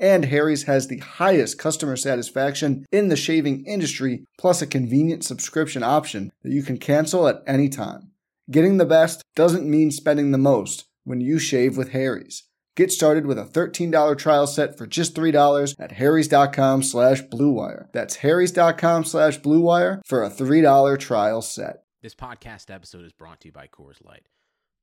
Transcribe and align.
And 0.00 0.24
Harry's 0.24 0.62
has 0.62 0.88
the 0.88 0.98
highest 0.98 1.58
customer 1.58 1.94
satisfaction 1.94 2.86
in 2.90 3.08
the 3.08 3.16
shaving 3.16 3.64
industry, 3.66 4.24
plus 4.38 4.62
a 4.62 4.66
convenient 4.66 5.24
subscription 5.24 5.82
option 5.82 6.32
that 6.42 6.52
you 6.52 6.62
can 6.62 6.78
cancel 6.78 7.28
at 7.28 7.42
any 7.46 7.68
time. 7.68 8.10
Getting 8.50 8.78
the 8.78 8.86
best 8.86 9.22
doesn't 9.36 9.68
mean 9.68 9.90
spending 9.90 10.30
the 10.30 10.38
most 10.38 10.86
when 11.04 11.20
you 11.20 11.38
shave 11.38 11.76
with 11.76 11.90
Harry's. 11.90 12.44
Get 12.76 12.90
started 12.90 13.26
with 13.26 13.38
a 13.38 13.44
$13 13.44 14.16
trial 14.16 14.46
set 14.46 14.78
for 14.78 14.86
just 14.86 15.14
$3 15.14 15.74
at 15.78 15.92
harrys.com 15.92 16.82
slash 16.82 17.22
bluewire. 17.24 17.92
That's 17.92 18.16
harrys.com 18.16 19.04
slash 19.04 19.38
bluewire 19.40 20.00
for 20.06 20.24
a 20.24 20.30
$3 20.30 20.98
trial 20.98 21.42
set. 21.42 21.82
This 22.02 22.14
podcast 22.14 22.74
episode 22.74 23.04
is 23.04 23.12
brought 23.12 23.40
to 23.40 23.48
you 23.48 23.52
by 23.52 23.66
Coors 23.66 24.02
Light. 24.02 24.26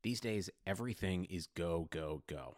These 0.04 0.20
days, 0.20 0.52
everything 0.68 1.26
is 1.26 1.48
go, 1.56 1.88
go, 1.90 2.22
go. 2.28 2.58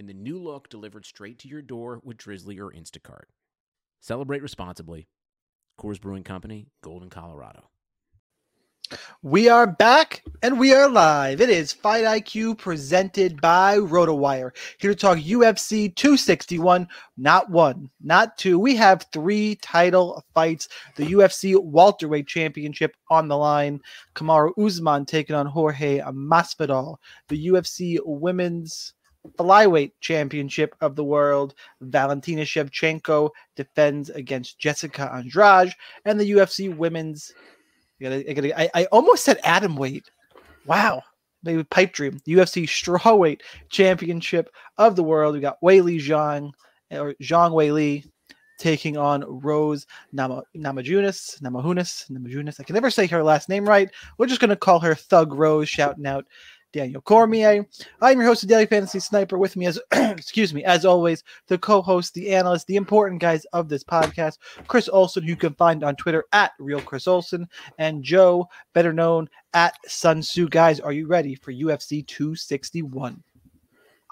in 0.00 0.06
the 0.06 0.14
new 0.14 0.42
look 0.42 0.70
delivered 0.70 1.04
straight 1.04 1.38
to 1.38 1.46
your 1.46 1.60
door 1.60 2.00
with 2.02 2.16
Drizly 2.16 2.58
or 2.58 2.72
Instacart. 2.72 3.26
Celebrate 4.00 4.42
responsibly. 4.42 5.08
Coors 5.78 6.00
Brewing 6.00 6.24
Company, 6.24 6.68
Golden, 6.82 7.10
Colorado. 7.10 7.68
We 9.22 9.50
are 9.50 9.66
back 9.66 10.22
and 10.42 10.58
we 10.58 10.72
are 10.72 10.88
live. 10.88 11.42
It 11.42 11.50
is 11.50 11.74
Fight 11.74 12.04
IQ 12.04 12.56
presented 12.56 13.42
by 13.42 13.76
RotoWire. 13.76 14.52
Here 14.78 14.92
to 14.92 14.96
talk 14.96 15.18
UFC 15.18 15.94
261, 15.94 16.88
not 17.18 17.50
one, 17.50 17.90
not 18.00 18.38
two. 18.38 18.58
We 18.58 18.76
have 18.76 19.06
three 19.12 19.56
title 19.56 20.24
fights. 20.32 20.68
The 20.96 21.12
UFC 21.12 21.62
Welterweight 21.62 22.26
Championship 22.26 22.96
on 23.10 23.28
the 23.28 23.36
line. 23.36 23.80
Kamaru 24.14 24.52
Usman 24.58 25.04
taking 25.04 25.36
on 25.36 25.44
Jorge 25.44 26.00
Masvidal. 26.00 26.96
The 27.28 27.48
UFC 27.48 27.98
Women's 28.02 28.94
Flyweight 29.38 29.92
Championship 30.00 30.74
of 30.80 30.96
the 30.96 31.04
World. 31.04 31.54
Valentina 31.80 32.42
Shevchenko 32.42 33.30
defends 33.56 34.10
against 34.10 34.58
Jessica 34.58 35.10
Andrade. 35.12 35.74
And 36.04 36.18
the 36.18 36.30
UFC 36.32 36.74
Women's 36.74 37.32
I, 38.02 38.32
gotta, 38.32 38.60
I, 38.60 38.70
I, 38.74 38.84
almost 38.86 39.24
said 39.24 39.40
Adam 39.44 39.76
weight. 39.76 40.10
Wow. 40.66 41.02
Maybe 41.42 41.64
pipe 41.64 41.92
dream. 41.92 42.20
UFC 42.26 42.64
strawweight 42.64 43.42
championship 43.68 44.50
of 44.78 44.96
the 44.96 45.02
world. 45.02 45.34
We 45.34 45.40
got 45.40 45.58
Wei 45.62 45.80
Li 45.80 45.98
Zhang 45.98 46.52
or 46.90 47.14
Zhang 47.22 47.52
Weili 47.52 48.04
taking 48.58 48.96
on 48.96 49.24
Rose 49.26 49.86
Nama, 50.12 50.42
Namajunas. 50.56 51.40
Namajunas. 51.40 52.10
Namajunas. 52.10 52.60
I 52.60 52.64
can 52.64 52.74
never 52.74 52.90
say 52.90 53.06
her 53.06 53.22
last 53.22 53.48
name 53.48 53.66
right. 53.66 53.90
We're 54.18 54.26
just 54.26 54.40
gonna 54.40 54.56
call 54.56 54.80
her 54.80 54.94
Thug 54.94 55.32
Rose, 55.32 55.68
shouting 55.68 56.06
out 56.06 56.26
Daniel 56.72 57.00
Cormier. 57.00 57.66
I'm 58.00 58.18
your 58.18 58.26
host, 58.26 58.42
the 58.42 58.46
Daily 58.46 58.66
Fantasy 58.66 59.00
Sniper. 59.00 59.38
With 59.38 59.56
me, 59.56 59.66
as 59.66 59.80
excuse 59.92 60.54
me, 60.54 60.64
as 60.64 60.84
always, 60.84 61.24
the 61.48 61.58
co-host, 61.58 62.14
the 62.14 62.34
analyst, 62.34 62.66
the 62.66 62.76
important 62.76 63.20
guys 63.20 63.44
of 63.52 63.68
this 63.68 63.84
podcast, 63.84 64.38
Chris 64.68 64.88
Olson, 64.88 65.22
who 65.22 65.30
you 65.30 65.36
can 65.36 65.54
find 65.54 65.82
on 65.82 65.96
Twitter 65.96 66.24
at 66.32 66.52
Real 66.58 66.80
Chris 66.80 67.06
Olson, 67.06 67.48
and 67.78 68.02
Joe, 68.02 68.48
better 68.72 68.92
known 68.92 69.28
at 69.54 69.74
Sun 69.86 70.20
Tzu. 70.20 70.48
Guys, 70.48 70.80
are 70.80 70.92
you 70.92 71.06
ready 71.06 71.34
for 71.34 71.52
UFC 71.52 72.06
261? 72.06 73.22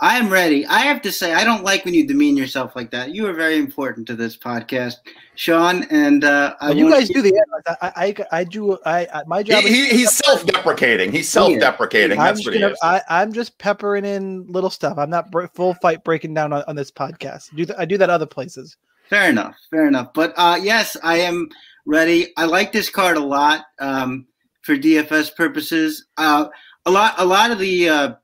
I 0.00 0.16
am 0.16 0.30
ready. 0.30 0.64
I 0.66 0.80
have 0.80 1.02
to 1.02 1.10
say, 1.10 1.34
I 1.34 1.42
don't 1.42 1.64
like 1.64 1.84
when 1.84 1.92
you 1.92 2.06
demean 2.06 2.36
yourself 2.36 2.76
like 2.76 2.92
that. 2.92 3.12
You 3.12 3.26
are 3.26 3.32
very 3.32 3.58
important 3.58 4.06
to 4.06 4.14
this 4.14 4.36
podcast, 4.36 4.94
Sean. 5.34 5.84
And 5.90 6.22
uh, 6.22 6.54
well, 6.60 6.76
you 6.76 6.88
guys 6.88 7.08
do 7.08 7.20
the. 7.20 7.34
I, 7.82 7.90
I, 7.96 8.14
I 8.40 8.44
do. 8.44 8.78
I, 8.86 9.08
I 9.12 9.24
my 9.26 9.42
job. 9.42 9.64
He, 9.64 9.88
he's 9.88 10.12
self-deprecating. 10.12 11.10
He's 11.10 11.28
self-deprecating. 11.28 12.16
Yeah. 12.16 12.26
That's 12.26 12.46
what 12.46 12.54
gonna, 12.54 12.68
he 12.68 12.72
is. 12.72 12.78
I, 12.80 13.22
am 13.22 13.32
just 13.32 13.58
peppering 13.58 14.04
in 14.04 14.46
little 14.46 14.70
stuff. 14.70 14.98
I'm 14.98 15.10
not 15.10 15.32
full 15.54 15.74
fight 15.74 16.04
breaking 16.04 16.32
down 16.32 16.52
on, 16.52 16.62
on 16.68 16.76
this 16.76 16.92
podcast. 16.92 17.52
I 17.52 17.56
do 17.56 17.64
th- 17.64 17.78
I 17.78 17.84
do 17.84 17.98
that 17.98 18.08
other 18.08 18.26
places. 18.26 18.76
Fair 19.10 19.28
enough. 19.28 19.56
Fair 19.70 19.88
enough. 19.88 20.12
But 20.14 20.32
uh, 20.36 20.60
yes, 20.62 20.96
I 21.02 21.18
am 21.18 21.48
ready. 21.86 22.32
I 22.36 22.44
like 22.44 22.70
this 22.70 22.88
card 22.88 23.16
a 23.16 23.24
lot 23.24 23.64
um, 23.80 24.28
for 24.62 24.76
DFS 24.76 25.34
purposes. 25.34 26.06
Uh, 26.16 26.46
a 26.86 26.90
lot. 26.90 27.14
A 27.18 27.24
lot 27.24 27.50
of 27.50 27.58
the 27.58 27.88
uh, 27.88 28.14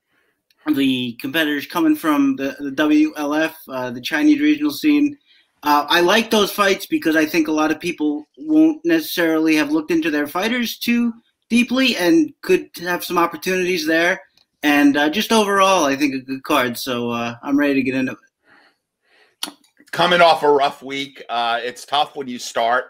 the 0.73 1.13
competitors 1.21 1.67
coming 1.67 1.97
from 1.97 2.37
the, 2.37 2.57
the 2.59 2.71
WLF, 2.71 3.55
uh, 3.69 3.91
the 3.91 4.01
Chinese 4.01 4.41
regional 4.41 4.71
scene. 4.71 5.17
Uh, 5.63 5.87
I 5.89 6.01
like 6.01 6.31
those 6.31 6.53
fights 6.53 6.87
because 6.87 7.17
I 7.17 7.27
think 7.27 7.49
a 7.49 7.53
lot 7.53 7.71
of 7.71 7.81
people 7.81 8.27
won't 8.39 8.85
necessarily 8.85 9.57
have 9.57 9.73
looked 9.73 9.91
into 9.91 10.11
their 10.11 10.27
fighters 10.27 10.79
too 10.79 11.13
deeply 11.49 11.97
and 11.97 12.33
could 12.43 12.69
have 12.81 13.05
some 13.05 13.19
opportunities 13.19 13.87
there. 13.87 14.21
And 14.63 14.97
uh, 14.97 15.11
just 15.11 15.33
overall, 15.33 15.85
I 15.85 15.97
think 15.97 16.15
a 16.15 16.21
good 16.21 16.43
card. 16.43 16.79
So 16.79 17.11
uh, 17.11 17.37
I'm 17.43 17.59
ready 17.59 17.75
to 17.75 17.83
get 17.83 17.95
into 17.95 18.13
it. 18.13 19.53
Coming 19.93 20.21
off 20.21 20.43
a 20.43 20.51
rough 20.51 20.83
week, 20.83 21.23
uh, 21.29 21.61
it's 21.63 21.85
tough 21.85 22.17
when 22.17 22.27
you 22.27 22.39
start 22.39 22.87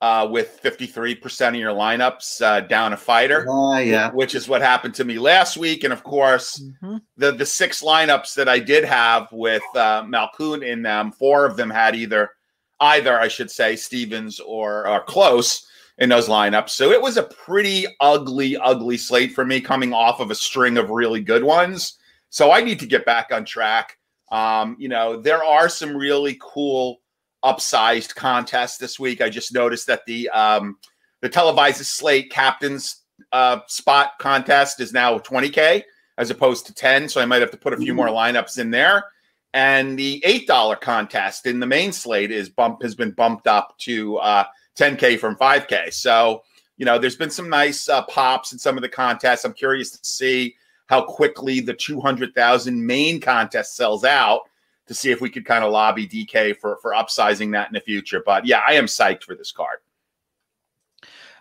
uh, 0.00 0.28
with 0.30 0.60
53% 0.62 1.48
of 1.48 1.54
your 1.54 1.72
lineups 1.72 2.42
uh, 2.42 2.60
down 2.60 2.92
a 2.92 2.96
fighter. 2.96 3.48
Uh, 3.48 3.78
yeah. 3.78 4.10
Which 4.12 4.34
is 4.34 4.48
what 4.48 4.60
happened 4.60 4.94
to 4.96 5.04
me 5.04 5.18
last 5.18 5.56
week. 5.56 5.84
And 5.84 5.92
of 5.92 6.02
course, 6.02 6.60
mm-hmm. 6.60 6.96
the, 7.16 7.32
the 7.32 7.46
six 7.46 7.82
lineups 7.82 8.34
that 8.34 8.48
I 8.48 8.58
did 8.58 8.84
have 8.84 9.28
with 9.32 9.62
uh, 9.74 10.02
Malkoun 10.02 10.66
in 10.66 10.82
them, 10.82 11.12
four 11.12 11.46
of 11.46 11.56
them 11.56 11.70
had 11.70 11.94
either, 11.94 12.30
either 12.80 13.18
I 13.18 13.28
should 13.28 13.50
say, 13.50 13.74
Stephens 13.76 14.38
or, 14.38 14.86
or 14.86 15.04
Klose 15.04 15.64
in 15.98 16.10
those 16.10 16.28
lineups. 16.28 16.70
So 16.70 16.90
it 16.90 17.00
was 17.00 17.16
a 17.16 17.22
pretty 17.22 17.86
ugly, 18.00 18.56
ugly 18.58 18.98
slate 18.98 19.32
for 19.32 19.46
me 19.46 19.62
coming 19.62 19.94
off 19.94 20.20
of 20.20 20.30
a 20.30 20.34
string 20.34 20.76
of 20.76 20.90
really 20.90 21.22
good 21.22 21.42
ones. 21.42 21.98
So 22.28 22.52
I 22.52 22.60
need 22.60 22.80
to 22.80 22.86
get 22.86 23.06
back 23.06 23.30
on 23.32 23.46
track. 23.46 23.96
Um, 24.30 24.76
you 24.78 24.88
know, 24.88 25.18
there 25.18 25.42
are 25.42 25.70
some 25.70 25.96
really 25.96 26.36
cool 26.42 27.00
upsized 27.46 28.14
contest 28.14 28.80
this 28.80 28.98
week. 28.98 29.20
I 29.20 29.28
just 29.28 29.54
noticed 29.54 29.86
that 29.86 30.04
the 30.06 30.28
um, 30.30 30.78
the 31.20 31.28
televised 31.28 31.84
slate 31.86 32.30
captains 32.30 33.02
uh, 33.32 33.60
spot 33.68 34.12
contest 34.18 34.80
is 34.80 34.92
now 34.92 35.18
20k 35.18 35.82
as 36.18 36.30
opposed 36.30 36.66
to 36.66 36.74
10, 36.74 37.08
so 37.08 37.20
I 37.20 37.26
might 37.26 37.42
have 37.42 37.50
to 37.50 37.56
put 37.56 37.74
a 37.74 37.76
few 37.76 37.94
more 37.94 38.08
lineups 38.08 38.58
in 38.58 38.70
there. 38.70 39.04
And 39.52 39.98
the 39.98 40.22
eight 40.24 40.46
dollar 40.46 40.76
contest 40.76 41.46
in 41.46 41.60
the 41.60 41.66
main 41.66 41.92
slate 41.92 42.30
is 42.30 42.48
bump 42.48 42.82
has 42.82 42.94
been 42.94 43.12
bumped 43.12 43.46
up 43.46 43.76
to 43.80 44.16
uh, 44.18 44.44
10k 44.78 45.18
from 45.18 45.36
5k. 45.36 45.92
So 45.92 46.42
you 46.76 46.84
know, 46.84 46.98
there's 46.98 47.16
been 47.16 47.30
some 47.30 47.48
nice 47.48 47.88
uh, 47.88 48.02
pops 48.02 48.52
in 48.52 48.58
some 48.58 48.76
of 48.76 48.82
the 48.82 48.88
contests. 48.88 49.44
I'm 49.44 49.54
curious 49.54 49.90
to 49.92 49.98
see 50.02 50.56
how 50.86 51.02
quickly 51.02 51.60
the 51.60 51.74
200,000 51.74 52.86
main 52.86 53.20
contest 53.20 53.76
sells 53.76 54.04
out 54.04 54.42
to 54.86 54.94
see 54.94 55.10
if 55.10 55.20
we 55.20 55.30
could 55.30 55.44
kind 55.44 55.64
of 55.64 55.72
lobby 55.72 56.06
DK 56.06 56.56
for 56.56 56.78
for 56.82 56.92
upsizing 56.92 57.52
that 57.52 57.68
in 57.68 57.74
the 57.74 57.80
future. 57.80 58.22
But 58.24 58.46
yeah, 58.46 58.62
I 58.66 58.74
am 58.74 58.86
psyched 58.86 59.24
for 59.24 59.34
this 59.34 59.52
card. 59.52 59.78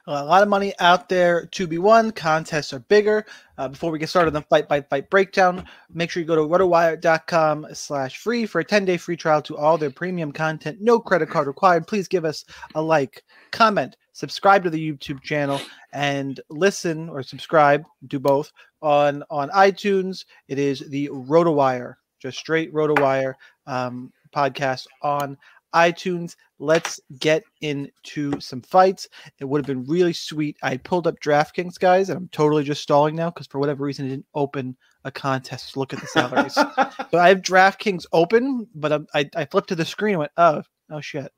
A 0.08 0.24
lot 0.24 0.44
of 0.44 0.50
money 0.50 0.72
out 0.80 1.10
there 1.10 1.48
to 1.48 1.66
be 1.66 1.80
won. 1.80 2.12
Contests 2.12 2.72
are 2.74 2.80
bigger. 2.80 3.26
Uh, 3.58 3.68
before 3.70 3.90
we 3.90 3.98
get 3.98 4.08
started 4.08 4.28
on 4.28 4.34
the 4.34 4.42
fight 4.44 4.70
by 4.70 4.82
fight 4.82 5.10
breakdown, 5.10 5.66
make 5.92 6.12
sure 6.12 6.22
you 6.22 6.28
go 6.28 6.36
to 6.36 6.42
rotowire.com 6.44 7.66
slash 7.74 8.18
free 8.18 8.46
for 8.46 8.60
a 8.60 8.66
10-day 8.66 8.98
free 8.98 9.18
trial 9.18 9.42
to 9.42 9.58
all 9.58 9.80
their 9.80 9.90
premium 9.90 10.32
content. 10.32 10.78
No 10.80 11.00
credit 11.00 11.30
card 11.30 11.48
required. 11.48 11.88
Please 11.88 12.08
give 12.08 12.24
us 12.24 12.46
a 12.76 12.82
like, 12.82 13.24
comment, 13.50 13.98
subscribe 14.12 14.64
to 14.64 14.70
the 14.70 14.92
YouTube 14.92 15.24
channel, 15.24 15.60
and 15.92 16.40
listen 16.52 17.10
or 17.10 17.24
subscribe, 17.24 17.84
do 18.06 18.20
both, 18.20 18.52
on, 18.84 19.24
on 19.32 19.50
iTunes. 19.50 20.26
It 20.48 20.60
is 20.60 20.82
the 20.82 21.10
RotoWire, 21.10 21.96
just 22.26 22.40
straight 22.40 22.74
RotoWire 22.74 23.36
um, 23.68 24.12
podcast 24.36 24.88
on 25.04 25.38
iTunes. 25.76 26.36
Let's 26.58 27.00
get 27.20 27.44
into 27.62 28.40
some 28.40 28.62
fights. 28.62 29.08
It 29.40 29.46
would 29.46 29.60
have 29.60 29.68
been 29.68 29.86
really 29.86 30.14
sweet. 30.14 30.58
I 30.64 30.78
pulled 30.78 31.06
up 31.06 31.20
DraftKings, 31.20 31.78
guys, 31.78 32.10
and 32.10 32.18
I'm 32.18 32.30
totally 32.30 32.64
just 32.64 32.82
stalling 32.82 33.16
now 33.16 33.30
because 33.30 33.46
for 33.46 33.60
whatever 33.60 33.84
reason 33.84 34.08
it 34.08 34.10
didn't 34.10 34.26
open 34.34 34.76
a 35.04 35.12
contest 35.12 35.78
look 35.78 35.94
at 35.94 36.00
the 36.00 36.08
salaries. 36.08 36.54
so 37.12 37.20
I 37.20 37.28
have 37.28 37.42
DraftKings 37.42 38.06
open, 38.12 38.68
but 38.74 38.92
I, 38.92 39.00
I, 39.14 39.30
I 39.36 39.46
flipped 39.46 39.70
to 39.70 39.76
the 39.76 39.86
screen 39.86 40.14
and 40.14 40.20
went, 40.20 40.32
oh, 40.38 40.64
oh 40.92 41.02
shit. 41.02 41.32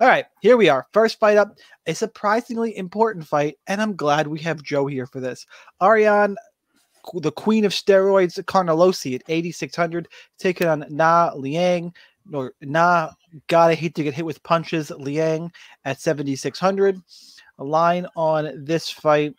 All 0.00 0.08
right, 0.08 0.24
here 0.40 0.56
we 0.56 0.68
are. 0.68 0.86
First 0.92 1.18
fight 1.18 1.36
up, 1.36 1.58
a 1.86 1.94
surprisingly 1.94 2.76
important 2.76 3.26
fight, 3.26 3.56
and 3.66 3.82
I'm 3.82 3.96
glad 3.96 4.26
we 4.26 4.38
have 4.40 4.62
Joe 4.62 4.86
here 4.86 5.06
for 5.06 5.20
this. 5.20 5.44
Ariane 5.82 6.36
the 7.14 7.32
queen 7.32 7.64
of 7.64 7.72
steroids, 7.72 8.42
Carnelossi 8.44 9.14
at 9.14 9.22
8,600, 9.28 10.08
taking 10.38 10.66
on 10.66 10.84
Na 10.88 11.32
Liang 11.34 11.92
or 12.32 12.52
Na 12.60 13.10
God, 13.48 13.70
I 13.70 13.74
hate 13.74 13.94
to 13.96 14.02
get 14.02 14.14
hit 14.14 14.24
with 14.24 14.42
punches. 14.42 14.90
Liang 14.90 15.52
at 15.84 16.00
7,600. 16.00 17.00
A 17.58 17.64
line 17.64 18.06
on 18.16 18.64
this 18.64 18.90
fight, 18.90 19.34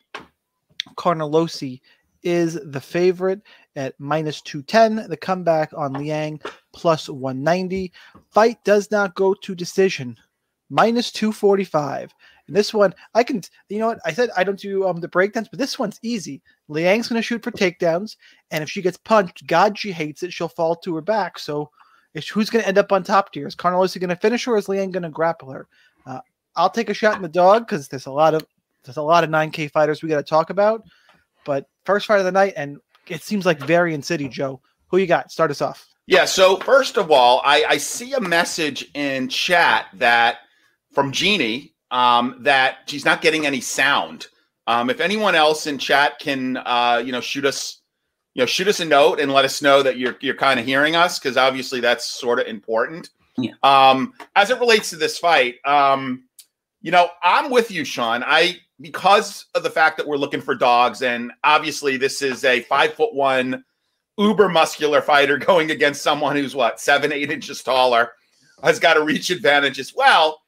Carnelossi 0.98 1.82
is 2.24 2.60
the 2.66 2.82
favorite 2.82 3.42
at 3.76 3.96
minus 4.00 4.42
210. 4.42 5.10
The 5.10 5.18
comeback 5.18 5.72
on 5.76 5.94
Liang 5.94 6.40
plus 6.74 7.10
190. 7.10 7.92
Fight 8.30 8.64
does 8.64 8.92
not 8.92 9.16
go 9.16 9.34
to 9.34 9.56
decision. 9.56 10.18
Minus 10.70 11.12
245. 11.12 12.14
And 12.52 12.58
this 12.58 12.74
one, 12.74 12.94
I 13.14 13.24
can, 13.24 13.42
you 13.70 13.80
know 13.80 13.88
what? 13.88 14.00
I 14.06 14.12
said 14.12 14.30
I 14.36 14.44
don't 14.44 14.60
do 14.60 14.86
um 14.86 15.00
the 15.00 15.08
breakdowns, 15.08 15.48
but 15.48 15.58
this 15.58 15.80
one's 15.80 16.00
easy. 16.02 16.42
Liang's 16.68 17.08
going 17.08 17.18
to 17.18 17.26
shoot 17.26 17.42
for 17.42 17.52
takedowns. 17.52 18.18
And 18.52 18.62
if 18.62 18.70
she 18.70 18.82
gets 18.82 18.98
punched, 18.98 19.48
God, 19.48 19.80
she 19.80 19.94
hates 19.94 20.22
it. 20.22 20.34
She'll 20.34 20.50
fall 20.50 20.76
to 20.76 20.94
her 20.96 21.02
back. 21.02 21.40
So 21.40 21.70
who's 22.34 22.50
going 22.50 22.62
to 22.62 22.68
end 22.68 22.78
up 22.78 22.92
on 22.92 23.04
top 23.04 23.32
tier? 23.32 23.48
Is 23.48 23.56
Carnelossi 23.56 24.02
going 24.02 24.10
to 24.10 24.18
finish 24.18 24.44
her, 24.44 24.54
or 24.54 24.58
is 24.58 24.68
Liang 24.68 24.92
going 24.92 25.04
to 25.04 25.10
grapple 25.10 25.50
her? 25.52 25.70
Uh, 26.06 26.20
I'll 26.58 26.70
take 26.70 26.90
a 26.90 26.94
shot 26.94 27.16
in 27.16 27.22
the 27.22 27.30
dog 27.30 27.66
because 27.66 27.88
there's 27.88 28.08
a 28.08 28.12
lot 28.12 28.34
of 28.34 28.46
there's 28.84 28.98
a 28.98 29.02
lot 29.02 29.24
of 29.24 29.30
9K 29.30 29.72
fighters 29.72 30.04
we 30.04 30.10
got 30.10 30.18
to 30.18 30.24
talk 30.24 30.50
about. 30.50 30.84
But 31.46 31.70
first 31.86 32.06
fight 32.06 32.20
of 32.20 32.26
the 32.26 32.34
night, 32.34 32.56
and 32.58 32.80
it 33.08 33.22
seems 33.22 33.46
like 33.46 33.60
Varian 33.60 34.02
City, 34.02 34.28
Joe. 34.28 34.60
Who 34.88 34.98
you 34.98 35.08
got? 35.08 35.32
Start 35.32 35.52
us 35.52 35.62
off. 35.62 35.88
Yeah. 36.06 36.26
So 36.26 36.58
first 36.58 36.98
of 36.98 37.12
all, 37.12 37.42
I, 37.46 37.64
I 37.64 37.78
see 37.78 38.12
a 38.12 38.20
message 38.20 38.92
in 38.94 39.30
chat 39.30 39.86
that 39.94 40.40
from 40.92 41.14
Jeannie 41.14 41.72
um, 41.92 42.38
that 42.40 42.80
she's 42.88 43.06
not 43.06 43.22
getting 43.22 43.46
any 43.46 43.62
sound. 43.62 44.28
Um, 44.68 44.90
if 44.90 45.00
anyone 45.00 45.36
else 45.36 45.68
in 45.68 45.78
chat 45.78 46.20
can, 46.20 46.58
uh, 46.58 47.02
you 47.04 47.12
know, 47.12 47.22
shoot 47.22 47.46
us 47.46 47.82
you 48.34 48.42
know, 48.42 48.46
shoot 48.46 48.68
us 48.68 48.80
a 48.80 48.86
note 48.86 49.20
and 49.20 49.32
let 49.32 49.46
us 49.46 49.62
know 49.62 49.84
that 49.84 49.98
you're 49.98 50.16
you're 50.22 50.36
kind 50.36 50.60
of 50.60 50.66
hearing 50.66 50.96
us 50.96 51.20
because 51.20 51.38
obviously 51.38 51.80
that's 51.80 52.06
sort 52.06 52.40
of 52.40 52.48
important. 52.48 53.10
Yeah. 53.38 53.54
Um, 53.64 54.14
as 54.36 54.50
it 54.50 54.60
relates 54.60 54.90
to 54.92 54.96
this 54.96 55.18
fight, 55.18 55.56
um, 55.66 56.24
you 56.82 56.92
know, 56.92 57.10
I'm 57.24 57.50
with 57.50 57.72
you, 57.72 57.84
Sean. 57.84 58.24
I 58.26 58.58
because 58.80 59.46
of 59.54 59.64
the 59.64 59.70
fact 59.70 59.98
that 59.98 60.08
we're 60.08 60.18
looking 60.18 60.42
for 60.42 60.56
dogs, 60.56 61.02
and 61.02 61.32
obviously 61.44 61.98
this 61.98 62.22
is 62.22 62.44
a 62.46 62.62
five 62.62 62.94
foot 62.94 63.14
one, 63.14 63.64
uber 64.18 64.50
muscular 64.50 65.02
fighter 65.02 65.38
going 65.50 65.72
against 65.72 66.02
someone 66.02 66.36
who's 66.36 66.56
what 66.56 66.80
seven 66.80 67.12
eight 67.12 67.32
inches 67.32 67.62
taller, 67.62 68.12
has 68.64 68.80
got 68.80 68.98
a 68.98 69.04
reach 69.04 69.30
advantage 69.30 69.78
as 69.78 69.94
well, 69.94 70.41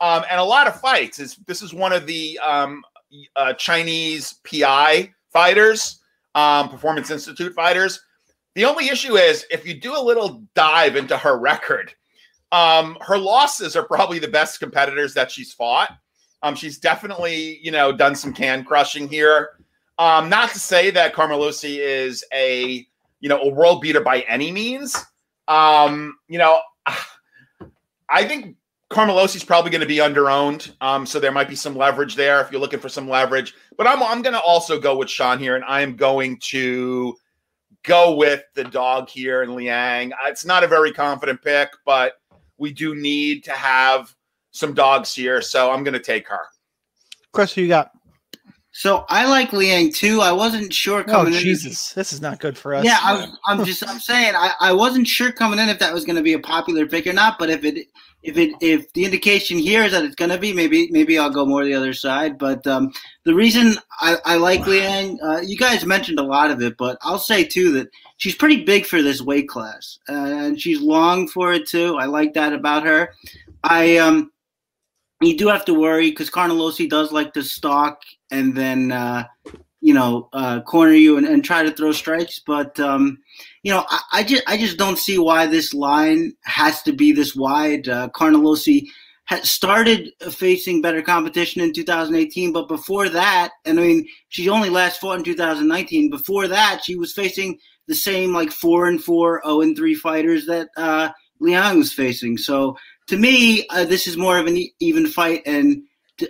um, 0.00 0.24
and 0.30 0.40
a 0.40 0.44
lot 0.44 0.66
of 0.66 0.80
fights. 0.80 1.18
Is 1.18 1.36
this 1.46 1.62
is 1.62 1.74
one 1.74 1.92
of 1.92 2.06
the 2.06 2.38
um, 2.38 2.82
uh, 3.36 3.52
Chinese 3.54 4.34
PI 4.44 5.12
fighters 5.32 6.00
um, 6.34 6.68
Performance 6.68 7.10
Institute 7.10 7.54
fighters. 7.54 8.00
The 8.54 8.64
only 8.64 8.88
issue 8.88 9.16
is 9.16 9.46
if 9.50 9.66
you 9.66 9.74
do 9.74 9.96
a 9.96 10.02
little 10.02 10.42
dive 10.54 10.96
into 10.96 11.16
her 11.16 11.38
record, 11.38 11.92
um, 12.52 12.96
her 13.00 13.16
losses 13.16 13.76
are 13.76 13.84
probably 13.84 14.18
the 14.18 14.28
best 14.28 14.58
competitors 14.58 15.14
that 15.14 15.30
she's 15.30 15.52
fought. 15.52 15.90
Um, 16.42 16.54
she's 16.54 16.78
definitely, 16.78 17.60
you 17.62 17.70
know, 17.70 17.92
done 17.92 18.14
some 18.14 18.32
can 18.32 18.64
crushing 18.64 19.08
here. 19.08 19.50
Um, 19.98 20.28
not 20.28 20.50
to 20.50 20.58
say 20.58 20.90
that 20.90 21.14
Carnelossi 21.14 21.78
is 21.78 22.24
a, 22.32 22.86
you 23.20 23.28
know, 23.28 23.40
a 23.40 23.48
world 23.48 23.82
beater 23.82 24.00
by 24.00 24.20
any 24.20 24.50
means. 24.50 24.96
You 25.48 26.38
know, 26.38 26.60
I 28.08 28.24
think 28.24 28.56
Carnelossi's 28.90 29.44
probably 29.44 29.70
going 29.70 29.82
to 29.82 29.86
be 29.86 29.98
underowned, 29.98 30.72
um, 30.80 31.06
so 31.06 31.20
there 31.20 31.30
might 31.30 31.48
be 31.48 31.54
some 31.54 31.76
leverage 31.76 32.16
there 32.16 32.40
if 32.40 32.50
you're 32.50 32.60
looking 32.60 32.80
for 32.80 32.88
some 32.88 33.08
leverage. 33.08 33.54
But 33.76 33.86
I'm 33.86 34.02
I'm 34.02 34.20
going 34.20 34.34
to 34.34 34.40
also 34.40 34.80
go 34.80 34.96
with 34.96 35.08
Sean 35.08 35.38
here, 35.38 35.54
and 35.54 35.64
I 35.64 35.80
am 35.80 35.94
going 35.94 36.38
to 36.48 37.14
go 37.84 38.16
with 38.16 38.42
the 38.54 38.64
dog 38.64 39.08
here 39.08 39.42
in 39.42 39.54
Liang. 39.54 40.12
It's 40.26 40.44
not 40.44 40.64
a 40.64 40.66
very 40.66 40.92
confident 40.92 41.40
pick, 41.40 41.70
but 41.86 42.14
we 42.58 42.72
do 42.72 42.96
need 42.96 43.44
to 43.44 43.52
have 43.52 44.14
some 44.50 44.74
dogs 44.74 45.14
here, 45.14 45.40
so 45.40 45.70
I'm 45.70 45.84
going 45.84 45.94
to 45.94 46.00
take 46.00 46.28
her. 46.28 46.40
Chris, 47.32 47.54
who 47.54 47.62
you 47.62 47.68
got? 47.68 47.92
So 48.72 49.04
I 49.08 49.26
like 49.28 49.52
Liang 49.52 49.92
too. 49.92 50.20
I 50.20 50.32
wasn't 50.32 50.72
sure 50.72 51.00
oh, 51.00 51.04
coming 51.04 51.32
oh, 51.32 51.36
in. 51.36 51.42
Jesus, 51.42 51.92
this 51.92 52.12
is 52.12 52.20
not 52.20 52.40
good 52.40 52.56
for 52.58 52.74
us. 52.74 52.84
Yeah, 52.84 52.98
I, 53.00 53.28
am 53.48 53.64
just 53.64 53.88
I'm 53.88 53.98
saying 53.98 54.34
I, 54.36 54.52
I 54.60 54.72
wasn't 54.72 55.06
sure 55.06 55.32
coming 55.32 55.58
in 55.58 55.68
if 55.68 55.78
that 55.80 55.92
was 55.92 56.04
going 56.04 56.16
to 56.16 56.22
be 56.22 56.34
a 56.34 56.38
popular 56.38 56.86
pick 56.86 57.06
or 57.06 57.12
not. 57.12 57.38
But 57.38 57.50
if 57.50 57.64
it 57.64 57.88
if 58.22 58.36
it 58.36 58.54
if 58.60 58.92
the 58.92 59.04
indication 59.04 59.58
here 59.58 59.82
is 59.82 59.92
that 59.92 60.04
it's 60.04 60.14
going 60.14 60.30
to 60.30 60.38
be, 60.38 60.52
maybe 60.52 60.88
maybe 60.90 61.18
I'll 61.18 61.30
go 61.30 61.46
more 61.46 61.64
the 61.64 61.74
other 61.74 61.94
side. 61.94 62.38
But 62.38 62.66
um, 62.66 62.92
the 63.24 63.34
reason 63.34 63.76
I, 64.00 64.16
I 64.24 64.36
like 64.36 64.66
Liang, 64.66 65.18
uh, 65.22 65.40
you 65.40 65.56
guys 65.56 65.86
mentioned 65.86 66.18
a 66.18 66.24
lot 66.24 66.50
of 66.50 66.60
it, 66.60 66.76
but 66.76 66.98
I'll 67.02 67.18
say 67.18 67.44
too 67.44 67.72
that 67.72 67.88
she's 68.18 68.34
pretty 68.34 68.64
big 68.64 68.86
for 68.86 69.02
this 69.02 69.22
weight 69.22 69.48
class, 69.48 69.98
uh, 70.08 70.12
and 70.12 70.60
she's 70.60 70.80
long 70.80 71.28
for 71.28 71.52
it 71.52 71.66
too. 71.66 71.96
I 71.96 72.06
like 72.06 72.34
that 72.34 72.52
about 72.52 72.84
her. 72.84 73.14
I 73.64 73.96
um 73.96 74.30
you 75.20 75.36
do 75.36 75.48
have 75.48 75.64
to 75.66 75.74
worry 75.74 76.10
because 76.10 76.30
Carnelossi 76.30 76.88
does 76.88 77.12
like 77.12 77.34
to 77.34 77.42
stalk 77.42 78.02
and 78.30 78.56
then 78.56 78.92
uh, 78.92 79.24
you 79.80 79.94
know 79.94 80.28
uh, 80.32 80.60
corner 80.62 80.92
you 80.92 81.16
and, 81.16 81.26
and, 81.26 81.44
try 81.44 81.62
to 81.62 81.70
throw 81.70 81.92
strikes. 81.92 82.38
But 82.38 82.78
um, 82.80 83.18
you 83.62 83.72
know, 83.72 83.84
I, 83.88 84.00
I, 84.12 84.22
just 84.22 84.42
I 84.46 84.56
just 84.56 84.78
don't 84.78 84.98
see 84.98 85.18
why 85.18 85.46
this 85.46 85.74
line 85.74 86.32
has 86.44 86.82
to 86.82 86.92
be 86.92 87.12
this 87.12 87.34
wide. 87.34 87.88
Uh, 87.88 88.08
Carnelossi 88.14 88.86
had 89.26 89.44
started 89.44 90.10
facing 90.30 90.82
better 90.82 91.02
competition 91.02 91.62
in 91.62 91.72
2018, 91.72 92.52
but 92.52 92.68
before 92.68 93.08
that, 93.08 93.52
and 93.64 93.78
I 93.78 93.82
mean, 93.82 94.08
she 94.28 94.48
only 94.48 94.70
last 94.70 95.00
fought 95.00 95.18
in 95.18 95.24
2019. 95.24 96.10
Before 96.10 96.48
that, 96.48 96.80
she 96.82 96.96
was 96.96 97.12
facing 97.12 97.58
the 97.86 97.94
same 97.94 98.32
like 98.32 98.50
four 98.50 98.86
and 98.86 99.02
four, 99.02 99.40
zero 99.44 99.56
oh 99.56 99.60
and 99.60 99.76
three 99.76 99.94
fighters 99.94 100.46
that 100.46 100.68
uh, 100.76 101.10
Liang 101.38 101.78
was 101.78 101.92
facing. 101.92 102.38
So 102.38 102.76
to 103.08 103.16
me, 103.16 103.66
uh, 103.68 103.84
this 103.84 104.06
is 104.06 104.16
more 104.16 104.38
of 104.38 104.46
an 104.46 104.66
even 104.80 105.06
fight, 105.06 105.42
and 105.46 105.82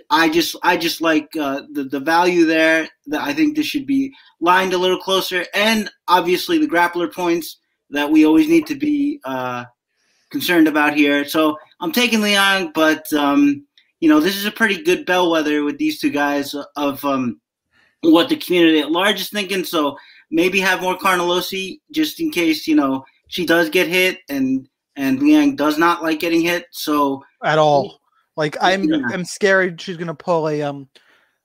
I 0.09 0.29
just 0.29 0.55
I 0.63 0.77
just 0.77 1.01
like 1.01 1.35
uh, 1.37 1.63
the 1.71 1.83
the 1.83 1.99
value 1.99 2.45
there. 2.45 2.87
That 3.07 3.21
I 3.21 3.33
think 3.33 3.55
this 3.55 3.65
should 3.65 3.85
be 3.85 4.13
lined 4.39 4.73
a 4.73 4.77
little 4.77 4.99
closer, 4.99 5.45
and 5.53 5.89
obviously 6.07 6.57
the 6.57 6.67
grappler 6.67 7.13
points 7.13 7.57
that 7.89 8.09
we 8.09 8.25
always 8.25 8.47
need 8.47 8.67
to 8.67 8.75
be 8.75 9.19
uh, 9.23 9.65
concerned 10.31 10.67
about 10.67 10.95
here. 10.95 11.25
So 11.25 11.57
I'm 11.79 11.91
taking 11.91 12.21
Liang, 12.21 12.71
but 12.73 13.11
um, 13.13 13.65
you 13.99 14.09
know 14.09 14.19
this 14.19 14.35
is 14.35 14.45
a 14.45 14.51
pretty 14.51 14.81
good 14.81 15.05
bellwether 15.05 15.63
with 15.63 15.77
these 15.77 15.99
two 15.99 16.09
guys 16.09 16.55
of 16.75 17.03
um, 17.05 17.39
what 18.01 18.29
the 18.29 18.35
community 18.37 18.79
at 18.79 18.91
large 18.91 19.21
is 19.21 19.29
thinking. 19.29 19.63
So 19.63 19.97
maybe 20.29 20.59
have 20.59 20.81
more 20.81 20.97
Carnelossi 20.97 21.79
just 21.91 22.19
in 22.19 22.31
case 22.31 22.67
you 22.67 22.75
know 22.75 23.05
she 23.27 23.45
does 23.45 23.69
get 23.69 23.87
hit 23.87 24.19
and 24.29 24.67
and 24.95 25.21
Liang 25.21 25.55
does 25.55 25.77
not 25.77 26.03
like 26.03 26.19
getting 26.19 26.41
hit. 26.41 26.65
So 26.71 27.23
at 27.43 27.57
all, 27.57 28.00
like 28.35 28.57
I'm 28.61 28.83
yeah. 28.83 29.01
I'm 29.11 29.25
scared 29.25 29.79
she's 29.81 29.97
gonna 29.97 30.13
pull 30.13 30.47
a 30.47 30.61
um 30.61 30.87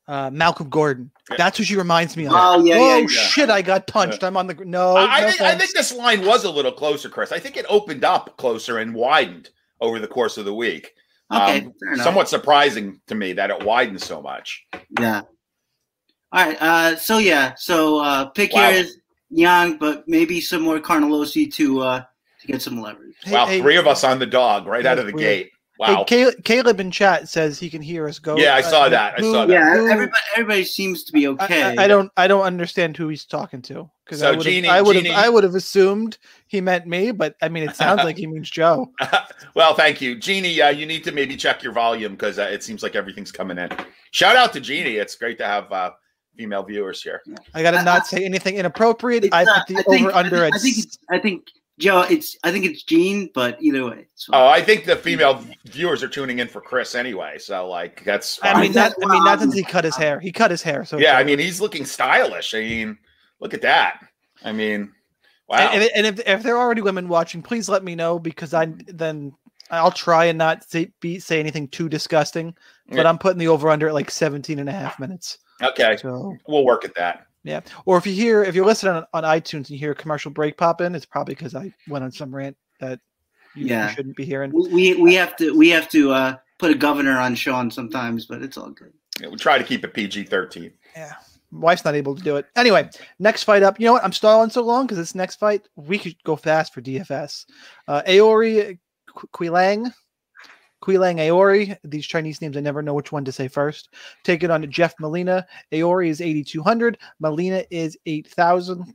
uh, 0.09 0.31
Malcolm 0.31 0.69
Gordon. 0.69 1.11
That's 1.37 1.59
who 1.59 1.65
she 1.65 1.77
reminds 1.77 2.17
me 2.17 2.27
of. 2.27 2.33
Oh 2.35 2.65
yeah, 2.65 2.77
oh 2.79 2.99
yeah, 2.99 3.07
shit! 3.07 3.51
I 3.51 3.63
got 3.63 3.87
punched. 3.87 4.23
I'm 4.23 4.37
on 4.37 4.47
the 4.47 4.55
no. 4.55 4.97
I, 4.97 5.21
no 5.21 5.29
think, 5.29 5.41
I 5.41 5.55
think 5.57 5.73
this 5.73 5.93
line 5.93 6.25
was 6.25 6.45
a 6.45 6.51
little 6.51 6.73
closer, 6.73 7.09
Chris. 7.09 7.33
I 7.33 7.41
think 7.41 7.57
it 7.57 7.67
opened 7.69 8.05
up 8.05 8.37
closer 8.37 8.79
and 8.79 8.95
widened 8.95 9.51
over 9.81 9.99
the 9.99 10.07
course 10.07 10.39
of 10.39 10.45
the 10.45 10.55
week. 10.55 10.95
Okay, 11.33 11.67
um, 11.67 11.97
somewhat 11.97 12.29
surprising 12.29 13.01
to 13.09 13.17
me 13.17 13.33
that 13.33 13.51
it 13.51 13.65
widened 13.65 14.01
so 14.01 14.23
much. 14.23 14.65
Yeah. 15.01 15.23
All 16.33 16.47
right. 16.47 16.57
Uh, 16.61 16.97
so 16.97 17.19
yeah. 17.19 17.55
So 17.57 17.99
uh, 17.99 18.27
pick 18.27 18.53
wow. 18.53 18.71
here 18.71 18.85
is 18.85 18.99
Young, 19.31 19.77
but 19.79 20.07
maybe 20.07 20.41
some 20.41 20.63
more 20.63 20.79
Carnelossi 20.79 21.53
to 21.55 21.81
uh, 21.81 22.05
to 22.43 22.47
get 22.47 22.63
some 22.63 22.81
leverage. 22.81 23.17
Hey, 23.25 23.33
wow, 23.33 23.47
hey, 23.47 23.61
three 23.61 23.77
of 23.77 23.89
us 23.89 24.05
on 24.05 24.21
the 24.21 24.27
dog 24.27 24.67
right 24.67 24.87
out 24.87 25.01
of 25.01 25.07
the 25.07 25.13
weird. 25.13 25.47
gate. 25.47 25.51
Wow. 25.79 25.87
Hey, 25.99 26.05
Caleb, 26.07 26.45
Caleb 26.45 26.81
in 26.81 26.91
chat 26.91 27.29
says 27.29 27.59
he 27.59 27.69
can 27.69 27.83
hear 27.83 28.09
us 28.09 28.19
go. 28.19 28.37
Yeah, 28.37 28.55
I 28.55 28.61
uh, 28.61 28.63
saw 28.63 28.89
that. 28.89 29.15
I 29.19 29.21
saw 29.21 29.45
that. 29.47 29.53
Yeah, 29.53 29.73
everybody, 29.73 30.13
everybody 30.35 30.65
seems 30.65 31.05
to 31.05 31.13
be 31.13 31.29
okay. 31.29 31.77
I, 31.77 31.85
I 31.85 31.87
don't. 31.87 32.11
I 32.17 32.27
don't 32.27 32.43
understand 32.43 32.97
who 32.97 33.09
he's 33.09 33.27
talking 33.27 33.61
to 33.63 33.91
because 34.05 34.21
So, 34.21 34.29
I 34.29 34.37
would 34.37 34.47
have. 34.47 34.65
I 34.65 34.81
would 34.81 34.97
have. 34.97 35.17
I 35.17 35.29
would 35.29 35.45
have 35.45 35.55
assumed 35.55 36.17
he 36.47 36.61
meant 36.61 36.87
me, 36.87 37.11
but 37.11 37.37
I 37.43 37.49
mean, 37.49 37.69
it 37.69 37.77
sounds 37.77 38.05
like 38.05 38.17
he 38.17 38.27
means 38.27 38.49
Joe. 38.49 38.91
well, 39.55 39.75
thank 39.75 40.01
you, 40.01 40.19
Jeannie. 40.19 40.61
Uh, 40.63 40.71
you 40.71 40.87
need 40.87 41.05
to 41.05 41.13
maybe 41.13 41.37
check 41.37 41.63
your 41.63 41.73
volume 41.73 42.13
because 42.13 42.39
uh, 42.39 42.49
it 42.51 42.63
seems 42.63 42.83
like 42.83 42.97
everything's 42.97 43.33
coming 43.33 43.59
in. 43.59 43.71
Shout 44.13 44.37
out 44.37 44.53
to 44.55 44.61
Jeannie. 44.61 44.97
It's 44.97 45.15
great 45.17 45.37
to 45.39 45.47
have 45.47 45.71
uh, 45.71 45.91
female 46.39 46.63
viewers 46.63 47.03
here. 47.03 47.23
I 47.55 47.63
got 47.63 47.73
to 47.73 47.83
not 47.83 48.07
say 48.07 48.25
anything 48.25 48.57
inappropriate. 48.57 49.29
I 49.33 49.43
uh, 49.43 49.65
put 49.67 49.69
the 49.69 49.79
I 49.79 49.83
think- 49.83 50.07
over 50.07 50.17
under 50.17 50.45
I 50.45 50.51
think, 50.51 50.55
I 50.55 50.59
think 50.59 50.79
it's. 50.79 50.99
I 51.11 51.19
think 51.19 51.47
Joe. 51.79 52.07
It's. 52.09 52.37
I 52.43 52.51
think 52.53 52.65
it's 52.65 52.83
Gene, 52.83 53.31
but 53.35 53.61
either 53.63 53.85
way. 53.85 54.07
It's. 54.13 54.29
Oh, 54.33 54.47
I 54.47 54.63
think 54.63 54.85
the 54.85 54.97
female 54.97 55.45
viewers 55.67 56.03
are 56.03 56.09
tuning 56.09 56.39
in 56.39 56.49
for 56.49 56.61
Chris 56.61 56.95
anyway. 56.95 57.39
So 57.39 57.69
like 57.69 58.03
that's. 58.05 58.39
I 58.43 58.61
mean, 58.61 58.73
not. 58.73 58.95
I 59.03 59.13
mean, 59.13 59.25
not 59.25 59.41
since 59.41 59.55
he 59.55 59.63
cut 59.63 59.85
his 59.85 59.97
hair. 59.97 60.19
He 60.21 60.33
cut 60.33 60.51
his 60.51 60.63
hair. 60.63 60.85
So 60.85 60.99
yeah, 60.99 61.19
I 61.19 61.25
mean 61.25 61.39
he's 61.39 61.61
looking 61.61 61.85
stylish. 61.85 62.55
I 62.55 62.61
mean, 62.61 62.99
look 63.41 63.53
at 63.55 63.63
that. 63.63 64.01
I 64.45 64.53
mean, 64.53 64.93
wow. 65.49 65.71
And, 65.73 65.83
and, 65.83 65.91
and 65.95 66.07
if 66.07 66.27
if 66.27 66.43
there 66.43 66.57
are 66.57 66.63
already 66.65 66.83
women 66.83 67.09
watching, 67.09 67.43
please 67.43 67.69
let 67.69 67.85
me 67.85 67.95
know 67.95 68.19
because 68.19 68.55
I 68.55 68.67
then 68.87 69.33
I'll 69.71 69.91
try 69.91 70.27
and 70.27 70.39
not 70.39 70.65
say 70.65 70.93
be 71.01 71.19
say 71.19 71.41
anything 71.41 71.69
too 71.69 71.89
disgusting. 71.89 72.55
But 72.89 72.99
Yeah. 72.99 73.09
I'm 73.09 73.19
putting 73.19 73.39
the 73.39 73.49
over 73.49 73.69
under 73.69 73.89
at 73.89 73.95
like 73.95 74.11
17 74.11 74.59
and 74.59 74.69
a 74.69 74.73
half 74.73 75.01
minutes. 75.01 75.39
okay, 75.61 75.97
So 75.97 76.37
we'll 76.47 76.65
work 76.65 76.85
at 76.85 76.95
that. 76.95 77.26
Yeah. 77.47 77.61
Or 77.85 77.97
if 77.97 78.07
you 78.07 78.13
hear 78.13 78.43
if 78.43 78.55
you're 78.55 78.67
listening 78.67 78.95
on, 78.95 79.07
on 79.15 79.23
iTunes 79.25 79.55
and 79.55 79.71
you 79.71 79.79
hear 79.79 79.93
a 79.93 79.95
commercial 79.95 80.31
break 80.31 80.57
pop 80.57 80.81
in, 80.81 80.95
it's 80.95 81.07
probably 81.07 81.35
because 81.35 81.55
I 81.55 81.73
went 81.89 82.05
on 82.05 82.13
some 82.13 82.35
rant 82.35 82.57
that 82.81 83.01
you, 83.55 83.65
you 83.65 83.71
Yeah. 83.71 83.89
shouldn't 83.95 84.17
be 84.17 84.25
hearing. 84.25 84.53
we, 84.53 84.69
we 84.69 84.95
we 85.03 85.15
have 85.15 85.37
to 85.37 85.57
we 85.57 85.71
have 85.71 85.89
to 85.91 86.13
uh, 86.13 86.37
put 86.59 86.71
a 86.71 86.75
governor 86.75 87.19
on 87.19 87.35
Sean 87.35 87.71
sometimes, 87.71 88.27
but 88.27 88.43
it's 88.43 88.57
all 88.59 88.71
good. 88.71 88.93
Yeah, 89.21 89.29
we'll 89.29 89.39
try 89.39 89.57
to 89.57 89.65
keep 89.65 89.85
it 89.85 89.95
PG 89.95 90.25
thethirteen. 90.25 90.73
Yeah. 90.95 91.15
My 91.53 91.61
wife's 91.61 91.85
not 91.85 91.95
able 91.95 92.17
to 92.17 92.23
do 92.23 92.37
it. 92.37 92.47
Anyway, 92.57 92.91
next 93.21 93.45
fight 93.45 93.63
up. 93.63 93.79
You 93.79 93.87
know 93.87 93.93
what? 93.93 94.05
I'm 94.05 94.13
stalling 94.13 94.51
so 94.51 94.63
long 94.63 94.85
because 94.85 94.99
this 94.99 95.15
next 95.15 95.37
fight, 95.37 95.69
we 95.77 95.97
could 95.97 96.17
go 96.25 96.35
fast 96.35 96.75
for 96.75 96.83
DFS. 96.83 97.47
Uh, 97.87 98.03
Aori 98.07 98.79
Qu- 99.15 99.29
Quilang. 99.29 99.93
Quilang 100.83 101.17
Aori. 101.17 101.77
These 101.85 102.07
Chinese 102.07 102.41
names, 102.41 102.57
I 102.57 102.61
never 102.61 102.83
know 102.83 102.95
which 102.95 103.13
one 103.13 103.25
to 103.25 103.33
say 103.33 103.49
first. 103.49 103.91
Take 104.25 104.43
it 104.43 104.51
on 104.51 104.61
to 104.61 104.67
Jeff 104.67 104.95
Molina. 105.01 105.47
Aori 105.73 106.09
is 106.09 106.21
8,200. 106.21 106.99
Molina 107.19 107.65
is 107.71 107.99
8,000. 108.07 108.95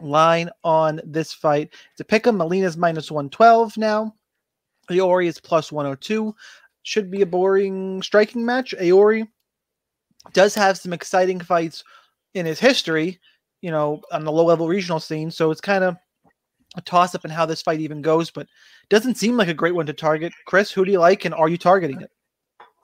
Line 0.00 0.50
on 0.64 1.00
this 1.04 1.32
fight. 1.32 1.72
To 1.98 2.04
pick 2.04 2.26
him, 2.26 2.36
Molina's 2.36 2.76
minus 2.76 3.10
112 3.10 3.76
now. 3.76 4.14
Aori 4.90 5.26
is 5.26 5.40
plus 5.40 5.70
102. 5.70 6.34
Should 6.82 7.10
be 7.10 7.22
a 7.22 7.26
boring 7.26 8.02
striking 8.02 8.44
match. 8.44 8.74
Aori 8.78 9.28
does 10.32 10.54
have 10.54 10.78
some 10.78 10.92
exciting 10.92 11.40
fights 11.40 11.84
in 12.34 12.44
his 12.44 12.58
history, 12.58 13.20
you 13.62 13.70
know, 13.70 14.00
on 14.10 14.24
the 14.24 14.32
low 14.32 14.44
level 14.44 14.68
regional 14.68 15.00
scene. 15.00 15.30
So 15.30 15.50
it's 15.50 15.60
kind 15.60 15.84
of 15.84 15.96
a 16.74 16.80
toss 16.80 17.14
up 17.14 17.24
in 17.24 17.30
how 17.30 17.46
this 17.46 17.62
fight 17.62 17.80
even 17.80 18.02
goes, 18.02 18.30
but 18.30 18.46
doesn't 18.88 19.16
seem 19.16 19.36
like 19.36 19.48
a 19.48 19.54
great 19.54 19.74
one 19.74 19.86
to 19.86 19.92
target. 19.92 20.32
Chris, 20.46 20.70
who 20.70 20.84
do 20.84 20.92
you 20.92 20.98
like, 20.98 21.24
and 21.24 21.34
are 21.34 21.48
you 21.48 21.58
targeting 21.58 22.00
it? 22.00 22.10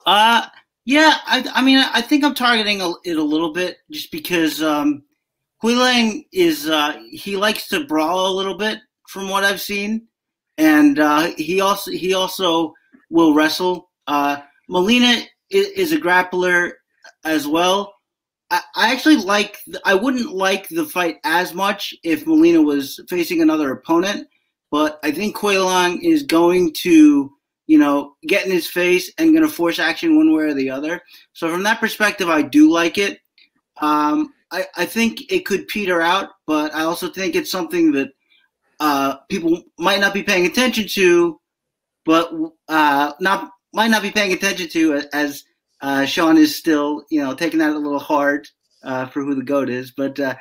Uh 0.05 0.47
yeah, 0.85 1.17
I, 1.25 1.47
I 1.53 1.61
mean, 1.61 1.77
I 1.77 2.01
think 2.01 2.23
I'm 2.23 2.33
targeting 2.33 2.81
it 3.03 3.17
a 3.17 3.23
little 3.23 3.53
bit 3.53 3.77
just 3.91 4.11
because 4.11 4.63
um, 4.63 5.03
Huilang 5.63 6.25
is 6.33 6.67
uh, 6.67 6.97
he 7.11 7.37
likes 7.37 7.67
to 7.67 7.85
brawl 7.85 8.31
a 8.31 8.35
little 8.35 8.57
bit 8.57 8.79
from 9.07 9.29
what 9.29 9.43
I've 9.43 9.61
seen, 9.61 10.07
and 10.57 10.97
uh, 10.97 11.31
he 11.37 11.61
also 11.61 11.91
he 11.91 12.15
also 12.15 12.73
will 13.11 13.35
wrestle. 13.35 13.91
Uh, 14.07 14.37
Molina 14.69 15.23
is, 15.51 15.67
is 15.67 15.91
a 15.91 15.97
grappler 15.97 16.71
as 17.23 17.47
well. 17.47 17.93
I, 18.51 18.61
I 18.75 18.91
actually 18.91 19.17
like. 19.17 19.57
I 19.85 19.95
wouldn't 19.95 20.33
like 20.33 20.67
the 20.69 20.85
fight 20.85 21.17
as 21.23 21.53
much 21.53 21.95
if 22.03 22.27
Molina 22.27 22.61
was 22.61 22.99
facing 23.09 23.41
another 23.41 23.71
opponent, 23.71 24.27
but 24.69 24.99
I 25.03 25.11
think 25.11 25.35
Huilang 25.37 25.99
is 26.03 26.23
going 26.23 26.73
to 26.81 27.31
you 27.71 27.77
know, 27.77 28.17
get 28.27 28.45
in 28.45 28.51
his 28.51 28.67
face 28.67 29.09
and 29.17 29.31
going 29.31 29.47
to 29.47 29.53
force 29.53 29.79
action 29.79 30.17
one 30.17 30.33
way 30.33 30.43
or 30.43 30.53
the 30.53 30.69
other. 30.69 31.01
So 31.31 31.49
from 31.49 31.63
that 31.63 31.79
perspective, 31.79 32.27
I 32.27 32.41
do 32.41 32.69
like 32.69 32.97
it. 32.97 33.21
Um, 33.77 34.33
I, 34.51 34.65
I 34.75 34.85
think 34.85 35.31
it 35.31 35.45
could 35.45 35.69
peter 35.69 36.01
out, 36.01 36.31
but 36.45 36.75
I 36.75 36.81
also 36.81 37.09
think 37.09 37.33
it's 37.33 37.49
something 37.49 37.93
that 37.93 38.09
uh, 38.81 39.15
people 39.29 39.63
might 39.79 40.01
not 40.01 40.13
be 40.13 40.21
paying 40.21 40.45
attention 40.45 40.85
to, 40.89 41.39
but 42.03 42.33
uh, 42.67 43.13
not 43.21 43.51
might 43.73 43.89
not 43.89 44.01
be 44.01 44.11
paying 44.11 44.33
attention 44.33 44.67
to 44.67 45.03
as 45.13 45.45
uh, 45.81 46.05
Sean 46.05 46.37
is 46.37 46.55
still, 46.55 47.05
you 47.09 47.21
know, 47.21 47.33
taking 47.33 47.59
that 47.59 47.71
a 47.71 47.77
little 47.77 47.99
hard 47.99 48.47
uh, 48.83 49.07
for 49.07 49.23
who 49.23 49.35
the 49.35 49.43
goat 49.43 49.69
is. 49.69 49.91
But 49.91 50.19
uh, 50.19 50.35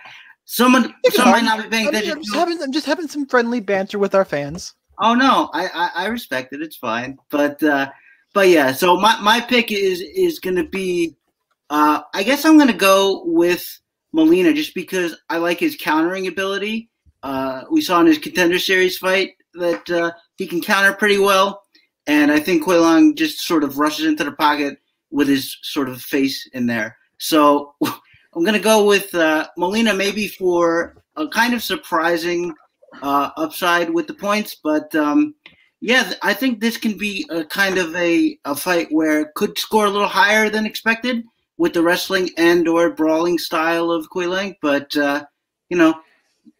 someone, 0.45 0.95
some 1.11 1.31
might 1.31 1.45
not 1.45 1.63
be 1.63 1.69
paying 1.69 1.89
attention. 1.89 2.13
I'm, 2.13 2.23
just 2.23 2.35
having, 2.35 2.63
I'm 2.63 2.73
just 2.73 2.87
having 2.87 3.09
some 3.09 3.27
friendly 3.27 3.61
banter 3.61 3.99
with 3.99 4.15
our 4.15 4.25
fans. 4.25 4.75
Oh 5.03 5.15
no, 5.15 5.49
I, 5.55 5.67
I, 5.67 5.91
I 6.05 6.07
respect 6.09 6.53
it. 6.53 6.61
It's 6.61 6.77
fine. 6.77 7.19
But 7.31 7.63
uh, 7.63 7.91
but 8.35 8.49
yeah, 8.49 8.73
so 8.73 8.97
my, 8.99 9.19
my 9.21 9.41
pick 9.41 9.73
is 9.73 10.01
is 10.01 10.39
gonna 10.39 10.67
be 10.67 11.17
uh, 11.71 12.03
I 12.13 12.23
guess 12.23 12.45
I'm 12.45 12.59
gonna 12.59 12.73
go 12.75 13.23
with 13.25 13.81
Molina 14.13 14.53
just 14.53 14.75
because 14.75 15.17
I 15.31 15.39
like 15.39 15.59
his 15.59 15.77
countering 15.77 16.27
ability. 16.27 16.91
Uh, 17.23 17.65
we 17.71 17.81
saw 17.81 18.01
in 18.01 18.07
his 18.07 18.19
contender 18.19 18.59
series 18.59 18.99
fight 18.99 19.33
that 19.55 19.89
uh, 19.89 20.13
he 20.37 20.47
can 20.47 20.61
counter 20.61 20.93
pretty 20.93 21.19
well, 21.19 21.63
and 22.07 22.31
I 22.31 22.41
think 22.41 22.65
Huilang 22.65 23.17
just 23.17 23.41
sort 23.41 23.65
of 23.65 23.79
rushes 23.79 24.05
into 24.05 24.25
the 24.25 24.33
pocket 24.33 24.80
with 25.11 25.29
his 25.29 25.57
sort 25.63 25.89
of 25.89 26.01
face 26.01 26.49
in 26.53 26.67
there. 26.67 26.97
So 27.19 27.75
I'm 27.85 28.45
gonna 28.45 28.59
go 28.61 28.85
with 28.85 29.15
uh, 29.15 29.49
Molina 29.57 29.93
maybe 29.95 30.29
for 30.29 30.97
a 31.17 31.27
kind 31.29 31.55
of 31.55 31.63
surprising 31.63 32.55
uh, 33.03 33.31
upside 33.37 33.91
with 33.91 34.07
the 34.07 34.15
points, 34.15 34.57
but 34.63 34.95
um, 34.95 35.35
yeah, 35.81 36.03
th- 36.05 36.19
I 36.23 36.35
think 36.35 36.61
this 36.61 36.77
can 36.77 36.97
be 36.99 37.27
a 37.31 37.45
kind 37.45 37.79
of 37.79 37.95
a, 37.97 38.39
a 38.45 38.55
fight 38.55 38.89
where 38.91 39.21
it 39.23 39.35
could 39.35 39.57
score 39.59 39.87
a 39.87 39.91
little 39.91 40.09
higher 40.09 40.49
than 40.51 40.67
expected 40.67 41.25
with 41.57 41.73
the 41.73 41.83
wrestling 41.83 42.31
and 42.37 42.67
or 42.69 42.91
brawling 42.91 43.39
style 43.39 43.91
of 43.91 44.09
Quilang. 44.11 44.57
But 44.61 44.97
uh, 44.97 45.25
you 45.69 45.77
know, 45.77 45.95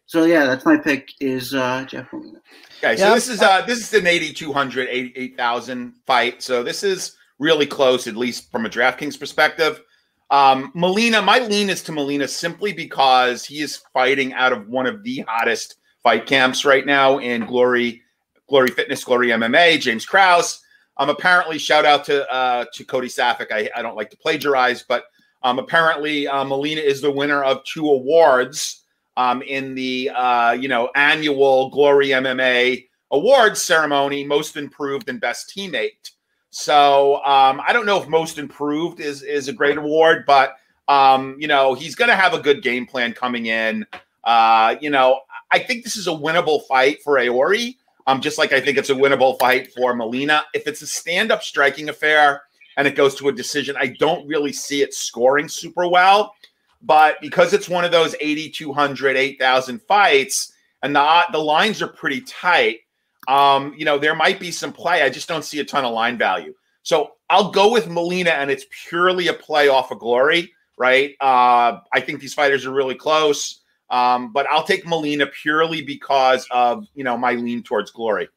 so 0.05 0.25
yeah, 0.25 0.45
that's 0.45 0.65
my 0.65 0.77
pick 0.77 1.09
is 1.19 1.53
uh, 1.53 1.85
Jeff 1.87 2.11
Molina. 2.13 2.39
Okay, 2.79 2.97
so 2.97 3.07
Yeah. 3.07 3.13
this 3.13 3.27
is 3.29 3.41
uh 3.41 3.61
this 3.65 3.79
is 3.79 3.93
an 3.93 4.07
8200 4.07 4.89
88,000 4.89 5.93
fight. 6.05 6.41
So 6.41 6.63
this 6.63 6.83
is 6.83 7.15
really 7.41 7.65
close 7.65 8.05
at 8.05 8.15
least 8.15 8.51
from 8.51 8.67
a 8.67 8.69
DraftKings 8.69 9.19
perspective. 9.19 9.81
Um 10.29 10.71
Molina, 10.75 11.21
my 11.21 11.39
lean 11.39 11.69
is 11.69 11.81
to 11.83 11.91
Molina 11.91 12.27
simply 12.27 12.71
because 12.71 13.43
he 13.43 13.59
is 13.59 13.81
fighting 13.91 14.31
out 14.33 14.53
of 14.53 14.69
one 14.69 14.85
of 14.85 15.03
the 15.03 15.25
hottest 15.27 15.75
fight 16.03 16.27
camps 16.27 16.63
right 16.63 16.85
now 16.85 17.17
in 17.17 17.45
Glory 17.45 18.01
Glory 18.47 18.69
Fitness, 18.69 19.03
Glory 19.03 19.29
MMA, 19.29 19.81
James 19.81 20.05
Krause. 20.05 20.61
Um 20.97 21.09
apparently 21.09 21.57
shout 21.57 21.83
out 21.83 22.05
to 22.05 22.31
uh 22.31 22.65
to 22.73 22.85
Cody 22.85 23.07
Safick. 23.07 23.51
I, 23.51 23.69
I 23.75 23.81
don't 23.81 23.97
like 23.97 24.11
to 24.11 24.17
plagiarize, 24.17 24.83
but 24.87 25.05
um 25.41 25.57
apparently 25.57 26.27
uh, 26.27 26.45
Molina 26.45 26.81
is 26.81 27.01
the 27.01 27.11
winner 27.11 27.43
of 27.43 27.63
two 27.63 27.89
awards 27.89 28.83
um 29.17 29.41
in 29.41 29.73
the 29.73 30.11
uh 30.15 30.51
you 30.51 30.67
know 30.67 30.91
annual 30.95 31.71
Glory 31.71 32.09
MMA 32.09 32.85
awards 33.09 33.61
ceremony, 33.61 34.23
most 34.23 34.55
improved 34.55 35.09
and 35.09 35.19
best 35.19 35.51
teammate. 35.55 36.11
So 36.51 37.15
um, 37.25 37.61
I 37.65 37.71
don't 37.73 37.85
know 37.85 37.99
if 37.99 38.07
most 38.07 38.37
improved 38.37 38.99
is 38.99 39.23
is 39.23 39.47
a 39.47 39.53
great 39.53 39.77
award, 39.77 40.25
but 40.27 40.57
um, 40.87 41.35
you 41.39 41.47
know 41.47 41.73
he's 41.73 41.95
going 41.95 42.09
to 42.09 42.15
have 42.15 42.33
a 42.33 42.39
good 42.39 42.61
game 42.61 42.85
plan 42.85 43.13
coming 43.13 43.47
in. 43.47 43.85
Uh, 44.23 44.75
you 44.81 44.89
know, 44.89 45.21
I 45.51 45.59
think 45.59 45.83
this 45.83 45.95
is 45.95 46.07
a 46.07 46.11
winnable 46.11 46.65
fight 46.67 47.01
for 47.01 47.15
Aori. 47.15 47.77
Um, 48.05 48.19
just 48.19 48.37
like 48.37 48.51
I 48.51 48.59
think 48.59 48.77
it's 48.77 48.89
a 48.89 48.95
winnable 48.95 49.39
fight 49.39 49.71
for 49.73 49.95
Molina. 49.95 50.43
If 50.53 50.67
it's 50.67 50.81
a 50.81 50.87
stand-up 50.87 51.41
striking 51.41 51.89
affair 51.89 52.41
and 52.75 52.87
it 52.87 52.95
goes 52.95 53.15
to 53.15 53.29
a 53.29 53.31
decision, 53.31 53.75
I 53.79 53.87
don't 53.99 54.27
really 54.27 54.51
see 54.51 54.81
it 54.81 54.93
scoring 54.93 55.47
super 55.47 55.87
well. 55.87 56.35
But 56.81 57.21
because 57.21 57.53
it's 57.53 57.69
one 57.69 57.85
of 57.85 57.91
those 57.91 58.15
8,200, 58.19 59.15
8,000 59.15 59.81
fights, 59.83 60.51
and 60.83 60.95
the 60.95 61.21
the 61.31 61.37
lines 61.37 61.81
are 61.81 61.87
pretty 61.87 62.21
tight, 62.21 62.79
um, 63.27 63.73
you 63.77 63.85
know, 63.85 63.97
there 63.97 64.15
might 64.15 64.39
be 64.39 64.51
some 64.51 64.73
play. 64.73 65.03
I 65.03 65.09
just 65.09 65.27
don't 65.27 65.45
see 65.45 65.59
a 65.59 65.65
ton 65.65 65.85
of 65.85 65.93
line 65.93 66.17
value. 66.17 66.53
So 66.83 67.11
I'll 67.29 67.51
go 67.51 67.71
with 67.71 67.87
Molina, 67.87 68.31
and 68.31 68.49
it's 68.49 68.65
purely 68.87 69.27
a 69.27 69.33
play 69.33 69.67
off 69.67 69.91
of 69.91 69.99
glory, 69.99 70.51
right? 70.77 71.15
Uh, 71.21 71.79
I 71.93 71.99
think 72.01 72.19
these 72.19 72.33
fighters 72.33 72.65
are 72.65 72.73
really 72.73 72.95
close. 72.95 73.61
Um, 73.91 74.31
but 74.31 74.47
I'll 74.49 74.63
take 74.63 74.87
Molina 74.87 75.27
purely 75.27 75.81
because 75.81 76.47
of 76.49 76.87
you 76.95 77.03
know 77.03 77.17
my 77.17 77.33
lean 77.33 77.61
towards 77.61 77.91
glory. 77.91 78.29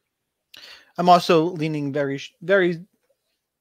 I'm 0.97 1.09
also 1.09 1.45
leaning 1.45 1.91
very, 1.91 2.21
very, 2.41 2.79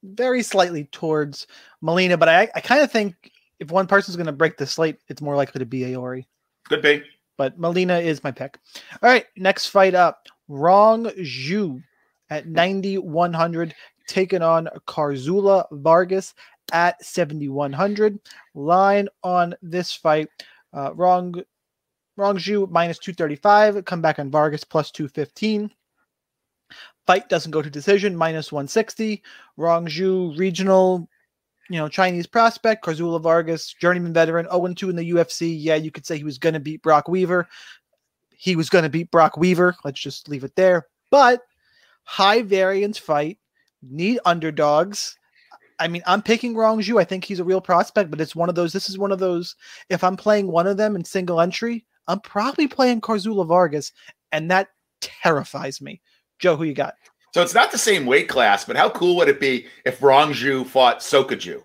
very 0.03 0.43
slightly 0.43 0.85
towards 0.85 1.47
Molina, 1.81 2.17
but 2.17 2.29
I, 2.29 2.49
I 2.55 2.61
kind 2.61 2.83
of 2.83 2.93
think 2.93 3.33
if 3.59 3.71
one 3.71 3.87
person's 3.87 4.17
going 4.17 4.27
to 4.27 4.33
break 4.33 4.57
the 4.57 4.67
slate, 4.67 4.99
it's 5.09 5.23
more 5.23 5.37
likely 5.37 5.59
to 5.61 5.67
be 5.67 5.81
Aori. 5.81 6.27
Could 6.69 6.83
be. 6.83 7.03
But 7.37 7.59
Molina 7.59 7.99
is 7.99 8.23
my 8.23 8.31
pick. 8.31 8.59
All 9.03 9.11
right, 9.11 9.27
next 9.37 9.67
fight 9.67 9.95
up: 9.95 10.27
Rong 10.49 11.07
Zhu 11.21 11.83
at 12.31 12.47
9,100, 12.47 13.75
taking 14.07 14.43
on 14.43 14.69
Kazula 14.87 15.67
Vargas 15.73 16.35
at 16.73 17.03
7,100. 17.05 18.19
Line 18.55 19.09
on 19.23 19.55
this 19.63 19.93
fight, 19.93 20.29
uh, 20.73 20.93
wrong. 20.95 21.35
Rong 22.17 22.37
Zhu 22.37 22.71
minus 22.71 22.99
235, 22.99 23.85
come 23.85 24.01
back 24.01 24.21
on 24.21 24.31
Vargas 24.31 24.63
plus 24.63 24.93
215. 24.93 25.71
Fight 27.07 27.29
doesn't 27.29 27.51
go 27.51 27.61
to 27.61 27.69
decision, 27.69 28.17
minus 28.17 28.53
160. 28.53 29.23
Rong 29.57 29.87
Zhu 29.87 30.39
regional, 30.39 31.09
you 31.69 31.77
know, 31.77 31.89
Chinese 31.89 32.27
prospect, 32.27 32.85
Kazula 32.85 33.21
Vargas, 33.21 33.75
journeyman 33.75 34.13
veteran, 34.13 34.47
0 34.51 34.75
2 34.75 34.91
in 34.91 34.97
the 34.97 35.11
UFC. 35.11 35.55
Yeah, 35.59 35.75
you 35.75 35.91
could 35.91 36.07
say 36.07 36.17
he 36.17 36.25
was 36.25 36.39
going 36.39 36.55
to 36.55 36.61
beat 36.61 36.83
Brok 36.83 37.09
Weaver. 37.09 37.49
He 38.45 38.57
was 38.57 38.69
going 38.69 38.83
to 38.83 38.91
beat 38.91 39.11
Brok 39.11 39.39
Weaver. 39.39 39.75
Let's 39.85 40.03
just 40.03 40.29
leave 40.29 40.45
it 40.45 40.55
there. 40.55 40.87
But 41.11 41.41
high 42.03 42.43
variance 42.43 42.99
fight, 42.99 43.39
need 43.81 44.21
underdogs. 44.27 45.17
I 45.79 45.89
mean, 45.89 46.03
I'm 46.07 46.21
picking 46.21 46.55
Rong 46.55 46.83
Zhu. 46.83 47.01
I 47.01 47.05
think 47.05 47.25
he's 47.25 47.41
a 47.41 47.45
real 47.45 47.63
prospect, 47.63 48.11
but 48.11 48.21
it's 48.21 48.37
one 48.37 48.51
of 48.51 48.55
those. 48.55 48.75
This 48.75 48.91
is 48.91 48.99
one 48.99 49.13
of 49.13 49.19
those. 49.19 49.57
If 49.89 50.05
I'm 50.05 50.15
playing 50.15 50.49
one 50.49 50.67
of 50.67 50.77
them 50.77 50.95
in 50.95 51.07
single 51.07 51.41
entry, 51.41 51.87
I'm 52.07 52.21
probably 52.21 52.69
playing 52.69 53.01
Kazula 53.01 53.47
Vargas, 53.47 53.93
and 54.31 54.51
that 54.51 54.69
terrifies 55.01 55.81
me. 55.81 56.03
Joe, 56.39 56.55
who 56.55 56.65
you 56.65 56.75
got? 56.75 56.97
So 57.33 57.41
it's 57.41 57.55
not 57.55 57.73
the 57.73 57.79
same 57.79 58.05
weight 58.05 58.29
class, 58.29 58.67
but 58.67 58.77
how 58.77 58.91
cool 58.91 59.17
would 59.17 59.29
it 59.29 59.41
be 59.41 59.69
if 59.87 60.03
Rong 60.03 60.35
Zhu 60.35 60.67
fought 60.67 60.99
Sokoudjou? 60.99 61.63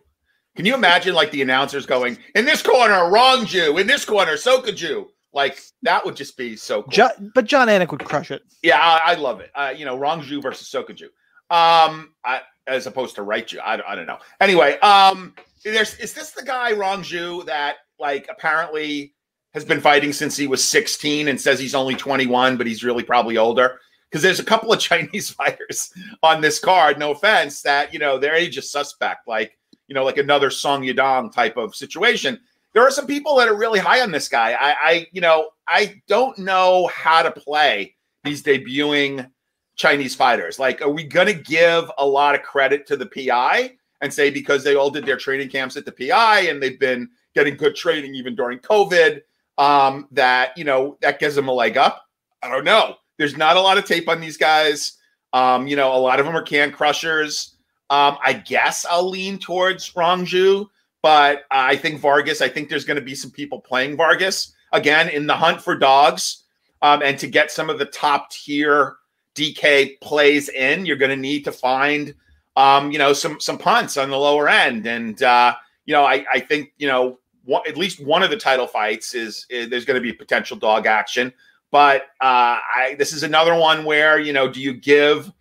Can 0.56 0.66
you 0.66 0.76
imagine 0.76 1.14
like 1.14 1.32
the 1.32 1.42
announcers 1.42 1.86
going 1.86 2.18
in 2.36 2.46
this 2.46 2.62
corner, 2.62 3.10
Rong 3.10 3.46
Zhu, 3.46 3.82
in 3.82 3.86
this 3.86 4.06
corner, 4.06 4.36
Sokoudjou? 4.36 5.08
Like 5.34 5.60
that 5.84 6.06
would 6.06 6.16
just 6.16 6.38
be 6.38 6.56
so 6.56 6.82
cool. 6.84 6.92
John, 6.92 7.32
but 7.36 7.46
Jon 7.46 7.68
Anik 7.68 7.92
would 7.92 8.04
crush 8.04 8.32
it. 8.32 8.42
Yeah, 8.64 8.80
I, 8.80 9.12
I 9.12 9.16
love 9.16 9.42
it. 9.42 9.52
Uh, 9.54 9.74
you 9.76 9.86
know, 9.86 9.98
Rong 9.98 10.22
Zhu 10.22 10.42
versus 10.42 10.70
Sokoudjou. 10.70 11.10
Um, 11.52 12.14
I, 12.26 12.42
as 12.70 12.88
opposed 12.88 13.16
to 13.16 13.22
Raichu. 13.22 13.60
I, 13.60 13.82
I 13.86 13.96
don't 13.96 14.06
know. 14.06 14.20
Anyway, 14.40 14.78
um, 14.80 15.34
there's 15.64 15.96
is 15.96 16.14
this 16.14 16.32
the 16.32 16.44
guy 16.44 16.72
Rong 16.72 17.02
Zhu 17.02 17.46
that 17.46 17.78
like 18.00 18.28
apparently 18.30 19.14
has 19.54 19.66
been 19.66 19.82
fighting 19.82 20.14
since 20.14 20.38
he 20.38 20.48
was 20.48 20.64
16 20.64 21.28
and 21.28 21.42
says 21.42 21.60
he's 21.60 21.76
only 21.76 21.96
21, 21.96 22.56
but 22.56 22.68
he's 22.68 22.84
really 22.84 23.04
probably 23.04 23.38
older? 23.38 23.80
Because 24.10 24.22
there's 24.22 24.40
a 24.40 24.46
couple 24.46 24.72
of 24.72 24.80
Chinese 24.80 25.32
fighters 25.32 25.92
on 26.24 26.42
this 26.42 26.60
card, 26.60 26.98
no 26.98 27.12
offense, 27.12 27.62
that 27.64 27.94
you 27.94 28.00
know 28.00 28.18
their 28.18 28.36
age 28.36 28.58
is 28.58 28.72
suspect, 28.72 29.28
like 29.28 29.58
you 29.88 29.96
know, 29.96 30.06
like 30.06 30.18
another 30.18 30.50
Song 30.50 30.84
Yadong 30.84 31.32
type 31.32 31.58
of 31.58 31.76
situation 31.76 32.40
there 32.74 32.84
are 32.84 32.92
some 32.92 33.08
people 33.08 33.36
that 33.38 33.48
are 33.48 33.56
really 33.56 33.80
high 33.80 34.02
on 34.02 34.12
this 34.12 34.28
guy. 34.28 34.54
I, 34.54 34.76
I, 34.82 35.08
you 35.12 35.22
know, 35.22 35.50
I 35.68 36.02
don't 36.08 36.38
know 36.38 36.88
how 36.88 37.22
to 37.22 37.32
play 37.32 37.96
these 38.24 38.44
debuting 38.44 39.30
Chinese 39.76 40.16
fighters. 40.16 40.60
Like, 40.60 40.82
are 40.82 40.90
we 40.90 41.04
going 41.04 41.28
to 41.28 41.34
give 41.34 41.90
a 41.98 42.06
lot 42.06 42.36
of 42.36 42.44
credit 42.44 42.86
to 42.88 42.98
the 42.98 43.06
PI 43.06 43.72
and 44.02 44.14
say 44.14 44.30
because 44.30 44.64
they 44.64 44.76
all 44.76 44.90
did 44.90 45.06
their 45.06 45.18
training 45.18 45.50
camps 45.50 45.78
at 45.78 45.86
the 45.86 45.92
PI 45.92 46.42
and 46.42 46.62
they've 46.62 46.80
been 46.80 47.10
getting 47.34 47.56
good 47.56 47.76
training 47.76 48.14
even 48.16 48.36
during 48.36 48.60
COVID, 48.60 49.22
um, 49.58 50.08
that 50.12 50.58
you 50.58 50.64
know 50.64 50.98
that 51.02 51.20
gives 51.20 51.36
them 51.36 51.48
a 51.48 51.54
leg 51.54 51.78
up? 51.78 52.06
I 52.44 52.50
don't 52.50 52.64
know. 52.64 52.96
There's 53.18 53.36
not 53.36 53.58
a 53.58 53.62
lot 53.62 53.78
of 53.78 53.86
tape 53.86 54.08
on 54.08 54.22
these 54.22 54.38
guys. 54.38 54.94
Um, 55.34 55.68
you 55.68 55.76
know, 55.76 55.94
a 55.94 56.00
lot 56.00 56.20
of 56.20 56.26
them 56.26 56.36
are 56.36 56.42
can 56.42 56.72
crushers. 56.72 57.56
Um, 57.90 58.18
I 58.24 58.34
guess 58.34 58.86
I'll 58.90 59.10
lean 59.10 59.40
towards 59.40 59.96
Rong 59.96 60.26
Zhu 60.26 60.68
but 61.01 61.44
I 61.50 61.75
think 61.75 62.00
Vargas, 62.00 62.41
I 62.41 62.50
think 62.50 62.70
there's 62.70 62.86
going 62.86 63.00
to 63.00 63.06
be 63.06 63.15
some 63.15 63.32
people 63.32 63.62
playing 63.62 63.96
Vargas 63.96 64.53
again 64.72 65.10
in 65.10 65.27
the 65.27 65.36
hunt 65.36 65.62
for 65.62 65.75
dogs. 65.75 66.44
Um, 66.82 67.01
and 67.03 67.18
to 67.20 67.27
get 67.27 67.51
some 67.51 67.70
of 67.70 67.79
the 67.79 67.86
top 67.86 68.32
tier 68.32 68.96
DK 69.36 70.00
plays 70.01 70.50
in, 70.50 70.86
you're 70.86 70.98
going 70.98 71.10
to 71.10 71.18
need 71.18 71.44
to 71.46 71.51
find, 71.51 72.13
um, 72.56 72.91
you 72.91 72.98
know, 72.98 73.13
some 73.13 73.39
some 73.39 73.58
punts 73.58 73.98
on 73.98 74.10
the 74.10 74.18
lower 74.18 74.50
end. 74.50 74.86
And 74.86 75.22
uh, 75.22 75.56
you 75.86 75.94
know, 75.94 76.06
I, 76.06 76.25
I 76.32 76.39
think 76.39 76.74
you 76.77 76.88
know 76.88 77.20
one, 77.46 77.63
at 77.68 77.77
least 77.77 78.03
one 78.03 78.24
of 78.24 78.29
the 78.29 78.38
title 78.38 78.68
fights 78.68 79.13
is, 79.13 79.46
is 79.50 79.70
there's 79.70 79.86
going 79.86 79.96
to 79.96 80.01
be 80.01 80.13
potential 80.13 80.58
dog 80.58 80.86
action. 80.86 81.34
But 81.72 82.03
uh, 82.22 82.60
I, 82.75 82.96
this 82.98 83.13
is 83.13 83.24
another 83.24 83.56
one 83.56 83.84
where 83.84 84.20
you 84.20 84.34
know, 84.34 84.50
do 84.50 84.62
you 84.62 84.74
give 84.74 85.32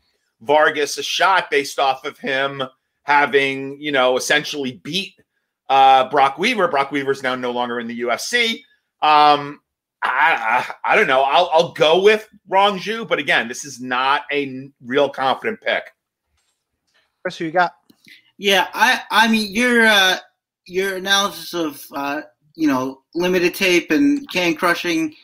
Vargas 0.40 0.98
a 0.98 1.02
shot 1.02 1.50
based 1.50 1.78
off 1.78 2.04
of 2.04 2.18
him 2.18 2.62
having 3.04 3.80
you 3.80 3.92
know 3.92 4.16
essentially 4.16 4.72
beat 4.82 5.14
uh, 5.68 6.08
Brok 6.08 6.38
Weaver. 6.38 6.68
Brok 6.68 6.90
Weaver's 6.92 7.22
now 7.22 7.34
no 7.34 7.50
longer 7.50 7.80
in 7.80 7.86
the 7.86 8.00
UFC. 8.00 8.62
Um, 9.02 9.60
I, 10.02 10.64
I, 10.84 10.92
I 10.92 10.96
don't 10.96 11.06
know. 11.06 11.22
I'll 11.22 11.50
I'll 11.52 11.72
go 11.72 12.02
with 12.02 12.28
Rong 12.48 12.78
Zhu, 12.78 13.06
but 13.06 13.18
again, 13.18 13.48
this 13.48 13.64
is 13.64 13.80
not 13.80 14.22
a 14.32 14.70
real 14.84 15.08
confident 15.08 15.60
pick. 15.60 15.84
Chris, 17.22 17.38
who 17.38 17.46
you 17.46 17.50
got? 17.50 17.74
Yeah, 18.38 18.68
I 18.74 19.02
I 19.10 19.28
mean 19.28 19.52
your 19.52 19.86
uh, 19.86 20.18
your 20.66 20.96
analysis 20.96 21.52
of 21.54 21.84
uh, 21.94 22.22
you 22.54 22.68
know 22.68 23.02
limited 23.14 23.54
tape 23.54 23.90
and 23.90 24.28
can 24.30 24.54
crushing 24.54 25.14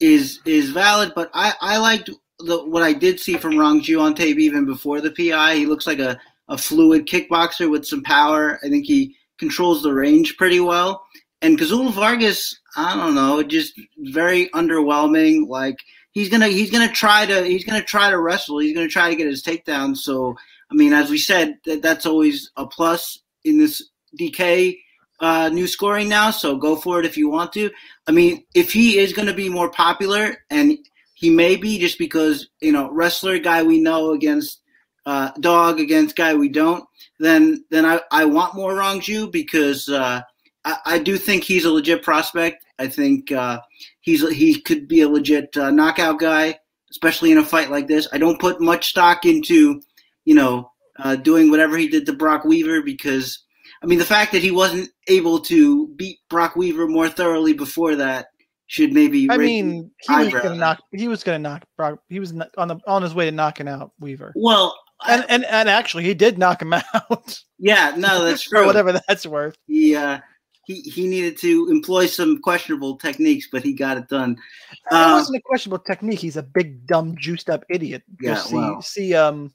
is 0.00 0.40
is 0.46 0.70
valid, 0.70 1.12
but 1.14 1.30
I 1.34 1.52
I 1.60 1.76
liked 1.76 2.10
the, 2.38 2.64
what 2.64 2.82
I 2.82 2.94
did 2.94 3.20
see 3.20 3.36
from 3.36 3.58
Rong 3.58 3.82
Zhu 3.82 4.00
on 4.00 4.14
tape 4.14 4.38
even 4.38 4.64
before 4.64 5.00
the 5.00 5.10
PI. 5.10 5.56
He 5.56 5.66
looks 5.66 5.86
like 5.86 5.98
a 5.98 6.18
a 6.48 6.56
fluid 6.56 7.06
kickboxer 7.06 7.70
with 7.70 7.86
some 7.86 8.02
power. 8.02 8.58
I 8.64 8.68
think 8.68 8.86
he 8.86 9.14
controls 9.42 9.82
the 9.82 9.92
range 9.92 10.36
pretty 10.36 10.60
well. 10.60 11.04
And 11.40 11.58
Kazula 11.58 11.92
Vargas, 11.92 12.60
I 12.76 12.94
don't 12.94 13.16
know, 13.16 13.42
just 13.42 13.72
very 13.98 14.48
underwhelming. 14.50 15.48
Like 15.48 15.78
he's 16.12 16.28
gonna 16.28 16.46
he's 16.46 16.70
gonna 16.70 16.92
try 16.92 17.26
to 17.26 17.44
he's 17.44 17.64
gonna 17.64 17.82
try 17.82 18.08
to 18.08 18.20
wrestle. 18.20 18.60
He's 18.60 18.72
gonna 18.72 18.86
try 18.86 19.10
to 19.10 19.16
get 19.16 19.26
his 19.26 19.42
takedown. 19.42 19.96
So 19.96 20.36
I 20.70 20.74
mean, 20.74 20.92
as 20.92 21.10
we 21.10 21.18
said, 21.18 21.58
that, 21.64 21.82
that's 21.82 22.06
always 22.06 22.52
a 22.56 22.64
plus 22.64 23.18
in 23.44 23.58
this 23.58 23.90
DK 24.16 24.78
uh, 25.18 25.48
new 25.48 25.66
scoring 25.66 26.08
now. 26.08 26.30
So 26.30 26.56
go 26.56 26.76
for 26.76 27.00
it 27.00 27.06
if 27.06 27.16
you 27.16 27.28
want 27.28 27.52
to. 27.54 27.68
I 28.06 28.12
mean, 28.12 28.44
if 28.54 28.72
he 28.72 28.98
is 28.98 29.12
to 29.12 29.34
be 29.34 29.48
more 29.48 29.72
popular, 29.72 30.36
and 30.50 30.78
he 31.14 31.30
may 31.30 31.56
be 31.56 31.80
just 31.80 31.98
because 31.98 32.48
you 32.60 32.70
know 32.70 32.92
wrestler 32.92 33.40
guy 33.40 33.64
we 33.64 33.80
know 33.80 34.12
against 34.12 34.61
uh, 35.06 35.30
dog 35.40 35.80
against 35.80 36.16
guy 36.16 36.34
we 36.34 36.48
don't, 36.48 36.84
then 37.18 37.64
then 37.70 37.84
I, 37.84 38.00
I 38.10 38.24
want 38.24 38.54
more 38.54 38.74
Rong 38.74 39.00
Zhu 39.00 39.30
because 39.30 39.88
uh, 39.88 40.22
I, 40.64 40.76
I 40.84 40.98
do 40.98 41.16
think 41.16 41.44
he's 41.44 41.64
a 41.64 41.70
legit 41.70 42.02
prospect. 42.02 42.64
I 42.78 42.88
think 42.88 43.32
uh, 43.32 43.60
he's 44.00 44.28
he 44.30 44.60
could 44.60 44.88
be 44.88 45.00
a 45.00 45.08
legit 45.08 45.56
uh, 45.56 45.70
knockout 45.70 46.18
guy, 46.18 46.58
especially 46.90 47.32
in 47.32 47.38
a 47.38 47.44
fight 47.44 47.70
like 47.70 47.88
this. 47.88 48.08
I 48.12 48.18
don't 48.18 48.40
put 48.40 48.60
much 48.60 48.88
stock 48.90 49.24
into 49.24 49.80
you 50.24 50.34
know 50.34 50.70
uh, 50.98 51.16
doing 51.16 51.50
whatever 51.50 51.76
he 51.76 51.88
did 51.88 52.06
to 52.06 52.12
Brok 52.12 52.44
Weaver 52.44 52.82
because 52.82 53.44
I 53.82 53.86
mean 53.86 53.98
the 53.98 54.04
fact 54.04 54.32
that 54.32 54.42
he 54.42 54.50
wasn't 54.50 54.90
able 55.08 55.40
to 55.40 55.88
beat 55.88 56.18
Brok 56.28 56.56
Weaver 56.56 56.86
more 56.86 57.08
thoroughly 57.08 57.52
before 57.52 57.96
that 57.96 58.26
should 58.72 58.92
maybe. 58.94 59.30
I 59.30 59.36
mean, 59.36 59.90
he 60.00 60.14
was 60.14 60.58
knock. 60.58 60.80
He 60.92 61.06
was 61.06 61.22
going 61.22 61.42
to 61.42 61.48
knock 61.48 61.64
Brok. 61.76 62.00
He 62.08 62.18
was 62.18 62.32
on 62.56 62.68
the 62.68 62.78
on 62.86 63.02
his 63.02 63.14
way 63.14 63.26
to 63.26 63.32
knocking 63.32 63.68
out 63.68 63.92
Weaver. 64.00 64.32
Well, 64.34 64.74
and 65.08 65.24
and 65.28 65.44
and 65.44 65.68
actually, 65.68 66.04
he 66.04 66.14
did 66.14 66.38
knock 66.38 66.62
him 66.62 66.72
out. 66.94 67.40
Yeah, 67.58 67.94
no, 67.96 68.24
that's 68.24 68.42
true. 68.48 68.60
For 68.60 68.66
whatever 68.66 69.00
that's 69.06 69.26
worth. 69.26 69.56
He 69.66 69.94
uh, 69.94 70.20
he 70.64 70.80
he 70.82 71.06
needed 71.06 71.38
to 71.38 71.68
employ 71.70 72.06
some 72.06 72.40
questionable 72.40 72.96
techniques, 72.96 73.48
but 73.50 73.62
he 73.62 73.72
got 73.72 73.96
it 73.96 74.08
done. 74.08 74.38
It 74.72 74.94
uh, 74.94 75.12
wasn't 75.12 75.38
a 75.38 75.42
questionable 75.42 75.82
technique. 75.84 76.20
He's 76.20 76.36
a 76.36 76.42
big, 76.42 76.86
dumb, 76.86 77.16
juiced 77.16 77.50
up 77.50 77.64
idiot. 77.68 78.02
Yeah, 78.20 78.36
see, 78.36 78.54
wow. 78.54 78.80
see, 78.80 79.14
um, 79.14 79.52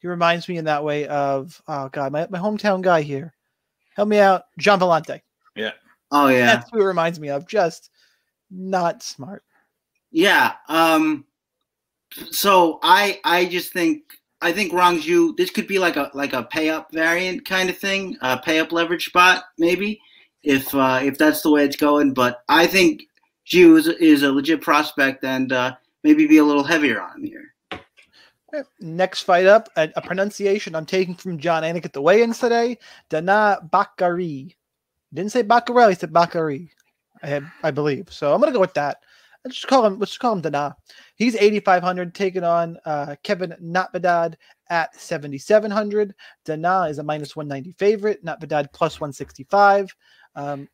he 0.00 0.08
reminds 0.08 0.48
me 0.48 0.58
in 0.58 0.66
that 0.66 0.84
way 0.84 1.06
of 1.06 1.60
oh 1.68 1.88
god, 1.88 2.12
my 2.12 2.26
my 2.30 2.38
hometown 2.38 2.82
guy 2.82 3.02
here. 3.02 3.34
Help 3.96 4.08
me 4.08 4.18
out, 4.18 4.44
John 4.58 4.80
Vellante. 4.80 5.20
Yeah. 5.54 5.72
Oh 6.10 6.28
yeah. 6.28 6.46
That's 6.46 6.70
who 6.70 6.80
it 6.80 6.84
reminds 6.84 7.18
me 7.18 7.30
of. 7.30 7.46
Just 7.46 7.90
not 8.50 9.02
smart. 9.02 9.42
Yeah. 10.10 10.54
Um. 10.68 11.24
So 12.30 12.78
I 12.82 13.20
I 13.24 13.46
just 13.46 13.72
think 13.72 14.02
I 14.44 14.52
think 14.52 14.74
Rong 14.74 15.00
Zhu 15.00 15.34
this 15.38 15.50
could 15.50 15.66
be 15.66 15.78
like 15.78 15.96
a 15.96 16.10
like 16.12 16.34
a 16.34 16.42
pay 16.42 16.68
up 16.68 16.92
variant 16.92 17.46
kind 17.46 17.70
of 17.70 17.78
thing, 17.78 18.18
a 18.20 18.38
pay 18.38 18.60
up 18.60 18.72
leverage 18.72 19.06
spot 19.06 19.44
maybe 19.58 19.98
if 20.42 20.74
uh, 20.74 21.00
if 21.02 21.16
that's 21.16 21.40
the 21.40 21.50
way 21.50 21.64
it's 21.64 21.76
going. 21.76 22.12
But 22.12 22.44
I 22.50 22.66
think 22.66 23.04
Zhu 23.50 23.78
is, 23.78 23.88
is 23.88 24.22
a 24.22 24.30
legit 24.30 24.60
prospect 24.60 25.24
and 25.24 25.50
uh, 25.50 25.76
maybe 26.02 26.26
be 26.26 26.36
a 26.36 26.44
little 26.44 26.62
heavier 26.62 27.00
on 27.00 27.16
him 27.16 27.24
here. 27.24 27.50
Next 28.80 29.22
fight 29.22 29.46
up, 29.46 29.70
a, 29.76 29.90
a, 29.96 30.02
pronunciation 30.02 30.76
I'm 30.76 30.86
taking 30.86 31.16
from 31.16 31.38
Jon 31.38 31.64
Anik 31.64 31.84
at 31.84 31.92
the 31.92 32.00
weigh-ins 32.00 32.38
today. 32.38 32.78
Dana 33.08 33.58
Bakari. 33.68 34.54
Didn't 35.12 35.32
say 35.32 35.42
Bakari, 35.42 35.88
he 35.88 35.98
said 35.98 36.12
Bakari. 36.12 36.70
I 37.22 37.40
I 37.62 37.70
believe. 37.70 38.12
So 38.12 38.32
I'm 38.32 38.40
gonna 38.40 38.52
go 38.52 38.60
with 38.60 38.74
that. 38.74 38.98
Let's 39.44 39.56
just 39.56 39.66
call 39.66 39.84
him. 39.84 39.98
Let's 39.98 40.12
just 40.12 40.20
call 40.20 40.32
him 40.32 40.40
Dana. 40.40 40.74
He's 41.16 41.36
8,500, 41.36 42.14
taking 42.14 42.44
on 42.44 42.78
uh, 42.86 43.16
Kevin 43.22 43.54
Natividad 43.62 44.34
at 44.70 44.98
7,700. 44.98 46.14
Dana 46.44 46.84
is 46.84 46.98
a 46.98 47.02
minus 47.02 47.36
190 47.36 47.72
favorite. 47.78 48.24
Natividad 48.24 48.72
plus 48.72 49.00
165. 49.00 49.94
Um, 50.34 50.68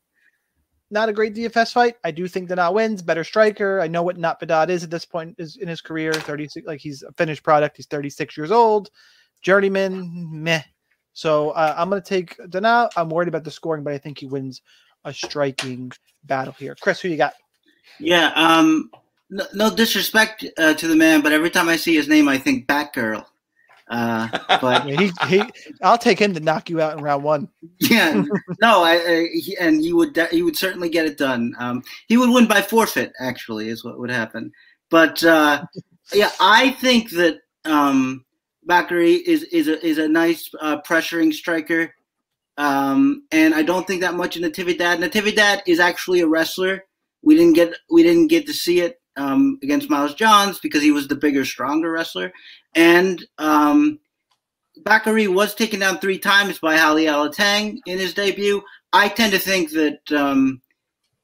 not 0.92 1.08
a 1.08 1.12
great 1.12 1.34
DFS 1.34 1.72
fight. 1.72 1.96
I 2.04 2.10
do 2.10 2.26
think 2.26 2.48
Danaa 2.48 2.72
wins, 2.72 3.02
better 3.02 3.24
striker. 3.24 3.80
I 3.80 3.86
know 3.86 4.02
what 4.02 4.18
Natividad 4.18 4.68
is 4.68 4.82
at 4.82 4.90
this 4.90 5.04
point 5.04 5.36
is 5.38 5.56
in 5.56 5.68
his 5.68 5.80
career. 5.80 6.12
36, 6.12 6.66
like 6.66 6.80
he's 6.80 7.02
a 7.02 7.12
finished 7.12 7.42
product. 7.42 7.76
He's 7.76 7.86
36 7.86 8.36
years 8.36 8.50
old, 8.50 8.90
journeyman, 9.42 10.28
meh. 10.30 10.62
So 11.12 11.50
uh, 11.50 11.74
I'm 11.76 11.90
going 11.90 12.02
to 12.02 12.08
take 12.08 12.36
Danaa. 12.38 12.90
I'm 12.96 13.08
worried 13.08 13.28
about 13.28 13.44
the 13.44 13.50
scoring, 13.50 13.84
but 13.84 13.92
I 13.92 13.98
think 13.98 14.18
he 14.18 14.26
wins 14.26 14.62
a 15.04 15.12
striking 15.12 15.92
battle 16.24 16.54
here. 16.58 16.76
Chris, 16.80 17.00
who 17.00 17.08
you 17.08 17.16
got? 17.16 17.34
Yeah, 17.98 18.32
um, 18.34 18.90
no, 19.28 19.44
no 19.54 19.74
disrespect 19.74 20.44
uh, 20.58 20.74
to 20.74 20.88
the 20.88 20.96
man, 20.96 21.20
but 21.20 21.32
every 21.32 21.50
time 21.50 21.68
I 21.68 21.76
see 21.76 21.94
his 21.94 22.08
name, 22.08 22.28
I 22.28 22.38
think 22.38 22.66
Batgirl. 22.66 23.24
Uh, 23.88 24.28
but 24.60 24.88
Yeah, 24.88 25.00
he, 25.00 25.12
he, 25.26 25.42
I'll 25.82 25.98
take 25.98 26.18
him 26.18 26.32
to 26.34 26.40
knock 26.40 26.70
you 26.70 26.80
out 26.80 26.96
in 26.96 27.04
round 27.04 27.24
one. 27.24 27.48
yeah, 27.80 28.22
no, 28.60 28.82
I, 28.82 28.94
I 28.94 29.28
he, 29.32 29.56
and 29.58 29.80
he 29.80 29.92
would 29.92 30.16
he 30.30 30.42
would 30.42 30.56
certainly 30.56 30.88
get 30.88 31.06
it 31.06 31.18
done. 31.18 31.54
Um, 31.58 31.82
he 32.06 32.16
would 32.16 32.30
win 32.30 32.46
by 32.46 32.62
forfeit, 32.62 33.12
actually, 33.20 33.68
is 33.68 33.84
what 33.84 33.98
would 33.98 34.10
happen. 34.10 34.52
But 34.90 35.22
uh, 35.24 35.64
yeah, 36.12 36.30
I 36.40 36.70
think 36.70 37.10
that 37.10 37.40
um, 37.64 38.24
Bakary 38.68 39.20
is 39.26 39.44
is 39.44 39.68
a 39.68 39.84
is 39.84 39.98
a 39.98 40.08
nice 40.08 40.50
uh, 40.60 40.80
pressuring 40.82 41.32
striker, 41.32 41.94
um, 42.56 43.24
and 43.32 43.54
I 43.54 43.62
don't 43.62 43.86
think 43.86 44.00
that 44.02 44.14
much 44.14 44.36
of 44.36 44.42
Natividad. 44.42 44.98
Natividad 44.98 45.62
is 45.66 45.80
actually 45.80 46.20
a 46.20 46.28
wrestler. 46.28 46.84
We 47.22 47.36
didn't 47.36 47.54
get 47.54 47.74
we 47.90 48.02
didn't 48.02 48.28
get 48.28 48.46
to 48.46 48.52
see 48.52 48.80
it 48.80 49.00
um, 49.16 49.58
against 49.62 49.90
Miles 49.90 50.14
Johns 50.14 50.58
because 50.60 50.82
he 50.82 50.90
was 50.90 51.08
the 51.08 51.16
bigger, 51.16 51.44
stronger 51.44 51.90
wrestler, 51.90 52.32
and 52.74 53.24
um, 53.38 53.98
Bakary 54.82 55.32
was 55.32 55.54
taken 55.54 55.80
down 55.80 55.98
three 55.98 56.18
times 56.18 56.58
by 56.58 56.76
Heili 56.76 57.04
Alateng 57.04 57.78
in 57.86 57.98
his 57.98 58.14
debut. 58.14 58.62
I 58.92 59.08
tend 59.08 59.32
to 59.32 59.38
think 59.38 59.70
that 59.72 60.12
um, 60.12 60.60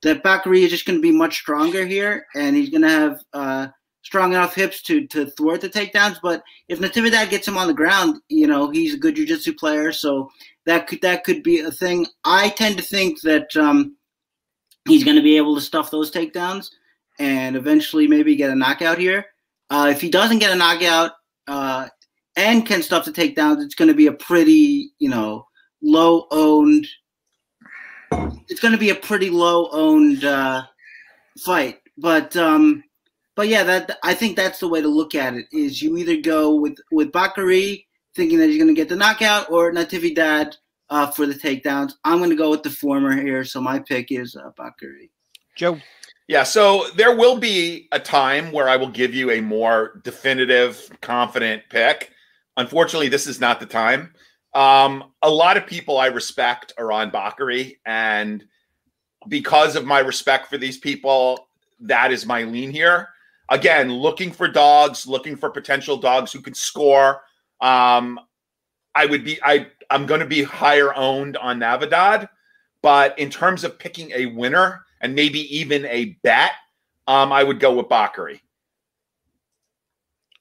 that 0.02 0.22
Bakary 0.22 0.62
is 0.62 0.70
just 0.70 0.86
going 0.86 0.98
to 0.98 1.02
be 1.02 1.12
much 1.12 1.36
stronger 1.36 1.86
here, 1.86 2.26
and 2.34 2.54
he's 2.54 2.70
going 2.70 2.82
to 2.82 2.88
have 2.88 3.20
uh, 3.32 3.68
strong 4.02 4.32
enough 4.32 4.54
hips 4.54 4.82
to 4.82 5.06
to 5.08 5.26
thwart 5.30 5.60
the 5.60 5.68
takedowns. 5.68 6.18
But 6.22 6.42
if 6.68 6.78
Natividad 6.78 7.30
gets 7.30 7.48
him 7.48 7.58
on 7.58 7.66
the 7.66 7.74
ground, 7.74 8.20
you 8.28 8.46
know 8.46 8.70
he's 8.70 8.94
a 8.94 8.98
good 8.98 9.16
jiu-jitsu 9.16 9.54
player, 9.54 9.92
so 9.92 10.30
that 10.64 10.86
could 10.86 11.00
that 11.02 11.24
could 11.24 11.42
be 11.42 11.60
a 11.60 11.70
thing. 11.70 12.06
I 12.24 12.50
tend 12.50 12.76
to 12.76 12.82
think 12.82 13.20
that 13.22 13.54
um, 13.56 13.95
he's 14.86 15.04
going 15.04 15.16
to 15.16 15.22
be 15.22 15.36
able 15.36 15.54
to 15.54 15.60
stuff 15.60 15.90
those 15.90 16.10
takedowns 16.10 16.70
and 17.18 17.56
eventually 17.56 18.06
maybe 18.06 18.36
get 18.36 18.50
a 18.50 18.54
knockout 18.54 18.98
here. 18.98 19.26
Uh, 19.70 19.88
if 19.90 20.00
he 20.00 20.08
doesn't 20.08 20.38
get 20.38 20.52
a 20.52 20.56
knockout 20.56 21.12
uh, 21.48 21.88
and 22.36 22.66
can 22.66 22.82
stuff 22.82 23.04
the 23.04 23.12
takedowns, 23.12 23.62
it's 23.62 23.74
going 23.74 23.88
to 23.88 23.94
be 23.94 24.06
a 24.06 24.12
pretty, 24.12 24.90
you 24.98 25.08
know, 25.08 25.46
low 25.82 26.26
owned. 26.30 26.86
It's 28.48 28.60
going 28.60 28.72
to 28.72 28.78
be 28.78 28.90
a 28.90 28.94
pretty 28.94 29.30
low 29.30 29.68
owned 29.72 30.24
uh, 30.24 30.64
fight, 31.38 31.80
but 31.98 32.36
um, 32.36 32.84
but 33.34 33.48
yeah, 33.48 33.64
that 33.64 33.98
I 34.04 34.14
think 34.14 34.36
that's 34.36 34.60
the 34.60 34.68
way 34.68 34.80
to 34.80 34.88
look 34.88 35.14
at 35.14 35.34
it. 35.34 35.46
Is 35.52 35.82
you 35.82 35.96
either 35.96 36.16
go 36.16 36.54
with 36.54 36.76
with 36.92 37.10
Bakary 37.10 37.84
thinking 38.14 38.38
that 38.38 38.46
he's 38.46 38.58
going 38.58 38.68
to 38.68 38.74
get 38.74 38.88
the 38.88 38.96
knockout, 38.96 39.50
or 39.50 39.72
Natividad 39.72 40.56
uh, 40.90 41.10
for 41.10 41.26
the 41.26 41.34
takedowns. 41.34 41.92
I'm 42.04 42.18
going 42.18 42.30
to 42.30 42.36
go 42.36 42.50
with 42.50 42.62
the 42.62 42.70
former 42.70 43.14
here, 43.20 43.44
so 43.44 43.60
my 43.60 43.78
pick 43.78 44.10
is 44.10 44.36
uh, 44.36 44.50
Bakary. 44.58 45.10
Joe. 45.54 45.78
Yeah, 46.28 46.42
so 46.42 46.86
there 46.96 47.16
will 47.16 47.38
be 47.38 47.88
a 47.92 48.00
time 48.00 48.50
where 48.50 48.68
I 48.68 48.76
will 48.76 48.90
give 48.90 49.14
you 49.14 49.30
a 49.30 49.40
more 49.40 50.00
definitive, 50.02 50.90
confident 51.00 51.62
pick. 51.70 52.10
Unfortunately, 52.56 53.08
this 53.08 53.26
is 53.26 53.40
not 53.40 53.60
the 53.60 53.66
time. 53.66 54.12
Um, 54.54 55.12
a 55.22 55.30
lot 55.30 55.56
of 55.56 55.66
people 55.66 55.98
I 55.98 56.06
respect 56.06 56.72
are 56.78 56.90
on 56.90 57.10
Bakary, 57.10 57.76
and 57.84 58.44
because 59.28 59.76
of 59.76 59.84
my 59.84 60.00
respect 60.00 60.48
for 60.48 60.58
these 60.58 60.78
people, 60.78 61.48
that 61.80 62.10
is 62.10 62.26
my 62.26 62.42
lean 62.42 62.70
here. 62.70 63.08
Again, 63.48 63.92
looking 63.92 64.32
for 64.32 64.48
dogs, 64.48 65.06
looking 65.06 65.36
for 65.36 65.50
potential 65.50 65.96
dogs 65.96 66.32
who 66.32 66.40
can 66.40 66.54
score. 66.54 67.22
Um, 67.60 68.18
I 68.96 69.06
would 69.06 69.24
be 69.24 69.38
I 69.42 69.68
I'm 69.90 70.06
going 70.06 70.20
to 70.20 70.26
be 70.26 70.42
higher 70.42 70.94
owned 70.94 71.36
on 71.36 71.58
Navidad, 71.58 72.28
but 72.82 73.16
in 73.18 73.30
terms 73.30 73.62
of 73.62 73.78
picking 73.78 74.10
a 74.12 74.26
winner 74.26 74.84
and 75.00 75.14
maybe 75.14 75.40
even 75.56 75.84
a 75.86 76.16
bet, 76.22 76.52
um, 77.06 77.32
I 77.32 77.44
would 77.44 77.60
go 77.60 77.76
with 77.76 77.86
Bakary. 77.86 78.40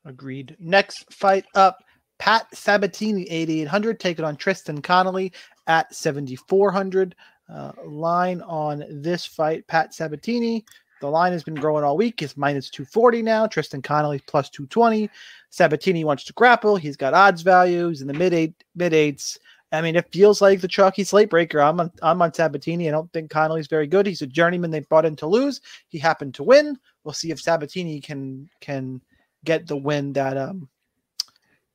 Agreed. 0.06 0.56
Next 0.60 1.12
fight 1.14 1.46
up, 1.54 1.84
Pat 2.18 2.48
Sabatini, 2.54 3.24
8,800, 3.30 4.00
taking 4.00 4.24
on 4.24 4.36
Tristan 4.38 4.82
Connelly 4.82 5.34
at 5.68 5.94
7,400. 5.94 7.16
Uh, 7.48 7.72
line 7.86 8.42
on 8.42 8.84
this 8.90 9.26
fight, 9.26 9.68
Pat 9.68 9.94
Sabatini. 9.94 10.66
The 11.02 11.10
line 11.10 11.34
has 11.34 11.44
been 11.44 11.56
growing 11.56 11.84
all 11.84 11.98
week. 11.98 12.22
It's 12.22 12.38
minus 12.38 12.70
240 12.70 13.22
now. 13.22 13.48
Tristan 13.48 13.82
Connelly 13.82 14.22
plus 14.28 14.50
220. 14.50 15.10
Sabatini 15.50 16.04
wants 16.04 16.24
to 16.26 16.34
grapple. 16.34 16.76
He's 16.76 16.98
got 16.98 17.14
odds 17.14 17.42
values 17.42 18.02
in 18.02 18.08
the 18.08 18.14
mid 18.14 18.34
eight 18.34 18.64
mid 18.76 18.94
eights. 18.94 19.38
I 19.72 19.82
mean, 19.82 19.96
it 19.96 20.12
feels 20.12 20.42
like 20.42 20.62
the 20.62 20.68
chalky 20.68 21.04
slate 21.04 21.30
breaker. 21.30 21.60
I'm 21.60 21.80
on, 21.80 21.92
I'm 22.02 22.22
on 22.22 22.34
Sabatini. 22.34 22.88
I 22.88 22.92
don't 22.92 23.12
think 23.12 23.30
Connelly's 23.30 23.68
very 23.68 23.88
good. 23.88 24.06
He's 24.06 24.22
a 24.22 24.28
journeyman 24.28 24.72
they 24.72 24.80
brought 24.82 25.06
in 25.06 25.16
to 25.18 25.28
lose. 25.28 25.60
He 25.90 25.98
happened 25.98 26.34
to 26.36 26.44
win. 26.44 26.78
We'll 27.04 27.14
see 27.14 27.32
if 27.32 27.42
Sabatini 27.42 28.00
can 28.00 28.50
can 28.62 29.02
get 29.44 29.68
the 29.68 29.78
win 29.78 30.14
that 30.14 30.38
um 30.38 30.70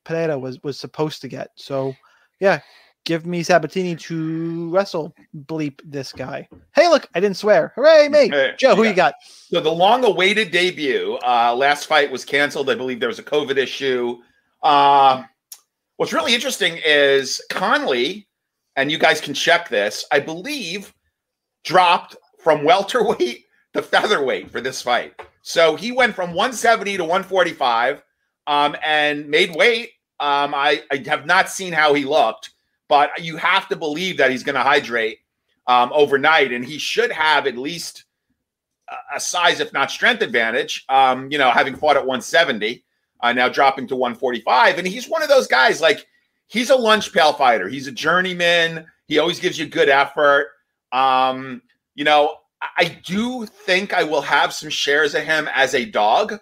Pereira 0.03 0.37
was 0.37 0.61
was 0.63 0.79
supposed 0.79 1.21
to 1.21 1.27
get. 1.27 1.51
So 1.55 1.93
yeah, 2.39 2.59
give 3.05 3.25
me 3.25 3.43
Sabatini 3.43 3.95
to 3.95 4.69
wrestle 4.69 5.13
bleep 5.45 5.79
this 5.83 6.11
guy. 6.11 6.47
Hey, 6.75 6.87
look, 6.87 7.07
I 7.15 7.19
didn't 7.19 7.37
swear. 7.37 7.73
Hooray, 7.75 8.09
me. 8.09 8.29
Hey, 8.29 8.53
Joe, 8.57 8.75
who 8.75 8.83
yeah. 8.83 8.89
you 8.89 8.95
got? 8.95 9.15
So 9.23 9.59
the 9.59 9.71
long-awaited 9.71 10.51
debut. 10.51 11.17
Uh, 11.25 11.55
last 11.55 11.87
fight 11.87 12.11
was 12.11 12.25
canceled. 12.25 12.69
I 12.69 12.75
believe 12.75 12.99
there 12.99 13.09
was 13.09 13.19
a 13.19 13.23
COVID 13.23 13.57
issue. 13.57 14.17
Uh, 14.63 15.23
what's 15.97 16.13
really 16.13 16.33
interesting 16.33 16.79
is 16.85 17.41
Conley, 17.49 18.27
and 18.75 18.91
you 18.91 18.97
guys 18.97 19.19
can 19.21 19.33
check 19.33 19.69
this. 19.69 20.05
I 20.11 20.19
believe 20.19 20.93
dropped 21.63 22.15
from 22.43 22.63
welterweight 22.63 23.45
to 23.73 23.81
featherweight 23.81 24.51
for 24.51 24.61
this 24.61 24.81
fight. 24.81 25.13
So 25.41 25.75
he 25.75 25.91
went 25.91 26.15
from 26.15 26.29
170 26.29 26.97
to 26.97 27.03
145 27.03 28.01
um, 28.47 28.75
and 28.83 29.27
made 29.27 29.55
weight. 29.55 29.91
Um, 30.19 30.53
I, 30.53 30.83
I 30.91 31.03
have 31.07 31.25
not 31.25 31.49
seen 31.49 31.73
how 31.73 31.93
he 31.93 32.05
looked, 32.05 32.51
but 32.91 33.23
you 33.23 33.37
have 33.37 33.69
to 33.69 33.77
believe 33.77 34.17
that 34.17 34.31
he's 34.31 34.43
going 34.43 34.55
to 34.55 34.61
hydrate 34.61 35.19
um, 35.65 35.91
overnight, 35.93 36.51
and 36.51 36.65
he 36.65 36.77
should 36.77 37.09
have 37.09 37.47
at 37.47 37.57
least 37.57 38.03
a- 39.15 39.17
size, 39.17 39.61
if 39.61 39.71
not 39.71 39.89
strength 39.89 40.21
advantage. 40.21 40.83
Um, 40.89 41.31
you 41.31 41.37
know, 41.37 41.51
having 41.51 41.73
fought 41.73 41.95
at 41.95 42.05
170, 42.05 42.83
uh, 43.21 43.31
now 43.31 43.47
dropping 43.47 43.87
to 43.87 43.95
145, 43.95 44.77
and 44.77 44.85
he's 44.85 45.07
one 45.07 45.23
of 45.23 45.29
those 45.29 45.47
guys 45.47 45.79
like 45.79 46.05
he's 46.47 46.69
a 46.69 46.75
lunch 46.75 47.13
pail 47.13 47.31
fighter. 47.31 47.69
He's 47.69 47.87
a 47.87 47.93
journeyman. 47.93 48.85
He 49.07 49.19
always 49.19 49.39
gives 49.39 49.57
you 49.57 49.67
good 49.67 49.87
effort. 49.87 50.47
Um, 50.91 51.61
you 51.95 52.03
know, 52.03 52.39
I 52.77 52.99
do 53.05 53.45
think 53.45 53.93
I 53.93 54.03
will 54.03 54.21
have 54.21 54.51
some 54.51 54.69
shares 54.69 55.15
of 55.15 55.23
him 55.23 55.47
as 55.53 55.75
a 55.75 55.85
dog, 55.85 56.37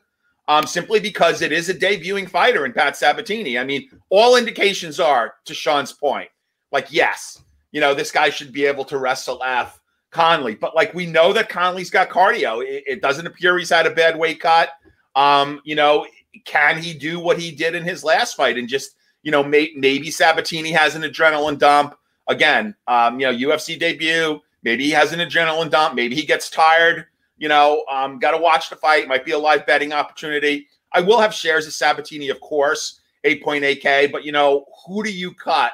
um, 0.48 0.66
simply 0.66 1.00
because 1.00 1.44
it 1.44 1.52
is 1.52 1.70
a 1.70 1.76
debuting 1.76 2.28
fighter 2.28 2.66
in 2.66 2.74
Pat 2.74 2.98
Sabatini. 2.98 3.60
I 3.60 3.64
mean, 3.64 3.88
all 4.10 4.36
indications 4.36 5.00
are, 5.00 5.36
to 5.46 5.54
Sean's 5.54 5.94
point, 5.94 6.30
like, 6.72 6.88
yes, 6.92 7.42
you 7.72 7.82
know, 7.82 7.94
this 7.94 8.12
guy 8.12 8.30
should 8.30 8.52
be 8.52 8.66
able 8.66 8.86
to 8.86 8.98
wrestle 8.98 9.42
F 9.44 9.80
Conley, 10.12 10.56
but 10.56 10.76
like 10.76 10.94
we 10.94 11.06
know 11.06 11.34
that 11.34 11.50
Conley's 11.50 11.90
got 11.90 12.10
cardio. 12.10 12.64
It, 12.64 12.84
it 12.88 13.02
doesn't 13.02 13.28
appear 13.28 13.58
he's 13.58 13.70
had 13.70 13.86
a 13.86 13.92
bad 13.92 14.18
weight 14.18 14.40
cut. 14.40 14.70
Um, 15.16 15.62
you 15.64 15.76
know, 15.76 16.08
can 16.46 16.82
he 16.82 16.94
do 16.94 17.20
what 17.20 17.40
he 17.40 17.52
did 17.52 17.76
in 17.76 17.84
his 17.84 18.04
last 18.04 18.36
fight 18.36 18.58
and 18.58 18.68
just, 18.68 18.96
you 19.24 19.32
know, 19.32 19.44
may, 19.44 19.72
maybe 19.76 20.12
Sabatini 20.12 20.72
has 20.72 20.96
an 20.96 21.04
adrenaline 21.04 21.58
dump 21.58 21.96
again? 22.28 22.76
Um, 22.88 23.20
you 23.20 23.28
know, 23.28 23.52
UFC 23.52 23.80
debut. 23.80 24.40
Maybe 24.64 24.86
he 24.86 24.92
has 24.92 25.14
an 25.14 25.20
adrenaline 25.20 25.70
dump. 25.70 25.96
Maybe 25.96 26.16
he 26.16 26.26
gets 26.26 26.50
tired. 26.50 27.06
You 27.38 27.48
know, 27.48 27.86
um, 27.92 28.20
got 28.20 28.32
to 28.32 28.38
watch 28.38 28.70
the 28.70 28.76
fight. 28.76 29.08
Might 29.08 29.26
be 29.26 29.32
a 29.32 29.40
live 29.40 29.66
betting 29.66 29.94
opportunity. 29.94 30.68
I 30.92 31.02
will 31.02 31.20
have 31.20 31.34
shares 31.34 31.68
of 31.68 31.74
Sabatini, 31.74 32.30
of 32.30 32.40
course, 32.42 33.00
8.8K. 33.24 34.12
But, 34.12 34.26
you 34.26 34.32
know, 34.32 34.66
who 34.86 35.04
do 35.04 35.12
you 35.12 35.34
cut 35.34 35.72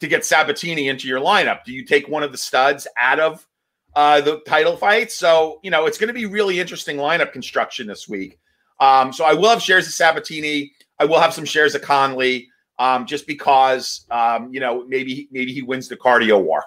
to 0.00 0.08
get 0.08 0.24
Sabatini 0.24 0.88
into 0.88 1.08
your 1.08 1.20
lineup? 1.20 1.64
Do 1.64 1.72
you 1.72 1.84
take 1.84 2.08
one 2.08 2.22
of 2.22 2.32
the 2.32 2.38
studs 2.38 2.86
out 2.98 3.20
of 3.20 3.46
uh, 3.94 4.20
the 4.20 4.40
title 4.46 4.76
fight? 4.76 5.10
So, 5.10 5.60
you 5.62 5.70
know, 5.70 5.86
it's 5.86 5.98
going 5.98 6.08
to 6.08 6.14
be 6.14 6.26
really 6.26 6.60
interesting 6.60 6.96
lineup 6.96 7.32
construction 7.32 7.86
this 7.86 8.08
week. 8.08 8.38
Um, 8.80 9.12
so 9.12 9.24
I 9.24 9.32
will 9.32 9.48
have 9.48 9.62
shares 9.62 9.86
of 9.86 9.94
Sabatini. 9.94 10.72
I 10.98 11.04
will 11.04 11.20
have 11.20 11.32
some 11.32 11.44
shares 11.44 11.74
of 11.74 11.82
Conley, 11.82 12.48
um, 12.78 13.06
just 13.06 13.26
because, 13.26 14.06
um, 14.10 14.52
you 14.52 14.60
know, 14.60 14.84
maybe 14.86 15.28
maybe 15.30 15.52
he 15.52 15.62
wins 15.62 15.88
the 15.88 15.96
cardio 15.96 16.42
war. 16.42 16.64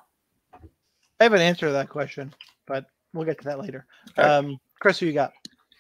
I 1.20 1.24
have 1.24 1.34
an 1.34 1.42
answer 1.42 1.68
to 1.68 1.72
that 1.74 1.89
question, 1.89 2.34
but 2.65 2.86
we'll 3.13 3.26
get 3.26 3.38
to 3.39 3.46
that 3.46 3.60
later. 3.60 3.86
Okay. 4.18 4.28
Um, 4.28 4.60
Chris, 4.80 5.00
who 5.00 5.06
you 5.06 5.13
got? 5.13 5.34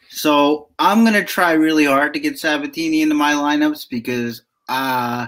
So 0.09 0.69
I'm 0.79 1.03
gonna 1.03 1.23
try 1.23 1.53
really 1.53 1.85
hard 1.85 2.13
to 2.13 2.19
get 2.19 2.37
Sabatini 2.37 3.01
into 3.01 3.15
my 3.15 3.33
lineups 3.33 3.87
because 3.89 4.43
uh, 4.67 5.27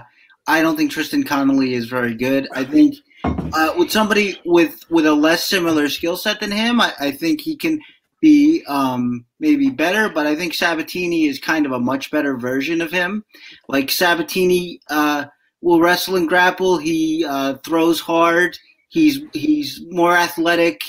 I 0.52 0.60
don't 0.60 0.76
think 0.76 0.90
Tristan 0.90 1.24
Connelly 1.24 1.72
is 1.72 1.86
very 1.86 2.14
good. 2.14 2.46
I 2.52 2.62
think 2.62 2.96
uh, 3.24 3.72
with 3.78 3.90
somebody 3.90 4.38
with 4.44 4.84
with 4.90 5.06
a 5.06 5.14
less 5.14 5.46
similar 5.46 5.88
skill 5.88 6.14
set 6.14 6.40
than 6.40 6.50
him, 6.50 6.78
I, 6.78 6.92
I 7.00 7.10
think 7.10 7.40
he 7.40 7.56
can 7.56 7.80
be 8.20 8.62
um, 8.68 9.24
maybe 9.40 9.70
better. 9.70 10.10
But 10.10 10.26
I 10.26 10.36
think 10.36 10.52
Sabatini 10.52 11.24
is 11.24 11.38
kind 11.38 11.64
of 11.64 11.72
a 11.72 11.80
much 11.80 12.10
better 12.10 12.36
version 12.36 12.82
of 12.82 12.90
him. 12.90 13.24
Like 13.66 13.90
Sabatini 13.90 14.82
uh, 14.90 15.24
will 15.62 15.80
wrestle 15.80 16.16
and 16.16 16.28
grapple. 16.28 16.76
He 16.76 17.24
uh, 17.24 17.54
throws 17.64 18.00
hard. 18.00 18.58
He's 18.90 19.20
he's 19.32 19.80
more 19.88 20.14
athletic. 20.14 20.82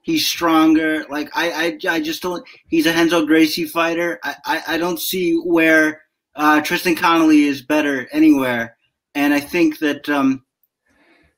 He's 0.00 0.26
stronger. 0.26 1.04
Like 1.10 1.28
I, 1.34 1.78
I, 1.84 1.96
I 1.96 2.00
just 2.00 2.22
don't. 2.22 2.42
He's 2.68 2.86
a 2.86 2.92
Renzo 2.94 3.26
Gracie 3.26 3.66
fighter. 3.66 4.18
I, 4.24 4.36
I, 4.46 4.62
I 4.68 4.78
don't 4.78 4.98
see 4.98 5.34
where 5.34 6.04
uh, 6.36 6.62
Tristan 6.62 6.96
Connelly 6.96 7.44
is 7.44 7.60
better 7.60 8.08
anywhere. 8.12 8.78
And 9.14 9.34
I 9.34 9.40
think 9.40 9.78
that 9.80 10.08
um, 10.08 10.44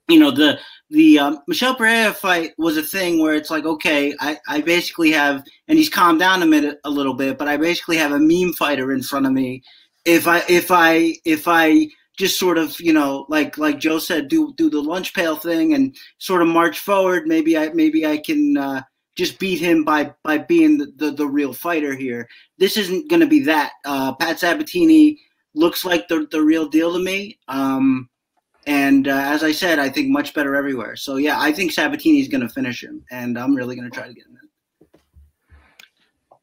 you 0.09 0.19
know 0.19 0.31
the 0.31 0.59
the 0.91 1.19
um, 1.19 1.39
Michel 1.49 1.75
Pereira 1.75 2.13
fight 2.13 2.53
was 2.59 2.77
a 2.77 2.83
thing 2.83 3.19
where 3.19 3.35
it's 3.35 3.51
like, 3.51 3.65
okay, 3.65 4.15
I, 4.21 4.39
I 4.47 4.61
basically 4.61 5.11
have, 5.13 5.43
and 5.67 5.79
he's 5.79 5.89
calmed 5.89 6.19
down 6.19 6.43
a 6.43 6.47
minute 6.47 6.79
a 6.85 6.91
little 6.91 7.15
bit, 7.15 7.39
but 7.39 7.49
I 7.49 7.57
basically 7.57 7.97
have 7.97 8.13
a 8.13 8.19
meme 8.19 8.53
fighter 8.53 8.93
in 8.93 9.03
front 9.03 9.25
of 9.25 9.33
me. 9.33 9.63
If 10.05 10.27
I 10.27 10.43
if 10.49 10.71
I 10.71 11.15
if 11.25 11.49
I 11.49 11.89
just 12.19 12.39
sort 12.39 12.59
of 12.59 12.79
you 12.81 12.93
know 12.93 13.27
like 13.29 13.57
like 13.57 13.79
Joe 13.79 13.99
said, 13.99 14.29
do 14.29 14.53
do 14.57 14.69
the 14.69 14.83
lunch 14.83 15.15
pail 15.15 15.37
thing 15.37 15.73
and 15.73 15.97
sort 16.19 16.43
of 16.43 16.49
march 16.49 16.79
forward. 16.79 17.27
Maybe 17.27 17.57
I 17.57 17.71
maybe 17.71 18.07
I 18.07 18.19
can 18.19 18.57
uh, 18.57 18.83
just 19.17 19.39
beat 19.39 19.61
him 19.61 19.85
by 19.85 20.13
by 20.25 20.39
being 20.39 20.79
the 20.79 20.93
the, 20.97 21.11
the 21.13 21.27
real 21.27 21.53
fighter 21.53 21.95
here. 21.95 22.29
This 22.59 22.77
isn't 22.77 23.09
going 23.09 23.21
to 23.21 23.27
be 23.27 23.41
that. 23.45 23.73
Uh, 23.85 24.15
Pat 24.17 24.41
Sabatini 24.41 25.19
looks 25.55 25.85
like 25.85 26.09
the 26.09 26.27
the 26.31 26.43
real 26.43 26.69
deal 26.69 26.93
to 26.93 26.99
me. 26.99 27.39
Um, 27.49 28.09
and 28.67 29.09
uh, 29.09 29.17
as 29.17 29.43
I 29.43 29.53
said, 29.53 29.79
I 29.79 29.89
think 29.89 30.09
much 30.09 30.35
better 30.35 30.55
everywhere. 30.55 30.97
So 30.97 31.17
yeah, 31.17 31.41
I 31.41 31.53
think 31.53 31.73
Sabatini 31.73 32.21
is 32.21 32.29
going 32.29 32.43
to 32.43 32.49
finish 32.49 32.83
him, 32.83 33.05
and 33.11 33.39
I'm 33.39 33.55
really 33.55 33.75
going 33.75 33.91
to 33.91 33.95
try 33.95 34.07
to 34.07 34.15
get 34.15 34.25
him 34.27 34.39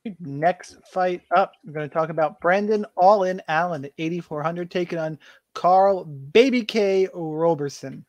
in. 0.06 0.16
Next 0.20 0.78
fight 0.92 1.22
up, 1.36 1.54
we're 1.66 1.74
going 1.74 1.88
to 1.88 1.94
talk 1.94 2.10
about 2.10 2.40
Brandon 2.40 2.86
All 2.96 3.24
In 3.24 3.42
Allen 3.48 3.86
at 3.86 3.92
8,400 3.98 4.72
taking 4.72 4.98
on 4.98 5.20
Karl 5.54 6.06
Baby 6.06 6.64
K 6.64 7.08
Roberson 7.14 8.06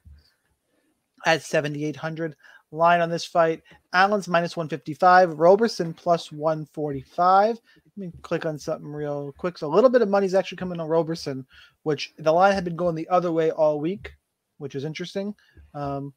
at 1.27 1.43
7,800. 1.43 2.37
Line 2.73 3.01
on 3.01 3.11
this 3.11 3.25
fight 3.25 3.63
Allen's 3.93 4.29
minus 4.29 4.57
155, 4.57 5.39
Roberson 5.39 5.93
plus 5.93 6.31
145. 6.31 7.59
Me 8.01 8.11
click 8.23 8.47
on 8.47 8.59
something 8.59 8.91
real 8.91 9.35
quick. 9.37 9.59
So 9.59 9.67
a 9.67 9.75
little 9.75 9.91
bit 9.91 10.01
of 10.01 10.09
money's 10.09 10.35
actually 10.35 10.57
coming 10.57 10.81
on 10.81 10.89
Roberson, 10.89 11.47
which 11.83 12.15
the 12.19 12.33
line 12.33 12.55
had 12.55 12.65
been 12.65 12.77
going 12.77 12.95
the 12.95 13.09
other 13.11 13.31
way 13.31 13.51
all 13.51 13.79
week, 13.79 14.13
which 14.57 14.75
is 14.75 14.87
interesting. 14.87 15.35
Um, 15.75 16.15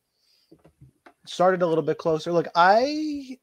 started 1.25 1.61
a 1.61 1.67
little 1.67 1.83
bit 1.83 1.97
closer. 1.97 2.31
Look, 2.31 2.47
I 2.55 3.37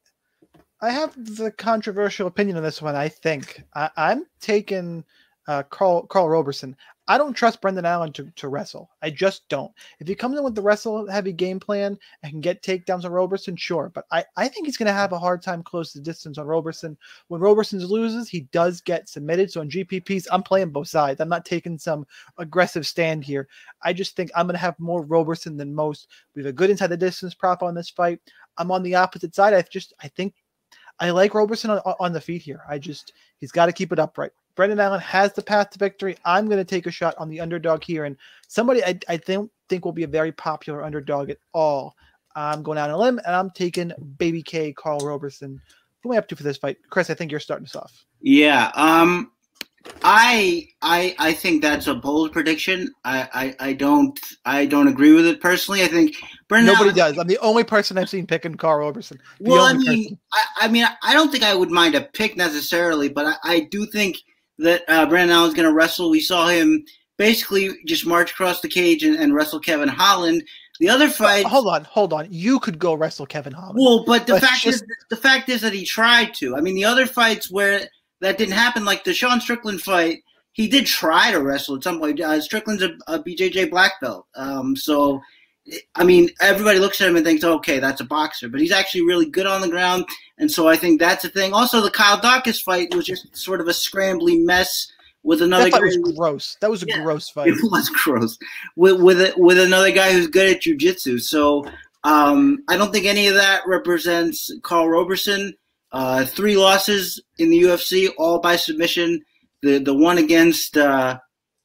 I 0.81 0.91
have 0.91 1.15
the 1.37 1.51
controversial 1.51 2.27
opinion 2.27 2.57
on 2.57 2.63
this 2.63 2.81
one. 2.81 2.97
I 2.97 3.11
think 3.11 3.63
I, 3.75 3.91
am 3.99 4.25
taking 4.41 5.05
uh, 5.49 5.63
Carl 5.65 6.07
Karl 6.07 6.29
Roberson. 6.29 6.77
I 7.09 7.19
don't 7.19 7.33
trust 7.33 7.61
Brendan 7.61 7.87
Allen 7.87 8.13
to, 8.13 8.31
to 8.37 8.47
wrestle. 8.47 8.89
I 9.03 9.11
just 9.11 9.49
don't. 9.49 9.73
If 9.99 10.07
he 10.07 10.15
comes 10.15 10.39
in 10.39 10.45
with 10.45 10.55
the 10.55 10.63
wrestle 10.63 11.11
heavy 11.11 11.33
game 11.33 11.59
plan 11.59 11.99
and 12.23 12.31
can 12.31 12.41
get 12.41 12.63
takedowns 12.63 13.05
on 13.05 13.11
Roberson, 13.11 13.57
sure. 13.57 13.91
But 13.93 14.05
I, 14.13 14.25
I 14.37 14.47
think 14.47 14.67
he's 14.67 14.77
going 14.77 14.87
to 14.87 14.93
have 14.93 15.11
a 15.11 15.19
hard 15.19 15.43
time 15.43 15.65
close 15.65 15.93
the 15.93 16.01
distance 16.01 16.39
on 16.39 16.47
Roberson. 16.47 16.97
When 17.27 17.41
Roberson 17.41 17.85
loses, 17.85 18.29
he 18.29 18.43
does 18.53 18.81
get 18.81 19.09
submitted. 19.09 19.51
So 19.51 19.61
in 19.63 19.71
GPPs, 19.71 20.29
I'm 20.31 20.45
playing 20.45 20.71
both 20.71 20.87
sides. 20.87 21.21
I'm 21.21 21.29
not 21.29 21.45
taking 21.45 21.79
some 21.79 22.07
aggressive 22.39 22.87
stand 22.87 23.25
here. 23.25 23.49
I 23.83 23.93
just 23.93 24.15
think 24.15 24.31
I'm 24.37 24.47
going 24.47 24.55
to 24.55 24.61
have 24.61 24.79
more 24.79 25.03
Roberson 25.03 25.57
than 25.57 25.75
most. 25.75 26.07
We 26.37 26.43
have 26.43 26.51
a 26.51 26.53
good 26.53 26.71
inside 26.71 26.89
the 26.89 26.97
distance 26.97 27.35
prop 27.35 27.65
on 27.65 27.75
this 27.75 27.91
fight. 27.91 28.21
I'm 28.57 28.71
on 28.71 28.85
the 28.85 28.95
opposite 28.95 29.35
side. 29.35 29.53
I 29.53 29.63
just 29.63 29.95
I 30.01 30.07
think 30.07 30.35
I 31.01 31.11
like 31.11 31.35
Roberson 31.35 31.71
on, 31.71 31.81
on 31.99 32.13
the 32.13 32.21
feet 32.21 32.43
here. 32.43 32.63
I 32.69 32.79
just 32.79 33.15
he's 33.39 33.53
got 33.53 33.67
to 33.67 33.73
keep 33.73 33.93
it 33.93 33.99
upright. 33.99 34.33
Brendan 34.55 34.81
Allen 34.81 35.01
has 35.01 35.33
the 35.33 35.43
path 35.43 35.71
to 35.71 35.79
victory. 35.79 36.17
I'm 36.25 36.47
going 36.47 36.59
to 36.59 36.65
take 36.65 36.87
a 36.87 36.91
shot 36.91 37.15
on 37.17 37.29
the 37.29 37.41
underdog 37.41 37.83
here, 37.83 38.05
and 38.05 38.17
somebody 38.47 38.85
I, 38.85 38.99
I 39.09 39.17
think 39.17 39.51
think 39.69 39.85
will 39.85 39.93
be 39.93 40.03
a 40.03 40.09
very 40.09 40.33
popular 40.33 40.85
underdog 40.85 41.31
at 41.31 41.39
all. 41.55 41.95
I'm 42.37 42.63
going 42.63 42.79
out 42.79 42.91
on 42.91 42.97
a 42.97 42.99
limb, 42.99 43.21
and 43.27 43.35
I'm 43.35 43.51
taking 43.51 43.93
Baby 44.19 44.43
K, 44.43 44.73
Karl 44.73 45.01
Roberson. 45.01 45.61
Who 46.03 46.11
am 46.11 46.15
I 46.15 46.19
up 46.19 46.29
to 46.29 46.37
for 46.37 46.43
this 46.43 46.57
fight, 46.57 46.79
Chris? 46.91 47.11
I 47.11 47.15
think 47.15 47.31
you're 47.31 47.41
starting 47.41 47.67
us 47.67 47.77
off. 47.77 48.05
Yeah, 48.21 48.71
um, 48.75 49.33
I 50.03 50.69
I 50.83 51.15
I 51.19 51.33
think 51.33 51.63
that's 51.63 51.87
a 51.87 51.95
bold 51.95 52.33
prediction. 52.33 52.93
I, 53.05 53.29
I, 53.61 53.69
I 53.69 53.73
don't 53.73 54.19
I 54.45 54.67
don't 54.67 54.89
agree 54.89 55.13
with 55.13 55.27
it 55.27 55.41
personally. 55.41 55.83
I 55.83 55.89
think 55.89 56.17
Brendan 56.49 56.75
nobody 56.75 57.01
Allen, 57.01 57.15
does. 57.15 57.19
I'm 57.19 57.27
the 57.27 57.39
only 57.39 57.65
person 57.65 57.97
I've 57.99 58.09
seen 58.09 58.27
picking 58.27 58.55
Karl 58.55 58.79
Roberson. 58.79 59.19
The 59.41 59.51
well, 59.51 59.65
I 59.65 59.75
mean, 59.75 60.19
I, 60.33 60.45
I, 60.63 60.69
mean, 60.69 60.87
I 61.03 61.13
don't 61.13 61.31
think 61.31 61.45
I 61.45 61.55
would 61.55 61.71
mind 61.71 61.95
a 61.95 62.03
pick 62.03 62.37
necessarily, 62.37 63.09
but 63.09 63.27
I, 63.27 63.35
I 63.45 63.61
do 63.71 63.87
think 63.87 64.19
that 64.59 64.83
uh, 64.89 65.07
Brandon 65.07 65.37
Allen's 65.37 65.55
going 65.55 65.69
to 65.69 65.75
wrestle. 65.75 66.11
We 66.11 66.21
saw 66.21 66.49
him 66.49 66.85
basically 67.17 67.71
just 67.87 68.07
march 68.07 68.33
across 68.33 68.61
the 68.61 68.69
cage 68.69 69.05
and, 69.05 69.17
and 69.17 69.35
wrestle 69.35 69.61
Kevin 69.61 69.89
Holland. 69.89 70.43
The 70.81 70.89
other 70.89 71.09
fight. 71.11 71.45
hold 71.45 71.67
on, 71.67 71.85
hold 71.85 72.15
on. 72.15 72.27
You 72.31 72.59
could 72.59 72.79
go 72.79 72.95
wrestle 72.95 73.27
Kevin 73.27 73.53
Holland. 73.53 73.79
Well, 73.79 74.05
but 74.07 74.27
the 74.27 74.41
fact 74.41 74.63
just... 74.63 74.83
is, 74.83 74.97
the 75.11 75.17
fact 75.17 75.51
is 75.51 75.61
that 75.61 75.75
he 75.75 75.85
tried 75.85 76.33
to. 76.37 76.57
I 76.57 76.63
mean, 76.63 76.75
the 76.75 76.87
other 76.87 77.07
fights 77.07 77.51
where 77.51 77.87
that 78.21 78.39
didn't 78.39 78.55
happen, 78.55 78.85
like 78.85 79.05
the 79.05 79.15
Sean 79.15 79.41
Strickland 79.41 79.83
fight, 79.83 80.23
he 80.53 80.69
did 80.69 80.87
try 80.87 81.31
to 81.31 81.41
wrestle 81.41 81.77
at 81.77 81.85
some 81.85 81.99
point. 81.99 82.21
Uh, 82.21 82.41
Strickland's 82.41 82.83
a, 82.83 82.91
a, 83.07 83.23
BJJ 83.23 83.71
black 83.71 84.01
belt, 84.01 84.27
um, 84.35 84.77
so 84.77 85.21
I 85.95 86.05
mean, 86.05 86.31
everybody 86.41 86.79
looks 86.79 87.01
at 87.01 87.09
him 87.09 87.17
and 87.17 87.25
thinks, 87.25 87.45
okay, 87.45 87.79
that's 87.79 88.01
a 88.01 88.05
boxer, 88.05 88.49
but 88.49 88.61
he's 88.61 88.73
actually 88.73 89.03
really 89.03 89.27
good 89.27 89.47
on 89.47 89.61
the 89.61 89.69
ground. 89.69 90.05
And 90.39 90.51
so 90.51 90.69
I 90.69 90.77
think 90.77 90.99
that's 90.99 91.25
a 91.25 91.29
thing. 91.29 91.53
Also, 91.53 91.81
the 91.81 91.91
Kyle 91.91 92.19
Daukaus 92.19 92.63
fight 92.63 92.95
was 92.95 93.07
just 93.07 93.37
sort 93.37 93.61
of 93.61 93.69
a 93.69 93.73
scrambly 93.73 94.43
mess 94.45 94.91
with 95.23 95.43
another 95.43 95.65
that 95.65 95.73
guy. 95.73 95.81
was 95.81 96.15
gross. 96.17 96.57
That 96.61 96.71
was 96.71 96.83
a 96.83 96.87
yeah, 96.89 97.03
gross 97.03 97.29
fight. 97.35 97.49
It 97.49 97.59
was 97.63 97.89
gross 97.91 98.39
with 98.77 99.01
with 99.01 99.21
a, 99.21 99.35
with 99.37 99.59
another 99.59 99.91
guy 99.91 100.13
who's 100.13 100.27
good 100.27 100.57
at 100.57 100.63
jujitsu. 100.63 101.21
So 101.21 101.65
um, 102.05 102.65
I 102.69 102.77
don't 102.77 102.93
think 102.93 103.07
any 103.07 103.29
of 103.29 103.35
that 103.35 103.63
represents 103.67 104.51
Karl 104.63 104.89
Roberson. 104.89 105.55
Uh, 105.93 106.25
three 106.25 106.57
losses 106.57 107.21
in 107.39 107.51
the 107.51 107.63
UFC, 107.63 108.09
all 108.19 108.39
by 108.39 108.57
submission. 108.57 109.23
The 109.63 109.79
the 109.79 109.95
one 109.95 110.19
against 110.19 110.77
uh, 110.77 111.19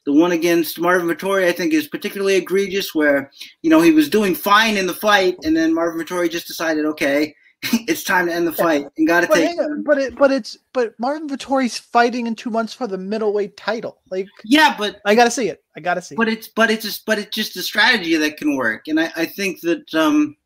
the 0.06 0.14
one 0.14 0.32
against 0.32 0.80
Marvin 0.80 1.08
Vettori, 1.08 1.46
I 1.46 1.52
think, 1.52 1.74
is 1.74 1.88
particularly 1.88 2.36
egregious, 2.36 2.94
where 2.96 3.32
you 3.62 3.70
know 3.70 3.82
he 3.82 3.92
was 3.92 4.10
doing 4.10 4.36
fine 4.36 4.78
in 4.78 4.88
the 4.88 4.94
fight, 4.94 5.38
and 5.44 5.56
then 5.56 5.74
Marvin 5.74 6.04
Vettori 6.04 6.30
just 6.30 6.48
decided, 6.48 6.86
okay, 6.86 7.36
it's 7.88 8.04
time 8.04 8.28
to 8.28 8.34
end 8.34 8.48
the 8.48 8.52
fight 8.52 8.86
and 8.98 9.08
got 9.08 9.22
to 9.22 9.28
take. 9.28 9.58
but 9.84 9.98
it, 9.98 10.16
but 10.16 10.32
it's 10.32 10.58
but 10.74 10.94
Marvin 11.00 11.28
Vettori's 11.28 11.78
fighting 11.78 12.28
in 12.28 12.36
two 12.36 12.50
months 12.50 12.74
for 12.74 12.88
the 12.88 12.98
middleweight 12.98 13.58
title. 13.58 14.00
Like, 14.12 14.28
yeah, 14.44 14.76
but 14.78 15.02
I 15.06 15.16
got 15.16 15.26
to 15.26 15.32
see 15.32 15.50
it. 15.50 15.64
I 15.76 15.80
got 15.80 15.96
to 15.96 16.02
see. 16.02 16.16
But 16.16 16.28
it. 16.28 16.40
it's 16.40 16.48
but 16.48 16.70
it's 16.70 16.86
just 16.86 17.06
but 17.06 17.18
it's 17.18 17.36
just 17.36 17.58
a 17.58 17.64
strategy 17.64 18.16
that 18.16 18.38
can 18.38 18.56
work, 18.56 18.88
and 18.88 19.00
I, 19.00 19.12
I 19.16 19.26
think 19.26 19.62
that 19.62 19.94
um, 19.96 20.38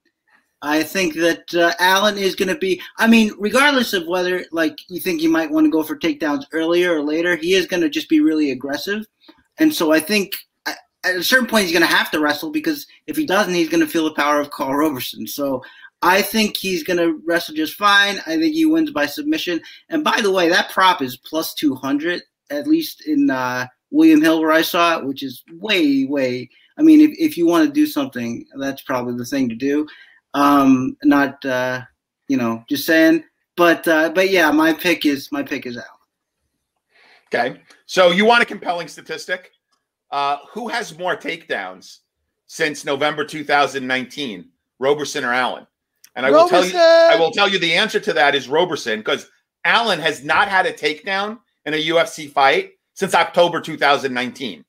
I 0.61 0.83
think 0.83 1.13
that 1.15 1.53
uh, 1.55 1.73
Allen 1.79 2.17
is 2.17 2.35
going 2.35 2.49
to 2.49 2.57
be. 2.57 2.81
I 2.97 3.07
mean, 3.07 3.31
regardless 3.37 3.93
of 3.93 4.07
whether 4.07 4.45
like 4.51 4.77
you 4.89 4.99
think 4.99 5.21
you 5.21 5.29
might 5.29 5.51
want 5.51 5.65
to 5.65 5.71
go 5.71 5.83
for 5.83 5.97
takedowns 5.97 6.45
earlier 6.51 6.95
or 6.95 7.01
later, 7.01 7.35
he 7.35 7.53
is 7.53 7.65
going 7.65 7.81
to 7.81 7.89
just 7.89 8.09
be 8.09 8.19
really 8.19 8.51
aggressive. 8.51 9.05
And 9.57 9.73
so 9.73 9.91
I 9.91 9.99
think 9.99 10.35
at 11.03 11.15
a 11.15 11.23
certain 11.23 11.47
point 11.47 11.63
he's 11.63 11.77
going 11.77 11.87
to 11.87 11.95
have 11.95 12.11
to 12.11 12.19
wrestle 12.19 12.51
because 12.51 12.85
if 13.07 13.15
he 13.15 13.25
doesn't, 13.25 13.53
he's 13.53 13.69
going 13.69 13.83
to 13.83 13.87
feel 13.87 14.03
the 14.03 14.13
power 14.13 14.39
of 14.39 14.51
Karl 14.51 14.75
Roberson. 14.75 15.27
So 15.27 15.63
I 16.01 16.21
think 16.21 16.57
he's 16.57 16.83
going 16.83 16.97
to 16.97 17.21
wrestle 17.25 17.55
just 17.55 17.75
fine. 17.75 18.19
I 18.25 18.37
think 18.37 18.53
he 18.53 18.65
wins 18.65 18.91
by 18.91 19.05
submission. 19.05 19.61
And 19.89 20.03
by 20.03 20.21
the 20.21 20.31
way, 20.31 20.49
that 20.49 20.71
prop 20.71 21.01
is 21.01 21.17
plus 21.17 21.53
200, 21.53 22.21
at 22.49 22.67
least 22.67 23.05
in 23.05 23.29
uh, 23.29 23.67
William 23.91 24.21
Hill 24.21 24.41
where 24.41 24.51
I 24.51 24.61
saw 24.61 24.97
it, 24.97 25.05
which 25.05 25.23
is 25.23 25.43
way, 25.53 26.05
way. 26.05 26.49
I 26.77 26.81
mean, 26.81 27.01
if, 27.01 27.11
if 27.17 27.37
you 27.37 27.45
want 27.45 27.67
to 27.67 27.73
do 27.73 27.85
something, 27.85 28.45
that's 28.57 28.81
probably 28.81 29.15
the 29.15 29.25
thing 29.25 29.49
to 29.49 29.55
do. 29.55 29.87
Um, 30.33 30.95
not, 31.03 31.43
uh, 31.45 31.81
you 32.27 32.37
know, 32.37 32.63
just 32.69 32.85
saying. 32.85 33.23
But 33.55 33.87
uh, 33.87 34.09
but 34.09 34.29
yeah, 34.29 34.51
my 34.51 34.71
pick 34.71 35.05
is 35.05 35.31
my 35.31 35.43
pick 35.43 35.65
is 35.65 35.77
out. 35.77 35.83
Okay. 37.27 37.61
So 37.85 38.11
you 38.11 38.25
want 38.25 38.41
a 38.41 38.45
compelling 38.45 38.87
statistic? 38.87 39.51
Uh, 40.11 40.37
who 40.51 40.67
has 40.67 40.97
more 40.97 41.15
takedowns 41.15 41.99
since 42.47 42.83
November 42.83 43.23
2019, 43.25 44.49
Roberson 44.79 45.23
or 45.23 45.33
Allen? 45.33 45.67
And 46.15 46.25
I 46.25 46.31
Roberson! 46.31 46.57
will 46.57 46.71
tell 46.71 47.09
you, 47.09 47.15
I 47.15 47.19
will 47.19 47.31
tell 47.31 47.49
you 47.49 47.59
the 47.59 47.73
answer 47.73 47.99
to 47.99 48.13
that 48.13 48.33
is 48.33 48.47
Roberson 48.47 48.99
because 48.99 49.29
Allen 49.65 49.99
has 49.99 50.23
not 50.23 50.47
had 50.47 50.65
a 50.65 50.73
takedown 50.73 51.39
in 51.65 51.73
a 51.73 51.87
UFC 51.87 52.31
fight 52.31 52.71
since 52.93 53.13
October 53.13 53.61
2019. 53.61 54.65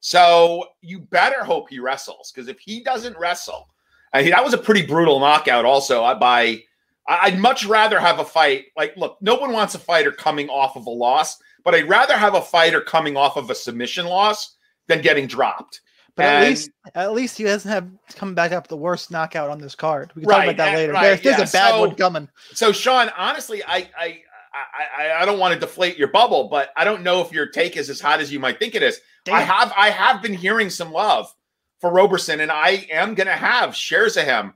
So 0.00 0.64
you 0.80 0.98
better 0.98 1.44
hope 1.44 1.68
he 1.68 1.78
wrestles 1.78 2.32
because 2.32 2.48
if 2.48 2.58
he 2.58 2.82
doesn't 2.82 3.18
wrestle, 3.18 3.68
I 4.12 4.28
that 4.30 4.44
was 4.44 4.54
a 4.54 4.58
pretty 4.58 4.84
brutal 4.86 5.20
knockout. 5.20 5.64
Also, 5.64 6.04
uh, 6.04 6.14
by 6.14 6.62
I'd 7.08 7.38
much 7.38 7.64
rather 7.64 7.98
have 7.98 8.18
a 8.18 8.24
fight 8.24 8.66
like 8.76 8.96
look, 8.96 9.18
no 9.20 9.36
one 9.36 9.52
wants 9.52 9.74
a 9.74 9.78
fighter 9.78 10.12
coming 10.12 10.48
off 10.48 10.76
of 10.76 10.86
a 10.86 10.90
loss 10.90 11.38
but 11.64 11.74
I'd 11.74 11.88
rather 11.88 12.16
have 12.16 12.34
a 12.34 12.40
fighter 12.40 12.80
coming 12.80 13.16
off 13.16 13.36
of 13.36 13.50
a 13.50 13.54
submission 13.54 14.06
loss 14.06 14.56
than 14.86 15.02
getting 15.02 15.26
dropped. 15.26 15.80
But 16.16 16.26
at 16.26 16.48
least 16.48 16.70
at 16.94 17.12
least 17.12 17.38
he 17.38 17.44
doesn't 17.44 17.70
have 17.70 17.88
come 18.16 18.34
back 18.34 18.52
up 18.52 18.66
the 18.68 18.76
worst 18.76 19.10
knockout 19.10 19.48
on 19.48 19.58
this 19.60 19.74
card. 19.74 20.12
We 20.14 20.22
can 20.22 20.28
Right, 20.28 20.36
talk 20.46 20.54
about 20.54 20.56
that 20.56 20.68
and- 20.68 20.76
later. 20.76 20.92
right, 20.92 21.22
there's 21.22 21.38
yeah, 21.38 21.44
a 21.44 21.50
bad 21.50 21.70
so- 21.70 21.80
one 21.80 21.94
coming. 21.94 22.28
So, 22.52 22.72
Sean, 22.72 23.10
honestly, 23.16 23.62
I, 23.64 23.88
I, 23.98 24.22
I, 24.52 25.04
I, 25.04 25.22
I 25.22 25.24
don't 25.24 25.38
want 25.38 25.54
to 25.54 25.60
deflate 25.60 25.96
your 25.96 26.08
bubble, 26.08 26.48
but 26.48 26.70
I 26.76 26.84
don't 26.84 27.02
know 27.02 27.20
if 27.22 27.32
your 27.32 27.46
take 27.46 27.76
is 27.76 27.88
as 27.88 28.00
hot 28.00 28.20
as 28.20 28.32
you 28.32 28.40
might 28.40 28.58
think 28.58 28.74
it 28.74 28.82
is. 28.82 29.00
I 29.30 29.42
have, 29.42 29.72
I 29.76 29.90
have 29.90 30.20
been 30.22 30.34
hearing 30.34 30.70
some 30.70 30.92
love 30.92 31.32
for 31.80 31.90
Roberson, 31.90 32.40
and 32.40 32.50
I 32.50 32.86
am 32.90 33.14
going 33.14 33.26
to 33.26 33.32
have 33.32 33.74
shares 33.74 34.16
of 34.16 34.24
him. 34.24 34.46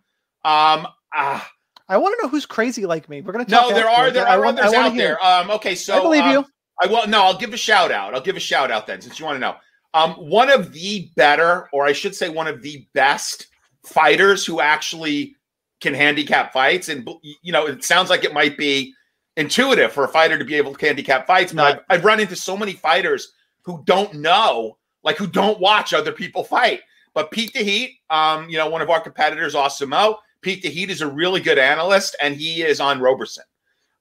Um, 0.44 0.87
ah, 1.14 1.50
I 1.88 1.96
want 1.98 2.16
to 2.18 2.24
know 2.24 2.28
who's 2.30 2.46
crazy 2.46 2.87
like 2.87 3.08
me. 3.08 3.20
We're 3.20 3.32
gonna 3.32 3.44
talk. 3.44 3.70
no, 3.70 3.74
there 3.74 3.88
are 3.88 4.10
there 4.10 4.26
I 4.26 4.37
are 4.37 4.46
others 4.46 4.72
out 4.72 4.92
hear. 4.92 5.18
there. 5.20 5.24
Um, 5.24 5.50
okay, 5.50 5.74
so 5.74 5.98
I 5.98 6.00
believe 6.00 6.22
um, 6.22 6.32
you. 6.32 6.44
I 6.80 6.87
will 6.87 7.06
no, 7.06 7.22
I'll 7.22 7.38
give 7.38 7.52
a 7.52 7.58
shout 7.58 7.90
out. 7.90 8.14
I'll 8.14 8.22
give 8.22 8.37
a 8.37 8.40
shout 8.40 8.70
out 8.70 8.87
then, 8.87 9.00
since 9.00 9.18
you 9.18 9.24
want 9.24 9.37
to 9.37 9.40
know. 9.40 9.56
Um, 9.92 10.12
one 10.14 10.50
of 10.50 10.72
the 10.72 11.10
better, 11.14 11.68
or 11.72 11.87
I 11.87 11.92
should 11.92 12.14
say, 12.14 12.28
one 12.28 12.48
of 12.48 12.62
the 12.62 12.87
best 12.94 13.46
fighters 13.84 14.44
who 14.44 14.60
actually 14.60 15.37
can 15.80 15.94
handicap 15.94 16.52
fights, 16.52 16.88
and 16.88 17.08
you 17.42 17.52
know, 17.52 17.66
it 17.66 17.84
sounds 17.84 18.10
like 18.10 18.24
it 18.24 18.32
might 18.32 18.56
be 18.56 18.94
intuitive 19.37 19.92
for 19.92 20.04
a 20.04 20.08
fighter 20.08 20.38
to 20.38 20.44
be 20.44 20.54
able 20.54 20.74
to 20.74 20.87
handicap 20.87 21.26
fights, 21.26 21.52
but 21.52 21.84
I've, 21.90 21.98
I've 21.98 22.04
run 22.04 22.20
into 22.20 22.37
so 22.37 22.56
many 22.56 22.72
fighters 22.72 23.32
who 23.62 23.82
don't 23.84 24.14
know, 24.14 24.78
like 25.02 25.16
who 25.16 25.26
don't 25.26 25.60
watch 25.60 25.92
other 25.92 26.12
people 26.12 26.44
fight. 26.44 26.80
But 27.14 27.31
Pete 27.31 27.53
the 27.53 27.62
Heat, 27.62 27.98
um, 28.11 28.48
you 28.48 28.59
know, 28.59 28.68
one 28.68 28.83
of 28.83 28.90
our 28.90 29.00
competitors, 29.00 29.55
Osimo, 29.55 30.18
Pete 30.42 30.62
the 30.62 30.68
Heat 30.68 30.90
is 30.90 31.00
a 31.00 31.07
really 31.07 31.40
good 31.40 31.59
analyst, 31.59 32.16
and 32.20 32.35
he 32.35 32.62
is 32.62 32.81
on 32.81 33.00
Roberson. 33.00 33.44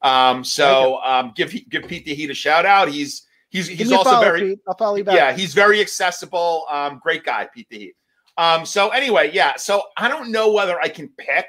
Um, 0.01 0.43
so 0.43 0.99
um, 1.03 1.31
give 1.35 1.53
give 1.69 1.87
Pete 1.87 2.05
the 2.05 2.13
Heat 2.13 2.29
a 2.29 2.33
shout 2.33 2.65
out. 2.65 2.89
He's 2.89 3.25
he's 3.49 3.67
he's 3.67 3.91
also 3.91 4.09
follow, 4.09 4.23
very 4.23 4.41
Pete. 4.41 4.59
I'll 4.67 4.75
follow 4.75 4.97
you 4.97 5.03
back. 5.03 5.15
yeah, 5.15 5.31
he's 5.31 5.53
very 5.53 5.79
accessible. 5.79 6.65
Um, 6.69 6.99
great 7.01 7.23
guy, 7.23 7.47
Pete 7.53 7.67
the 7.69 7.77
Heat. 7.79 7.95
Um, 8.37 8.65
so 8.65 8.89
anyway, 8.89 9.31
yeah. 9.31 9.55
So 9.55 9.83
I 9.95 10.07
don't 10.07 10.31
know 10.31 10.51
whether 10.51 10.79
I 10.81 10.89
can 10.89 11.07
pick 11.17 11.45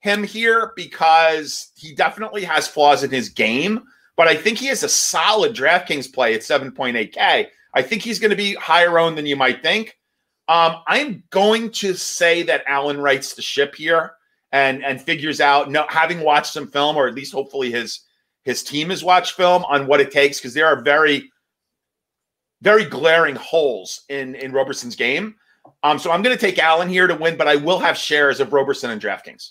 him 0.00 0.24
here 0.24 0.72
because 0.76 1.72
he 1.76 1.94
definitely 1.94 2.44
has 2.44 2.66
flaws 2.66 3.02
in 3.02 3.10
his 3.10 3.28
game, 3.28 3.82
but 4.16 4.28
I 4.28 4.34
think 4.34 4.58
he 4.58 4.66
has 4.66 4.82
a 4.82 4.88
solid 4.88 5.54
DraftKings 5.54 6.12
play 6.12 6.34
at 6.34 6.40
7.8K. 6.40 7.46
I 7.74 7.82
think 7.82 8.02
he's 8.02 8.18
going 8.18 8.30
to 8.30 8.36
be 8.36 8.54
higher 8.54 8.98
owned 8.98 9.16
than 9.16 9.26
you 9.26 9.36
might 9.36 9.62
think. 9.62 9.96
Um, 10.50 10.82
I'm 10.88 11.22
going 11.30 11.70
to 11.72 11.94
say 11.94 12.42
that 12.42 12.64
Allen 12.66 13.00
writes 13.00 13.34
the 13.34 13.42
ship 13.42 13.76
here 13.76 14.14
and 14.50 14.84
and 14.84 15.00
figures 15.00 15.40
out, 15.40 15.70
no, 15.70 15.86
having 15.88 16.20
watched 16.20 16.52
some 16.52 16.66
film, 16.66 16.96
or 16.96 17.06
at 17.06 17.14
least 17.14 17.32
hopefully 17.32 17.70
his 17.70 18.00
his 18.42 18.64
team 18.64 18.90
has 18.90 19.04
watched 19.04 19.34
film 19.36 19.64
on 19.66 19.86
what 19.86 20.00
it 20.00 20.10
takes, 20.10 20.38
because 20.38 20.52
there 20.52 20.66
are 20.66 20.82
very 20.82 21.30
very 22.62 22.84
glaring 22.84 23.36
holes 23.36 24.02
in 24.08 24.34
in 24.34 24.50
Roberson's 24.52 24.96
game. 24.96 25.36
Um, 25.84 26.00
so 26.00 26.10
I'm 26.10 26.22
going 26.22 26.36
to 26.36 26.40
take 26.40 26.58
Allen 26.58 26.88
here 26.88 27.06
to 27.06 27.14
win, 27.14 27.36
but 27.36 27.46
I 27.46 27.54
will 27.56 27.78
have 27.78 27.96
shares 27.96 28.40
of 28.40 28.52
Roberson 28.52 28.90
and 28.90 29.00
DraftKings. 29.00 29.50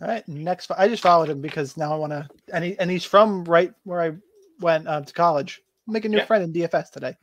All 0.00 0.08
right, 0.08 0.26
next. 0.28 0.70
I 0.70 0.88
just 0.88 1.02
followed 1.02 1.28
him 1.28 1.40
because 1.42 1.76
now 1.76 1.92
I 1.92 1.96
want 1.96 2.12
to, 2.12 2.26
and 2.54 2.64
he 2.64 2.78
and 2.78 2.90
he's 2.90 3.04
from 3.04 3.44
right 3.44 3.72
where 3.84 4.00
I 4.00 4.12
went 4.60 4.86
uh, 4.88 5.02
to 5.02 5.12
college. 5.12 5.60
Making 5.86 6.10
a 6.10 6.12
new 6.12 6.18
Yeah. 6.18 6.26
friend 6.26 6.44
in 6.44 6.52
DFS 6.52 6.90
today. 6.90 7.16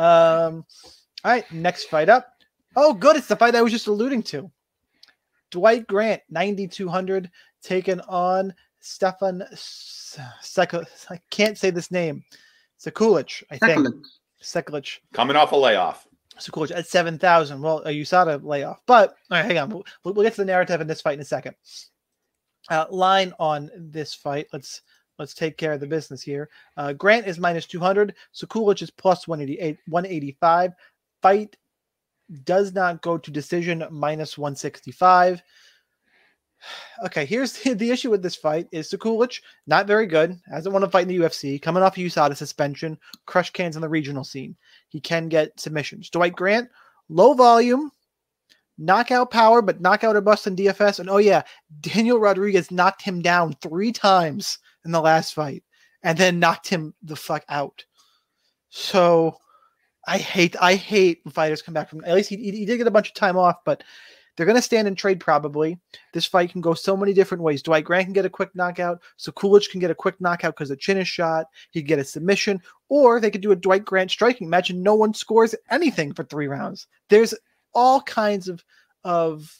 Um, 0.00 0.64
all 1.24 1.32
right, 1.32 1.52
next 1.52 1.84
fight 1.84 2.08
up. 2.08 2.32
Oh, 2.74 2.94
good, 2.94 3.16
it's 3.16 3.26
the 3.26 3.36
fight 3.36 3.54
I 3.54 3.60
was 3.60 3.72
just 3.72 3.86
alluding 3.86 4.22
to. 4.24 4.50
Dwight 5.50 5.86
Grant, 5.86 6.22
9200, 6.30 7.30
taken 7.62 8.00
on 8.08 8.54
Stefan 8.78 9.42
Seko. 9.52 10.86
I 11.10 11.20
can't 11.30 11.58
say 11.58 11.68
this 11.68 11.90
name. 11.90 12.24
Sekulic, 12.82 13.42
I 13.50 13.58
think. 13.58 13.86
Sekulic. 13.86 14.02
Sekulic. 14.42 14.98
Coming 15.12 15.36
off 15.36 15.52
a 15.52 15.56
layoff. 15.56 16.06
Sekulic 16.38 16.74
at 16.74 16.86
7,000. 16.86 17.60
Well, 17.60 17.82
a 17.84 17.90
USADA 17.90 18.42
layoff. 18.42 18.80
But, 18.86 19.10
all 19.30 19.38
right, 19.38 19.44
hang 19.44 19.58
on. 19.58 19.68
We'll, 19.68 19.84
we'll 20.04 20.24
get 20.24 20.34
to 20.34 20.40
the 20.40 20.46
narrative 20.46 20.80
in 20.80 20.86
this 20.86 21.02
fight 21.02 21.14
in 21.14 21.20
a 21.20 21.26
second. 21.26 21.56
Uh, 22.70 22.86
line 22.88 23.34
on 23.38 23.70
this 23.76 24.14
fight. 24.14 24.46
Let's 24.50 24.80
let's 25.20 25.34
take 25.34 25.58
care 25.58 25.74
of 25.74 25.80
the 25.80 25.86
business 25.86 26.22
here. 26.22 26.48
Uh, 26.78 26.94
Grant 26.94 27.26
is 27.26 27.38
minus 27.38 27.66
200. 27.66 28.14
Sekulic 28.34 28.80
is 28.80 28.90
plus 28.90 29.28
188, 29.28 29.78
185. 29.86 30.72
Fight 31.20 31.56
does 32.44 32.72
not 32.72 33.02
go 33.02 33.18
to 33.18 33.30
decision 33.30 33.84
minus 33.90 34.36
165. 34.36 35.42
Okay, 37.06 37.24
here's 37.24 37.52
the, 37.62 37.72
the 37.72 37.90
issue 37.90 38.10
with 38.10 38.22
this 38.22 38.36
fight 38.36 38.68
is 38.70 38.90
Sekulic, 38.90 39.40
not 39.66 39.86
very 39.86 40.06
good, 40.06 40.38
hasn't 40.52 40.74
won 40.74 40.82
a 40.82 40.90
fight 40.90 41.04
in 41.04 41.08
the 41.08 41.18
UFC, 41.18 41.60
coming 41.60 41.82
off 41.82 41.96
a 41.96 42.00
USADA 42.00 42.36
suspension, 42.36 42.98
crush 43.24 43.48
cans 43.48 43.76
on 43.76 43.80
the 43.80 43.88
regional 43.88 44.24
scene. 44.24 44.54
He 44.90 45.00
can 45.00 45.30
get 45.30 45.58
submissions. 45.58 46.10
Dwight 46.10 46.36
Grant, 46.36 46.68
low 47.08 47.32
volume, 47.32 47.90
knockout 48.76 49.30
power, 49.30 49.62
but 49.62 49.80
knockout 49.80 50.16
or 50.16 50.20
bust 50.20 50.46
in 50.46 50.54
DFS. 50.54 51.00
And 51.00 51.08
oh 51.08 51.16
yeah, 51.16 51.44
Daniel 51.80 52.20
Rodriguez 52.20 52.70
knocked 52.70 53.00
him 53.00 53.22
down 53.22 53.54
three 53.62 53.90
times 53.90 54.58
in 54.84 54.92
the 54.92 55.00
last 55.00 55.34
fight 55.34 55.62
and 56.02 56.16
then 56.18 56.38
knocked 56.38 56.68
him 56.68 56.94
the 57.02 57.16
fuck 57.16 57.44
out. 57.48 57.84
So 58.70 59.36
I 60.06 60.18
hate 60.18 60.56
I 60.60 60.74
hate 60.74 61.20
when 61.22 61.32
fighters 61.32 61.62
come 61.62 61.74
back 61.74 61.90
from 61.90 62.04
at 62.04 62.14
least 62.14 62.30
he, 62.30 62.36
he 62.36 62.64
did 62.64 62.78
get 62.78 62.86
a 62.86 62.90
bunch 62.90 63.08
of 63.08 63.14
time 63.14 63.36
off, 63.36 63.56
but 63.64 63.82
they're 64.36 64.46
gonna 64.46 64.62
stand 64.62 64.88
and 64.88 64.96
trade 64.96 65.20
probably. 65.20 65.78
This 66.14 66.24
fight 66.24 66.50
can 66.50 66.60
go 66.60 66.72
so 66.72 66.96
many 66.96 67.12
different 67.12 67.42
ways. 67.42 67.62
Dwight 67.62 67.84
Grant 67.84 68.06
can 68.06 68.12
get 68.12 68.24
a 68.24 68.30
quick 68.30 68.54
knockout, 68.54 69.02
Sekulic 69.18 69.70
can 69.70 69.80
get 69.80 69.90
a 69.90 69.94
quick 69.94 70.20
knockout 70.20 70.54
because 70.54 70.70
the 70.70 70.76
chin 70.76 70.96
is 70.96 71.08
shot, 71.08 71.46
he 71.72 71.80
could 71.80 71.88
get 71.88 71.98
a 71.98 72.04
submission, 72.04 72.60
or 72.88 73.20
they 73.20 73.30
could 73.30 73.42
do 73.42 73.52
a 73.52 73.56
Dwight 73.56 73.84
Grant 73.84 74.10
striking 74.10 74.50
and 74.52 74.82
no 74.82 74.94
one 74.94 75.12
scores 75.12 75.54
anything 75.70 76.14
for 76.14 76.24
three 76.24 76.46
rounds. 76.46 76.86
There's 77.08 77.34
all 77.74 78.00
kinds 78.02 78.48
of 78.48 78.64
of 79.04 79.54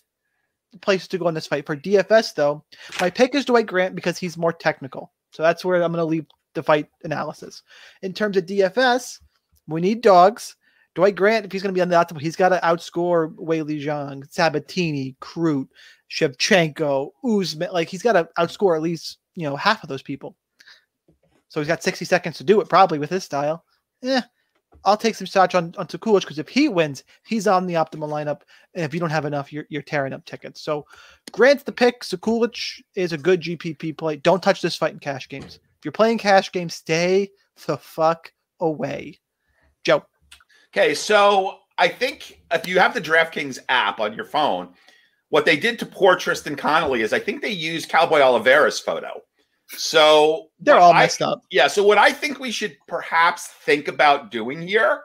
places 0.81 1.09
to 1.09 1.19
go 1.19 1.29
in 1.29 1.35
this 1.35 1.47
fight. 1.47 1.67
For 1.67 1.77
DFS, 1.77 2.35
though, 2.35 2.65
my 3.01 3.11
pick 3.11 3.35
is 3.35 3.45
Dwight 3.45 3.67
Grant 3.67 3.95
because 3.95 4.19
he's 4.19 4.37
more 4.37 4.53
technical. 4.53 5.13
So 5.33 5.43
that's 5.43 5.65
where 5.65 5.83
I'm 5.83 5.93
going 5.93 6.03
to 6.03 6.05
leave 6.05 6.27
the 6.55 6.63
fight 6.63 6.89
analysis. 7.05 7.63
In 8.03 8.13
terms 8.13 8.37
of 8.37 8.47
DFS, 8.47 9.21
we 9.67 9.81
need 9.81 10.01
dogs. 10.01 10.57
Dwight 10.95 11.15
Grant, 11.15 11.47
if 11.47 11.53
he's 11.53 11.63
going 11.63 11.73
to 11.73 11.79
be 11.79 11.83
on 11.83 11.89
the 11.89 11.97
optimal, 11.97 12.21
he's 12.21 12.37
got 12.37 12.49
to 12.49 12.61
outscore 12.65 13.35
Weili 13.37 13.81
Zhang, 13.81 14.29
Sabatini, 14.31 15.17
Crute, 15.21 15.69
Shevchenko, 16.11 17.11
Usman. 17.25 17.71
Like 17.73 17.89
he's 17.89 18.03
got 18.03 18.15
to 18.15 18.29
outscore 18.39 18.77
at 18.77 18.83
least 18.83 19.19
you 19.37 19.49
know 19.49 19.57
half 19.57 19.83
of 19.83 19.89
those 19.89 20.03
people. 20.03 20.37
So 21.49 21.61
he's 21.61 21.69
got 21.69 21.83
60 21.83 22.05
seconds 22.05 22.39
to 22.39 22.45
do 22.45 22.61
it, 22.61 22.69
probably 22.69 22.99
with 22.99 23.11
his 23.11 23.25
style. 23.25 23.65
Yeah, 24.03 24.23
I'll 24.85 24.97
take 24.97 25.15
some 25.15 25.27
shots 25.27 25.55
on 25.55 25.75
on 25.77 25.87
Kulich 25.87 26.23
because 26.23 26.39
if 26.39 26.49
he 26.49 26.69
wins, 26.69 27.05
he's 27.25 27.47
on 27.47 27.67
the 27.67 27.75
optimal 27.75 28.09
lineup. 28.09 28.43
And 28.75 28.85
if 28.85 28.95
you 28.95 29.01
don't 29.01 29.11
have 29.11 29.25
enough, 29.25 29.53
you're, 29.53 29.67
you're 29.69 29.83
tearing 29.83 30.13
up 30.13 30.25
tickets. 30.25 30.63
So 30.63 30.87
Grant's 31.33 31.65
the 31.65 31.73
pick. 31.73 32.03
Sekulic 32.03 32.83
is 32.95 33.13
a 33.13 33.19
good 33.19 33.41
GPP 33.41 33.97
play. 33.97 34.17
Don't 34.17 34.43
touch 34.43 34.63
this 34.63 34.77
fight 34.77 34.93
in 34.93 34.99
cash 34.99 35.29
games. 35.29 35.59
If 35.79 35.85
you're 35.85 35.93
playing 35.93 36.19
cash 36.19 36.53
games, 36.53 36.75
stay 36.75 37.31
the 37.67 37.77
fuck 37.77 38.33
away. 38.61 39.19
Joe. 39.85 40.05
Okay, 40.75 40.95
so 40.95 41.59
I 41.79 41.89
think 41.89 42.41
if 42.53 42.67
you 42.69 42.79
have 42.79 42.95
the 42.95 43.01
DraftKings 43.01 43.59
app 43.69 44.01
on 44.01 44.15
your 44.15 44.25
phone, 44.25 44.75
what 45.31 45.45
they 45.45 45.57
did 45.57 45.79
to 45.79 45.87
poor 45.87 46.17
Tristan 46.17 46.57
Connelly 46.57 47.03
is 47.03 47.13
I 47.13 47.19
think 47.19 47.41
they 47.41 47.51
used 47.51 47.89
Cowboy 47.89 48.21
Oliveira's 48.21 48.79
photo. 48.79 49.23
So 49.77 50.49
They're 50.59 50.79
all 50.79 50.93
I- 50.93 51.01
messed 51.01 51.23
up. 51.23 51.43
Yeah, 51.51 51.69
so 51.69 51.83
what 51.83 51.99
I 51.99 52.13
think 52.13 52.39
we 52.41 52.51
should 52.51 52.77
perhaps 52.89 53.47
think 53.47 53.89
about 53.89 54.31
doing 54.31 54.63
here 54.63 55.03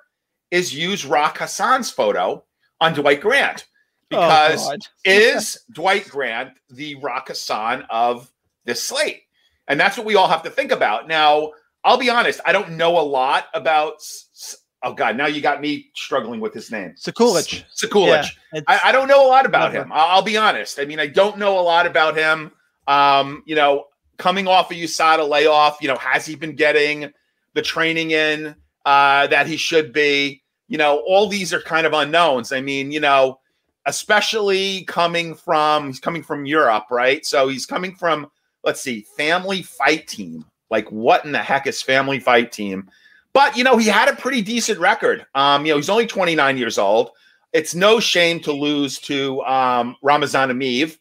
is 0.51 0.73
use 0.73 1.05
Rock 1.05 1.37
Hassan's 1.37 1.89
photo 1.89 2.43
on 2.81 2.93
Dwight 2.93 3.21
Grant 3.21 3.65
because 4.09 4.67
oh, 4.69 4.77
is 5.05 5.59
Dwight 5.71 6.07
Grant 6.09 6.51
the 6.69 6.95
Rock 6.95 7.27
Hassan 7.27 7.85
of 7.89 8.31
this 8.65 8.83
slate? 8.83 9.23
And 9.67 9.79
that's 9.79 9.97
what 9.97 10.05
we 10.05 10.15
all 10.15 10.27
have 10.27 10.43
to 10.43 10.49
think 10.49 10.71
about. 10.71 11.07
Now, 11.07 11.51
I'll 11.83 11.97
be 11.97 12.09
honest, 12.09 12.39
I 12.45 12.51
don't 12.51 12.71
know 12.71 12.99
a 12.99 13.01
lot 13.01 13.45
about. 13.53 13.95
Oh 14.83 14.93
God! 14.93 15.17
Now 15.17 15.25
you 15.25 15.41
got 15.41 15.61
me 15.61 15.89
struggling 15.95 16.39
with 16.39 16.53
his 16.53 16.69
name. 16.71 16.93
Sekulic. 16.95 17.63
Sekulic. 17.75 18.29
Yeah, 18.53 18.61
I, 18.67 18.81
I 18.85 18.91
don't 18.91 19.07
know 19.07 19.25
a 19.25 19.29
lot 19.29 19.47
about 19.47 19.73
Never. 19.73 19.85
him. 19.85 19.91
I'll, 19.91 20.17
I'll 20.17 20.21
be 20.21 20.37
honest. 20.37 20.79
I 20.79 20.85
mean, 20.85 20.99
I 20.99 21.07
don't 21.07 21.39
know 21.39 21.57
a 21.59 21.61
lot 21.61 21.87
about 21.87 22.15
him. 22.15 22.51
Um, 22.85 23.41
you 23.47 23.55
know, 23.55 23.85
coming 24.17 24.47
off 24.47 24.71
a 24.71 24.75
USADA 24.75 25.27
layoff, 25.27 25.77
you 25.81 25.87
know, 25.87 25.97
has 25.97 26.25
he 26.25 26.35
been 26.35 26.55
getting 26.55 27.11
the 27.53 27.61
training 27.61 28.11
in 28.11 28.55
uh, 28.85 29.27
that 29.27 29.47
he 29.47 29.57
should 29.57 29.93
be? 29.93 30.41
You 30.67 30.77
know, 30.77 31.03
all 31.07 31.27
these 31.27 31.53
are 31.53 31.61
kind 31.61 31.85
of 31.85 31.93
unknowns. 31.93 32.51
I 32.51 32.61
mean, 32.61 32.91
you 32.91 32.99
know, 32.99 33.39
especially 33.85 34.83
coming 34.85 35.35
from 35.35 35.87
he's 35.87 35.99
coming 35.99 36.23
from 36.23 36.45
Europe, 36.45 36.85
right? 36.89 37.25
So 37.25 37.47
he's 37.47 37.65
coming 37.65 37.95
from 37.95 38.27
let's 38.63 38.81
see, 38.81 39.05
Family 39.15 39.61
Fight 39.61 40.07
Team. 40.07 40.43
Like, 40.71 40.91
what 40.91 41.23
in 41.23 41.31
the 41.31 41.39
heck 41.39 41.67
is 41.67 41.81
Family 41.81 42.19
Fight 42.19 42.51
Team? 42.51 42.89
But 43.33 43.55
you 43.55 43.63
know, 43.63 43.77
he 43.77 43.87
had 43.87 44.09
a 44.09 44.15
pretty 44.15 44.41
decent 44.41 44.79
record. 44.79 45.25
Um, 45.35 45.65
you 45.65 45.73
know, 45.73 45.77
he's 45.77 45.89
only 45.89 46.07
29 46.07 46.57
years 46.57 46.77
old. 46.77 47.11
It's 47.53 47.75
no 47.75 47.99
shame 47.99 48.39
to 48.41 48.51
lose 48.51 48.99
to 49.01 49.41
um, 49.43 49.95
Ramazan 50.01 50.49
Emeev. 50.49 50.97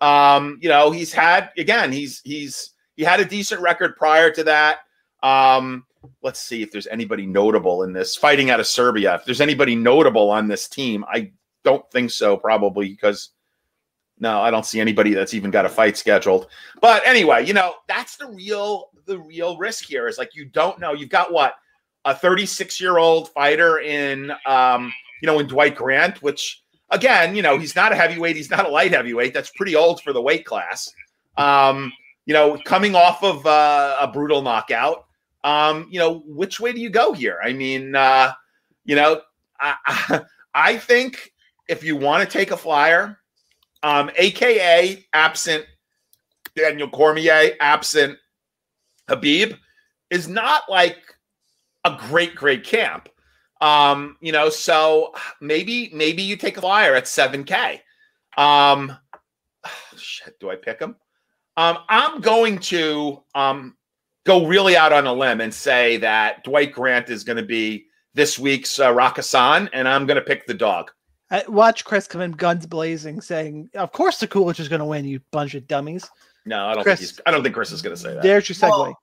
Um, 0.00 0.58
you 0.60 0.68
know, 0.68 0.90
he's 0.90 1.12
had 1.12 1.50
again, 1.56 1.92
he's 1.92 2.20
he's 2.24 2.74
he 2.96 3.04
had 3.04 3.20
a 3.20 3.24
decent 3.24 3.60
record 3.60 3.96
prior 3.96 4.30
to 4.32 4.44
that. 4.44 4.78
Um, 5.22 5.84
let's 6.22 6.40
see 6.40 6.62
if 6.62 6.70
there's 6.70 6.86
anybody 6.86 7.26
notable 7.26 7.82
in 7.82 7.92
this 7.92 8.16
fighting 8.16 8.50
out 8.50 8.60
of 8.60 8.66
Serbia. 8.66 9.16
If 9.16 9.24
there's 9.24 9.40
anybody 9.40 9.74
notable 9.74 10.30
on 10.30 10.48
this 10.48 10.68
team, 10.68 11.04
I 11.08 11.32
don't 11.64 11.88
think 11.90 12.10
so, 12.10 12.36
probably 12.36 12.90
because 12.90 13.30
no, 14.18 14.40
I 14.40 14.50
don't 14.50 14.64
see 14.64 14.80
anybody 14.80 15.12
that's 15.12 15.34
even 15.34 15.50
got 15.50 15.66
a 15.66 15.68
fight 15.68 15.96
scheduled. 15.96 16.46
But 16.80 17.02
anyway, 17.06 17.44
you 17.44 17.52
know, 17.52 17.74
that's 17.86 18.16
the 18.16 18.28
real 18.28 18.90
the 19.06 19.18
real 19.18 19.56
risk 19.56 19.84
here 19.84 20.08
is 20.08 20.18
like 20.18 20.34
you 20.34 20.46
don't 20.46 20.78
know. 20.80 20.92
You've 20.92 21.10
got 21.10 21.32
what 21.32 21.54
a 22.04 22.14
36 22.14 22.80
year 22.80 22.98
old 22.98 23.30
fighter 23.30 23.80
in 23.80 24.32
um, 24.46 24.92
you 25.20 25.26
know, 25.26 25.38
in 25.38 25.46
Dwight 25.46 25.74
Grant, 25.74 26.22
which 26.22 26.62
again, 26.90 27.34
you 27.34 27.42
know, 27.42 27.58
he's 27.58 27.76
not 27.76 27.92
a 27.92 27.96
heavyweight, 27.96 28.36
he's 28.36 28.50
not 28.50 28.66
a 28.66 28.68
light 28.68 28.92
heavyweight. 28.92 29.34
That's 29.34 29.50
pretty 29.50 29.74
old 29.74 30.00
for 30.02 30.12
the 30.12 30.22
weight 30.22 30.44
class. 30.44 30.92
Um, 31.36 31.92
you 32.24 32.34
know, 32.34 32.58
coming 32.64 32.94
off 32.94 33.22
of 33.22 33.46
uh, 33.46 33.96
a 34.00 34.08
brutal 34.08 34.42
knockout. 34.42 35.04
Um, 35.44 35.86
you 35.90 36.00
know, 36.00 36.24
which 36.26 36.58
way 36.58 36.72
do 36.72 36.80
you 36.80 36.90
go 36.90 37.12
here? 37.12 37.38
I 37.42 37.52
mean, 37.52 37.94
uh, 37.94 38.32
you 38.84 38.96
know, 38.96 39.20
I, 39.60 40.22
I 40.54 40.76
think 40.76 41.32
if 41.68 41.84
you 41.84 41.96
want 41.96 42.28
to 42.28 42.38
take 42.38 42.50
a 42.50 42.56
flyer, 42.56 43.18
um, 43.82 44.10
aka 44.16 45.06
absent 45.12 45.64
Daniel 46.56 46.88
Cormier, 46.88 47.52
absent 47.60 48.18
Khabib, 49.08 49.56
is 50.10 50.26
not 50.26 50.62
like 50.68 50.98
a 51.84 51.96
great, 52.08 52.34
great 52.34 52.64
camp. 52.64 53.08
Um, 53.60 54.16
you 54.20 54.32
know, 54.32 54.48
so 54.50 55.14
maybe 55.40 55.90
maybe 55.92 56.22
you 56.22 56.36
take 56.36 56.56
a 56.56 56.60
flyer 56.60 56.94
at 56.94 57.04
7K. 57.04 57.80
Um 58.36 58.96
shit, 59.96 60.38
do 60.40 60.50
I 60.50 60.56
pick 60.56 60.80
him? 60.80 60.96
Um, 61.56 61.78
I'm 61.88 62.20
going 62.20 62.58
to 62.58 63.22
um 63.34 63.76
go 64.24 64.46
really 64.46 64.76
out 64.76 64.92
on 64.92 65.06
a 65.06 65.12
limb 65.12 65.40
and 65.40 65.54
say 65.54 65.96
that 65.98 66.44
Dwight 66.44 66.72
Grant 66.72 67.08
is 67.08 67.24
going 67.24 67.38
to 67.38 67.44
be 67.44 67.86
this 68.12 68.38
week's 68.38 68.78
uh, 68.78 68.90
Rakkasan, 68.92 69.68
and 69.72 69.86
I'm 69.86 70.06
going 70.06 70.16
to 70.16 70.22
pick 70.22 70.46
the 70.46 70.54
dog. 70.54 70.90
I 71.30 71.44
watch 71.48 71.84
Chris 71.84 72.06
come 72.06 72.20
in 72.20 72.32
guns 72.32 72.66
blazing, 72.66 73.20
saying, 73.20 73.70
"Of 73.74 73.92
course, 73.92 74.18
the 74.18 74.26
Coolidge 74.26 74.60
is 74.60 74.68
going 74.68 74.80
to 74.80 74.84
win, 74.84 75.04
you 75.04 75.20
bunch 75.30 75.54
of 75.54 75.66
dummies." 75.66 76.08
No, 76.44 76.66
I 76.66 76.74
don't 76.74 76.82
Chris, 76.82 77.00
think 77.00 77.10
he's, 77.10 77.20
I 77.26 77.30
don't 77.30 77.42
think 77.42 77.54
Chris 77.54 77.72
is 77.72 77.82
going 77.82 77.96
to 77.96 78.00
say 78.00 78.14
that. 78.14 78.22
There's 78.22 78.48
your 78.48 78.56
segue. 78.56 78.70
Well, 78.70 78.98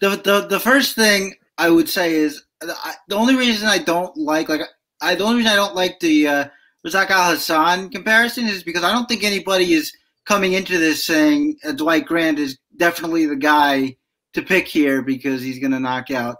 the, 0.00 0.16
the 0.16 0.46
the 0.48 0.60
first 0.60 0.94
thing 0.94 1.34
I 1.56 1.70
would 1.70 1.88
say 1.88 2.14
is 2.14 2.44
I, 2.62 2.94
the 3.08 3.14
only 3.14 3.36
reason 3.36 3.68
I 3.68 3.78
don't 3.78 4.16
like 4.16 4.48
like 4.48 4.62
I 5.00 5.14
the 5.14 5.24
only 5.24 5.36
reason 5.36 5.52
I 5.52 5.56
don't 5.56 5.74
like 5.74 6.00
the 6.00 6.28
uh, 6.28 6.44
Razak 6.86 7.10
Al 7.10 7.30
Hassan 7.32 7.90
comparison 7.90 8.46
is 8.46 8.62
because 8.62 8.84
I 8.84 8.92
don't 8.92 9.08
think 9.08 9.24
anybody 9.24 9.74
is 9.74 9.92
coming 10.24 10.52
into 10.52 10.78
this 10.78 11.04
saying 11.04 11.56
uh, 11.64 11.72
Dwight 11.72 12.06
Grant 12.06 12.38
is 12.38 12.58
definitely 12.76 13.26
the 13.26 13.36
guy 13.36 13.96
to 14.34 14.42
pick 14.42 14.68
here 14.68 15.02
because 15.02 15.42
he's 15.42 15.58
going 15.58 15.72
to 15.72 15.80
knock 15.80 16.10
out 16.10 16.36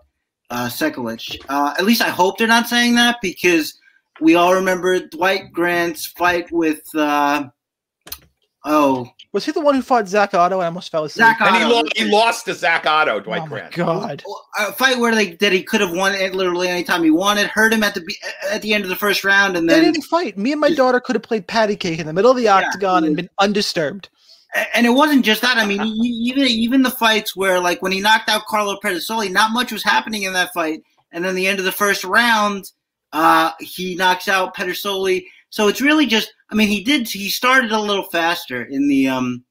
uh, 0.51 0.67
Sekulic. 0.67 1.39
Uh, 1.49 1.75
at 1.79 1.85
least 1.85 2.03
I 2.03 2.11
hope 2.11 2.39
they're 2.39 2.47
not 2.47 2.69
saying 2.69 2.95
that 2.97 3.17
because 3.23 3.79
we 4.21 4.35
all 4.35 4.55
remember 4.55 4.99
Dwight 5.01 5.53
Grant's 5.53 6.07
fight 6.07 6.51
with 6.51 6.83
uh, 6.95 7.45
oh 8.65 9.09
Was 9.33 9.45
he 9.45 9.53
the 9.53 9.61
one 9.61 9.75
who 9.75 9.83
fought 9.83 10.09
Zak 10.09 10.33
Ottow 10.35 10.57
and 10.59 10.65
almost 10.67 10.91
fell 10.91 11.05
asleep? 11.05 11.25
Zak 11.27 11.41
and 11.41 11.57
he, 11.57 11.63
Ottow. 11.63 11.75
lo- 11.75 11.89
he 11.97 12.05
lost 12.05 12.45
to 12.47 12.55
Zak 12.55 12.85
Ottow, 12.87 13.21
Dwight 13.23 13.41
oh 13.43 13.45
my 13.45 13.49
Grant. 13.49 13.73
God! 13.75 14.23
a 14.59 14.73
fight 14.73 14.99
where 14.99 15.15
they 15.15 15.33
that 15.37 15.53
he 15.53 15.63
could 15.63 15.81
have 15.81 15.93
won 15.93 16.15
it 16.15 16.35
literally 16.35 16.69
anytime 16.69 17.03
he 17.05 17.11
wanted. 17.11 17.47
Hurt 17.49 17.73
him 17.73 17.83
at 17.85 17.95
the 17.95 18.03
at 18.51 18.63
the 18.63 18.75
end 18.75 18.85
of 18.85 18.91
the 18.91 18.97
first 18.97 19.25
round, 19.25 19.57
and 19.57 19.69
They 19.69 19.75
then 19.81 19.93
didn't 19.93 20.05
fight. 20.05 20.37
Me 20.37 20.53
and 20.53 20.61
my 20.61 20.71
daughter 20.71 21.01
could 21.01 21.15
have 21.17 21.23
played 21.23 21.47
patty 21.47 21.77
cake 21.77 21.99
in 22.01 22.07
the 22.07 22.13
middle 22.13 22.31
of 22.31 22.37
the 22.37 22.49
octagon 22.49 23.05
and 23.05 23.15
been 23.17 23.31
undisturbed. 23.39 24.09
and 24.75 24.87
it 24.87 24.91
wasn't 24.91 25.25
just 25.25 25.43
that. 25.43 25.57
I 25.59 25.67
mean, 25.67 25.81
even 25.83 26.45
even 26.45 26.83
the 26.83 26.91
fights 26.91 27.37
where 27.37 27.61
like 27.61 27.81
when 27.83 27.93
he 27.93 28.01
knocked 28.01 28.29
out 28.29 28.47
Carlo 28.47 28.77
Pedersoli, 28.83 29.31
not 29.31 29.53
much 29.53 29.71
was 29.73 29.85
happening 29.85 30.23
in 30.23 30.33
that 30.33 30.53
fight, 30.55 30.83
and 31.13 31.25
then 31.25 31.35
the 31.35 31.47
end 31.47 31.59
of 31.59 31.65
the 31.65 31.73
first 31.73 32.03
round, 32.03 32.65
uh, 33.13 33.53
he 33.61 33.95
knocks 33.95 34.27
out 34.27 34.57
Pedersoli. 34.57 35.25
So 35.51 35.69
it's 35.69 35.81
really 35.81 36.07
just. 36.07 36.33
I 36.51 36.55
mean, 36.55 36.69
he 36.69 36.83
did. 36.83 37.09
He 37.09 37.29
started 37.29 37.73
a 37.73 37.81
little 37.81 38.05
faster 38.05 38.63
in 38.65 38.89
the 38.89 39.09
um. 39.09 39.45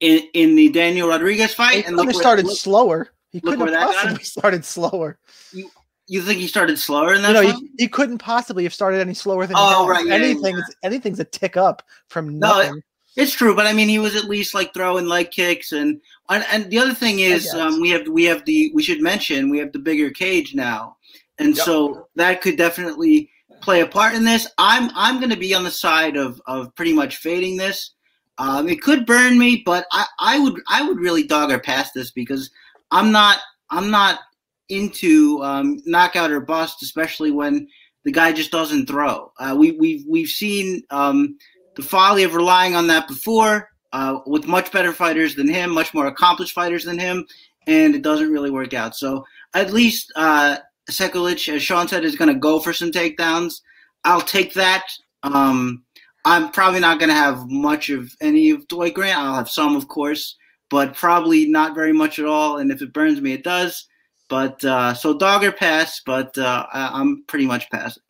In, 0.00 0.20
in 0.34 0.56
the 0.56 0.68
Daniel 0.68 1.08
Rodriguez 1.08 1.50
He 1.52 1.54
fight, 1.54 1.86
and 1.86 1.96
couldn't 1.96 2.12
look 2.12 2.20
started 2.20 2.46
look- 2.46 2.58
slower. 2.58 3.08
He 3.32 3.38
look 3.40 3.52
couldn't 3.58 3.66
where 3.72 3.78
have 3.80 3.88
that 3.94 4.02
possibly 4.04 4.24
started 4.24 4.64
slower. 4.64 5.18
you 5.52 5.70
you 6.06 6.20
think 6.22 6.38
he 6.38 6.46
started 6.46 6.78
slower 6.78 7.14
in 7.14 7.22
that 7.22 7.28
You 7.28 7.34
know, 7.52 7.56
he, 7.58 7.70
he 7.78 7.88
couldn't 7.88 8.18
possibly 8.18 8.62
have 8.64 8.74
started 8.74 9.00
any 9.00 9.14
slower 9.14 9.46
than. 9.46 9.56
Oh, 9.58 9.84
he 9.84 9.90
right, 9.90 10.06
yeah, 10.06 10.14
anything, 10.14 10.56
yeah. 10.56 10.62
anything's 10.82 11.18
a 11.18 11.24
tick 11.24 11.56
up 11.56 11.82
from 12.08 12.38
No, 12.38 12.58
nothing. 12.58 12.82
It's 13.16 13.32
true, 13.32 13.56
but 13.56 13.66
I 13.66 13.72
mean, 13.72 13.88
he 13.88 13.98
was 13.98 14.14
at 14.16 14.24
least 14.24 14.52
like 14.54 14.74
throwing 14.74 15.06
leg 15.06 15.30
kicks, 15.30 15.72
and 15.72 15.98
and, 16.28 16.44
and 16.52 16.70
the 16.70 16.78
other 16.78 16.92
thing 16.94 17.20
is, 17.20 17.52
um, 17.54 17.80
we 17.80 17.88
have 17.90 18.06
we 18.06 18.24
have 18.24 18.44
the 18.44 18.70
we 18.74 18.82
should 18.82 19.00
mention 19.00 19.48
we 19.48 19.58
have 19.58 19.72
the 19.72 19.78
bigger 19.78 20.10
cage 20.10 20.54
now, 20.54 20.98
and 21.38 21.56
Yep. 21.56 21.64
so 21.64 22.08
that 22.16 22.42
could 22.42 22.58
definitely 22.58 23.30
play 23.60 23.80
a 23.80 23.86
part 23.86 24.14
in 24.14 24.24
this. 24.24 24.46
I'm 24.58 24.90
I'm 24.94 25.18
going 25.18 25.30
to 25.30 25.36
be 25.36 25.54
on 25.54 25.64
the 25.64 25.70
side 25.70 26.16
of 26.16 26.40
of 26.46 26.74
pretty 26.74 26.92
much 26.92 27.16
fading 27.16 27.56
this. 27.56 27.92
Um, 28.38 28.68
it 28.68 28.82
could 28.82 29.06
burn 29.06 29.38
me, 29.38 29.62
but 29.64 29.86
I, 29.92 30.06
I 30.20 30.38
would 30.38 30.60
I 30.68 30.86
would 30.86 30.98
really 30.98 31.22
dog 31.22 31.50
or 31.50 31.58
pass 31.58 31.92
this 31.92 32.10
because 32.10 32.50
I'm 32.90 33.12
not 33.12 33.38
I'm 33.70 33.90
not 33.90 34.20
into 34.68 35.42
um, 35.42 35.80
knockout 35.86 36.30
or 36.30 36.40
bust, 36.40 36.82
especially 36.82 37.30
when 37.30 37.68
the 38.04 38.12
guy 38.12 38.32
just 38.32 38.50
doesn't 38.50 38.86
throw. 38.86 39.32
Uh, 39.38 39.54
we 39.58 39.72
we've 39.72 40.04
we've 40.06 40.28
seen. 40.28 40.82
Um, 40.90 41.36
the 41.76 41.82
folly 41.82 42.24
of 42.24 42.34
relying 42.34 42.74
on 42.74 42.88
that 42.88 43.06
before 43.06 43.70
uh, 43.92 44.18
with 44.26 44.46
much 44.46 44.72
better 44.72 44.92
fighters 44.92 45.34
than 45.36 45.48
him, 45.48 45.70
much 45.70 45.94
more 45.94 46.06
accomplished 46.06 46.52
fighters 46.52 46.84
than 46.84 46.98
him, 46.98 47.24
and 47.66 47.94
it 47.94 48.02
doesn't 48.02 48.32
really 48.32 48.50
work 48.50 48.74
out. 48.74 48.96
So 48.96 49.24
at 49.54 49.72
least 49.72 50.12
uh, 50.16 50.56
Sekulic, 50.90 51.52
as 51.54 51.62
Sean 51.62 51.88
said, 51.88 52.04
is 52.04 52.16
going 52.16 52.32
to 52.32 52.38
go 52.38 52.60
for 52.60 52.72
some 52.72 52.90
takedowns. 52.90 53.60
I'll 54.04 54.20
take 54.20 54.54
that. 54.54 54.84
Um, 55.22 55.84
I'm 56.24 56.50
probably 56.50 56.80
not 56.80 56.98
going 56.98 57.08
to 57.08 57.14
have 57.14 57.48
much 57.48 57.88
of 57.88 58.10
any 58.20 58.50
of 58.50 58.66
Dwight 58.68 58.94
Grant. 58.94 59.18
I'll 59.18 59.34
have 59.34 59.48
some, 59.48 59.76
of 59.76 59.88
course, 59.88 60.36
but 60.70 60.94
probably 60.94 61.46
not 61.48 61.74
very 61.74 61.92
much 61.92 62.18
at 62.18 62.24
all. 62.26 62.58
And 62.58 62.70
if 62.70 62.82
it 62.82 62.92
burns 62.92 63.20
me, 63.20 63.32
it 63.32 63.44
does. 63.44 63.86
But 64.28 64.64
uh, 64.64 64.94
so 64.94 65.16
dogger 65.16 65.52
pass, 65.52 66.02
but 66.04 66.36
uh, 66.36 66.66
I- 66.72 67.00
I'm 67.00 67.24
pretty 67.28 67.46
much 67.46 67.70
passing. 67.70 68.02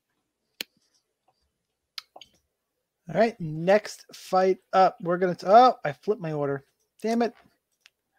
All 3.13 3.21
right, 3.21 3.39
next 3.41 4.05
fight 4.13 4.59
up. 4.73 4.97
We're 5.01 5.19
gonna. 5.19 5.37
oh, 5.45 5.75
I 5.85 5.93
flipped 5.93 6.21
my 6.21 6.33
order. 6.33 6.65
Damn 7.03 7.23
it! 7.23 7.35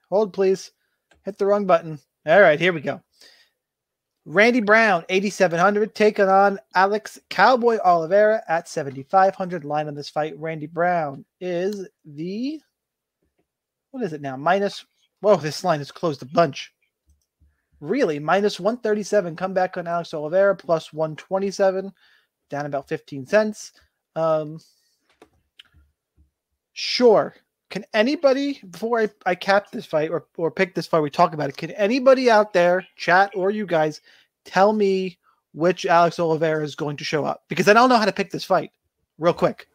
Hold, 0.10 0.32
please. 0.32 0.72
Hit 1.26 1.38
the 1.38 1.46
wrong 1.46 1.66
button. 1.66 2.00
All 2.26 2.40
right, 2.40 2.60
here 2.60 2.72
we 2.72 2.80
go. 2.80 3.02
Randy 4.30 4.60
Brown, 4.60 5.06
8,700, 5.08 5.96
taking 5.96 6.28
on 6.28 6.60
Alex 6.76 7.18
Cowboy 7.30 7.78
Oliveira 7.86 8.44
at 8.50 8.68
7,500. 8.68 9.64
Line 9.64 9.88
on 9.88 9.96
this 9.96 10.10
fight. 10.10 10.38
Randy 10.38 10.66
Brown 10.66 11.24
is 11.40 11.88
the. 12.04 12.60
What 13.92 14.04
is 14.04 14.12
it 14.12 14.20
now? 14.20 14.36
Minus. 14.36 14.86
Whoa, 15.22 15.38
this 15.38 15.64
line 15.64 15.80
has 15.80 15.94
closed 15.94 16.22
a 16.24 16.26
bunch. 16.26 16.74
Really? 17.80 18.20
Minus 18.20 18.60
137. 18.60 19.38
Come 19.38 19.54
back 19.54 19.78
on 19.78 19.88
Alex 19.88 20.14
Oliveira, 20.14 20.58
plus 20.58 20.92
127. 20.92 21.94
Down 22.50 22.66
about 22.66 22.90
15 22.90 23.26
cents. 23.28 23.72
Um, 24.18 24.60
sure. 26.74 27.34
Can 27.70 27.84
anybody, 27.94 28.62
before 28.70 29.00
I, 29.00 29.10
I 29.26 29.36
cap 29.36 29.72
this 29.72 29.86
fight 29.86 30.10
or, 30.10 30.26
or 30.38 30.50
pick 30.50 30.74
this 30.74 30.88
fight, 30.88 31.02
we 31.02 31.10
talk 31.10 31.34
about 31.34 31.50
it, 31.50 31.58
can 31.58 31.72
anybody 31.72 32.30
out 32.30 32.54
there, 32.54 32.86
chat 32.96 33.32
or 33.36 33.52
you 33.52 33.66
guys, 33.66 34.02
tell 34.46 34.72
me 34.72 35.18
which 35.54 35.86
Alex 35.86 36.20
Oliveira 36.20 36.64
is 36.64 36.76
going 36.76 36.96
to 36.98 37.04
show 37.04 37.26
up? 37.26 37.44
Because 37.50 37.68
I 37.68 37.74
don't 37.74 37.90
know 37.90 37.98
how 37.98 38.06
to 38.06 38.14
pick 38.14 38.32
this 38.32 38.46
fight 38.46 38.72
real 39.18 39.34
quick. 39.34 39.68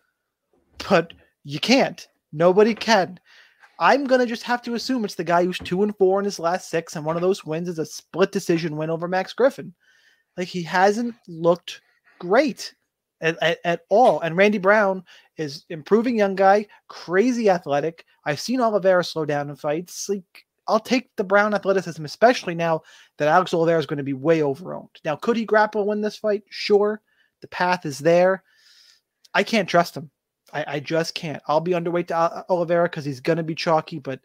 But 0.89 1.13
you 1.45 1.61
can't. 1.61 2.07
Nobody 2.33 2.75
can. 2.75 3.21
I'm 3.79 4.05
going 4.05 4.21
to 4.21 4.27
just 4.27 4.45
have 4.45 4.63
to 4.63 4.75
assume 4.75 5.05
it's 5.05 5.17
the 5.17 5.25
guy 5.25 5.45
who's 5.45 5.59
two 5.59 5.83
and 5.83 5.97
four 5.97 6.19
in 6.19 6.25
his 6.25 6.39
last 6.39 6.71
six, 6.71 6.97
and 6.97 7.05
one 7.05 7.17
of 7.17 7.23
those 7.23 7.45
wins 7.45 7.69
is 7.69 7.79
a 7.79 7.85
split 7.85 8.33
decision 8.33 8.77
win 8.77 8.91
over 8.91 9.07
Max 9.07 9.33
Griffin. 9.33 9.75
Like, 10.37 10.49
he 10.49 10.63
hasn't 10.63 11.15
looked 11.29 11.83
great 12.19 12.75
at, 13.21 13.37
at, 13.43 13.59
at 13.65 13.81
all. 13.91 14.21
And 14.21 14.37
Randy 14.37 14.59
Brown 14.59 15.05
is 15.43 15.65
improving 15.69 16.17
young 16.17 16.35
guy, 16.35 16.67
crazy 16.89 17.51
athletic. 17.51 18.05
I've 18.25 18.41
seen 18.41 18.61
Oliveira 18.61 19.05
slow 19.05 19.25
down 19.25 19.51
in 19.51 19.57
fights. 19.57 20.09
Like 20.09 20.47
I'll 20.69 20.81
take 20.81 21.15
the 21.17 21.25
Brown 21.25 21.55
athleticism, 21.55 22.05
especially 22.05 22.55
now 22.55 22.83
that 23.19 23.29
Alex 23.29 23.53
Oliveira 23.53 23.79
is 23.79 23.87
going 23.87 23.99
to 23.99 24.03
be 24.03 24.13
way 24.13 24.41
overowned. 24.41 24.97
Now, 25.05 25.17
could 25.17 25.37
he 25.37 25.45
grapple 25.45 25.87
win 25.87 26.01
this 26.01 26.17
fight? 26.17 26.45
Sure. 26.49 27.01
The 27.41 27.49
path 27.49 27.85
is 27.85 27.99
there. 27.99 28.43
I 29.35 29.43
can't 29.43 29.69
trust 29.69 29.97
him. 29.97 30.11
I, 30.53 30.65
I 30.69 30.81
just 30.81 31.15
can't. 31.15 31.43
I'll 31.49 31.61
be 31.61 31.73
underweight 31.73 32.09
to 32.09 32.17
Ol- 32.19 32.45
Oliveira 32.49 32.85
because 32.85 33.05
he's 33.05 33.21
going 33.21 33.39
to 33.39 33.43
be 33.43 33.55
chalky, 33.55 33.99
but 33.99 34.21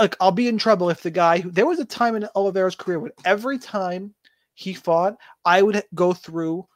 like 0.00 0.16
I'll 0.20 0.32
be 0.32 0.48
in 0.48 0.58
trouble 0.58 0.90
if 0.90 1.02
the 1.02 1.10
guy 1.10 1.38
who 1.38 1.50
there 1.50 1.66
was 1.66 1.78
a 1.78 1.84
time 1.84 2.16
in 2.16 2.26
Oliveira's 2.34 2.74
career 2.74 2.98
when 2.98 3.12
every 3.24 3.58
time 3.58 4.14
he 4.54 4.74
fought, 4.74 5.16
I 5.44 5.62
would 5.62 5.82
go 5.94 6.12
through 6.12 6.66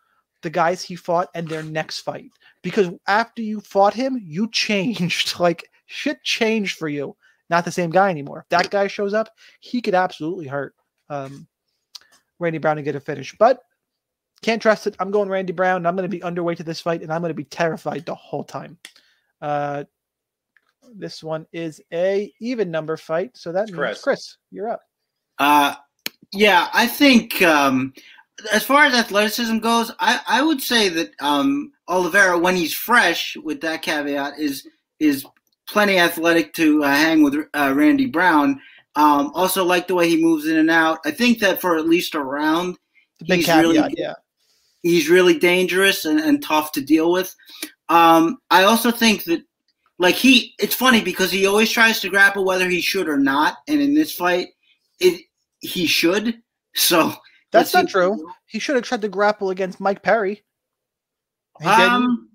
the 0.46 0.50
guys 0.50 0.80
he 0.80 0.94
fought 0.94 1.28
and 1.34 1.48
their 1.48 1.64
next 1.64 2.00
fight 2.00 2.30
because 2.62 2.88
after 3.08 3.42
you 3.42 3.60
fought 3.60 3.94
him, 3.94 4.20
you 4.24 4.48
changed. 4.52 5.40
Like 5.40 5.68
shit 5.86 6.22
changed 6.22 6.78
for 6.78 6.88
you. 6.88 7.16
not 7.50 7.64
the 7.64 7.72
same 7.72 7.90
guy 7.90 8.10
anymore. 8.10 8.40
If 8.40 8.48
that 8.50 8.70
guy 8.70 8.86
shows 8.86 9.12
up, 9.12 9.28
he 9.58 9.82
could 9.82 9.94
absolutely 9.94 10.46
hurt 10.46 10.74
um, 11.10 11.48
Randy 12.38 12.58
Brown 12.58 12.76
to 12.76 12.82
get 12.82 12.94
a 12.94 13.00
finish. 13.00 13.34
But 13.36 13.60
can't 14.40 14.62
trust 14.62 14.86
it. 14.86 14.94
I'm 15.00 15.10
going 15.10 15.28
Randy 15.28 15.52
Brown. 15.52 15.84
I'm 15.84 15.96
going 15.96 16.08
to 16.08 16.16
be 16.16 16.22
underway 16.22 16.54
to 16.54 16.62
this 16.62 16.80
fight, 16.80 17.02
and 17.02 17.12
I'm 17.12 17.22
going 17.22 17.30
to 17.30 17.34
be 17.34 17.44
terrified 17.44 18.06
the 18.06 18.14
whole 18.14 18.44
time. 18.44 18.78
Uh, 19.40 19.82
this 20.94 21.24
one 21.24 21.44
is 21.52 21.80
a 21.92 22.32
even 22.40 22.70
number 22.70 22.96
fight, 22.96 23.36
so 23.36 23.50
that 23.50 23.66
means 23.66 23.76
Chris. 23.76 24.02
Chris, 24.02 24.36
you're 24.52 24.68
up. 24.68 24.82
Uh, 25.38 25.74
yeah, 26.32 26.68
I 26.72 26.86
think 26.86 27.42
um, 27.42 27.92
as 28.52 28.62
far 28.64 28.84
as 28.84 28.94
athleticism 28.94 29.58
goes, 29.58 29.90
I, 29.98 30.20
I 30.26 30.42
would 30.42 30.60
say 30.60 30.88
that 30.90 31.10
um, 31.20 31.72
Oliveira, 31.88 32.38
when 32.38 32.56
he's 32.56 32.74
fresh, 32.74 33.36
with 33.42 33.60
that 33.62 33.82
caveat, 33.82 34.38
is 34.38 34.66
is 35.00 35.24
plenty 35.68 35.98
athletic 35.98 36.52
to 36.54 36.84
uh, 36.84 36.88
hang 36.88 37.22
with 37.22 37.34
uh, 37.54 37.72
Randy 37.76 38.06
Brown. 38.06 38.60
Um, 38.94 39.30
also, 39.34 39.64
like 39.64 39.88
the 39.88 39.94
way 39.94 40.08
he 40.08 40.22
moves 40.22 40.46
in 40.46 40.56
and 40.56 40.70
out. 40.70 41.00
I 41.04 41.10
think 41.10 41.38
that 41.40 41.60
for 41.60 41.76
at 41.76 41.86
least 41.88 42.14
a 42.14 42.20
round, 42.20 42.78
The 43.18 43.26
big 43.26 43.36
He's 43.38 43.46
caveat, 43.46 43.62
really- 43.64 43.94
yeah. 43.98 44.14
he's 44.82 45.08
really 45.10 45.38
dangerous 45.38 46.04
and, 46.04 46.18
and 46.20 46.42
tough 46.42 46.72
to 46.72 46.80
deal 46.80 47.12
with. 47.12 47.34
Um, 47.88 48.38
I 48.50 48.64
also 48.64 48.90
think 48.90 49.24
that, 49.24 49.42
like 49.98 50.14
he, 50.14 50.54
it's 50.58 50.74
funny 50.74 51.02
because 51.02 51.30
he 51.30 51.46
always 51.46 51.70
tries 51.70 52.00
to 52.00 52.08
grapple 52.08 52.44
whether 52.44 52.68
he 52.68 52.80
should 52.80 53.08
or 53.08 53.18
not, 53.18 53.58
and 53.68 53.80
in 53.80 53.94
this 53.94 54.14
fight, 54.14 54.48
it 55.00 55.20
he 55.60 55.86
should. 55.86 56.38
So 56.74 57.12
That's 57.52 57.72
not 57.74 57.80
let's 57.84 57.92
true. 57.92 58.28
He 58.46 58.58
should 58.58 58.76
have 58.76 58.84
tried 58.84 59.02
to 59.02 59.08
grapple 59.08 59.50
against 59.50 59.80
Mike 59.80 60.02
Perry. 60.02 60.42
He 61.60 61.64
didn't. 61.66 61.80
Um, 61.80 62.28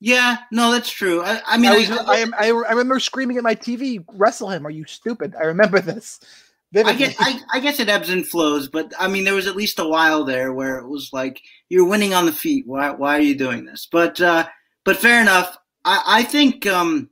yeah, 0.00 0.38
no, 0.52 0.70
that's 0.70 0.90
true. 0.90 1.22
I, 1.22 1.40
I 1.46 1.56
mean, 1.56 1.70
I, 1.70 1.74
I, 1.74 1.78
was, 1.78 1.90
I, 1.90 2.16
am- 2.18 2.34
I, 2.34 2.46
I 2.46 2.70
remember 2.70 3.00
screaming 3.00 3.36
at 3.36 3.42
my 3.42 3.54
TV, 3.54 4.04
"Wrestle 4.14 4.50
him! 4.50 4.66
Are 4.66 4.70
you 4.70 4.84
stupid?" 4.86 5.34
I 5.34 5.44
remember 5.44 5.80
this. 5.80 6.20
I 6.74 6.92
vividly. 6.92 6.98
guess 6.98 7.16
I, 7.18 7.40
I 7.54 7.60
guess 7.60 7.80
it 7.80 7.88
ebbs 7.88 8.10
and 8.10 8.26
flows, 8.26 8.68
but 8.68 8.92
I 8.98 9.08
mean, 9.08 9.24
there 9.24 9.34
was 9.34 9.46
at 9.46 9.56
least 9.56 9.78
a 9.80 9.88
while 9.88 10.24
there 10.24 10.52
where 10.52 10.78
it 10.78 10.86
was 10.86 11.10
like 11.12 11.40
you're 11.68 11.88
winning 11.88 12.14
on 12.14 12.26
the 12.26 12.32
feet. 12.32 12.66
Why 12.66 12.90
why 12.90 13.16
are 13.18 13.22
you 13.22 13.36
doing 13.36 13.64
this? 13.64 13.88
But 13.90 14.20
uh, 14.20 14.46
but 14.84 14.96
fair 14.98 15.20
enough. 15.20 15.56
I, 15.84 16.02
I 16.06 16.22
think 16.22 16.66
um, 16.66 17.10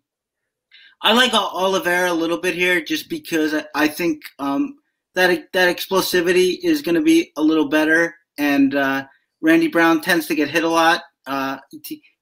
I 1.03 1.13
like 1.13 1.33
O- 1.35 1.51
Oliveira 1.65 2.11
a 2.11 2.15
little 2.15 2.39
bit 2.39 2.55
here, 2.55 2.81
just 2.83 3.09
because 3.09 3.55
I, 3.55 3.65
I 3.75 3.89
think 3.89 4.23
um, 4.39 4.77
that 5.17 5.51
that 5.53 5.75
explosivity 5.75 6.59
is 6.63 6.83
going 6.83 6.95
to 6.95 7.03
be 7.03 7.33
a 7.37 7.43
little 7.43 7.69
better, 7.69 8.15
and 8.39 8.75
uh, 8.75 9.07
Randy 9.41 9.67
Brown 9.67 10.01
tends 10.01 10.27
to 10.27 10.35
get 10.35 10.51
hit 10.51 10.63
a 10.63 10.69
lot. 10.69 11.03
Uh, 11.27 11.59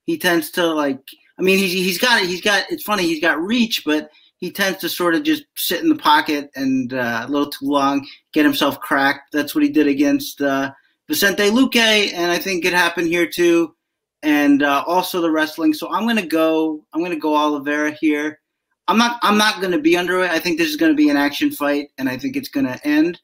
he, 0.05 0.17
tends 0.17 0.49
to 0.51 0.65
like. 0.65 1.01
I 1.37 1.41
mean, 1.41 1.59
he's 1.59 1.73
he's 1.73 1.97
got 1.99 2.23
it, 2.23 2.29
he's 2.29 2.41
got. 2.41 2.65
It's 2.71 2.83
funny, 2.83 3.03
he's 3.03 3.21
got 3.21 3.39
reach, 3.39 3.83
but 3.85 4.09
he 4.37 4.49
tends 4.49 4.79
to 4.79 4.89
sort 4.89 5.13
of 5.13 5.23
just 5.23 5.43
sit 5.57 5.81
in 5.81 5.89
the 5.89 5.95
pocket 5.95 6.49
and 6.55 6.93
uh, 6.93 7.25
a 7.27 7.29
little 7.29 7.49
too 7.49 7.65
long, 7.65 8.07
get 8.33 8.45
himself 8.45 8.79
cracked. 8.79 9.33
That's 9.33 9.53
what 9.53 9.63
he 9.63 9.69
did 9.69 9.87
against 9.87 10.41
uh, 10.41 10.71
Vicente 11.09 11.49
Luque, 11.49 12.13
and 12.13 12.31
I 12.31 12.39
think 12.39 12.63
it 12.63 12.73
happened 12.73 13.09
here 13.09 13.27
too. 13.27 13.75
And 14.23 14.63
uh, 14.63 14.83
also 14.87 15.21
the 15.21 15.29
wrestling. 15.29 15.73
So 15.73 15.91
I'm 15.91 16.07
gonna 16.07 16.25
go. 16.25 16.85
I'm 16.93 17.03
gonna 17.03 17.19
go 17.19 17.35
Oliveira 17.35 17.91
here. 17.91 18.39
I'm 18.87 18.97
not. 18.97 19.19
I'm 19.23 19.37
not 19.37 19.61
gonna 19.61 19.79
be 19.79 19.97
under 19.97 20.23
it. 20.23 20.31
I 20.31 20.39
think 20.39 20.57
this 20.57 20.69
is 20.69 20.75
gonna 20.75 20.93
be 20.93 21.09
an 21.09 21.17
action 21.17 21.51
fight, 21.51 21.89
and 21.97 22.07
I 22.07 22.17
think 22.17 22.35
it's 22.35 22.49
gonna 22.49 22.79
end. 22.83 23.19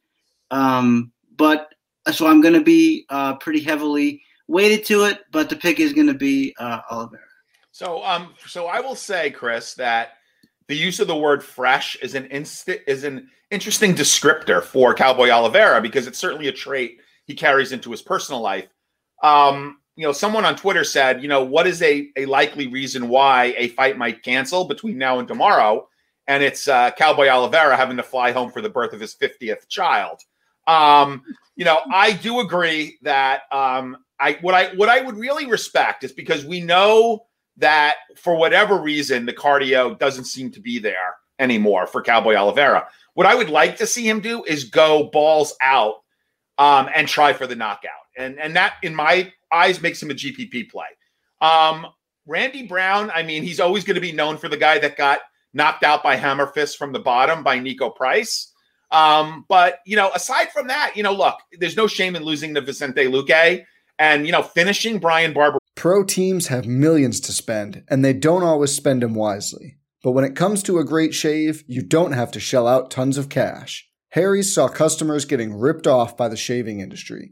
Um, 0.49 1.11
but 1.37 1.73
so 2.11 2.27
I'm 2.27 2.41
gonna 2.41 2.63
be 2.63 3.05
uh, 3.09 3.35
pretty 3.35 3.61
heavily 3.61 4.23
weighted 4.47 4.85
to 4.85 5.03
it. 5.05 5.21
But 5.31 5.49
the 5.49 5.55
pick 5.55 5.79
is 5.79 5.93
gonna 5.93 6.13
be 6.13 6.55
uh, 6.59 6.81
Oliveira. 6.89 7.23
So, 7.71 8.03
um, 8.03 8.33
so 8.47 8.67
I 8.67 8.79
will 8.79 8.95
say, 8.95 9.31
Chris, 9.31 9.75
that 9.75 10.13
the 10.67 10.75
use 10.75 10.99
of 10.99 11.07
the 11.07 11.15
word 11.15 11.43
"fresh" 11.43 11.95
is 11.97 12.15
an 12.15 12.25
inst- 12.25 12.69
is 12.87 13.03
an 13.03 13.29
interesting 13.51 13.93
descriptor 13.93 14.63
for 14.63 14.93
Cowboy 14.95 15.29
Oliveira 15.29 15.81
because 15.81 16.07
it's 16.07 16.17
certainly 16.17 16.47
a 16.47 16.51
trait 16.51 16.99
he 17.25 17.35
carries 17.35 17.71
into 17.71 17.91
his 17.91 18.01
personal 18.01 18.41
life. 18.41 18.67
Um, 19.21 19.80
you 19.95 20.05
know, 20.05 20.11
someone 20.11 20.45
on 20.45 20.55
Twitter 20.55 20.83
said, 20.83 21.21
you 21.21 21.27
know, 21.27 21.43
what 21.43 21.67
is 21.67 21.81
a 21.81 22.09
a 22.15 22.25
likely 22.25 22.67
reason 22.67 23.09
why 23.09 23.53
a 23.57 23.69
fight 23.69 23.97
might 23.97 24.23
cancel 24.23 24.65
between 24.65 24.97
now 24.97 25.19
and 25.19 25.27
tomorrow? 25.27 25.87
And 26.27 26.43
it's 26.43 26.67
uh, 26.67 26.91
Cowboy 26.91 27.27
Oliveira 27.27 27.75
having 27.75 27.97
to 27.97 28.03
fly 28.03 28.31
home 28.31 28.51
for 28.51 28.61
the 28.61 28.69
birth 28.69 28.93
of 28.93 28.99
his 28.99 29.13
fiftieth 29.13 29.67
child. 29.67 30.21
Um, 30.67 31.23
you 31.55 31.65
know, 31.65 31.79
I 31.91 32.13
do 32.13 32.39
agree 32.39 32.97
that 33.01 33.41
um, 33.51 33.97
I 34.19 34.37
what 34.41 34.53
I 34.53 34.73
what 34.75 34.89
I 34.89 35.01
would 35.01 35.17
really 35.17 35.47
respect 35.47 36.03
is 36.03 36.11
because 36.11 36.45
we 36.45 36.61
know 36.61 37.25
that 37.57 37.95
for 38.15 38.35
whatever 38.35 38.77
reason 38.77 39.25
the 39.25 39.33
cardio 39.33 39.97
doesn't 39.99 40.25
seem 40.25 40.51
to 40.51 40.61
be 40.61 40.79
there 40.79 41.15
anymore 41.39 41.85
for 41.87 42.01
Cowboy 42.01 42.35
Oliveira. 42.35 42.87
What 43.13 43.27
I 43.27 43.35
would 43.35 43.49
like 43.49 43.77
to 43.77 43.87
see 43.87 44.07
him 44.07 44.21
do 44.21 44.43
is 44.45 44.63
go 44.63 45.09
balls 45.11 45.53
out 45.61 45.95
um, 46.57 46.89
and 46.95 47.07
try 47.07 47.33
for 47.33 47.45
the 47.45 47.55
knockout, 47.55 47.91
and 48.17 48.39
and 48.39 48.55
that 48.55 48.75
in 48.83 48.95
my 48.95 49.33
eyes 49.51 49.81
makes 49.81 50.01
him 50.01 50.11
a 50.11 50.13
GPP 50.13 50.69
play. 50.69 50.85
Um, 51.41 51.87
Randy 52.25 52.67
Brown, 52.67 53.11
I 53.11 53.23
mean, 53.23 53.43
he's 53.43 53.59
always 53.59 53.83
going 53.83 53.95
to 53.95 54.01
be 54.01 54.11
known 54.11 54.37
for 54.37 54.47
the 54.47 54.57
guy 54.57 54.79
that 54.79 54.95
got 54.95 55.19
knocked 55.53 55.83
out 55.83 56.03
by 56.03 56.15
hammer 56.15 56.47
fist 56.47 56.77
from 56.77 56.93
the 56.93 56.99
bottom 56.99 57.43
by 57.43 57.59
Niko 57.59 57.95
Price. 57.95 58.51
Um, 58.91 59.45
but 59.47 59.79
you 59.85 59.95
know, 59.95 60.11
aside 60.13 60.51
from 60.51 60.67
that, 60.67 60.93
you 60.95 61.03
know, 61.03 61.13
look, 61.13 61.39
there's 61.59 61.77
no 61.77 61.87
shame 61.87 62.15
in 62.15 62.23
losing 62.23 62.53
to 62.55 62.61
Vicente 62.61 63.05
Luque, 63.05 63.63
and 63.97 64.25
you 64.25 64.31
know, 64.31 64.43
finishing 64.43 64.99
Brian 64.99 65.33
Barber 65.33 65.59
Pro 65.75 66.03
teams 66.03 66.47
have 66.47 66.67
millions 66.67 67.19
to 67.21 67.31
spend, 67.31 67.83
and 67.89 68.03
they 68.03 68.13
don't 68.13 68.43
always 68.43 68.71
spend 68.71 69.01
them 69.01 69.15
wisely. 69.15 69.77
But 70.03 70.11
when 70.11 70.25
it 70.25 70.35
comes 70.35 70.61
to 70.63 70.79
a 70.79 70.85
great 70.85 71.13
shave, 71.13 71.63
you 71.67 71.81
don't 71.81 72.11
have 72.11 72.31
to 72.31 72.39
shell 72.39 72.67
out 72.67 72.91
tons 72.91 73.17
of 73.17 73.29
cash. 73.29 73.87
Harry's 74.09 74.53
saw 74.53 74.67
customers 74.67 75.25
getting 75.25 75.53
ripped 75.53 75.87
off 75.87 76.17
by 76.17 76.27
the 76.27 76.35
shaving 76.35 76.81
industry 76.81 77.31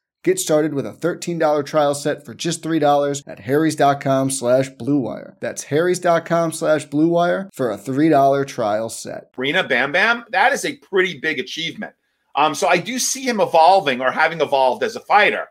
Get 0.23 0.39
started 0.39 0.75
with 0.75 0.85
a 0.85 0.91
$13 0.91 1.65
trial 1.65 1.95
set 1.95 2.23
for 2.23 2.35
just 2.35 2.61
$3 2.61 3.23
at 3.25 3.39
harrys.com 3.39 4.29
slash 4.29 4.69
bluewire. 4.69 5.35
That's 5.39 5.63
harrys.com 5.63 6.51
slash 6.51 6.87
bluewire 6.87 7.49
for 7.53 7.71
a 7.71 7.77
$3 7.77 8.47
trial 8.47 8.89
set. 8.89 9.33
Rena 9.35 9.63
Bam 9.63 9.91
Bam, 9.91 10.25
that 10.29 10.53
is 10.53 10.63
a 10.63 10.77
pretty 10.77 11.19
big 11.19 11.39
achievement. 11.39 11.93
Um, 12.35 12.53
so 12.53 12.67
I 12.67 12.77
do 12.77 12.99
see 12.99 13.23
him 13.23 13.41
evolving 13.41 13.99
or 13.99 14.11
having 14.11 14.41
evolved 14.41 14.83
as 14.83 14.95
a 14.95 15.01
fighter. 15.01 15.47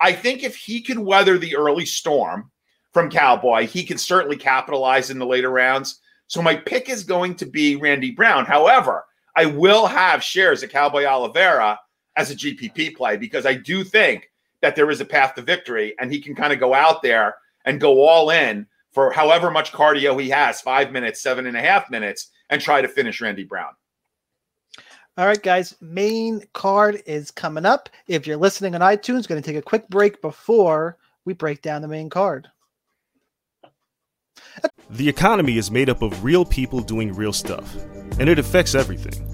I 0.00 0.12
think 0.12 0.42
if 0.42 0.56
he 0.56 0.80
can 0.80 1.04
weather 1.04 1.36
the 1.36 1.56
early 1.56 1.84
storm 1.84 2.50
from 2.94 3.10
Cowboy, 3.10 3.66
he 3.66 3.84
can 3.84 3.98
certainly 3.98 4.36
capitalize 4.36 5.10
in 5.10 5.18
the 5.18 5.26
later 5.26 5.50
rounds. 5.50 6.00
So 6.28 6.40
my 6.40 6.56
pick 6.56 6.88
is 6.88 7.04
going 7.04 7.34
to 7.36 7.46
be 7.46 7.76
Randy 7.76 8.10
Brown. 8.10 8.46
However, 8.46 9.04
I 9.36 9.46
will 9.46 9.86
have 9.86 10.24
shares 10.24 10.62
of 10.62 10.70
Cowboy 10.70 11.04
Oliveira 11.04 11.78
as 12.16 12.30
a 12.30 12.36
GPP 12.36 12.96
play 12.96 13.16
because 13.16 13.46
I 13.46 13.54
do 13.54 13.84
think 13.84 14.30
that 14.62 14.76
there 14.76 14.90
is 14.90 15.00
a 15.00 15.04
path 15.04 15.34
to 15.34 15.42
victory 15.42 15.94
and 15.98 16.12
he 16.12 16.20
can 16.20 16.34
kind 16.34 16.52
of 16.52 16.60
go 16.60 16.74
out 16.74 17.02
there 17.02 17.36
and 17.64 17.80
go 17.80 18.02
all 18.02 18.30
in 18.30 18.66
for 18.92 19.10
however 19.10 19.50
much 19.50 19.72
cardio 19.72 20.20
he 20.20 20.30
has 20.30 20.60
five 20.60 20.92
minutes, 20.92 21.20
seven 21.20 21.46
and 21.46 21.56
a 21.56 21.60
half 21.60 21.90
minutes 21.90 22.30
and 22.50 22.60
try 22.60 22.80
to 22.80 22.88
finish 22.88 23.20
Randy 23.20 23.44
Brown. 23.44 23.72
All 25.16 25.26
right, 25.26 25.42
guys. 25.42 25.76
Main 25.80 26.42
card 26.54 27.02
is 27.06 27.30
coming 27.30 27.64
up. 27.64 27.88
If 28.08 28.26
you're 28.26 28.36
listening 28.36 28.74
on 28.74 28.80
iTunes, 28.80 29.28
going 29.28 29.40
to 29.40 29.46
take 29.46 29.56
a 29.56 29.62
quick 29.62 29.88
break 29.88 30.20
before 30.20 30.96
we 31.24 31.34
break 31.34 31.62
down 31.62 31.82
the 31.82 31.88
main 31.88 32.10
card. 32.10 32.48
The 34.90 35.08
economy 35.08 35.56
is 35.56 35.70
made 35.70 35.88
up 35.88 36.02
of 36.02 36.24
real 36.24 36.44
people 36.44 36.80
doing 36.80 37.12
real 37.12 37.32
stuff, 37.32 37.74
and 38.18 38.28
it 38.28 38.38
affects 38.38 38.74
everything. 38.74 39.33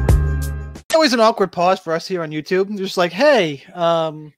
Always 1.01 1.13
an 1.13 1.19
awkward 1.19 1.51
pause 1.51 1.79
for 1.79 1.93
us 1.93 2.07
here 2.07 2.21
on 2.21 2.29
YouTube. 2.29 2.77
Just 2.77 2.95
like, 2.95 3.11
hey, 3.11 3.63
um, 3.73 4.31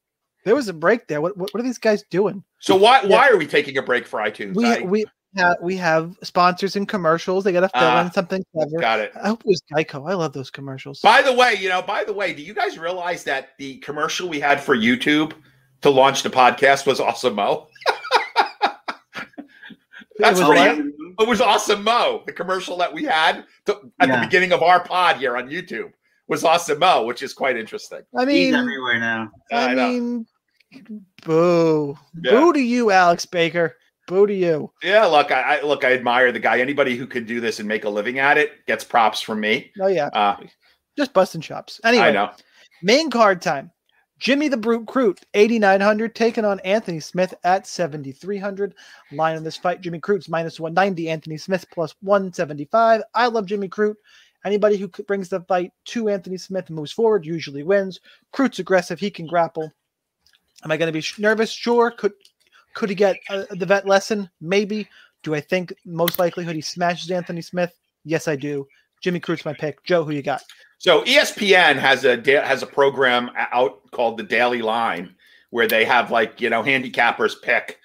there 0.45 0.55
was 0.55 0.69
a 0.69 0.73
break 0.73 1.07
there. 1.09 1.19
What, 1.19 1.35
what, 1.35 1.53
what 1.53 1.59
are 1.59 1.63
these 1.63 1.77
guys 1.77 2.05
doing? 2.09 2.41
So 2.59 2.77
why 2.77 3.01
Yeah. 3.01 3.09
why 3.09 3.27
are 3.27 3.35
we 3.35 3.45
taking 3.45 3.77
a 3.77 3.81
break 3.81 4.07
for 4.07 4.21
iTunes? 4.21 4.55
We 4.55 4.65
I 4.65 4.79
we 4.79 5.03
have 5.35 5.57
we 5.61 5.75
have 5.75 6.15
sponsors 6.23 6.77
and 6.77 6.87
commercials. 6.87 7.43
They 7.43 7.51
got 7.51 7.59
to 7.59 7.67
fill 7.77 7.81
Ah, 7.89 8.05
in 8.05 8.13
something 8.13 8.41
clever. 8.55 8.79
got 8.79 9.01
it. 9.01 9.11
I 9.21 9.27
hope 9.27 9.41
it 9.41 9.47
was 9.47 9.61
Geico. 9.73 10.09
I 10.09 10.13
love 10.13 10.31
those 10.31 10.49
commercials. 10.49 11.01
By 11.01 11.21
the 11.21 11.33
way, 11.33 11.55
you 11.59 11.67
know, 11.67 11.81
by 11.81 12.05
the 12.05 12.13
way, 12.13 12.33
do 12.33 12.41
you 12.41 12.53
guys 12.53 12.79
realize 12.79 13.25
that 13.25 13.49
the 13.59 13.79
commercial 13.79 14.29
we 14.29 14.39
had 14.39 14.61
for 14.61 14.73
YouTube 14.73 15.33
to 15.81 15.89
launch 15.89 16.23
the 16.23 16.29
podcast 16.29 16.85
was 16.87 17.01
Awesome 17.01 17.35
Mo? 17.35 17.67
That's 20.17 20.39
It 20.39 20.47
was 20.47 20.57
pretty. 20.57 20.81
what? 20.81 21.27
It 21.27 21.27
was 21.27 21.41
Awesome 21.41 21.83
Mo. 21.83 22.23
The 22.25 22.31
commercial 22.31 22.77
that 22.77 22.93
we 22.93 23.03
had 23.03 23.43
to, 23.65 23.79
at 23.99 24.07
Yeah. 24.07 24.19
the 24.21 24.25
beginning 24.27 24.53
of 24.53 24.63
our 24.63 24.79
pod 24.81 25.17
here 25.17 25.35
on 25.35 25.49
YouTube 25.49 25.91
was 26.33 26.43
Awesome 26.43 26.79
Mo, 26.79 27.05
which 27.05 27.21
is 27.21 27.33
quite 27.33 27.55
interesting. 27.57 28.01
I 28.17 28.25
mean, 28.25 28.35
He's 28.35 28.51
mean, 28.51 28.55
everywhere 28.61 28.99
now. 28.99 29.29
I, 29.51 29.69
I 29.69 29.73
know. 29.75 29.87
mean, 29.89 30.25
boo, 31.23 31.97
Yeah. 32.21 32.31
boo 32.31 32.53
to 32.53 32.59
you, 32.59 32.91
Alex 32.91 33.25
Baker. 33.25 33.75
Boo 34.07 34.27
to 34.27 34.33
you. 34.33 34.71
Yeah, 34.83 35.05
look, 35.05 35.31
I, 35.31 35.59
I 35.59 35.61
look, 35.61 35.85
I 35.85 35.93
admire 35.93 36.31
the 36.31 36.39
guy. 36.39 36.59
Anybody 36.59 36.97
who 36.97 37.07
could 37.07 37.25
do 37.25 37.39
this 37.39 37.59
and 37.59 37.67
make 37.67 37.85
a 37.85 37.89
living 37.89 38.19
at 38.19 38.37
it 38.37 38.65
gets 38.65 38.83
props 38.83 39.21
from 39.21 39.39
me. 39.39 39.71
Oh 39.79 39.87
yeah, 39.87 40.07
Uh, 40.07 40.35
just 40.97 41.13
busting 41.13 41.41
chops. 41.41 41.79
Anyway, 41.85 42.03
I 42.05 42.11
know. 42.11 42.31
main 42.81 43.09
card 43.09 43.41
time. 43.41 43.71
Jimmy 44.19 44.47
the 44.47 44.55
Brute 44.57 44.85
Crute, 44.85 45.19
8,900, 45.33 46.15
taking 46.15 46.45
on 46.45 46.59
Anthony 46.61 46.99
Smith 47.01 47.33
at 47.43 47.67
7,300. 47.67 48.73
Line 49.11 49.35
on 49.35 49.43
this 49.43 49.57
fight, 49.57 49.81
Jimmy 49.81 49.99
Crute's 49.99 50.29
minus 50.29 50.59
190, 50.61 51.09
Anthony 51.09 51.37
Smith 51.37 51.65
plus 51.73 51.93
175. 52.01 53.01
I 53.13 53.27
love 53.27 53.45
Jimmy 53.45 53.67
Crute. 53.67 53.95
Anybody 54.45 54.77
who 54.77 54.87
brings 54.87 55.29
the 55.29 55.41
fight 55.41 55.71
to 55.85 56.09
Anthony 56.09 56.37
Smith 56.37 56.67
and 56.67 56.75
moves 56.75 56.91
forward 56.91 57.25
usually 57.25 57.63
wins. 57.63 57.99
Crute's 58.31 58.59
aggressive, 58.59 58.99
he 58.99 59.09
can 59.09 59.25
grapple. 59.25 59.71
Am 60.63 60.71
I 60.71 60.77
going 60.77 60.91
to 60.91 60.99
be 60.99 61.05
nervous? 61.21 61.51
Sure. 61.51 61.91
Could 61.91 62.13
could 62.73 62.89
he 62.89 62.95
get 62.95 63.17
uh, 63.29 63.45
the 63.51 63.65
vet 63.65 63.85
lesson? 63.85 64.29
Maybe. 64.41 64.87
Do 65.21 65.35
I 65.35 65.41
think 65.41 65.73
most 65.85 66.19
likelihood 66.19 66.55
he 66.55 66.61
smashes 66.61 67.11
Anthony 67.11 67.41
Smith? 67.41 67.73
Yes, 68.03 68.27
I 68.27 68.35
do. 68.35 68.67
Jimmy 69.01 69.19
Crute's 69.19 69.45
my 69.45 69.53
pick. 69.53 69.83
Joe, 69.83 70.03
who 70.03 70.11
you 70.11 70.21
got? 70.21 70.41
So 70.79 71.03
ESPN 71.03 71.77
has 71.77 72.03
a 72.03 72.15
has 72.43 72.63
a 72.63 72.67
program 72.67 73.31
out 73.37 73.79
called 73.91 74.17
the 74.17 74.23
Daily 74.23 74.61
Line 74.61 75.15
where 75.51 75.67
they 75.67 75.85
have 75.85 76.09
like 76.09 76.41
you 76.41 76.49
know 76.49 76.63
handicappers 76.63 77.41
pick, 77.41 77.79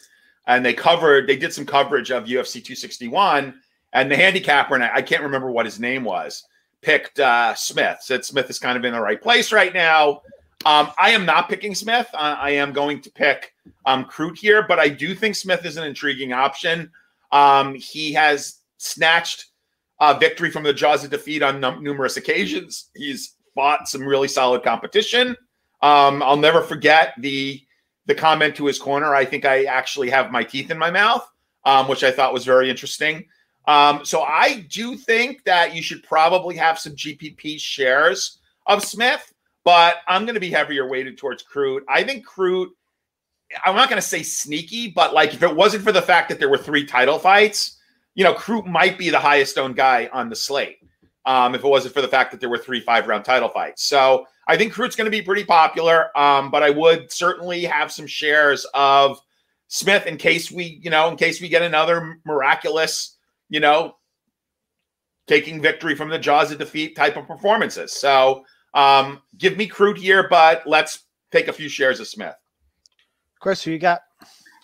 and 0.47 0.65
they 0.65 0.73
covered 0.73 1.29
they 1.29 1.37
did 1.37 1.53
some 1.53 1.67
coverage 1.67 2.11
of 2.11 2.25
UFC 2.25 2.55
261, 2.55 3.61
and 3.93 4.11
the 4.11 4.17
handicapper 4.17 4.75
and 4.75 4.85
I, 4.85 4.97
I 4.97 5.03
can't 5.03 5.23
remember 5.23 5.51
what 5.51 5.67
his 5.67 5.81
name 5.81 6.05
was 6.05 6.45
picked 6.83 7.19
uh, 7.21 7.55
Smith. 7.55 7.99
Said 8.01 8.25
Smith 8.25 8.49
is 8.51 8.59
kind 8.59 8.77
of 8.77 8.85
in 8.85 8.93
the 8.93 9.01
right 9.01 9.21
place 9.21 9.53
right 9.53 9.75
now. 9.75 10.23
Um, 10.65 10.91
I 10.99 11.11
am 11.11 11.25
not 11.25 11.49
picking 11.49 11.75
Smith. 11.75 12.09
I, 12.15 12.33
I 12.33 12.51
am 12.51 12.73
going 12.73 13.01
to 13.03 13.11
pick 13.11 13.53
um, 13.87 14.05
Crute 14.05 14.39
here, 14.39 14.65
but 14.67 14.79
I 14.79 14.89
do 14.89 15.15
think 15.15 15.37
Smith 15.37 15.65
is 15.65 15.77
an 15.77 15.85
intriguing 15.85 16.33
option. 16.33 16.91
Um, 17.31 17.75
he 17.75 18.13
has 18.15 18.59
snatched 18.79 19.47
uh, 20.01 20.15
victory 20.15 20.51
from 20.51 20.65
the 20.65 20.73
jaws 20.73 21.05
of 21.05 21.11
defeat 21.11 21.43
on 21.43 21.61
num- 21.61 21.83
numerous 21.83 22.17
occasions. 22.17 22.91
He's 22.95 23.35
fought 23.55 23.89
some 23.89 24.03
really 24.03 24.29
solid 24.29 24.63
competition. 24.63 25.37
Um, 25.81 26.23
I'll 26.23 26.37
never 26.37 26.63
forget 26.63 27.15
the 27.19 27.63
the 28.07 28.15
comment 28.15 28.57
to 28.57 28.65
his 28.65 28.79
corner. 28.79 29.15
I 29.15 29.27
think 29.27 29.45
I 29.45 29.65
actually 29.65 30.09
have 30.09 30.31
my 30.31 30.43
teeth 30.43 30.71
in 30.71 30.79
my 30.79 30.91
mouth, 30.91 31.29
um, 31.65 31.89
which 31.89 32.03
I 32.03 32.11
thought 32.11 32.33
was 32.33 32.47
very 32.47 32.71
interesting. 32.71 33.27
Um, 33.69 34.03
so 34.03 34.23
I 34.23 34.67
do 34.71 34.97
think 34.97 35.45
that 35.45 35.75
you 35.75 35.83
should 35.83 36.03
probably 36.03 36.57
have 36.57 36.79
some 36.79 36.97
GPP 36.97 37.61
shares 37.61 38.39
of 38.67 38.83
Smith, 38.83 39.33
but 39.63 39.97
I'm 40.09 40.25
going 40.25 40.35
to 40.35 40.41
be 40.41 40.51
heavier 40.51 40.89
weighted 40.89 41.19
towards 41.19 41.45
Crute. 41.45 41.83
I 41.87 42.03
think 42.03 42.27
Crute. 42.27 42.71
I'm 43.65 43.77
not 43.77 43.91
going 43.91 44.01
to 44.01 44.07
say 44.07 44.23
sneaky, 44.23 44.89
but 44.89 45.13
like 45.13 45.35
if 45.35 45.43
it 45.43 45.55
wasn't 45.55 45.85
for 45.85 45.93
the 45.93 46.03
fact 46.03 46.31
that 46.31 46.39
there 46.39 46.49
were 46.49 46.59
three 46.59 46.85
title 46.85 47.19
fights, 47.19 47.79
you 48.15 48.25
know, 48.25 48.35
Crute 48.35 48.67
might 48.67 48.99
be 48.99 49.11
the 49.11 49.19
highest 49.19 49.59
owned 49.59 49.77
guy 49.77 50.09
on 50.13 50.31
the 50.31 50.37
slate. 50.37 50.79
Um, 51.27 51.55
if 51.55 51.63
it 51.63 51.69
wasn't 51.69 51.93
for 51.93 52.01
the 52.01 52.09
fact 52.09 52.31
that 52.31 52.41
there 52.41 52.49
were 52.49 52.59
three 52.59 52.81
five 52.81 53.07
round 53.07 53.27
title 53.27 53.51
fights. 53.51 53.85
So 53.85 54.27
I 54.47 54.57
think 54.57 54.73
Crute's 54.73 54.97
going 54.97 55.05
to 55.05 55.11
be 55.11 55.21
pretty 55.21 55.45
popular. 55.45 56.17
Um, 56.19 56.51
but 56.51 56.63
I 56.63 56.71
would 56.71 57.13
certainly 57.13 57.65
have 57.65 57.93
some 57.93 58.07
shares 58.07 58.67
of 58.73 59.21
Smith 59.67 60.07
in 60.07 60.17
case 60.17 60.51
we, 60.51 60.81
you 60.83 60.89
know, 60.89 61.11
in 61.11 61.17
case 61.17 61.43
we 61.43 61.51
get 61.51 61.61
another 61.61 62.19
miraculous, 62.25 63.18
you 63.49 63.61
know, 63.61 63.97
taking 65.27 65.61
victory 65.61 65.95
from 65.95 66.09
the 66.09 66.19
jaws 66.19 66.51
of 66.51 66.59
defeat 66.59 66.97
type 66.97 67.17
of 67.17 67.27
performances. 67.27 67.93
So 67.93 68.45
um, 68.75 69.21
give 69.37 69.57
me 69.57 69.69
Crute 69.69 69.99
here, 69.99 70.27
but 70.29 70.67
let's 70.67 71.05
take 71.31 71.49
a 71.49 71.53
few 71.53 71.69
shares 71.69 72.01
of 72.01 72.09
Smith. 72.09 72.35
Chris, 73.41 73.63
who 73.63 73.71
you 73.71 73.79
got? 73.79 74.01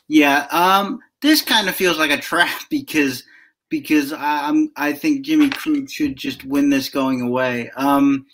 Yeah, 0.08 0.46
um, 0.50 1.00
this 1.22 1.42
kind 1.42 1.68
of 1.68 1.74
feels 1.74 1.98
like 1.98 2.10
a 2.10 2.18
trap 2.18 2.62
because 2.70 3.24
because 3.70 4.12
I, 4.12 4.48
I'm 4.48 4.70
I 4.76 4.92
think 4.92 5.24
Jimmy 5.24 5.50
Crute 5.50 5.90
should 5.90 6.16
just 6.16 6.44
win 6.44 6.70
this 6.70 6.88
going 6.88 7.20
away. 7.20 7.70
Um, 7.76 8.26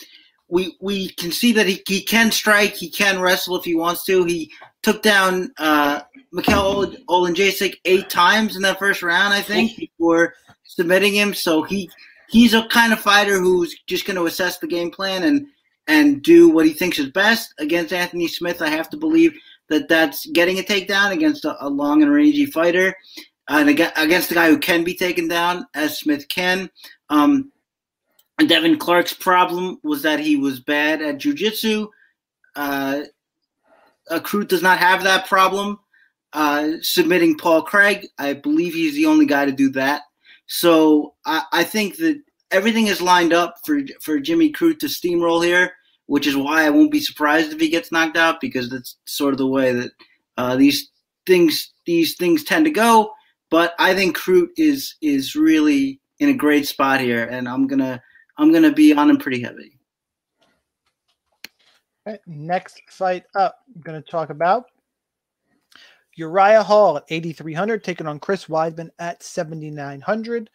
we 0.47 0.75
we 0.81 1.09
can 1.09 1.31
see 1.31 1.53
that 1.53 1.67
he, 1.67 1.81
he 1.87 2.03
can 2.03 2.31
strike, 2.31 2.75
he 2.75 2.89
can 2.89 3.21
wrestle 3.21 3.55
if 3.55 3.63
he 3.63 3.75
wants 3.75 4.03
to. 4.05 4.25
He 4.25 4.51
took 4.83 5.01
down 5.01 5.51
uh, 5.57 6.01
Michał 6.31 6.85
Oleksiejczuk 7.07 7.75
eight 7.85 8.09
times 8.09 8.55
in 8.55 8.61
that 8.61 8.79
first 8.79 9.03
round, 9.03 9.33
I 9.33 9.41
think, 9.41 9.77
before 9.77 10.33
submitting 10.63 11.13
him. 11.13 11.33
So 11.33 11.63
he 11.63 11.89
he's 12.29 12.53
a 12.53 12.67
kind 12.67 12.93
of 12.93 12.99
fighter 12.99 13.39
who's 13.39 13.75
just 13.87 14.05
going 14.05 14.17
to 14.17 14.25
assess 14.25 14.59
the 14.59 14.67
game 14.67 14.91
plan 14.91 15.23
and 15.23 15.47
and 15.87 16.21
do 16.21 16.49
what 16.49 16.65
he 16.65 16.73
thinks 16.73 16.99
is 16.99 17.09
best 17.09 17.53
against 17.59 17.93
Anthony 17.93 18.27
Smith. 18.27 18.61
I 18.61 18.69
have 18.69 18.89
to 18.91 18.97
believe 18.97 19.37
that 19.69 19.87
that's 19.87 20.25
getting 20.27 20.59
a 20.59 20.63
takedown 20.63 21.11
against 21.11 21.45
a, 21.45 21.55
a 21.65 21.67
long 21.67 22.01
and 22.03 22.13
rangy 22.13 22.45
fighter, 22.45 22.95
and 23.49 23.69
against 23.69 24.31
a 24.31 24.33
guy 24.33 24.49
who 24.49 24.57
can 24.57 24.83
be 24.83 24.93
taken 24.93 25.27
down, 25.27 25.65
as 25.73 25.99
Smith 25.99 26.27
can. 26.29 26.69
Um, 27.09 27.51
Devin 28.47 28.77
Clark's 28.77 29.13
problem 29.13 29.79
was 29.83 30.01
that 30.03 30.19
he 30.19 30.35
was 30.35 30.59
bad 30.59 31.01
at 31.01 31.17
jujitsu. 31.17 31.87
Uh, 32.55 33.03
Crute 34.09 34.47
does 34.47 34.61
not 34.61 34.79
have 34.79 35.03
that 35.03 35.27
problem. 35.27 35.79
Uh, 36.33 36.73
submitting 36.81 37.37
Paul 37.37 37.61
Craig, 37.63 38.07
I 38.17 38.33
believe 38.33 38.73
he's 38.73 38.95
the 38.95 39.05
only 39.05 39.25
guy 39.25 39.45
to 39.45 39.51
do 39.51 39.69
that. 39.71 40.03
So 40.47 41.15
I, 41.25 41.43
I 41.51 41.63
think 41.63 41.97
that 41.97 42.21
everything 42.51 42.87
is 42.87 43.01
lined 43.01 43.33
up 43.33 43.55
for 43.65 43.81
for 44.01 44.19
Jimmy 44.19 44.51
Crute 44.51 44.79
to 44.79 44.85
steamroll 44.87 45.43
here 45.43 45.73
which 46.11 46.27
is 46.27 46.35
why 46.35 46.65
I 46.65 46.69
won't 46.69 46.91
be 46.91 46.99
surprised 46.99 47.53
if 47.53 47.61
he 47.61 47.69
gets 47.69 47.89
knocked 47.89 48.17
out 48.17 48.41
because 48.41 48.69
that's 48.69 48.97
sort 49.05 49.33
of 49.33 49.37
the 49.37 49.47
way 49.47 49.71
that 49.71 49.91
uh, 50.35 50.57
these 50.57 50.91
things 51.25 51.71
these 51.85 52.17
things 52.17 52.43
tend 52.43 52.65
to 52.65 52.71
go. 52.71 53.13
But 53.49 53.73
I 53.79 53.95
think 53.95 54.17
Crute 54.17 54.49
is 54.57 54.95
is 55.01 55.37
really 55.37 56.01
in 56.19 56.27
a 56.27 56.33
great 56.33 56.67
spot 56.67 56.99
here, 56.99 57.23
and 57.23 57.47
I'm 57.47 57.65
gonna 57.65 58.03
I'm 58.37 58.51
gonna 58.51 58.73
be 58.73 58.91
on 58.91 59.09
him 59.09 59.19
pretty 59.19 59.41
heavy. 59.41 59.79
Okay, 62.05 62.19
next 62.27 62.81
fight 62.89 63.23
up, 63.33 63.59
I'm 63.73 63.81
going 63.81 64.01
to 64.01 64.09
talk 64.09 64.31
about 64.31 64.65
Uriah 66.21 66.63
Hall 66.63 66.97
at 66.97 67.03
8,300, 67.09 67.83
taking 67.83 68.07
on 68.07 68.19
Chris 68.19 68.45
Weidman 68.45 68.89
at 68.99 69.23
7,900. 69.23 70.49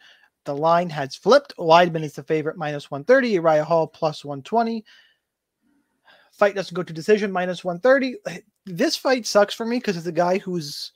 The 0.45 0.55
line 0.55 0.89
has 0.89 1.15
flipped. 1.15 1.55
Weidman 1.57 2.03
is 2.03 2.13
the 2.13 2.23
favorite, 2.23 2.57
minus 2.57 2.89
130. 2.89 3.29
Uriah 3.29 3.65
Hall 3.65 3.85
plus 3.85 4.23
120. 4.23 4.85
Fight 6.31 6.55
doesn't 6.55 6.73
go 6.73 6.83
to 6.83 6.93
decision, 6.93 7.31
minus 7.31 7.65
130. 7.65 8.15
This 8.65 8.95
fight 8.95 9.25
sucks 9.25 9.53
for 9.53 9.65
me 9.65 9.77
because 9.77 9.97
it's 9.97 10.07
a 10.07 10.11
guy 10.11 10.37
who's 10.37 10.93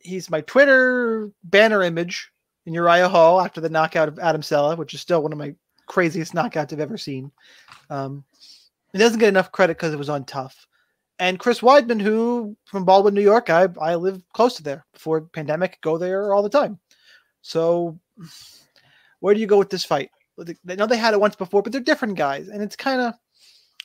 he's 0.00 0.30
my 0.30 0.40
Twitter 0.42 1.30
banner 1.44 1.82
image 1.82 2.30
in 2.66 2.74
Uriah 2.74 3.08
Hall 3.08 3.40
after 3.40 3.60
the 3.60 3.68
knockout 3.68 4.08
of 4.08 4.18
Adam 4.18 4.42
Cella, 4.42 4.74
which 4.74 4.94
is 4.94 5.00
still 5.00 5.22
one 5.22 5.32
of 5.32 5.38
my 5.38 5.54
craziest 5.86 6.34
knockouts 6.34 6.72
I've 6.72 6.80
ever 6.80 6.98
seen. 6.98 7.30
Um, 7.90 8.24
it 8.92 8.98
doesn't 8.98 9.20
get 9.20 9.28
enough 9.28 9.52
credit 9.52 9.76
because 9.76 9.92
it 9.92 9.98
was 9.98 10.08
on 10.08 10.24
tough. 10.24 10.66
And 11.18 11.38
Chris 11.38 11.60
Weidman, 11.60 12.00
who 12.00 12.56
from 12.64 12.84
Baldwin, 12.84 13.14
New 13.14 13.22
York, 13.22 13.50
I 13.50 13.68
I 13.80 13.94
live 13.94 14.22
close 14.32 14.56
to 14.56 14.62
there 14.62 14.84
before 14.92 15.22
pandemic, 15.22 15.78
go 15.80 15.96
there 15.96 16.34
all 16.34 16.42
the 16.42 16.48
time. 16.48 16.78
So 17.42 17.98
where 19.20 19.34
do 19.34 19.40
you 19.40 19.46
go 19.46 19.58
with 19.58 19.70
this 19.70 19.84
fight? 19.84 20.10
I 20.68 20.74
know 20.74 20.86
they 20.86 20.96
had 20.96 21.14
it 21.14 21.20
once 21.20 21.36
before, 21.36 21.62
but 21.62 21.70
they're 21.70 21.80
different 21.80 22.16
guys, 22.16 22.48
and 22.48 22.62
it's 22.62 22.74
kind 22.74 23.00
of 23.00 23.14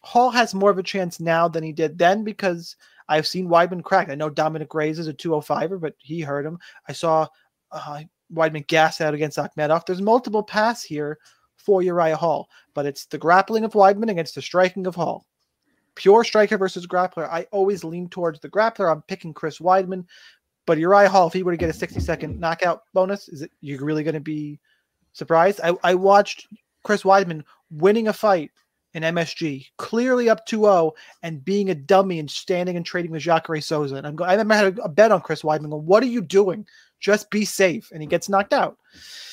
Hall 0.04 0.32
has 0.32 0.54
more 0.54 0.72
of 0.72 0.78
a 0.78 0.84
chance 0.84 1.20
now 1.20 1.48
than 1.48 1.64
he 1.64 1.74
did 1.74 1.98
then 1.98 2.24
because 2.24 2.76
I've 3.10 3.28
seen 3.28 3.48
Weidman 3.48 3.84
crack. 3.84 4.10
I 4.10 4.16
know 4.16 4.30
Dominick 4.30 4.74
Reyes 4.74 5.00
is 5.00 5.08
a 5.08 5.14
205er, 5.14 5.80
but 5.80 5.96
he 5.98 6.22
hurt 6.22 6.46
him. 6.46 6.58
I 6.88 6.94
saw 6.94 7.28
uh, 7.72 8.02
Weidman 8.34 8.68
gas 8.68 9.02
out 9.02 9.14
against 9.14 9.38
Akhmedov. 9.38 9.86
There's 9.86 10.02
multiple 10.02 10.44
paths 10.44 10.84
here 10.84 11.18
for 11.58 11.82
Uriah 11.82 12.16
Hall, 12.16 12.48
but 12.74 12.86
it's 12.86 13.06
the 13.08 13.18
grappling 13.18 13.66
of 13.66 13.74
Weidman 13.74 14.10
against 14.10 14.36
the 14.36 14.42
striking 14.42 14.88
of 14.88 14.96
Hall. 14.96 15.26
Pure 16.00 16.24
striker 16.24 16.58
versus 16.58 16.88
grappler. 16.88 17.30
I 17.30 17.46
always 17.52 17.84
lean 17.84 18.08
towards 18.08 18.40
the 18.40 18.48
grappler. 18.48 18.90
I'm 18.90 19.02
picking 19.02 19.34
Chris 19.34 19.60
Weidman, 19.60 20.06
but 20.66 20.78
Uriah 20.78 21.10
Hall, 21.10 21.28
if 21.28 21.34
he 21.34 21.44
were 21.44 21.52
to 21.52 21.58
get 21.58 21.70
a 21.70 21.74
60 21.74 22.00
second 22.00 22.40
knockout 22.40 22.84
bonus, 22.94 23.28
is 23.28 23.42
it 23.42 23.52
you 23.60 23.78
really 23.84 24.04
going 24.04 24.14
to 24.14 24.22
be 24.22 24.62
surprised? 25.12 25.60
I, 25.62 25.74
I 25.84 25.96
watched 25.96 26.48
Chris 26.86 27.04
Weidman 27.04 27.44
winning 27.70 28.08
a 28.08 28.14
fight 28.14 28.50
in 28.94 29.04
MSG, 29.04 29.66
clearly 29.78 30.30
up 30.30 30.48
2-0 30.48 30.94
and 31.22 31.44
being 31.44 31.70
a 31.70 31.76
dummy 31.76 32.20
and 32.20 32.32
standing 32.32 32.78
and 32.78 32.86
trading 32.86 33.12
with 33.12 33.24
Jacare 33.24 33.60
Souza. 33.60 33.96
And 33.96 34.08
I'm 34.08 34.16
going, 34.16 34.30
I 34.30 34.36
remember 34.36 34.54
I 34.54 34.58
had 34.58 34.80
a, 34.80 34.88
bet 34.88 35.12
on 35.12 35.20
Chris 35.20 35.42
Weidman. 35.42 35.70
Going, 35.70 35.86
what 35.86 36.02
are 36.02 36.08
you 36.08 36.22
doing? 36.22 36.66
Just 37.02 37.30
be 37.30 37.44
safe. 37.44 37.90
And 37.92 38.02
he 38.02 38.08
gets 38.08 38.30
knocked 38.30 38.54
out. 38.54 38.78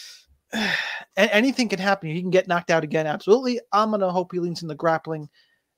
and 0.53 1.31
anything 1.31 1.69
can 1.69 1.79
happen. 1.79 2.11
He 2.11 2.21
can 2.21 2.31
get 2.31 2.49
knocked 2.49 2.73
out 2.73 2.83
again. 2.83 3.07
Absolutely. 3.07 3.61
I'm 3.73 3.93
gonna 3.93 4.11
hope 4.11 4.33
he 4.33 4.41
leans 4.41 4.63
in 4.63 4.69
the 4.69 4.75
grappling 4.75 5.29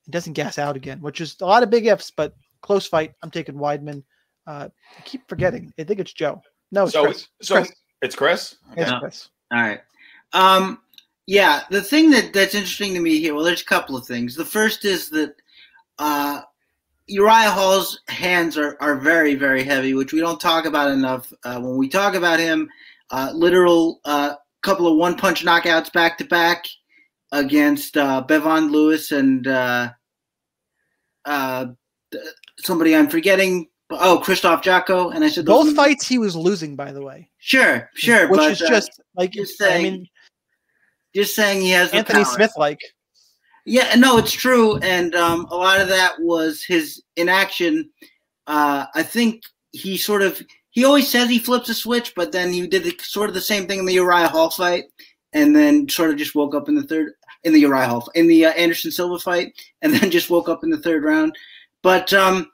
and 0.08 0.12
doesn't 0.12 0.32
gas 0.32 0.58
out 0.58 0.74
again, 0.74 1.00
which 1.02 1.20
is 1.20 1.36
a 1.42 1.44
lot 1.44 1.62
of 1.62 1.68
big 1.68 1.86
ifs, 1.86 2.10
but 2.10 2.34
close 2.62 2.86
fight. 2.86 3.12
I'm 3.22 3.30
taking 3.30 3.56
Weidman. 3.56 4.02
Uh, 4.46 4.70
I 4.98 5.02
keep 5.02 5.28
forgetting. 5.28 5.70
I 5.78 5.84
think 5.84 6.00
it's 6.00 6.14
Joe. 6.14 6.40
No, 6.72 6.84
it's 6.84 6.94
so 6.94 7.04
Chris. 7.04 7.28
so 7.42 7.54
Chris. 7.56 7.72
it's 8.00 8.16
Chris. 8.16 8.56
Okay. 8.72 8.82
It's 8.82 8.92
Chris. 8.98 9.28
All 9.52 9.60
right. 9.60 9.80
Um, 10.32 10.80
yeah, 11.26 11.64
the 11.70 11.82
thing 11.82 12.10
that 12.12 12.32
that's 12.32 12.54
interesting 12.54 12.94
to 12.94 13.00
me 13.00 13.20
here. 13.20 13.34
Well, 13.34 13.44
there's 13.44 13.60
a 13.60 13.66
couple 13.66 13.98
of 13.98 14.06
things. 14.06 14.34
The 14.34 14.46
first 14.46 14.86
is 14.86 15.10
that 15.10 15.34
uh, 15.98 16.40
Uriah 17.06 17.50
Hall's 17.50 18.00
hands 18.08 18.56
are 18.56 18.78
are 18.80 18.96
very 18.96 19.34
very 19.34 19.62
heavy, 19.62 19.92
which 19.92 20.14
we 20.14 20.20
don't 20.20 20.40
talk 20.40 20.64
about 20.64 20.90
enough. 20.90 21.30
Uh, 21.44 21.60
when 21.60 21.76
we 21.76 21.86
talk 21.86 22.14
about 22.14 22.40
him, 22.40 22.70
uh, 23.10 23.30
literal 23.34 24.00
uh, 24.06 24.36
couple 24.62 24.86
of 24.86 24.96
one 24.96 25.18
punch 25.18 25.44
knockouts 25.44 25.92
back 25.92 26.16
to 26.16 26.24
back 26.24 26.64
against 27.32 27.98
uh, 27.98 28.24
Bevon 28.26 28.70
Lewis 28.70 29.12
and 29.12 29.46
uh, 31.28 31.66
uh, 32.14 32.18
somebody 32.58 32.96
I'm 32.96 33.08
forgetting. 33.08 33.68
Oh, 33.90 34.22
Krzysztof 34.24 34.62
Jotko, 34.62 35.14
and 35.14 35.24
I 35.24 35.28
said 35.28 35.46
Both 35.46 35.74
fights 35.74 36.06
he 36.06 36.18
was 36.18 36.36
losing, 36.36 36.76
by 36.76 36.92
the 36.92 37.02
way. 37.02 37.30
Sure, 37.38 37.88
sure, 37.94 38.28
Which 38.28 38.38
but, 38.38 38.52
is 38.52 38.62
uh, 38.62 38.68
just 38.68 39.00
like 39.14 39.32
just 39.32 39.60
I 39.62 39.66
saying 39.66 39.82
mean 39.82 40.08
just 41.14 41.34
saying 41.34 41.62
he 41.62 41.70
has 41.70 41.90
Anthony. 41.92 42.24
Smith 42.24 42.52
like. 42.56 42.78
Yeah, 43.64 43.94
no, 43.96 44.16
it's 44.16 44.32
true, 44.32 44.78
and 44.78 45.14
um, 45.14 45.46
a 45.50 45.56
lot 45.56 45.80
of 45.80 45.88
that 45.88 46.14
was 46.20 46.64
his 46.64 47.02
inaction. 47.16 47.90
Uh, 48.46 48.86
I 48.94 49.02
think 49.02 49.42
he 49.72 49.98
sort 49.98 50.22
of 50.22 50.40
he 50.70 50.84
always 50.84 51.08
says 51.08 51.28
he 51.28 51.38
flips 51.38 51.68
a 51.68 51.74
switch, 51.74 52.14
but 52.14 52.32
then 52.32 52.52
he 52.52 52.66
did 52.66 52.84
the, 52.84 52.96
sort 53.02 53.28
of 53.28 53.34
the 53.34 53.40
same 53.40 53.66
thing 53.66 53.80
in 53.80 53.84
the 53.84 53.94
Uriah 53.94 54.28
Hall 54.28 54.50
fight, 54.50 54.84
and 55.32 55.54
then 55.54 55.88
sort 55.88 56.10
of 56.10 56.16
just 56.16 56.34
woke 56.34 56.54
up 56.54 56.68
in 56.68 56.74
the 56.74 56.82
third 56.82 57.12
in 57.48 57.54
the 57.54 57.60
Uriah 57.60 57.88
Hall 57.88 58.08
in 58.14 58.28
the 58.28 58.46
uh, 58.46 58.50
Anderson 58.52 58.92
Silva 58.92 59.18
fight, 59.18 59.52
and 59.82 59.92
then 59.94 60.10
just 60.10 60.30
woke 60.30 60.48
up 60.48 60.62
in 60.62 60.70
the 60.70 60.78
third 60.78 61.02
round. 61.02 61.36
But 61.82 62.12
um, 62.12 62.50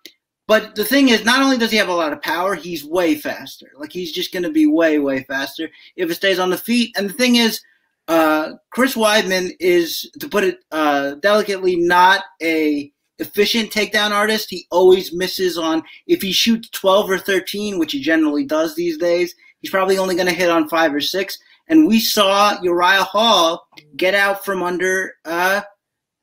but 0.47 0.74
the 0.74 0.84
thing 0.84 1.09
is, 1.09 1.24
not 1.24 1.42
only 1.42 1.59
does 1.59 1.70
he 1.70 1.76
have 1.76 1.88
a 1.88 1.95
lot 1.95 2.12
of 2.12 2.22
power, 2.22 2.55
he's 2.55 2.84
way 2.84 3.14
faster. 3.14 3.70
Like 3.78 3.92
he's 3.92 4.12
just 4.12 4.32
going 4.32 4.42
to 4.42 4.51
be 4.51 4.66
way 4.66 4.99
way 4.99 5.22
faster 5.24 5.68
if 5.97 6.11
it 6.11 6.14
stays 6.14 6.38
on 6.38 6.51
the 6.51 6.57
feet. 6.57 6.95
And 6.97 7.09
the 7.09 7.14
thing 7.14 7.36
is, 7.36 7.61
uh, 8.09 8.53
Chris 8.70 8.95
Weidman 8.95 9.53
is, 9.61 10.11
to 10.20 10.28
put 10.28 10.45
it 10.45 10.59
uh, 10.70 11.14
delicately, 11.16 11.76
not 11.76 12.22
a 12.42 12.92
efficient 13.18 13.70
takedown 13.70 14.11
artist. 14.11 14.51
He 14.51 14.66
always 14.70 15.14
misses 15.14 15.57
on 15.57 15.82
if 16.07 16.20
he 16.20 16.32
shoots 16.32 16.68
12 16.70 17.11
or 17.11 17.18
13, 17.18 17.78
which 17.78 17.92
he 17.92 18.01
generally 18.01 18.45
does 18.45 18.74
these 18.74 18.99
days. 18.99 19.34
He's 19.61 19.70
probably 19.70 19.97
only 19.97 20.14
going 20.14 20.28
to 20.28 20.34
hit 20.34 20.51
on 20.51 20.68
five 20.68 20.92
or 20.95 21.01
six. 21.01 21.38
And 21.69 21.87
we 21.87 21.99
saw 21.99 22.61
Uriah 22.62 23.05
Hall 23.05 23.67
get 23.97 24.15
out 24.15 24.45
from 24.45 24.62
under 24.62 25.15
uh, 25.25 25.62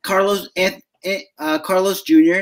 Carlos 0.04 0.48
uh, 1.40 1.60
Carlos 1.60 2.04
Jr. 2.04 2.42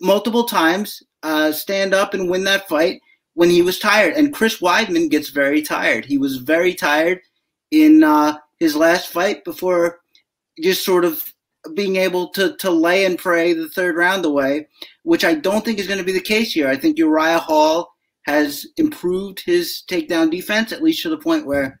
multiple 0.00 0.44
times, 0.44 1.02
uh, 1.22 1.52
stand 1.52 1.94
up 1.94 2.12
and 2.14 2.28
win 2.28 2.44
that 2.44 2.68
fight 2.68 3.00
when 3.34 3.50
he 3.50 3.62
was 3.62 3.78
tired. 3.78 4.14
And 4.14 4.34
Chris 4.34 4.60
Weidman 4.60 5.10
gets 5.10 5.30
very 5.30 5.62
tired. 5.62 6.04
He 6.04 6.18
was 6.18 6.38
very 6.38 6.74
tired 6.74 7.20
in 7.70 8.02
uh, 8.02 8.38
his 8.58 8.74
last 8.74 9.08
fight 9.08 9.44
before 9.44 10.00
just 10.60 10.84
sort 10.84 11.04
of 11.04 11.32
being 11.74 11.96
able 11.96 12.28
to 12.28 12.56
to 12.56 12.70
lay 12.70 13.04
and 13.06 13.18
pray 13.18 13.52
the 13.52 13.68
third 13.68 13.96
round 13.96 14.24
away, 14.24 14.68
which 15.02 15.24
I 15.24 15.34
don't 15.34 15.64
think 15.64 15.78
is 15.78 15.86
going 15.86 15.98
to 15.98 16.04
be 16.04 16.12
the 16.12 16.20
case 16.20 16.52
here. 16.52 16.68
I 16.68 16.76
think 16.76 16.98
Uriah 16.98 17.38
Hall 17.38 17.94
has 18.26 18.66
improved 18.76 19.42
his 19.44 19.82
takedown 19.88 20.30
defense 20.30 20.72
at 20.72 20.82
least 20.82 21.02
to 21.02 21.10
the 21.10 21.18
point 21.18 21.46
where 21.46 21.80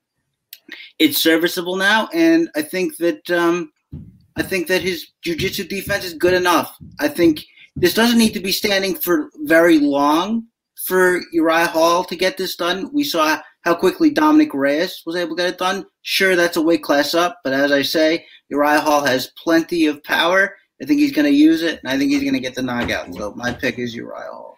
it's 0.98 1.18
serviceable 1.18 1.76
now, 1.76 2.08
and 2.12 2.48
I 2.56 2.62
think 2.62 2.96
that 2.98 3.30
um, 3.30 3.72
I 4.36 4.42
think 4.42 4.66
that 4.68 4.82
his 4.82 5.06
jiu-jitsu 5.22 5.64
defense 5.64 6.04
is 6.04 6.14
good 6.14 6.34
enough. 6.34 6.76
I 7.00 7.08
think 7.08 7.44
this 7.76 7.94
doesn't 7.94 8.18
need 8.18 8.34
to 8.34 8.40
be 8.40 8.52
standing 8.52 8.94
for 8.94 9.30
very 9.42 9.78
long 9.78 10.46
for 10.86 11.20
Uriah 11.32 11.66
Hall 11.66 12.04
to 12.04 12.16
get 12.16 12.36
this 12.36 12.56
done. 12.56 12.90
We 12.92 13.04
saw 13.04 13.40
how 13.62 13.74
quickly 13.74 14.10
Dominick 14.10 14.52
Reyes 14.52 15.02
was 15.06 15.16
able 15.16 15.36
to 15.36 15.42
get 15.42 15.54
it 15.54 15.58
done. 15.58 15.86
Sure, 16.02 16.36
that's 16.36 16.56
a 16.56 16.62
weight 16.62 16.82
class 16.82 17.14
up, 17.14 17.38
but 17.42 17.52
as 17.52 17.72
I 17.72 17.82
say, 17.82 18.26
Uriah 18.48 18.80
Hall 18.80 19.04
has 19.04 19.32
plenty 19.42 19.86
of 19.86 20.02
power. 20.04 20.54
I 20.82 20.84
think 20.84 21.00
he's 21.00 21.12
going 21.12 21.26
to 21.26 21.32
use 21.32 21.62
it, 21.62 21.80
and 21.82 21.90
I 21.90 21.96
think 21.96 22.10
he's 22.10 22.22
going 22.22 22.34
to 22.34 22.40
get 22.40 22.54
the 22.54 22.62
knockout. 22.62 23.14
So 23.14 23.32
my 23.34 23.52
pick 23.52 23.78
is 23.78 23.94
Uriah 23.94 24.30
Hall. 24.30 24.56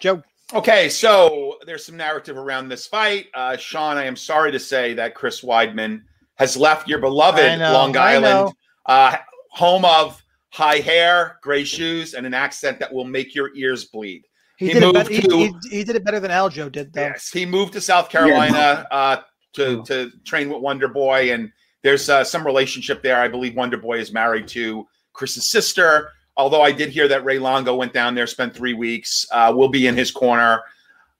Joe. 0.00 0.22
Okay, 0.52 0.88
so 0.88 1.58
there's 1.64 1.86
some 1.86 1.96
narrative 1.96 2.36
around 2.36 2.68
this 2.68 2.86
fight. 2.86 3.26
Uh, 3.34 3.56
Sean, 3.56 3.96
I 3.96 4.04
am 4.04 4.16
sorry 4.16 4.50
to 4.52 4.58
say 4.58 4.94
that 4.94 5.14
Chris 5.14 5.42
Weidman 5.42 6.02
has 6.36 6.56
left 6.56 6.88
your 6.88 6.98
beloved 6.98 7.58
know, 7.58 7.72
Long 7.72 7.96
Island, 7.96 8.52
uh, 8.86 9.16
home 9.50 9.84
of 9.84 10.20
high 10.50 10.78
hair, 10.78 11.38
gray 11.42 11.62
shoes, 11.62 12.14
and 12.14 12.26
an 12.26 12.34
accent 12.34 12.80
that 12.80 12.92
will 12.92 13.04
make 13.04 13.34
your 13.34 13.54
ears 13.54 13.84
bleed. 13.84 14.24
He, 14.56 14.66
He 14.68 14.72
did 14.74 14.82
it 14.82 14.86
moved 14.86 14.94
better, 14.94 15.12
he, 15.12 15.20
to- 15.20 15.36
he, 15.36 15.54
he 15.70 15.84
did 15.84 15.96
it 15.96 16.04
better 16.04 16.18
than 16.18 16.30
Aljo 16.32 16.70
did 16.70 16.92
though. 16.92 17.02
Yes, 17.02 17.30
he 17.30 17.46
moved 17.46 17.72
to 17.74 17.80
South 17.80 18.08
Carolina 18.10 18.86
uh, 18.90 19.16
to 19.54 19.82
to 19.84 20.10
train 20.24 20.48
with 20.50 20.60
Wonder 20.60 20.88
Boy, 20.88 21.32
and 21.32 21.52
there's 21.82 22.08
uh, 22.10 22.24
some 22.24 22.44
relationship 22.44 23.02
there. 23.02 23.20
I 23.20 23.28
believe 23.28 23.54
Wonder 23.54 23.76
Boy 23.76 24.00
is 24.00 24.12
married 24.12 24.48
to 24.48 24.86
Chris's 25.12 25.48
sister. 25.50 26.10
Although 26.40 26.62
I 26.62 26.72
did 26.72 26.88
hear 26.88 27.06
that 27.08 27.24
Ray 27.24 27.38
Longo 27.38 27.74
went 27.74 27.92
down 27.92 28.14
there, 28.14 28.26
spent 28.26 28.54
three 28.54 28.74
weeks. 28.74 29.26
Uh, 29.30 29.52
will 29.54 29.68
be 29.68 29.86
in 29.86 29.96
his 29.96 30.10
corner. 30.10 30.62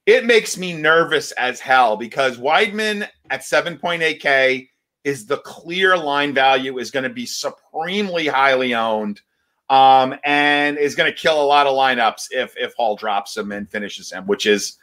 It 0.06 0.24
makes 0.24 0.56
me 0.56 0.72
nervous 0.72 1.30
as 1.32 1.60
hell 1.60 1.96
because 1.96 2.38
Weidman 2.38 3.06
at 3.28 3.42
7.8k 3.42 4.68
is 5.04 5.26
the 5.26 5.36
clear 5.38 5.96
line 5.96 6.34
value 6.34 6.78
is 6.78 6.90
going 6.90 7.04
to 7.04 7.10
be 7.10 7.26
supremely 7.26 8.26
highly 8.26 8.74
owned 8.74 9.20
um, 9.68 10.14
and 10.24 10.78
is 10.78 10.94
going 10.94 11.10
to 11.10 11.16
kill 11.16 11.40
a 11.40 11.44
lot 11.44 11.66
of 11.66 11.74
lineups 11.74 12.28
if 12.30 12.54
if 12.56 12.74
Hall 12.74 12.96
drops 12.96 13.36
him 13.36 13.52
and 13.52 13.70
finishes 13.70 14.10
him, 14.10 14.26
which 14.26 14.46
is 14.46 14.78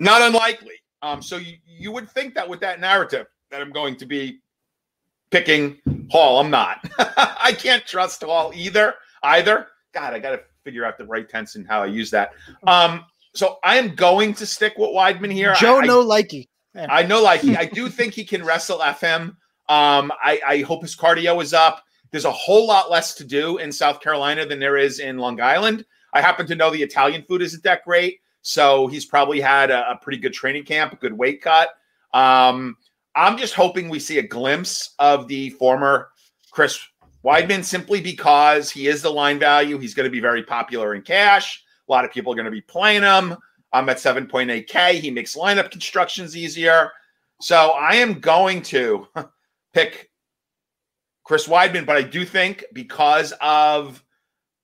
not 0.00 0.22
unlikely. 0.22 0.74
Um, 1.02 1.22
so 1.22 1.36
you, 1.36 1.56
you 1.66 1.92
would 1.92 2.10
think 2.10 2.34
that 2.34 2.48
with 2.48 2.60
that 2.60 2.80
narrative 2.80 3.26
that 3.50 3.60
I'm 3.60 3.70
going 3.70 3.96
to 3.96 4.06
be 4.06 4.40
picking 5.30 5.78
Hall, 6.10 6.40
I'm 6.40 6.50
not. 6.50 6.88
I 6.98 7.54
can't 7.56 7.86
trust 7.86 8.22
Hall 8.22 8.50
either. 8.54 8.94
Either. 9.22 9.68
God, 9.92 10.14
I 10.14 10.18
got 10.18 10.30
to 10.30 10.40
figure 10.64 10.84
out 10.84 10.98
the 10.98 11.04
right 11.04 11.28
tense 11.28 11.54
and 11.54 11.66
how 11.66 11.82
I 11.82 11.86
use 11.86 12.10
that. 12.10 12.32
Um, 12.66 13.04
so 13.34 13.58
I 13.62 13.76
am 13.76 13.94
going 13.94 14.34
to 14.34 14.46
stick 14.46 14.74
with 14.76 14.90
Weidman 14.90 15.32
here. 15.32 15.54
Joe 15.54 15.80
I, 15.80 15.86
no 15.86 16.04
likey. 16.04 16.48
I 16.74 17.02
know, 17.02 17.22
like 17.22 17.44
I 17.58 17.66
do 17.66 17.88
think 17.88 18.14
he 18.14 18.24
can 18.24 18.44
wrestle 18.44 18.78
FM. 18.78 19.36
Um, 19.68 20.12
I, 20.22 20.40
I 20.46 20.58
hope 20.62 20.82
his 20.82 20.96
cardio 20.96 21.42
is 21.42 21.54
up. 21.54 21.82
There's 22.10 22.24
a 22.24 22.32
whole 22.32 22.66
lot 22.66 22.90
less 22.90 23.14
to 23.14 23.24
do 23.24 23.58
in 23.58 23.72
South 23.72 24.00
Carolina 24.00 24.44
than 24.44 24.58
there 24.58 24.76
is 24.76 24.98
in 24.98 25.18
Long 25.18 25.40
Island. 25.40 25.84
I 26.12 26.20
happen 26.20 26.46
to 26.46 26.54
know 26.54 26.70
the 26.70 26.82
Italian 26.82 27.22
food 27.22 27.40
isn't 27.40 27.62
that 27.62 27.84
great, 27.84 28.20
so 28.42 28.86
he's 28.86 29.06
probably 29.06 29.40
had 29.40 29.70
a, 29.70 29.92
a 29.92 29.96
pretty 29.96 30.18
good 30.18 30.34
training 30.34 30.64
camp, 30.64 30.92
a 30.92 30.96
good 30.96 31.16
weight 31.16 31.40
cut. 31.40 31.70
Um, 32.12 32.76
I'm 33.14 33.38
just 33.38 33.54
hoping 33.54 33.88
we 33.88 33.98
see 33.98 34.18
a 34.18 34.26
glimpse 34.26 34.94
of 34.98 35.26
the 35.26 35.50
former 35.50 36.10
Chris 36.50 36.78
Weidman 37.24 37.64
simply 37.64 38.00
because 38.00 38.70
he 38.70 38.88
is 38.88 39.02
the 39.02 39.10
line 39.10 39.38
value. 39.38 39.78
He's 39.78 39.94
going 39.94 40.04
to 40.04 40.10
be 40.10 40.20
very 40.20 40.42
popular 40.42 40.94
in 40.94 41.02
cash. 41.02 41.62
A 41.88 41.92
lot 41.92 42.04
of 42.04 42.10
people 42.10 42.32
are 42.32 42.36
going 42.36 42.46
to 42.46 42.50
be 42.50 42.60
playing 42.60 43.02
him. 43.02 43.36
I'm 43.72 43.88
at 43.88 43.98
7.8K. 43.98 44.94
He 44.94 45.10
makes 45.10 45.36
lineup 45.36 45.70
constructions 45.70 46.36
easier. 46.36 46.90
So 47.40 47.70
I 47.70 47.96
am 47.96 48.20
going 48.20 48.62
to 48.62 49.06
pick 49.72 50.10
Chris 51.24 51.46
Weidman, 51.46 51.86
but 51.86 51.96
I 51.96 52.02
do 52.02 52.24
think 52.24 52.64
because 52.72 53.32
of 53.40 54.02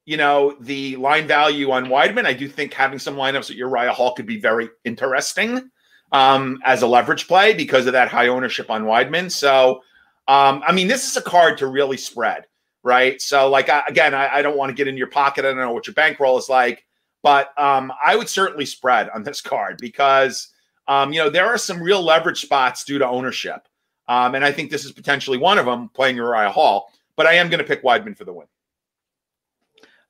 you 0.05 0.17
know 0.17 0.57
the 0.61 0.97
line 0.97 1.27
value 1.27 1.71
on 1.71 1.87
Weidman, 1.87 2.25
I 2.25 2.33
do 2.33 2.49
think 2.49 2.73
having 2.73 2.99
some 2.99 3.17
lineups 3.17 3.51
at 3.51 3.57
Uriah 3.57 3.93
Hall 3.93 4.15
could 4.15 4.27
be 4.27 4.41
very 4.41 4.69
interesting 4.85 5.71
um, 6.13 6.59
as 6.65 6.83
a 6.83 6.87
leverage 6.87 7.29
play 7.29 7.55
because 7.55 7.87
of 7.87 7.93
that 7.93 8.09
high 8.09 8.29
ownership 8.29 8.71
on 8.71 8.85
Weidman. 8.85 9.31
So 9.31 9.83
um, 10.29 10.63
I 10.67 10.73
mean, 10.73 10.87
this 10.87 11.11
is 11.11 11.17
a 11.17 11.23
card 11.23 11.59
to 11.59 11.67
really 11.67 11.97
spread, 11.97 12.47
right? 12.83 13.21
So 13.21 13.49
like 13.49 13.69
I, 13.69 13.83
again, 13.89 14.15
I, 14.15 14.37
I 14.37 14.43
don't 14.43 14.57
want 14.57 14.71
to 14.71 14.75
get 14.75 14.87
in 14.87 14.97
your 14.97 15.09
pocket. 15.09 15.45
I 15.45 15.49
don't 15.49 15.57
know 15.57 15.73
what 15.73 15.87
your 15.87 15.95
bankroll 15.95 16.39
is 16.39 16.49
like. 16.49 16.85
But 17.23 17.59
um, 17.59 17.93
I 18.05 18.17
would 18.17 18.29
certainly 18.29 18.65
spread 18.65 19.09
on 19.11 19.23
this 19.23 19.41
card 19.41 19.79
because 19.81 20.49
um, 20.87 21.13
you 21.13 21.19
know 21.19 21.31
there 21.31 21.47
are 21.47 21.59
some 21.59 21.83
real 21.83 22.03
leverage 22.03 22.41
spots 22.41 22.85
due 22.85 22.99
to 22.99 23.07
ownership, 23.09 23.67
um, 24.07 24.35
and 24.35 24.45
I 24.45 24.53
think 24.53 24.71
this 24.71 24.85
is 24.85 24.93
potentially 24.93 25.39
one 25.39 25.59
of 25.59 25.67
them. 25.67 25.89
Playing 25.89 26.17
Uriah 26.17 26.51
Hall, 26.51 26.93
but 27.17 27.27
I 27.27 27.35
am 27.35 27.49
going 27.49 27.59
to 27.59 27.67
pick 27.67 27.83
Weidman 27.83 28.17
for 28.17 28.25
the 28.25 28.33
win. 28.33 28.47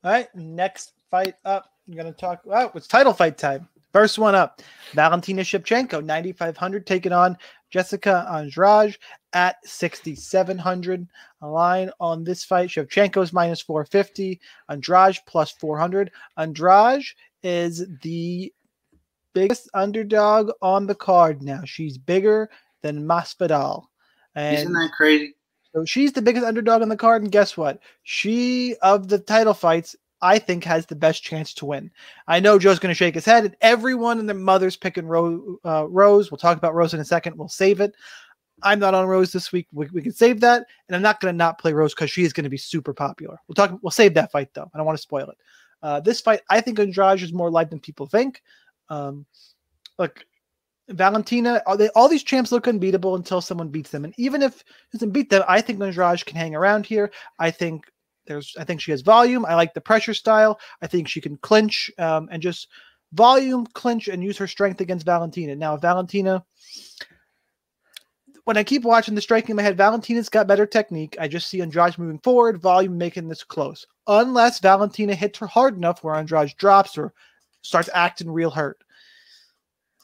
All 0.05 0.13
right, 0.13 0.33
next 0.35 0.93
fight 1.11 1.37
up. 1.45 1.73
I'm 1.89 1.95
going 1.95 2.07
to 2.07 2.13
talk. 2.13 2.43
Oh, 2.47 2.71
it's 2.75 2.87
title 2.87 3.15
fight 3.15 3.39
time. 3.39 3.67
First 3.93 4.19
one 4.19 4.35
up, 4.35 4.61
Valentina 4.93 5.41
Shevchenko, 5.41 6.05
9,500, 6.05 6.87
taking 6.87 7.13
on 7.13 7.39
Jessica 7.71 8.27
Andrade 8.33 8.97
at 9.33 9.57
6,700. 9.65 11.07
A 11.43 11.47
line 11.47 11.91
on 12.01 12.25
this 12.25 12.45
fight, 12.45 12.69
Shevchenko's 12.69 13.33
minus 13.33 13.61
450, 13.61 14.41
Andrade 14.69 15.19
plus 15.27 15.51
400. 15.53 16.11
Andrade 16.37 17.05
is 17.43 17.87
the 18.03 18.53
biggest 19.35 19.69
underdog 19.75 20.51
on 20.63 20.87
the 20.87 20.95
card 20.95 21.43
now. 21.43 21.63
She's 21.65 21.99
bigger 21.99 22.51
than 22.83 23.07
Masvidal. 23.07 23.85
And 24.35 24.57
Isn't 24.57 24.73
that 24.73 24.93
crazy? 24.97 25.35
So 25.75 25.85
she's 25.85 26.13
the 26.13 26.23
biggest 26.23 26.47
underdog 26.47 26.83
on 26.83 26.89
the 26.89 26.97
card, 26.97 27.23
and 27.23 27.31
guess 27.31 27.57
what? 27.57 27.81
She 28.03 28.75
of 28.83 29.09
the 29.09 29.19
title 29.19 29.55
fights 29.55 29.95
I 30.21 30.39
think 30.39 30.65
has 30.65 30.87
the 30.87 30.97
best 30.97 31.23
chance 31.23 31.55
to 31.55 31.67
win. 31.67 31.91
I 32.27 32.41
know 32.41 32.59
Joe's 32.59 32.79
going 32.79 32.91
to 32.91 32.99
shake 32.99 33.15
his 33.15 33.25
head, 33.25 33.45
and 33.45 33.57
everyone 33.61 34.19
and 34.19 34.29
their 34.29 34.37
mother's 34.37 34.77
picking 34.77 35.07
Ro- 35.07 35.59
uh, 35.65 35.87
Rose. 35.89 36.31
We'll 36.31 36.39
talk 36.39 36.59
about 36.59 36.75
Rose 36.75 36.95
in 36.95 37.01
a 37.01 37.05
second. 37.05 37.37
We'll 37.37 37.49
save 37.49 37.81
it. 37.81 37.95
I'm 38.63 38.81
not 38.81 38.95
on 38.95 39.07
Rose 39.07 39.31
this 39.33 39.53
week. 39.53 39.69
We, 39.73 39.87
we 39.93 40.03
can 40.03 40.13
save 40.13 40.41
that, 40.41 40.67
and 40.89 40.97
I'm 40.97 41.03
not 41.03 41.21
going 41.21 41.33
to 41.33 41.37
not 41.37 41.59
play 41.59 41.73
Rose 41.73 41.95
because 41.95 42.11
she 42.11 42.25
is 42.25 42.33
going 42.33 42.45
to 42.45 42.51
be 42.51 42.57
super 42.57 42.93
popular. 42.93 43.39
We'll 43.47 43.55
talk. 43.55 43.79
We'll 43.83 43.91
save 43.91 44.15
that 44.15 44.33
fight 44.33 44.53
though. 44.55 44.69
I 44.73 44.77
don't 44.77 44.87
want 44.87 44.99
to 44.99 45.03
spoil 45.03 45.29
it. 45.29 45.39
Uh, 45.83 46.01
this 46.01 46.21
fight, 46.21 46.41
I 46.51 46.61
think 46.61 46.79
Andrade 46.81 47.23
is 47.23 47.33
more 47.33 47.51
live 47.51 47.71
than 47.71 47.79
people 47.79 48.07
think. 48.07 48.43
Um, 48.89 49.25
look, 49.97 50.25
Valentina, 50.89 51.63
all, 51.67 51.77
they, 51.77 51.89
all 51.91 52.09
these 52.09 52.25
champs 52.25 52.51
look 52.51 52.67
unbeatable 52.67 53.15
until 53.15 53.41
someone 53.41 53.69
beats 53.69 53.91
them, 53.91 54.05
and 54.05 54.15
even 54.17 54.43
if 54.43 54.65
doesn't 54.93 55.11
beat 55.11 55.31
them, 55.31 55.45
I 55.47 55.61
think 55.61 55.81
Andrade 55.81 56.27
can 56.27 56.37
hang 56.37 56.57
around 56.57 56.85
here. 56.85 57.13
I 57.39 57.51
think 57.51 57.85
there's, 58.29 58.55
I 58.59 58.65
think 58.65 58.81
she 58.81 58.93
has 58.93 59.01
volume. 59.01 59.45
I 59.45 59.55
like 59.55 59.75
the 59.75 59.81
pressure 59.81 60.15
style. 60.15 60.61
I 60.81 60.87
think 60.87 61.09
she 61.09 61.21
can 61.21 61.37
clinch 61.39 61.91
um, 61.99 62.29
and 62.31 62.41
just 62.41 62.69
volume, 63.13 63.67
clinch, 63.67 64.07
and 64.09 64.23
use 64.23 64.39
her 64.39 64.47
strength 64.47 64.81
against 64.81 65.07
Valentina. 65.07 65.57
Now, 65.57 65.77
Valentina, 65.77 66.45
when 68.45 68.57
I 68.57 68.65
keep 68.65 68.85
watching 68.85 69.15
the 69.15 69.21
striking 69.21 69.51
in 69.51 69.57
my 69.57 69.63
head, 69.63 69.77
Valentina's 69.77 70.29
got 70.29 70.47
better 70.47 70.67
technique. 70.67 71.17
I 71.21 71.29
just 71.29 71.49
see 71.49 71.61
Andrade 71.61 71.99
moving 71.99 72.21
forward, 72.21 72.63
volume 72.63 72.97
making 72.97 73.29
this 73.29 73.45
close. 73.45 73.87
Unless 74.07 74.61
Valentina 74.61 75.15
hits 75.15 75.39
her 75.39 75.47
hard 75.47 75.77
enough 75.77 76.03
where 76.03 76.15
Andrade 76.15 76.55
drops 76.57 76.97
or 76.97 77.13
starts 77.63 77.91
acting 77.93 78.31
real 78.31 78.51
hurt. 78.51 78.83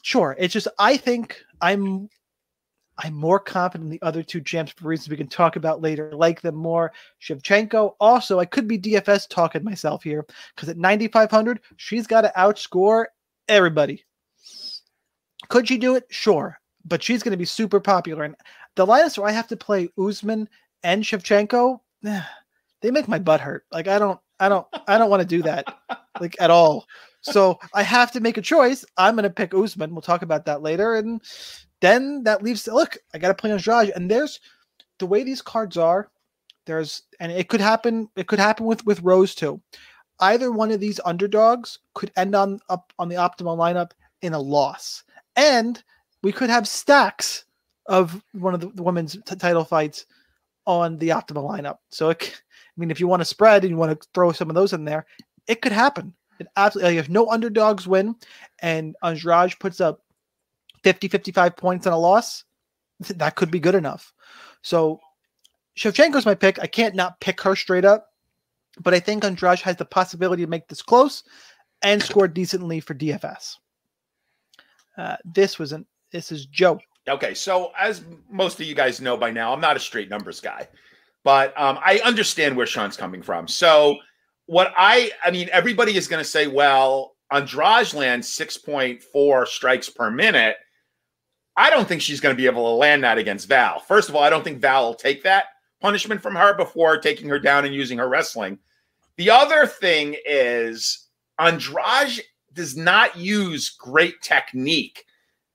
Sure, 0.03 0.35
it's 0.37 0.53
just 0.53 0.67
I 0.77 0.97
think 0.97 1.41
I'm 1.61 2.09
I'm 2.97 3.13
more 3.13 3.39
confident 3.39 3.87
in 3.87 3.91
the 3.91 4.01
other 4.05 4.23
two 4.23 4.41
champs 4.41 4.71
for 4.71 4.87
reasons 4.87 5.09
we 5.09 5.17
can 5.17 5.27
talk 5.27 5.55
about 5.55 5.81
later. 5.81 6.11
Like 6.13 6.41
them 6.41 6.55
more. 6.55 6.93
Shevchenko, 7.21 7.95
also, 7.99 8.39
I 8.39 8.45
could 8.45 8.67
be 8.67 8.79
DFS 8.79 9.27
talking 9.27 9.63
myself 9.63 10.03
here 10.03 10.25
because 10.55 10.69
at 10.69 10.77
9,500, 10.77 11.59
she's 11.77 12.07
got 12.07 12.21
to 12.21 12.31
outscore 12.37 13.05
everybody. 13.47 14.05
Could 15.49 15.67
she 15.67 15.77
do 15.77 15.95
it? 15.95 16.05
Sure. 16.09 16.57
But 16.85 17.03
she's 17.03 17.23
going 17.23 17.31
to 17.31 17.37
be 17.37 17.45
super 17.45 17.79
popular. 17.79 18.23
And 18.23 18.35
the 18.75 18.85
lineups 18.85 19.17
where 19.17 19.27
I 19.27 19.31
have 19.31 19.47
to 19.47 19.57
play 19.57 19.89
Usman 19.97 20.47
and 20.83 21.03
Shevchenko, 21.03 21.79
they 22.01 22.91
make 22.91 23.07
my 23.07 23.19
butt 23.19 23.41
hurt. 23.41 23.65
Like, 23.71 23.87
I 23.87 23.99
don't, 23.99 24.19
I 24.39 24.49
don't, 24.49 24.67
I 24.87 24.97
don't 24.97 25.09
want 25.09 25.21
to 25.21 25.27
do 25.27 25.41
that 25.43 25.65
like 26.19 26.35
at 26.39 26.51
all. 26.51 26.85
So 27.21 27.59
I 27.73 27.81
have 27.81 28.11
to 28.11 28.19
make 28.19 28.37
a 28.37 28.41
choice. 28.41 28.85
I'm 28.97 29.15
going 29.15 29.23
to 29.23 29.29
pick 29.29 29.53
Usman. 29.53 29.91
We'll 29.91 30.01
talk 30.01 30.21
about 30.21 30.45
that 30.45 30.61
later. 30.61 30.95
And 30.95 31.21
then 31.81 32.23
that 32.23 32.43
leaves 32.43 32.67
look, 32.67 32.97
I 33.13 33.17
got 33.17 33.29
to 33.29 33.33
play 33.33 33.51
on 33.51 33.57
Andrade, 33.57 33.93
and 33.95 34.09
there's 34.09 34.39
the 34.99 35.05
way 35.05 35.23
these 35.23 35.41
cards 35.41 35.77
are. 35.77 36.09
There's 36.65 37.03
and 37.19 37.31
it 37.31 37.47
could 37.49 37.61
happen. 37.61 38.09
It 38.15 38.27
could 38.27 38.39
happen 38.39 38.65
with 38.65 38.85
with 38.85 39.01
Rose 39.01 39.35
too. 39.35 39.61
Either 40.19 40.51
one 40.51 40.71
of 40.71 40.79
these 40.79 40.99
underdogs 41.05 41.79
could 41.93 42.11
end 42.15 42.35
on 42.35 42.59
up 42.69 42.93
on 42.97 43.09
the 43.09 43.15
optimal 43.15 43.57
lineup 43.57 43.91
in 44.21 44.33
a 44.33 44.39
loss, 44.39 45.03
and 45.35 45.83
we 46.23 46.31
could 46.31 46.49
have 46.49 46.67
stacks 46.67 47.45
of 47.87 48.23
one 48.33 48.53
of 48.53 48.61
the, 48.61 48.69
the 48.69 48.83
women's 48.83 49.17
t- 49.25 49.35
title 49.35 49.63
fights 49.63 50.07
on 50.65 50.97
the 50.97 51.09
optimal 51.09 51.47
lineup. 51.47 51.77
So 51.89 52.09
it, 52.09 52.41
I 52.49 52.79
mean, 52.79 52.89
if 52.89 52.99
you 52.99 53.07
want 53.07 53.21
to 53.21 53.25
spread 53.25 53.63
and 53.63 53.69
you 53.69 53.77
want 53.77 53.99
to 53.99 54.07
throw 54.15 54.31
some 54.31 54.49
of 54.49 54.55
those 54.55 54.73
in 54.73 54.85
there, 54.85 55.05
it 55.47 55.61
could 55.61 55.71
happen. 55.71 56.13
It 56.39 56.47
absolutely. 56.57 56.95
Like 56.95 56.99
if 56.99 57.09
no 57.09 57.29
underdogs 57.29 57.87
win, 57.87 58.15
and 58.59 58.95
Andrade 59.03 59.59
puts 59.59 59.79
up 59.79 60.01
50, 60.85 61.07
55 61.07 61.57
points 61.57 61.87
on 61.87 61.93
a 61.93 61.97
loss, 61.97 62.43
that 62.99 63.35
could 63.35 63.49
be 63.49 63.59
good 63.59 63.73
enough. 63.73 64.13
So 64.61 64.99
Shevchenko's 65.75 66.27
my 66.27 66.35
pick. 66.35 66.59
I 66.59 66.67
can't 66.67 66.93
not 66.93 67.19
pick 67.19 67.41
her 67.41 67.55
straight 67.55 67.85
up, 67.85 68.09
but 68.79 68.93
I 68.93 68.99
think 68.99 69.25
Andrade 69.25 69.61
has 69.61 69.77
the 69.77 69.85
possibility 69.85 70.43
to 70.43 70.49
make 70.49 70.67
this 70.67 70.83
close 70.83 71.23
and 71.81 72.03
score 72.03 72.27
decently 72.27 72.79
for 72.79 72.93
DFS. 72.93 73.55
Uh, 74.95 75.17
this 75.25 75.57
was 75.57 75.71
an 75.71 75.87
this 76.11 76.31
is 76.31 76.45
Joe. 76.45 76.79
Okay, 77.09 77.33
so 77.33 77.71
as 77.79 78.03
most 78.29 78.59
of 78.59 78.67
you 78.67 78.75
guys 78.75 79.01
know 79.01 79.17
by 79.17 79.31
now, 79.31 79.53
I'm 79.53 79.59
not 79.59 79.75
a 79.75 79.79
straight 79.79 80.09
numbers 80.09 80.39
guy, 80.39 80.67
but 81.23 81.59
um, 81.59 81.79
I 81.83 81.99
understand 82.05 82.55
where 82.55 82.67
Sean's 82.67 82.95
coming 82.95 83.23
from. 83.23 83.47
So 83.47 83.97
what 84.45 84.71
I 84.77 85.09
I 85.25 85.31
mean, 85.31 85.49
everybody 85.51 85.97
is 85.97 86.07
going 86.07 86.23
to 86.23 86.29
say, 86.29 86.45
well, 86.45 87.15
Andrade 87.31 87.91
lands 87.95 88.29
6.4 88.37 89.47
strikes 89.47 89.89
per 89.89 90.11
minute 90.11 90.57
I 91.57 91.69
don't 91.69 91.87
think 91.87 92.01
she's 92.01 92.19
going 92.19 92.35
to 92.35 92.41
be 92.41 92.47
able 92.47 92.65
to 92.65 92.75
land 92.75 93.03
that 93.03 93.17
against 93.17 93.47
Val. 93.47 93.79
First 93.79 94.09
of 94.09 94.15
all, 94.15 94.23
I 94.23 94.29
don't 94.29 94.43
think 94.43 94.59
Val 94.59 94.85
will 94.85 94.95
take 94.95 95.23
that 95.23 95.45
punishment 95.81 96.21
from 96.21 96.35
her 96.35 96.53
before 96.53 96.97
taking 96.97 97.29
her 97.29 97.39
down 97.39 97.65
and 97.65 97.73
using 97.73 97.97
her 97.97 98.09
wrestling. 98.09 98.59
The 99.17 99.29
other 99.29 99.65
thing 99.65 100.15
is 100.25 101.07
Andrade 101.39 102.21
does 102.53 102.75
not 102.75 103.15
use 103.15 103.69
great 103.69 104.21
technique 104.21 105.03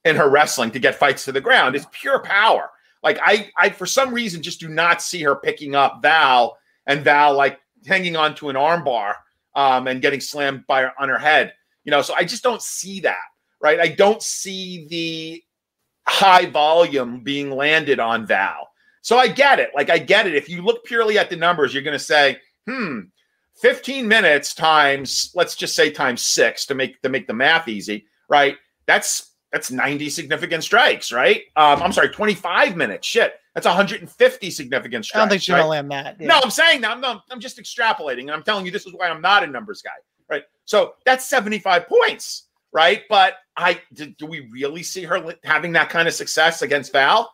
in 0.05 0.17
her 0.17 0.31
wrestling 0.31 0.71
to 0.71 0.79
get 0.79 0.95
fights 0.95 1.25
to 1.27 1.33
the 1.33 1.41
ground. 1.41 1.77
It's 1.77 1.87
pure 1.91 2.21
power. 2.21 2.71
Like 3.03 3.19
I, 3.23 3.51
I 3.57 3.71
for 3.71 3.87
some 3.87 4.13
reason 4.13 4.43
just 4.43 4.61
do 4.61 4.69
not 4.69 5.03
see 5.03 5.23
her 5.23 5.37
picking 5.37 5.75
up 5.75 6.01
Val 6.03 6.59
and 6.87 7.03
Val 7.03 7.35
like 7.35 7.59
hanging 7.87 8.17
on 8.17 8.35
to 8.37 8.49
an 8.49 8.57
armbar 8.57 9.15
um, 9.55 9.87
and 9.87 10.03
getting 10.03 10.21
slammed 10.21 10.67
by 10.67 10.83
her, 10.83 10.93
on 10.99 11.09
her 11.09 11.19
head. 11.19 11.55
You 11.85 11.91
know, 11.91 12.03
so 12.03 12.15
I 12.15 12.25
just 12.25 12.43
don't 12.43 12.63
see 12.63 13.01
that. 13.01 13.19
Right. 13.63 13.81
I 13.81 13.89
don't 13.89 14.23
see 14.23 14.87
the 14.89 15.43
high 16.11 16.47
volume 16.47 17.21
being 17.21 17.51
landed 17.51 18.01
on 18.01 18.27
Val. 18.27 18.69
So 19.01 19.17
I 19.17 19.29
get 19.29 19.61
it. 19.61 19.71
Like 19.75 19.91
I 19.91 19.99
get 19.99 20.27
it. 20.27 20.35
If 20.35 20.49
you 20.49 20.61
look 20.61 20.85
purely 20.85 21.17
at 21.19 21.31
the 21.31 21.37
numbers, 21.37 21.73
you're 21.73 21.85
going 21.85 21.99
to 21.99 22.05
say, 22.05 22.39
"Hmm, 22.69 23.03
15 23.61 24.07
minutes 24.07 24.55
times 24.55 25.31
let's 25.35 25.55
just 25.55 25.75
say 25.75 25.91
times 25.91 26.23
6 26.23 26.67
to 26.67 26.75
make 26.75 27.01
to 27.03 27.09
make 27.09 27.27
the 27.27 27.33
math 27.33 27.69
easy, 27.69 28.07
right? 28.29 28.57
That's 28.87 29.31
that's 29.53 29.71
90 29.71 30.11
significant 30.11 30.65
strikes, 30.65 31.13
right? 31.13 31.43
Um, 31.57 31.83
I'm 31.83 31.93
sorry, 31.93 32.09
25 32.09 32.77
minutes. 32.77 33.07
Shit. 33.07 33.35
That's 33.55 33.67
150 33.67 34.51
significant 34.51 35.05
strikes. 35.05 35.17
I 35.17 35.21
don't 35.21 35.29
think 35.29 35.43
she's 35.43 35.53
right? 35.53 35.59
gonna 35.59 35.71
land 35.71 35.91
that. 35.91 36.17
Yeah. 36.21 36.29
No, 36.29 36.41
I'm 36.43 36.51
saying 36.51 36.83
that. 36.83 36.91
I'm, 36.91 37.01
not, 37.01 37.25
I'm 37.31 37.41
just 37.41 37.59
extrapolating, 37.59 38.23
and 38.23 38.31
I'm 38.33 38.45
telling 38.45 38.65
you 38.65 38.71
this 38.71 38.87
is 38.87 38.95
why 38.95 39.09
I'm 39.09 39.21
not 39.21 39.43
a 39.43 39.47
numbers 39.47 39.83
guy, 39.83 39.91
right? 40.29 40.45
So 40.67 40.95
that's 41.05 41.29
75 41.29 41.89
points 41.89 42.49
right? 42.73 43.03
But 43.09 43.35
I 43.61 43.81
do, 43.93 44.07
do 44.07 44.27
we 44.27 44.49
really 44.53 44.83
see 44.83 45.03
her 45.05 45.35
having 45.45 45.73
that 45.73 45.91
kind 45.91 46.09
of 46.09 46.15
success 46.15 46.63
against 46.63 46.93
Val? 46.93 47.33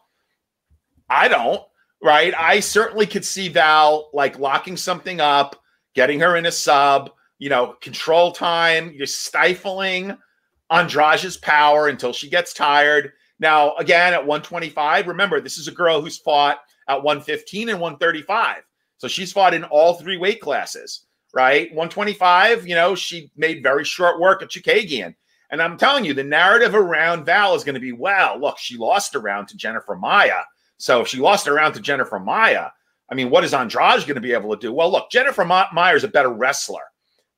I 1.09 1.29
don't, 1.29 1.63
right? 2.03 2.35
I 2.37 2.61
certainly 2.61 3.07
could 3.07 3.25
see 3.25 3.49
Val 3.49 4.11
like 4.13 4.39
locking 4.39 4.77
something 4.77 5.21
up, 5.21 5.57
getting 5.95 6.21
her 6.21 6.37
in 6.37 6.47
a 6.47 6.53
sub, 6.53 7.11
you 7.39 7.49
know, 7.49 7.75
control 7.81 8.33
time, 8.33 8.93
you're 8.95 9.07
stifling 9.07 10.17
Andrade's 10.71 11.37
power 11.37 11.89
until 11.89 12.13
she 12.13 12.29
gets 12.29 12.53
tired. 12.53 13.13
Now, 13.39 13.75
again, 13.77 14.15
at 14.15 14.27
125, 14.27 15.07
remember, 15.07 15.41
this 15.41 15.59
is 15.59 15.69
a 15.69 15.73
girl 15.73 16.01
who's 16.01 16.19
fought 16.19 16.59
at 16.89 17.03
115 17.03 17.69
and 17.69 17.81
135. 17.81 18.63
So 18.99 19.09
she's 19.09 19.33
fought 19.33 19.55
in 19.55 19.65
all 19.65 19.95
three 19.95 20.17
weight 20.17 20.41
classes, 20.41 21.07
right? 21.35 21.69
125, 21.71 22.67
you 22.67 22.75
know, 22.75 22.95
she 22.95 23.31
made 23.37 23.63
very 23.63 23.85
short 23.85 24.19
work 24.19 24.43
at 24.43 24.49
Chookagian. 24.49 25.15
And 25.51 25.63
I'm 25.63 25.79
telling 25.79 26.05
you, 26.05 26.15
the 26.15 26.25
narrative 26.25 26.75
around 26.75 27.25
Val 27.25 27.55
is 27.55 27.65
going 27.65 27.75
to 27.75 27.81
be, 27.81 27.93
well, 27.93 28.39
look, 28.41 28.59
she 28.59 28.77
lost 28.77 29.15
around 29.15 29.47
to 29.49 29.57
Jennifer 29.57 29.95
Maia. 29.95 30.43
So 30.79 31.01
if 31.01 31.09
she 31.09 31.19
lost 31.19 31.49
around 31.49 31.73
to 31.75 31.81
Jennifer 31.81 32.19
Maia, 32.19 32.71
I 33.11 33.15
mean, 33.15 33.31
what 33.31 33.45
is 33.45 33.55
Andrade 33.55 34.01
going 34.01 34.17
to 34.17 34.21
be 34.21 34.33
able 34.33 34.55
to 34.55 34.61
do? 34.61 34.73
Well, 34.73 34.91
look, 34.91 35.11
Jennifer 35.11 35.45
Ma- 35.45 35.69
Maia 35.73 35.95
is 35.95 36.05
a 36.05 36.09
better 36.09 36.33
wrestler 36.33 36.83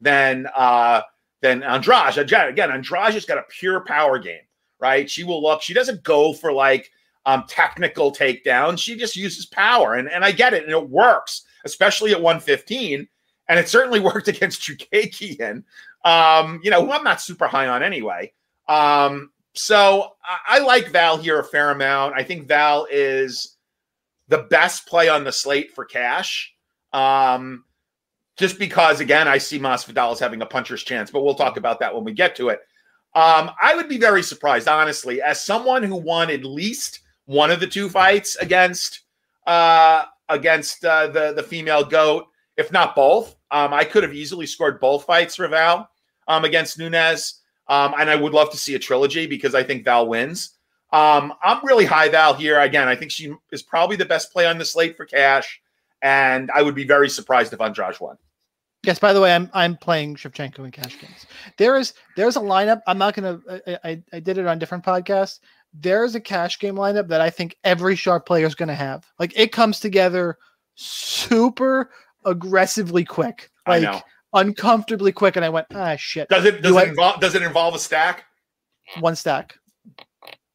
than 0.00 0.48
uh, 0.56 1.02
than 1.40 1.62
Andrade. 1.62 2.16
Again, 2.18 2.70
Andrade 2.70 3.14
has 3.14 3.24
got 3.24 3.38
a 3.38 3.44
pure 3.48 3.80
power 3.80 4.18
game, 4.18 4.40
right? 4.80 5.08
She 5.08 5.24
will 5.24 5.42
look. 5.42 5.62
She 5.62 5.74
doesn't 5.74 6.02
go 6.02 6.32
for 6.32 6.52
like 6.52 6.90
um, 7.26 7.44
technical 7.48 8.12
takedowns. 8.12 8.78
She 8.78 8.96
just 8.96 9.16
uses 9.16 9.46
power, 9.46 9.94
and 9.94 10.10
and 10.10 10.24
I 10.24 10.32
get 10.32 10.54
it, 10.54 10.64
and 10.64 10.72
it 10.72 10.88
works, 10.88 11.42
especially 11.64 12.12
at 12.12 12.22
115. 12.22 13.06
And 13.50 13.58
it 13.58 13.68
certainly 13.68 14.00
worked 14.00 14.28
against 14.28 14.62
Chookagian, 14.62 15.64
Um, 16.04 16.60
you 16.62 16.70
know, 16.70 16.84
who 16.84 16.92
I'm 16.92 17.04
not 17.04 17.20
super 17.20 17.46
high 17.46 17.66
on 17.66 17.82
anyway. 17.82 18.32
Um, 18.68 19.30
so 19.54 20.12
I, 20.24 20.56
I 20.56 20.58
like 20.60 20.90
Val 20.90 21.16
here 21.16 21.38
a 21.40 21.44
fair 21.44 21.70
amount. 21.70 22.14
I 22.14 22.22
think 22.22 22.46
Val 22.46 22.86
is 22.90 23.56
the 24.28 24.46
best 24.50 24.86
play 24.86 25.08
on 25.08 25.24
the 25.24 25.32
slate 25.32 25.72
for 25.72 25.84
cash. 25.84 26.54
Um, 26.92 27.64
just 28.36 28.58
because, 28.58 29.00
again, 29.00 29.26
I 29.26 29.38
see 29.38 29.58
Masvidal 29.58 30.12
as 30.12 30.20
having 30.20 30.42
a 30.42 30.46
puncher's 30.46 30.84
chance, 30.84 31.10
but 31.10 31.24
we'll 31.24 31.34
talk 31.34 31.56
about 31.56 31.80
that 31.80 31.94
when 31.94 32.04
we 32.04 32.12
get 32.12 32.36
to 32.36 32.50
it. 32.50 32.60
Um, 33.14 33.50
I 33.60 33.74
would 33.74 33.88
be 33.88 33.98
very 33.98 34.22
surprised, 34.22 34.68
honestly, 34.68 35.20
as 35.20 35.44
someone 35.44 35.82
who 35.82 35.96
won 35.96 36.30
at 36.30 36.44
least 36.44 37.00
one 37.24 37.50
of 37.50 37.58
the 37.58 37.66
two 37.66 37.88
fights 37.88 38.36
against 38.36 39.00
uh, 39.46 40.04
against 40.28 40.84
uh, 40.84 41.08
the 41.08 41.32
the 41.32 41.42
female 41.42 41.84
goat, 41.84 42.26
if 42.56 42.70
not 42.70 42.94
both. 42.94 43.34
Um, 43.50 43.72
I 43.72 43.84
could 43.84 44.02
have 44.02 44.14
easily 44.14 44.46
scored 44.46 44.80
both 44.80 45.04
fights 45.04 45.36
for 45.36 45.48
Val 45.48 45.90
um, 46.26 46.44
against 46.44 46.78
Nunes. 46.78 47.40
um, 47.68 47.94
and 47.98 48.10
I 48.10 48.16
would 48.16 48.32
love 48.32 48.50
to 48.50 48.56
see 48.56 48.74
a 48.74 48.78
trilogy 48.78 49.26
because 49.26 49.54
I 49.54 49.62
think 49.62 49.84
Val 49.84 50.06
wins. 50.06 50.50
Um, 50.92 51.34
I'm 51.42 51.64
really 51.64 51.84
high 51.84 52.08
Val 52.08 52.34
here. 52.34 52.58
Again, 52.60 52.88
I 52.88 52.96
think 52.96 53.10
she 53.10 53.32
is 53.52 53.62
probably 53.62 53.96
the 53.96 54.06
best 54.06 54.32
play 54.32 54.46
on 54.46 54.56
the 54.56 54.64
slate 54.64 54.96
for 54.96 55.04
cash, 55.04 55.60
and 56.00 56.50
I 56.54 56.62
would 56.62 56.74
be 56.74 56.86
very 56.86 57.10
surprised 57.10 57.52
if 57.52 57.60
Andrade 57.60 58.00
won. 58.00 58.16
Yes. 58.84 58.98
By 58.98 59.12
the 59.12 59.20
way, 59.20 59.34
I'm 59.34 59.50
I'm 59.52 59.76
playing 59.76 60.16
Shevchenko 60.16 60.60
in 60.60 60.70
cash 60.70 60.98
games. 60.98 61.26
There 61.58 61.76
is 61.76 61.92
there's 62.16 62.36
a 62.36 62.40
lineup. 62.40 62.80
I'm 62.86 62.96
not 62.96 63.14
gonna. 63.14 63.40
I, 63.66 63.78
I, 63.84 64.02
I 64.14 64.20
did 64.20 64.38
it 64.38 64.46
on 64.46 64.58
different 64.58 64.84
podcasts. 64.84 65.40
There 65.74 66.04
is 66.04 66.14
a 66.14 66.20
cash 66.20 66.58
game 66.58 66.76
lineup 66.76 67.08
that 67.08 67.20
I 67.20 67.28
think 67.28 67.56
every 67.64 67.96
sharp 67.96 68.24
player 68.24 68.46
is 68.46 68.54
to 68.54 68.74
have. 68.74 69.04
Like 69.18 69.36
it 69.36 69.52
comes 69.52 69.80
together 69.80 70.38
super 70.74 71.90
aggressively 72.24 73.04
quick, 73.04 73.50
like 73.66 74.04
uncomfortably 74.32 75.12
quick. 75.12 75.36
And 75.36 75.44
I 75.44 75.48
went, 75.48 75.66
ah, 75.74 75.96
shit. 75.96 76.28
Does 76.28 76.44
it 76.44 76.62
does 76.62 76.72
Do 76.72 76.78
it 76.78 76.82
I, 76.82 76.84
involve 76.88 77.20
does 77.20 77.34
it 77.34 77.42
involve 77.42 77.74
a 77.74 77.78
stack? 77.78 78.24
One 79.00 79.16
stack. 79.16 79.58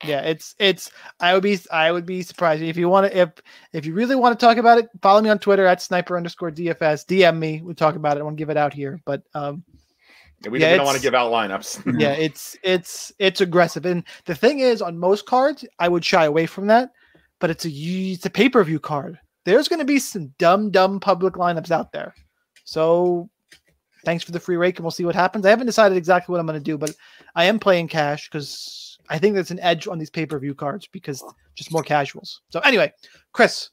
Yeah, 0.04 0.22
it's 0.22 0.56
it's. 0.60 0.92
I 1.20 1.34
would 1.34 1.44
be 1.44 1.58
I 1.72 1.92
would 1.92 2.06
be 2.06 2.22
surprised 2.24 2.62
if 2.62 2.78
you 2.78 2.90
want 2.90 3.12
to 3.12 3.18
if 3.18 3.30
if 3.72 3.86
you 3.86 3.94
really 3.94 4.16
want 4.16 4.38
to 4.38 4.46
talk 4.46 4.58
about 4.58 4.78
it. 4.78 4.90
Follow 5.02 5.22
me 5.22 5.30
on 5.30 5.40
Twitter 5.40 5.66
at 5.66 5.82
sniper 5.82 6.18
underscore 6.18 6.52
DFS. 6.52 7.06
DM 7.06 7.38
me. 7.38 7.62
We'll 7.62 7.76
talk 7.76 7.96
about 7.96 8.18
it. 8.18 8.20
I 8.20 8.24
won't 8.24 8.36
give 8.36 8.50
it 8.50 8.58
out 8.58 8.74
here, 8.74 9.00
but 9.06 9.24
um, 9.34 9.64
yeah, 10.44 10.50
we, 10.50 10.60
yeah, 10.60 10.76
don't 10.76 10.86
want 10.86 10.98
to 10.98 11.02
give 11.02 11.16
out 11.16 11.32
lineups. 11.32 12.00
yeah, 12.00 12.12
it's 12.12 12.58
it's 12.64 13.14
it's 13.20 13.42
aggressive, 13.42 13.86
and 13.86 14.04
the 14.26 14.36
thing 14.36 14.60
is, 14.60 14.82
on 14.82 14.98
most 14.98 15.26
cards, 15.26 15.66
I 15.80 15.88
would 15.88 16.04
shy 16.04 16.26
away 16.26 16.46
from 16.46 16.68
that. 16.68 16.92
But 17.40 17.50
it's 17.50 17.66
a 17.66 17.70
it's 17.70 18.26
a 18.26 18.30
pay 18.30 18.50
per 18.50 18.64
view 18.64 18.80
card. 18.80 19.20
There's 19.46 19.68
going 19.68 19.80
to 19.80 19.86
be 19.86 20.00
some 20.00 20.34
dumb 20.38 20.72
dumb 20.72 21.00
public 21.00 21.34
lineups 21.36 21.72
out 21.72 21.92
there. 21.92 22.14
So 22.64 23.30
thanks 24.06 24.24
for 24.24 24.32
the 24.32 24.40
free 24.40 24.58
rake, 24.58 24.78
and 24.78 24.84
we'll 24.84 24.92
see 24.92 25.06
what 25.06 25.16
happens. 25.16 25.46
I 25.46 25.50
haven't 25.50 25.68
decided 25.68 25.98
exactly 25.98 26.32
what 26.32 26.40
I'm 26.40 26.46
going 26.46 26.60
to 26.60 26.64
do, 26.64 26.78
but 26.78 26.92
I 27.36 27.46
am 27.46 27.60
playing 27.60 27.88
cash 27.88 28.30
because 28.30 28.98
I 29.10 29.18
think 29.18 29.34
there's 29.34 29.52
an 29.52 29.60
edge 29.60 29.88
on 29.88 30.00
these 30.00 30.10
pay 30.10 30.26
per 30.26 30.40
view 30.40 30.56
cards 30.56 30.88
because 30.88 31.24
just 31.56 31.72
more 31.72 31.84
casuals. 31.84 32.42
So 32.50 32.60
anyway, 32.62 32.92
Chris, 33.34 33.70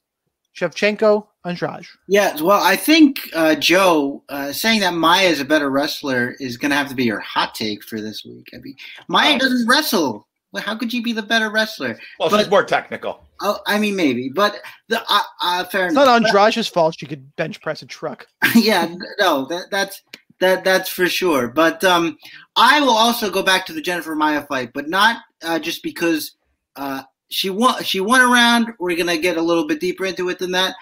Shevchenko, 0.56 1.26
Andrade. 1.44 1.86
Yeah, 2.08 2.40
well, 2.40 2.62
I 2.62 2.76
think 2.76 3.30
uh, 3.34 3.54
Joe 3.54 4.22
uh, 4.28 4.52
saying 4.52 4.80
that 4.80 4.94
Maia 4.94 5.28
is 5.28 5.40
a 5.40 5.44
better 5.44 5.70
wrestler 5.70 6.36
is 6.40 6.56
going 6.56 6.70
to 6.70 6.76
have 6.76 6.88
to 6.88 6.94
be 6.94 7.04
your 7.04 7.20
hot 7.20 7.54
take 7.54 7.84
for 7.84 8.00
this 8.00 8.24
week. 8.24 8.48
I 8.54 8.58
mean, 8.58 8.76
Maia 9.08 9.36
oh. 9.36 9.38
doesn't 9.38 9.68
wrestle. 9.68 10.26
Well, 10.52 10.62
how 10.62 10.76
could 10.76 10.92
you 10.92 11.02
be 11.02 11.12
the 11.12 11.22
better 11.22 11.50
wrestler? 11.50 11.98
Well, 12.18 12.28
but, 12.28 12.38
she's 12.38 12.50
more 12.50 12.64
technical. 12.64 13.24
Oh, 13.42 13.58
I 13.66 13.78
mean, 13.78 13.96
maybe, 13.96 14.28
but 14.28 14.60
the 14.88 15.00
uh, 15.08 15.20
uh, 15.42 15.64
fair 15.64 15.86
it's 15.86 15.92
enough. 15.92 16.06
not 16.06 16.26
Andrade's 16.26 16.68
fault. 16.68 16.96
She 16.98 17.06
could 17.06 17.34
bench 17.36 17.60
press 17.62 17.82
a 17.82 17.86
truck. 17.86 18.26
yeah, 18.54 18.94
no, 19.18 19.46
that, 19.46 19.66
that's 19.70 20.02
that 20.40 20.64
that's 20.64 20.90
for 20.90 21.08
sure. 21.08 21.48
But 21.48 21.82
um, 21.84 22.18
I 22.56 22.80
will 22.80 22.90
also 22.90 23.30
go 23.30 23.42
back 23.42 23.64
to 23.66 23.72
the 23.72 23.80
Jennifer 23.80 24.14
Maia 24.14 24.42
fight, 24.42 24.72
but 24.74 24.88
not 24.88 25.22
uh, 25.42 25.58
just 25.58 25.82
because 25.82 26.36
uh, 26.76 27.02
she 27.30 27.48
won. 27.48 27.82
She 27.82 28.00
won 28.00 28.20
around. 28.20 28.72
We're 28.78 28.96
gonna 28.96 29.18
get 29.18 29.36
a 29.36 29.42
little 29.42 29.66
bit 29.66 29.80
deeper 29.80 30.04
into 30.04 30.28
it 30.28 30.38
than 30.38 30.50
that. 30.52 30.74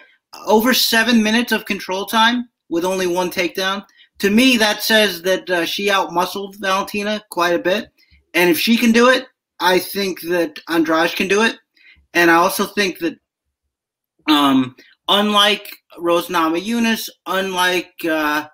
Over 0.47 0.75
seven 0.75 1.23
minutes 1.23 1.53
of 1.53 1.65
control 1.65 2.07
time 2.07 2.49
with 2.69 2.85
only 2.85 3.07
one 3.07 3.31
takedown. 3.31 3.85
To 4.19 4.31
me, 4.31 4.57
that 4.57 4.83
says 4.83 5.23
that 5.23 5.49
uh, 5.49 5.65
she 5.65 5.89
outmuscled 5.89 6.57
Valentina 6.57 7.23
quite 7.31 7.55
a 7.55 7.59
bit. 7.59 7.89
And 8.35 8.51
if 8.51 8.59
she 8.59 8.77
can 8.77 8.93
do 8.93 9.09
it, 9.09 9.27
I 9.61 9.79
think 9.79 10.21
that 10.23 10.59
Andrade 10.69 11.15
can 11.15 11.29
do 11.29 11.43
it. 11.43 11.57
And 12.15 12.31
I 12.31 12.35
also 12.35 12.67
think 12.67 12.99
that, 12.99 13.19
um, 14.29 14.75
unlike 15.09 15.71
Rose 15.99 16.29
Namajunas, 16.29 17.09
unlike 17.27 17.93
uh, 18.09 18.47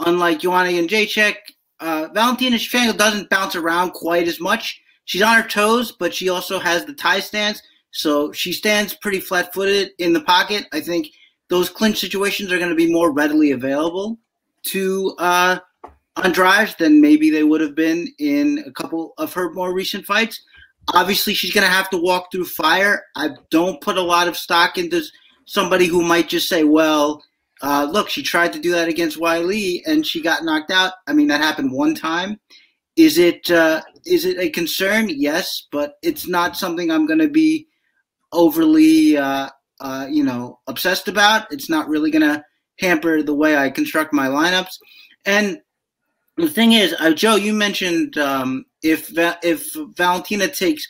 unlike 0.00 0.40
Joanna 0.40 0.70
Jędrzejczyk, 0.70 1.36
uh, 1.80 2.08
Valentina 2.12 2.56
Shevchenko 2.56 2.96
doesn't 2.96 3.30
bounce 3.30 3.56
around 3.56 3.92
quite 3.92 4.28
as 4.28 4.40
much. 4.40 4.80
She's 5.04 5.22
on 5.22 5.40
her 5.40 5.48
toes, 5.48 5.92
but 5.92 6.14
she 6.14 6.28
also 6.28 6.58
has 6.58 6.84
the 6.84 6.94
Thai 6.94 7.20
stance, 7.20 7.60
so 7.90 8.32
she 8.32 8.52
stands 8.52 8.94
pretty 8.94 9.20
flat-footed 9.20 9.90
in 9.98 10.12
the 10.12 10.22
pocket. 10.22 10.66
I 10.72 10.80
think 10.80 11.08
those 11.48 11.68
clinch 11.68 11.98
situations 11.98 12.50
are 12.50 12.58
going 12.58 12.70
to 12.70 12.74
be 12.74 12.90
more 12.90 13.12
readily 13.12 13.50
available 13.50 14.18
to 14.64 15.14
uh, 15.18 15.58
Andrade 16.22 16.74
than 16.78 17.00
maybe 17.00 17.28
they 17.28 17.44
would 17.44 17.60
have 17.60 17.74
been 17.74 18.08
in 18.18 18.64
a 18.66 18.72
couple 18.72 19.12
of 19.18 19.32
her 19.34 19.52
more 19.52 19.74
recent 19.74 20.06
fights. 20.06 20.40
Obviously, 20.92 21.34
she's 21.34 21.52
going 21.52 21.66
to 21.66 21.72
have 21.72 21.88
to 21.90 21.98
walk 21.98 22.30
through 22.30 22.44
fire. 22.44 23.04
I 23.16 23.30
don't 23.50 23.80
put 23.80 23.96
a 23.96 24.02
lot 24.02 24.28
of 24.28 24.36
stock 24.36 24.76
into 24.76 25.02
somebody 25.46 25.86
who 25.86 26.02
might 26.02 26.28
just 26.28 26.48
say, 26.48 26.64
"Well, 26.64 27.22
uh, 27.62 27.88
look, 27.90 28.10
she 28.10 28.22
tried 28.22 28.52
to 28.52 28.58
do 28.58 28.72
that 28.72 28.88
against 28.88 29.18
Weili 29.18 29.80
and 29.86 30.06
she 30.06 30.20
got 30.20 30.44
knocked 30.44 30.70
out. 30.70 30.92
I 31.06 31.14
mean, 31.14 31.28
that 31.28 31.40
happened 31.40 31.72
one 31.72 31.94
time. 31.94 32.38
Is 32.96 33.18
it 33.18 33.50
uh, 33.50 33.80
is 34.04 34.24
it 34.24 34.38
a 34.38 34.50
concern? 34.50 35.08
Yes, 35.08 35.66
but 35.72 35.94
it's 36.02 36.28
not 36.28 36.56
something 36.56 36.90
I'm 36.90 37.06
going 37.06 37.18
to 37.18 37.28
be 37.28 37.66
overly 38.32 39.16
uh, 39.16 39.48
uh, 39.80 40.06
you 40.08 40.22
know 40.22 40.60
obsessed 40.66 41.08
about. 41.08 41.50
It's 41.50 41.70
not 41.70 41.88
really 41.88 42.10
going 42.10 42.22
to 42.22 42.44
hamper 42.78 43.22
the 43.22 43.34
way 43.34 43.56
I 43.56 43.70
construct 43.70 44.12
my 44.12 44.28
lineups. 44.28 44.78
And 45.24 45.58
the 46.36 46.48
thing 46.48 46.72
is, 46.72 46.94
uh, 47.00 47.12
Joe, 47.12 47.36
you 47.36 47.54
mentioned 47.54 48.18
um, 48.18 48.64
if 48.84 49.10
if 49.42 49.74
Valentina 49.96 50.46
takes 50.46 50.86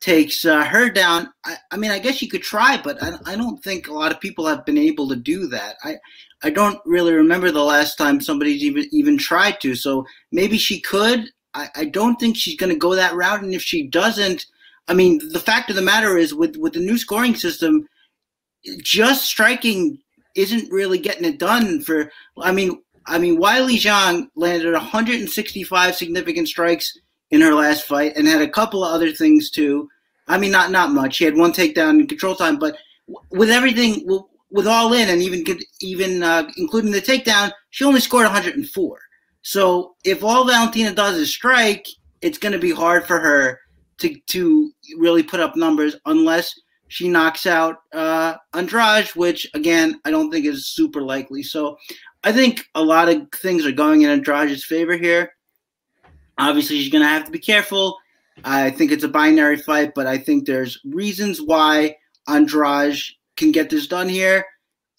takes 0.00 0.44
uh, 0.44 0.64
her 0.64 0.90
down. 0.90 1.32
I, 1.44 1.56
I, 1.70 1.76
mean, 1.76 1.92
I 1.92 2.00
guess 2.00 2.20
you 2.20 2.28
could 2.28 2.42
try, 2.42 2.76
but 2.82 3.00
I, 3.00 3.12
I, 3.24 3.36
don't 3.36 3.62
think 3.62 3.86
a 3.86 3.92
lot 3.92 4.10
of 4.10 4.20
people 4.20 4.44
have 4.46 4.66
been 4.66 4.76
able 4.76 5.08
to 5.08 5.14
do 5.14 5.46
that. 5.46 5.76
I 5.84 5.96
I 6.42 6.50
don't 6.50 6.80
really 6.84 7.12
remember 7.12 7.52
the 7.52 7.62
last 7.62 7.96
time 7.96 8.20
somebody's 8.20 8.62
even 8.62 8.86
even 8.92 9.16
tried 9.16 9.60
to. 9.60 9.74
So 9.74 10.04
maybe 10.30 10.58
she 10.58 10.80
could. 10.80 11.30
I, 11.54 11.68
I 11.76 11.84
don't 11.86 12.16
think 12.16 12.36
she's 12.36 12.56
going 12.56 12.72
to 12.72 12.78
go 12.78 12.94
that 12.94 13.14
route, 13.14 13.42
and 13.42 13.54
if 13.54 13.62
she 13.62 13.86
doesn't, 13.86 14.46
I 14.88 14.94
mean, 14.94 15.20
the 15.30 15.40
fact 15.40 15.70
of 15.70 15.76
the 15.76 15.82
matter 15.82 16.18
is, 16.18 16.34
with 16.34 16.56
with 16.56 16.74
the 16.74 16.80
new 16.80 16.98
scoring 16.98 17.34
system, 17.34 17.88
just 18.82 19.24
striking 19.24 19.98
isn't 20.34 20.72
really 20.72 20.98
getting 20.98 21.24
it 21.24 21.38
done. 21.38 21.80
For 21.80 22.10
I 22.38 22.50
mean, 22.50 22.82
I 23.06 23.18
mean, 23.18 23.40
Weili 23.40 23.76
Zhang 23.76 24.28
landed 24.34 24.72
165 24.72 25.94
significant 25.94 26.48
strikes 26.48 26.98
in 27.32 27.40
her 27.40 27.54
last 27.54 27.84
fight 27.84 28.12
and 28.14 28.28
had 28.28 28.42
a 28.42 28.48
couple 28.48 28.84
of 28.84 28.94
other 28.94 29.10
things 29.10 29.50
too. 29.50 29.88
I 30.28 30.38
mean, 30.38 30.52
not 30.52 30.70
not 30.70 30.92
much. 30.92 31.16
She 31.16 31.24
had 31.24 31.36
one 31.36 31.52
takedown 31.52 31.98
in 31.98 32.06
control 32.06 32.36
time, 32.36 32.58
but 32.58 32.76
with 33.30 33.50
everything, 33.50 34.06
with 34.50 34.66
all 34.66 34.92
in, 34.92 35.08
and 35.08 35.20
even 35.20 35.44
even 35.80 36.22
uh, 36.22 36.48
including 36.56 36.92
the 36.92 37.00
takedown, 37.00 37.50
she 37.70 37.84
only 37.84 38.00
scored 38.00 38.24
104. 38.24 39.00
So 39.42 39.96
if 40.04 40.22
all 40.22 40.46
Valentina 40.46 40.94
does 40.94 41.16
is 41.16 41.30
strike, 41.30 41.86
it's 42.20 42.38
going 42.38 42.52
to 42.52 42.58
be 42.58 42.70
hard 42.70 43.06
for 43.06 43.18
her 43.18 43.58
to 43.98 44.14
to 44.28 44.70
really 44.98 45.22
put 45.22 45.40
up 45.40 45.56
numbers 45.56 45.96
unless 46.06 46.54
she 46.88 47.08
knocks 47.08 47.46
out 47.46 47.78
uh, 47.94 48.34
Andrade, 48.52 49.08
which 49.16 49.48
again 49.54 50.00
I 50.04 50.10
don't 50.10 50.30
think 50.30 50.46
is 50.46 50.68
super 50.68 51.02
likely. 51.02 51.42
So 51.42 51.76
I 52.22 52.30
think 52.30 52.66
a 52.74 52.82
lot 52.82 53.08
of 53.08 53.26
things 53.34 53.66
are 53.66 53.72
going 53.72 54.02
in 54.02 54.10
Andrade's 54.10 54.64
favor 54.64 54.96
here. 54.96 55.34
Obviously, 56.48 56.80
she's 56.80 56.92
going 56.92 57.02
to 57.02 57.08
have 57.08 57.24
to 57.24 57.30
be 57.30 57.38
careful. 57.38 57.98
I 58.44 58.70
think 58.70 58.90
it's 58.90 59.04
a 59.04 59.08
binary 59.08 59.56
fight, 59.56 59.92
but 59.94 60.06
I 60.06 60.18
think 60.18 60.46
there's 60.46 60.80
reasons 60.84 61.40
why 61.40 61.96
Andrade 62.28 62.98
can 63.36 63.52
get 63.52 63.70
this 63.70 63.86
done 63.86 64.08
here, 64.08 64.44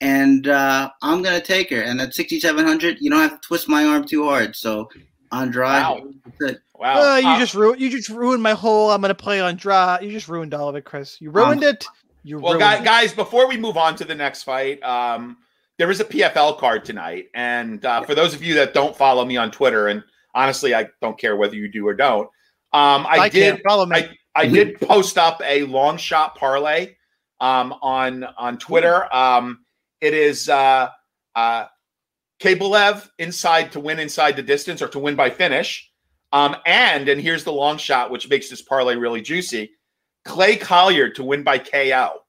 and 0.02 0.48
uh, 0.48 0.90
I'm 1.02 1.22
going 1.22 1.40
to 1.40 1.46
take 1.46 1.70
her. 1.72 1.82
And 1.82 2.00
at 2.00 2.14
6,700, 2.14 2.98
you 3.02 3.10
don't 3.10 3.20
have 3.20 3.42
to 3.42 3.48
twist 3.48 3.68
my 3.68 3.86
arm 3.86 4.06
too 4.06 4.26
hard. 4.26 4.56
So 4.56 4.90
Andrade, 5.32 5.66
wow. 5.66 6.02
Wow. 6.76 7.14
Uh, 7.14 7.18
you 7.18 7.28
uh, 7.28 7.40
just 7.40 7.56
ruined 7.56 7.80
you 7.80 7.90
just 7.90 8.10
ruined 8.10 8.44
my 8.44 8.52
whole 8.52 8.92
I'm 8.92 9.00
gonna 9.00 9.16
play 9.16 9.40
Andrade. 9.40 10.04
You 10.04 10.12
just 10.12 10.28
ruined 10.28 10.54
all 10.54 10.68
of 10.68 10.76
it, 10.76 10.84
Chris. 10.84 11.22
You 11.22 11.32
ruined 11.32 11.64
um, 11.64 11.70
it. 11.70 11.86
You 12.24 12.40
well, 12.40 12.60
guys, 12.60 12.82
it. 12.82 12.84
guys, 12.84 13.14
before 13.14 13.48
we 13.48 13.56
move 13.56 13.78
on 13.78 13.96
to 13.96 14.04
the 14.04 14.16
next 14.16 14.44
fight, 14.44 14.84
um, 14.84 15.38
there 15.78 15.90
is 15.90 16.02
a 16.02 16.06
PFL 16.06 16.58
card 16.58 16.84
tonight, 16.84 17.30
and 17.34 17.86
uh, 17.86 18.02
for 18.04 18.16
those 18.16 18.34
of 18.34 18.44
you 18.44 18.54
that 18.56 18.74
don't 18.74 18.96
follow 18.98 19.24
me 19.24 19.38
on 19.38 19.50
Twitter 19.50 19.88
and 19.88 20.04
honestly, 20.34 20.74
I 20.76 20.88
don't 21.02 21.18
care 21.18 21.36
whether 21.36 21.56
you 21.56 21.68
do 21.70 21.88
or 21.88 21.94
don't. 21.94 22.30
Um, 22.74 23.06
I, 23.06 23.18
I 23.20 23.30
did 23.30 23.62
follow 23.68 23.86
me. 23.86 23.98
I, 23.98 24.10
I 24.36 24.48
did 24.48 24.80
post 24.82 25.18
up 25.18 25.42
a 25.46 25.64
long 25.64 25.98
shot 25.98 26.36
parlay 26.36 26.96
um, 27.40 27.74
on 27.82 28.24
on 28.24 28.58
Twitter. 28.58 29.14
Um, 29.14 29.66
it 30.02 30.14
is 30.14 30.50
uh, 30.50 30.90
uh, 31.36 31.66
Kabelev 32.40 33.10
inside 33.20 33.72
to 33.74 33.80
win 33.80 34.00
inside 34.00 34.36
the 34.36 34.44
distance 34.44 34.82
or 34.82 34.88
to 34.90 35.00
win 35.00 35.16
by 35.16 35.30
finish. 35.30 35.90
Um, 36.32 36.56
and 36.66 37.08
and 37.08 37.22
here's 37.22 37.44
the 37.44 37.54
long 37.54 37.78
shot, 37.78 38.10
which 38.10 38.28
makes 38.28 38.50
this 38.50 38.62
parlay 38.62 38.96
really 38.96 39.22
juicy. 39.22 39.72
Clay 40.26 40.56
Collard 40.56 41.16
to 41.16 41.24
win 41.24 41.44
by 41.44 41.58
KO 41.58 42.24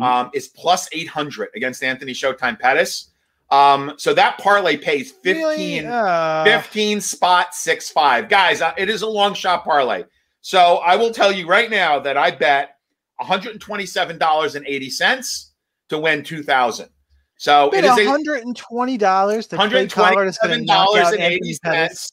um, 0.00 0.30
is 0.34 0.48
plus 0.48 0.88
800 0.92 1.50
against 1.54 1.82
Anthony 1.82 2.12
Showtime 2.12 2.58
Pettis. 2.58 3.10
Um, 3.50 3.94
so 3.98 4.14
that 4.14 4.38
parlay 4.38 4.76
pays 4.76 5.12
15, 5.12 5.42
Really? 5.42 5.86
Uh, 5.86 6.44
15 6.44 7.00
spot 7.00 7.54
six 7.54 7.90
five. 7.90 8.28
Guys, 8.28 8.60
uh, 8.62 8.72
it 8.76 8.88
is 8.88 9.02
a 9.02 9.06
long 9.06 9.34
shot 9.34 9.64
parlay. 9.64 10.04
So 10.40 10.76
I 10.78 10.96
will 10.96 11.12
tell 11.12 11.30
you 11.32 11.46
right 11.46 11.70
now 11.70 11.98
that 12.00 12.16
I 12.16 12.30
bet 12.30 12.76
$127.80 13.20 15.50
to 15.88 15.98
win 15.98 16.22
2000. 16.24 16.88
So 17.36 17.70
it 17.74 17.84
is 17.84 17.90
$120 17.90 19.48
to 19.48 19.56
Clay 19.56 19.86
Collard 19.88 20.28
is 20.28 20.38
going 20.38 20.60
to 20.60 20.64
knock 20.64 20.96
out 20.96 21.14
Anthony 21.18 21.56
Pettis. 21.62 22.10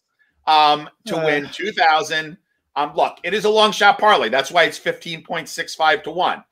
$127.80 0.47 0.81
um, 0.81 0.89
to 1.05 1.17
Uh. 1.17 1.23
win 1.25 1.47
2000. 1.51 2.37
Um, 2.75 2.93
look, 2.95 3.17
it 3.23 3.33
is 3.33 3.45
a 3.45 3.49
long 3.49 3.71
shot 3.71 3.97
parlay. 3.99 4.29
That's 4.29 4.51
why 4.51 4.63
it's 4.63 4.79
15.65 4.79 6.03
to 6.03 6.11
1. 6.11 6.43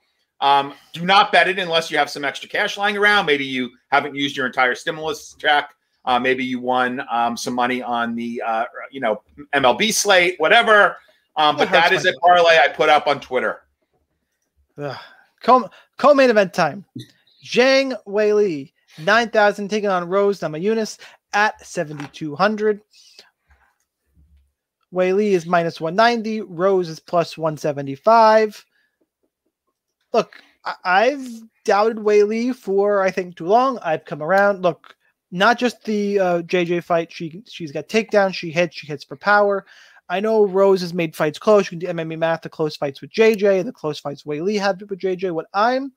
Um, 0.42 0.74
do 0.94 1.06
not 1.06 1.32
bet 1.32 1.48
it 1.50 1.60
unless 1.60 1.92
you 1.92 1.98
have 1.98 2.10
some 2.10 2.24
extra 2.24 2.48
cash 2.48 2.78
lying 2.78 2.98
around. 2.98 3.26
Maybe 3.26 3.46
you 3.46 3.72
haven't 3.90 4.16
used 4.16 4.38
your 4.38 4.46
entire 4.46 4.76
stimulus 4.76 5.36
check. 5.38 5.74
Uh, 6.06 6.18
maybe 6.18 6.46
you 6.46 6.60
won 6.60 7.02
um, 7.12 7.36
some 7.36 7.54
money 7.54 7.82
on 7.82 8.16
the 8.16 8.42
uh, 8.46 8.66
you 8.92 9.02
know 9.02 9.22
MLB 9.54 9.94
slate, 9.94 10.36
whatever. 10.40 10.98
Um, 11.36 11.58
but 11.58 11.70
That 11.72 11.90
that 11.90 11.94
is 11.94 12.06
a 12.06 12.14
parlay 12.20 12.58
I 12.58 12.70
put 12.70 12.90
up 12.90 13.08
on 13.08 13.20
Twitter. 13.20 13.62
Ugh. 14.78 14.98
Co- 15.42 15.70
co-main 15.98 16.30
event 16.30 16.54
time. 16.54 16.86
Zhang 17.46 17.96
Weili, 18.06 18.74
9,000 18.98 19.70
taking 19.70 19.90
on 19.90 20.08
Rose 20.10 20.40
Namajunas 20.40 20.98
at 21.34 21.66
7,200. 21.66 22.82
Weili 24.94 25.32
is 25.32 25.46
minus 25.46 25.80
190. 25.80 26.42
Rose 26.42 26.90
is 26.90 27.00
plus 27.00 27.38
175. 27.38 28.66
Look, 30.14 30.41
I- 30.66 30.76
I've 30.84 31.28
doubted 31.66 31.97
Weili 31.97 32.55
for, 32.55 33.01
I 33.01 33.12
think, 33.12 33.36
too 33.36 33.45
long. 33.45 33.80
I've 33.80 34.05
come 34.05 34.22
around. 34.24 34.62
Look, 34.62 34.95
not 35.32 35.60
just 35.60 35.84
the 35.84 36.20
uh, 36.20 36.41
JJ 36.43 36.84
fight. 36.84 37.12
She 37.12 37.43
she's 37.47 37.72
got 37.72 37.88
takedown. 37.88 38.34
She 38.34 38.51
hits. 38.51 38.76
She 38.76 38.88
hits 38.88 39.03
for 39.03 39.16
power. 39.16 39.66
I 40.10 40.20
know 40.20 40.45
Rose 40.45 40.82
has 40.82 40.93
made 40.93 41.16
fights 41.16 41.38
close. 41.38 41.66
You 41.66 41.78
can 41.78 41.80
do 41.80 41.88
MMA 41.88 42.18
math, 42.18 42.41
the 42.41 42.49
close 42.49 42.76
fights 42.76 42.99
with 42.99 43.12
JJ, 43.12 43.64
the 43.64 43.72
close 43.72 43.99
fights 43.99 44.24
Weili 44.24 44.60
had 44.60 44.82
with 44.89 44.99
JJ. 44.99 45.32
What 45.32 45.45
I'm, 45.53 45.91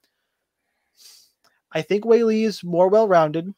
I 1.73 1.81
think 1.81 2.05
Weili 2.05 2.45
is 2.45 2.63
more 2.63 2.89
well 2.89 3.09
rounded. 3.09 3.55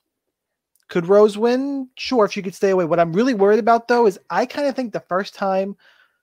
Could 0.88 1.06
Rose 1.08 1.36
win? 1.36 1.88
Sure, 1.96 2.26
if 2.26 2.32
she 2.32 2.42
could 2.42 2.54
stay 2.54 2.70
away. 2.70 2.84
What 2.84 3.00
I'm 3.00 3.12
really 3.12 3.34
worried 3.34 3.58
about 3.58 3.88
though 3.88 4.06
is 4.06 4.20
I 4.30 4.46
kind 4.46 4.68
of 4.68 4.76
think 4.76 4.92
the 4.92 5.00
first 5.00 5.34
time, 5.34 5.76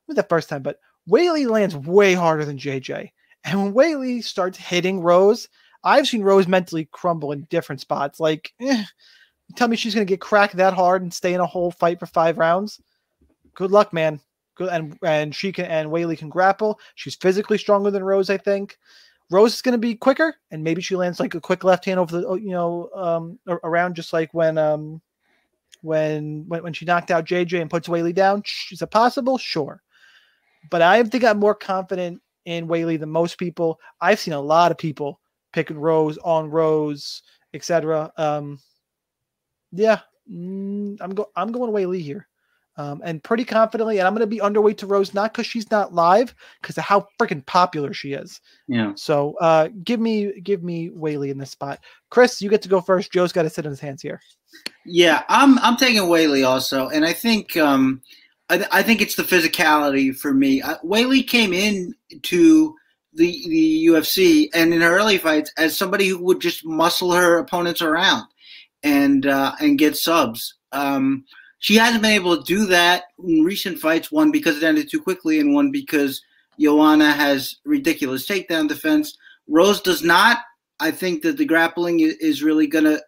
not 0.08 0.16
the 0.16 0.24
first 0.24 0.48
time, 0.48 0.62
but 0.62 0.80
Weili 1.10 1.50
lands 1.50 1.76
way 1.76 2.14
harder 2.14 2.46
than 2.46 2.58
JJ. 2.58 3.12
And 3.44 3.62
when 3.62 3.74
Weili 3.74 4.24
starts 4.24 4.58
hitting 4.58 5.02
Rose, 5.02 5.48
I've 5.84 6.08
seen 6.08 6.22
Rose 6.22 6.48
mentally 6.48 6.88
crumble 6.92 7.32
in 7.32 7.48
different 7.50 7.82
spots. 7.82 8.20
Like, 8.20 8.54
eh, 8.60 8.84
tell 9.56 9.68
me 9.68 9.76
she's 9.76 9.96
going 9.96 10.06
to 10.06 10.12
get 10.12 10.22
cracked 10.22 10.56
that 10.58 10.74
hard 10.74 11.02
and 11.02 11.14
stay 11.14 11.34
in 11.34 11.42
a 11.42 11.46
whole 11.46 11.72
fight 11.72 12.00
for 12.00 12.06
five 12.06 12.38
rounds. 12.38 12.80
Good 13.56 13.72
luck, 13.72 13.94
man. 13.94 14.20
Good, 14.56 14.70
and 14.70 14.98
and 15.04 15.34
she 15.34 15.52
can 15.52 15.66
and 15.66 15.90
Weili 15.90 16.18
can 16.18 16.30
grapple. 16.30 16.80
She's 16.96 17.16
physically 17.16 17.58
stronger 17.58 17.92
than 17.92 18.04
Rose, 18.04 18.30
I 18.30 18.38
think. 18.38 18.78
Rose 19.30 19.54
is 19.54 19.62
going 19.62 19.74
to 19.74 19.78
be 19.78 19.96
quicker, 19.96 20.36
and 20.52 20.64
maybe 20.64 20.82
she 20.82 20.96
lands 20.96 21.20
like 21.20 21.36
a 21.36 21.42
quick 21.42 21.64
left 21.64 21.86
hand 21.86 22.00
over 22.00 22.20
the 22.20 22.28
oh, 22.28 22.36
you 22.36 22.52
know 22.52 22.90
um 22.94 23.40
around 23.64 23.96
just 23.96 24.14
like 24.14 24.34
when 24.34 24.58
um 24.58 25.02
when 25.82 26.44
when 26.48 26.64
when 26.64 26.74
she 26.74 26.86
knocked 26.86 27.12
out 27.12 27.26
JJ 27.26 27.62
and 27.62 27.70
puts 27.70 27.88
Weili 27.88 28.14
down. 28.14 28.44
Is 28.72 28.82
it 28.82 28.92
possible? 28.92 29.38
Sure, 29.38 29.82
but 30.70 30.82
I 30.82 31.02
think 31.04 31.24
I'm 31.24 31.40
more 31.40 31.56
confident 31.56 32.22
in 32.46 32.68
Weili 32.68 33.00
than 33.00 33.10
most 33.10 33.38
people. 33.38 33.80
I've 34.00 34.20
seen 34.20 34.34
a 34.34 34.42
lot 34.42 34.72
of 34.72 34.78
people 34.78 35.20
picking 35.54 35.78
Rose 35.78 36.18
on 36.20 36.50
Rose, 36.50 37.22
etc. 37.54 38.12
Um, 38.18 38.60
yeah, 39.72 40.00
mm, 40.32 40.98
I'm 41.00 41.16
go 41.16 41.30
I'm 41.36 41.52
going 41.52 41.72
Weili 41.72 42.02
here. 42.02 42.28
Um, 42.78 43.02
and 43.04 43.22
pretty 43.22 43.44
confidently, 43.44 44.00
and 44.00 44.08
I'm 44.08 44.14
going 44.14 44.22
to 44.22 44.28
be 44.28 44.40
underweight 44.40 44.78
to 44.78 44.88
Rose, 44.88 45.14
not 45.14 45.34
because 45.34 45.46
she's 45.46 45.70
not 45.70 45.94
live, 45.94 46.34
because 46.62 46.78
of 46.78 46.86
how 46.86 47.06
freaking 47.20 47.46
popular 47.46 47.94
she 47.94 48.14
is. 48.14 48.40
Yeah. 48.70 48.94
So, 48.96 49.36
uh, 49.42 49.68
give 49.84 50.00
me, 50.00 50.40
give 50.40 50.64
me 50.64 50.90
Weili 50.90 51.32
in 51.32 51.38
this 51.38 51.52
spot. 51.52 51.82
Chris, 52.10 52.42
you 52.42 52.50
get 52.50 52.62
to 52.62 52.70
go 52.70 52.80
first. 52.80 53.12
Joe's 53.12 53.34
got 53.34 53.44
to 53.44 53.50
sit 53.50 53.66
in 53.66 53.72
his 53.72 53.82
hands 53.82 54.02
here. 54.02 54.22
Yeah, 54.86 55.24
I'm 55.30 55.60
I'm 55.60 55.78
taking 55.78 56.04
Weili 56.04 56.48
also, 56.48 56.90
and 56.90 57.06
I 57.06 57.14
think 57.14 57.56
um, 57.58 58.02
I, 58.52 58.66
I 58.72 58.84
think 58.84 59.02
it's 59.02 59.16
the 59.16 59.24
physicality 59.24 60.16
for 60.16 60.34
me. 60.34 60.62
Uh, 60.62 60.78
Weili 60.84 61.26
came 61.26 61.54
in 61.54 61.96
to 62.24 62.76
the 63.14 63.44
the 63.48 63.88
UFC 63.88 64.50
and 64.54 64.74
in 64.74 64.82
her 64.82 64.98
early 64.98 65.18
fights 65.18 65.52
as 65.58 65.78
somebody 65.78 66.08
who 66.08 66.24
would 66.24 66.42
just 66.42 66.66
muscle 66.66 67.12
her 67.12 67.38
opponents 67.38 67.82
around 67.82 68.26
and 68.84 69.26
uh, 69.26 69.54
and 69.60 69.80
get 69.80 69.96
subs. 69.96 70.56
Um, 70.74 71.26
she 71.60 71.76
hasn't 71.76 72.02
been 72.02 72.12
able 72.12 72.38
to 72.38 72.44
do 72.44 72.66
that 72.68 73.04
in 73.24 73.44
recent 73.44 73.80
fights. 73.80 74.12
One 74.12 74.32
because 74.32 74.58
it 74.58 74.64
ended 74.64 74.90
too 74.90 75.02
quickly, 75.02 75.40
and 75.40 75.54
one 75.54 75.72
because 75.72 76.22
Joanna 76.60 77.12
has 77.14 77.58
ridiculous 77.64 78.28
takedown 78.28 78.68
defense. 78.68 79.18
Rose 79.48 79.82
does 79.82 80.04
not. 80.04 80.40
I 80.80 80.92
think 80.92 81.22
that 81.22 81.38
the 81.38 81.46
grappling 81.46 82.00
is 82.00 82.44
really 82.44 82.68
going 82.68 82.86
to 82.86 83.02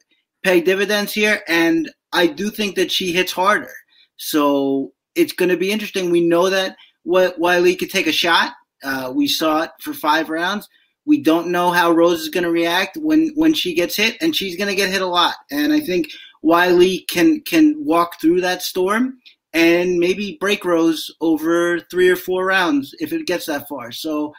pay 0.43 0.61
dividends 0.61 1.13
here, 1.13 1.41
and 1.47 1.91
I 2.13 2.27
do 2.27 2.49
think 2.49 2.75
that 2.75 2.91
she 2.91 3.11
hits 3.11 3.31
harder. 3.31 3.73
So 4.17 4.93
it's 5.15 5.33
going 5.33 5.49
to 5.49 5.57
be 5.57 5.71
interesting. 5.71 6.11
We 6.11 6.21
know 6.21 6.49
that 6.49 6.75
what 7.03 7.39
Weili 7.39 7.77
could 7.77 7.89
take 7.89 8.07
a 8.07 8.11
shot. 8.11 8.53
Uh, 8.83 9.11
we 9.13 9.27
saw 9.27 9.63
it 9.63 9.71
for 9.79 9.93
five 9.93 10.29
rounds. 10.29 10.67
We 11.05 11.21
don't 11.21 11.49
know 11.51 11.71
how 11.71 11.91
Rose 11.91 12.21
is 12.21 12.29
going 12.29 12.45
to 12.45 12.51
react 12.51 12.97
when 12.97 13.31
when 13.35 13.53
she 13.53 13.73
gets 13.73 13.95
hit, 13.95 14.17
and 14.21 14.35
she's 14.35 14.55
going 14.55 14.69
to 14.69 14.75
get 14.75 14.89
hit 14.89 15.01
a 15.01 15.07
lot. 15.07 15.35
And 15.51 15.73
I 15.73 15.79
think 15.79 16.09
Weili 16.43 17.07
can 17.07 17.41
can 17.41 17.83
walk 17.83 18.19
through 18.19 18.41
that 18.41 18.61
storm 18.61 19.19
and 19.53 19.99
maybe 19.99 20.37
break 20.39 20.65
Rose 20.65 21.11
over 21.21 21.79
three 21.91 22.09
or 22.09 22.15
four 22.15 22.45
rounds 22.45 22.95
if 22.99 23.13
it 23.13 23.27
gets 23.27 23.45
that 23.45 23.67
far. 23.67 23.91
So 23.91 24.33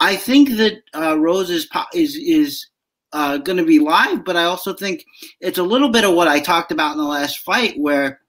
I 0.00 0.16
think 0.16 0.50
that 0.56 0.82
uh, 0.94 1.18
Rose 1.18 1.50
is 1.50 1.68
is 1.94 2.16
is 2.16 2.66
uh, 3.12 3.38
going 3.38 3.58
to 3.58 3.64
be 3.64 3.78
live, 3.78 4.24
but 4.24 4.36
I 4.36 4.44
also 4.44 4.72
think 4.72 5.04
it's 5.40 5.58
a 5.58 5.62
little 5.62 5.88
bit 5.88 6.04
of 6.04 6.14
what 6.14 6.28
I 6.28 6.40
talked 6.40 6.72
about 6.72 6.92
in 6.92 6.98
the 6.98 7.04
last 7.04 7.38
fight, 7.38 7.78
where 7.78 8.19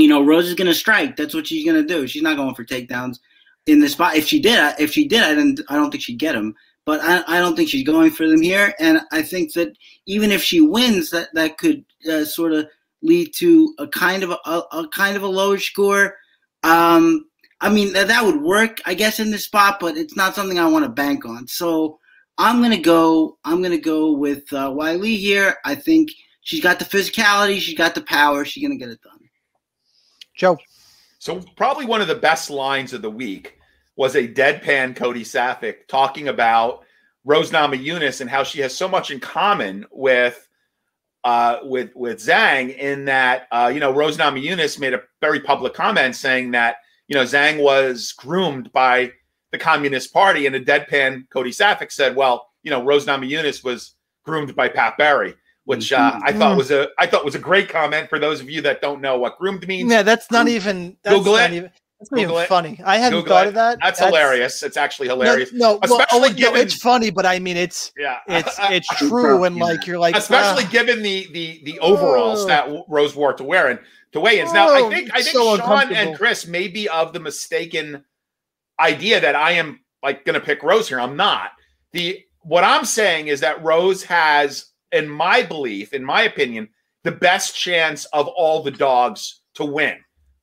you 0.00 0.08
know 0.08 0.24
Rose 0.24 0.48
is 0.48 0.54
going 0.54 0.68
to 0.68 0.74
strike. 0.74 1.16
That's 1.16 1.34
what 1.34 1.46
she's 1.46 1.64
going 1.64 1.80
to 1.80 1.86
do. 1.86 2.06
She's 2.06 2.22
not 2.22 2.36
going 2.36 2.54
for 2.54 2.64
takedowns 2.64 3.18
in 3.66 3.80
the 3.80 3.88
spot. 3.88 4.16
If 4.16 4.26
she 4.26 4.40
did, 4.40 4.74
if 4.78 4.92
she 4.92 5.06
did, 5.06 5.22
I 5.22 5.34
didn't. 5.34 5.60
I 5.68 5.76
don't 5.76 5.90
think 5.90 6.02
she'd 6.02 6.18
get 6.18 6.32
them. 6.32 6.54
But 6.86 7.00
I, 7.02 7.22
I 7.26 7.40
don't 7.40 7.56
think 7.56 7.68
she's 7.68 7.86
going 7.86 8.10
for 8.10 8.26
them 8.26 8.40
here, 8.40 8.74
and 8.80 9.00
I 9.12 9.22
think 9.22 9.52
that 9.52 9.76
even 10.06 10.32
if 10.32 10.42
she 10.42 10.60
wins, 10.60 11.10
that 11.10 11.28
that 11.34 11.58
could 11.58 11.84
uh, 12.10 12.24
sort 12.24 12.52
of 12.52 12.68
lead 13.02 13.32
to 13.36 13.74
a 13.78 13.86
kind 13.86 14.22
of 14.22 14.30
a, 14.30 14.62
a, 14.72 14.88
kind 14.92 15.16
of 15.16 15.22
a 15.22 15.28
low 15.28 15.56
score. 15.56 16.16
Um, 16.62 17.26
I 17.60 17.68
mean 17.68 17.92
that, 17.92 18.08
that 18.08 18.24
would 18.24 18.40
work, 18.40 18.78
I 18.86 18.94
guess, 18.94 19.20
in 19.20 19.30
this 19.30 19.44
spot, 19.44 19.78
but 19.80 19.96
it's 19.96 20.16
not 20.16 20.34
something 20.34 20.58
I 20.58 20.68
want 20.68 20.84
to 20.84 20.90
bank 20.90 21.24
on. 21.24 21.46
So 21.46 21.98
I'm 22.38 22.62
gonna 22.62 22.80
go. 22.80 23.38
I'm 23.44 23.62
gonna 23.62 23.78
go 23.78 24.12
with 24.12 24.50
uh, 24.52 24.70
Weili 24.70 25.18
here. 25.18 25.56
I 25.64 25.74
think 25.74 26.10
she's 26.40 26.62
got 26.62 26.78
the 26.78 26.84
physicality, 26.84 27.60
she's 27.60 27.78
got 27.78 27.94
the 27.94 28.02
power. 28.02 28.44
She's 28.44 28.62
gonna 28.62 28.76
get 28.76 28.88
it 28.88 29.02
done. 29.02 29.19
Joe, 30.40 30.58
So 31.18 31.42
probably 31.54 31.84
one 31.84 32.00
of 32.00 32.08
the 32.08 32.14
best 32.14 32.48
lines 32.48 32.94
of 32.94 33.02
the 33.02 33.10
week 33.10 33.58
was 33.96 34.16
a 34.16 34.26
deadpan 34.26 34.96
Cody 34.96 35.22
Sapphic 35.22 35.86
talking 35.86 36.28
about 36.28 36.82
Rose 37.26 37.50
Namajunas 37.50 38.22
and 38.22 38.30
how 38.30 38.42
she 38.42 38.60
has 38.60 38.74
so 38.74 38.88
much 38.88 39.10
in 39.10 39.20
common 39.20 39.84
with 39.90 40.48
uh, 41.24 41.58
with 41.64 41.90
with 41.94 42.20
Zhang 42.20 42.74
in 42.74 43.04
that 43.04 43.48
uh, 43.52 43.70
you 43.72 43.80
know 43.80 43.92
Rose 43.92 44.16
Namajunas 44.16 44.78
made 44.78 44.94
a 44.94 45.02
very 45.20 45.40
public 45.40 45.74
comment 45.74 46.16
saying 46.16 46.52
that 46.52 46.76
you 47.06 47.14
know 47.14 47.24
Zhang 47.24 47.62
was 47.62 48.12
groomed 48.12 48.72
by 48.72 49.12
the 49.52 49.58
Communist 49.58 50.10
Party, 50.14 50.46
and 50.46 50.56
a 50.56 50.64
deadpan 50.64 51.28
Cody 51.28 51.52
Sapphic 51.52 51.90
said, 51.90 52.16
well, 52.16 52.48
you 52.62 52.70
know 52.70 52.82
Rose 52.82 53.04
Namajunas 53.04 53.62
was 53.62 53.94
groomed 54.24 54.56
by 54.56 54.68
Pat 54.68 54.96
Barry, 54.96 55.34
which 55.70 55.92
uh, 55.92 56.18
I 56.24 56.32
thought 56.32 56.54
Mhm. 56.54 56.58
was 56.58 56.70
a 56.72 56.88
I 56.98 57.06
thought 57.06 57.24
was 57.24 57.34
a 57.36 57.38
great 57.38 57.68
comment 57.68 58.08
for 58.10 58.18
those 58.18 58.40
of 58.40 58.50
you 58.50 58.60
that 58.62 58.80
don't 58.82 59.00
know 59.00 59.16
what 59.18 59.38
groomed 59.38 59.66
means. 59.68 59.90
yeah, 59.90 60.02
that's 60.02 60.30
not 60.30 60.48
even 60.48 60.96
that's 61.04 61.16
Google 61.16 61.34
not 61.36 61.50
it. 61.50 61.54
even 61.56 61.70
that's 62.00 62.10
not 62.10 62.16
Google 62.18 62.32
even 62.36 62.44
it. 62.44 62.48
funny. 62.48 62.80
I 62.84 62.96
hadn't 62.98 63.20
Google 63.20 63.36
thought 63.36 63.44
it. 63.46 63.48
of 63.50 63.54
that. 63.54 63.78
That's, 63.82 64.00
hilarious. 64.00 64.62
It's 64.62 64.76
actually 64.76 65.08
hilarious. 65.08 65.52
no, 65.52 65.74
well, 65.74 66.00
Especially 66.00 66.18
oh, 66.18 66.28
no, 66.28 66.34
given- 66.34 66.60
it's 66.62 66.74
funny, 66.74 67.10
but 67.10 67.24
I 67.26 67.38
mean, 67.38 67.56
it's 67.56 67.92
yeah, 67.98 68.18
it's 68.26 68.56
it's 68.58 68.88
true, 68.98 69.44
and 69.44 69.56
like 69.56 69.86
you're 69.86 69.98
like, 69.98 70.16
especially 70.16 70.64
ah, 70.64 70.70
given 70.70 71.02
the 71.02 71.28
the 71.32 71.60
the 71.64 71.78
overalls 71.80 72.44
Oh. 72.44 72.46
that 72.48 72.68
Rose 72.88 73.14
wore 73.14 73.32
to 73.34 73.44
wear 73.44 73.68
and 73.68 73.78
to 74.12 74.18
weigh-ins. 74.20 74.52
Now, 74.52 74.70
I 74.70 74.80
Oh, 74.80 74.90
think 74.90 75.10
I 75.14 75.22
think 75.22 75.36
so 75.36 75.56
Sean 75.58 75.92
and 75.92 76.16
Chris 76.16 76.46
may 76.46 76.66
be 76.68 76.88
of 76.88 77.12
the 77.12 77.20
mistaken 77.20 78.04
idea 78.80 79.20
that 79.20 79.36
I 79.36 79.52
am 79.52 79.80
like 80.02 80.24
going 80.24 80.34
to 80.34 80.44
pick 80.44 80.62
Rose 80.62 80.88
here. 80.88 80.98
I'm 80.98 81.16
not. 81.16 81.50
The 81.92 82.18
what 82.42 82.64
I'm 82.64 82.84
saying 82.86 83.26
is 83.28 83.40
that 83.40 83.62
Rose 83.62 84.02
has, 84.04 84.64
in 84.92 85.08
my 85.08 85.42
belief, 85.42 85.92
in 85.92 86.04
my 86.04 86.22
opinion, 86.22 86.68
the 87.04 87.12
best 87.12 87.56
chance 87.56 88.04
of 88.06 88.28
all 88.28 88.62
the 88.62 88.70
dogs 88.70 89.40
to 89.54 89.64
win. 89.64 89.96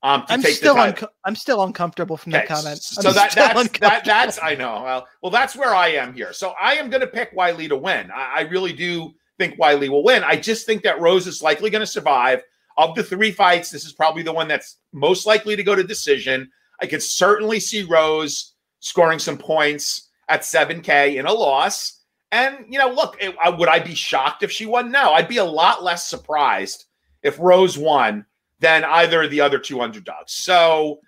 Um, 0.03 0.25
to 0.27 0.33
I'm 0.33 0.41
still 0.43 0.77
unco- 0.77 1.07
I'm 1.25 1.35
still 1.35 1.63
uncomfortable 1.63 2.17
from 2.17 2.31
that 2.33 2.45
Okay, 2.45 2.53
comment. 2.53 2.77
So 2.81 3.09
I'm 3.09 3.15
that 3.15 3.33
that's 3.33 3.79
that, 3.79 4.05
that's 4.05 4.39
I 4.41 4.55
know. 4.55 4.81
Well, 4.83 5.07
well, 5.21 5.31
that's 5.31 5.55
where 5.55 5.73
I 5.73 5.89
am 5.89 6.13
here. 6.13 6.33
So 6.33 6.53
I 6.61 6.75
am 6.75 6.89
going 6.89 7.01
to 7.01 7.07
pick 7.07 7.35
Weili 7.35 7.67
to 7.69 7.75
win. 7.75 8.11
I, 8.11 8.35
I 8.37 8.41
really 8.41 8.73
do 8.73 9.13
think 9.39 9.59
Weili 9.59 9.89
will 9.89 10.03
win. 10.03 10.23
I 10.23 10.35
just 10.35 10.65
think 10.65 10.83
that 10.83 11.01
Rose 11.01 11.27
is 11.27 11.41
likely 11.41 11.69
going 11.69 11.81
to 11.81 11.87
survive. 11.87 12.43
Of 12.77 12.93
the 12.93 13.03
three 13.03 13.31
fights, 13.31 13.71
this 13.71 13.85
is 13.85 13.93
probably 13.93 14.21
the 14.21 14.31
one 14.31 14.47
that's 14.47 14.77
most 14.93 15.25
likely 15.25 15.55
to 15.55 15.63
go 15.63 15.73
to 15.73 15.83
decision. 15.83 16.47
I 16.79 16.85
could 16.85 17.01
certainly 17.01 17.59
see 17.59 17.81
Rose 17.81 18.53
scoring 18.81 19.17
some 19.17 19.37
points 19.37 20.09
at 20.29 20.41
7K 20.41 21.15
in 21.15 21.25
a 21.25 21.33
loss. 21.33 21.96
And, 22.31 22.65
you 22.69 22.77
know, 22.77 22.89
look, 22.89 23.17
it, 23.21 23.35
uh, 23.43 23.55
would 23.57 23.69
I 23.69 23.79
be 23.79 23.95
shocked 23.95 24.43
if 24.43 24.51
she 24.51 24.65
won? 24.65 24.91
No, 24.91 25.13
I'd 25.13 25.29
be 25.29 25.37
a 25.37 25.45
lot 25.45 25.83
less 25.83 26.07
surprised 26.07 26.85
if 27.23 27.39
Rose 27.39 27.77
won 27.77 28.25
than 28.59 28.83
either 28.83 29.23
of 29.23 29.31
the 29.31 29.41
other 29.41 29.59
two 29.59 29.81
underdogs. 29.81 30.33
So 30.33 30.99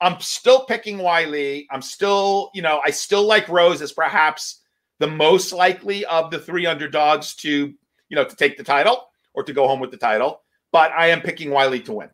I'm 0.00 0.20
still 0.20 0.64
picking 0.66 0.98
Weili. 0.98 1.66
I'm 1.70 1.80
still, 1.80 2.50
you 2.54 2.60
know, 2.60 2.80
I 2.84 2.90
still 2.90 3.24
like 3.24 3.48
Rose 3.48 3.80
as 3.80 3.92
perhaps 3.92 4.60
the 4.98 5.06
most 5.06 5.52
likely 5.52 6.04
of 6.04 6.30
the 6.30 6.38
three 6.38 6.66
underdogs 6.66 7.34
to, 7.36 7.72
you 8.08 8.16
know, 8.16 8.24
to 8.24 8.36
take 8.36 8.58
the 8.58 8.64
title 8.64 9.08
or 9.32 9.42
to 9.44 9.52
go 9.52 9.66
home 9.66 9.80
with 9.80 9.90
the 9.90 9.96
title. 9.96 10.42
But 10.70 10.92
I 10.92 11.08
am 11.08 11.22
picking 11.22 11.50
Weili 11.50 11.84
to 11.86 11.92
win. 11.92 12.10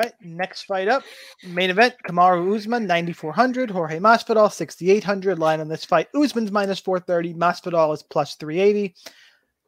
All 0.00 0.06
right, 0.06 0.14
next 0.22 0.62
fight 0.62 0.88
up, 0.88 1.02
main 1.46 1.68
event: 1.68 1.94
Kamaru 2.08 2.56
Usman, 2.56 2.86
9400, 2.86 3.70
Jorge 3.70 3.98
Masvidal, 3.98 4.50
6800. 4.50 5.38
Line 5.38 5.60
on 5.60 5.68
this 5.68 5.84
fight: 5.84 6.08
Usman's 6.14 6.50
minus 6.50 6.80
430, 6.80 7.34
Masvidal 7.34 7.92
is 7.92 8.02
plus 8.02 8.34
380. 8.36 8.94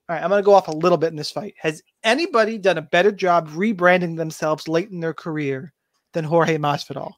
All 0.08 0.16
right, 0.16 0.22
I'm 0.22 0.30
going 0.30 0.42
to 0.42 0.46
go 0.46 0.54
off 0.54 0.68
a 0.68 0.72
little 0.72 0.96
bit 0.96 1.10
in 1.10 1.16
this 1.16 1.30
fight. 1.30 1.54
Has 1.58 1.82
anybody 2.02 2.56
done 2.56 2.78
a 2.78 2.82
better 2.82 3.12
job 3.12 3.50
rebranding 3.50 4.16
themselves 4.16 4.68
late 4.68 4.88
in 4.88 5.00
their 5.00 5.12
career 5.12 5.74
than 6.14 6.24
Jorge 6.24 6.56
Masvidal? 6.56 7.12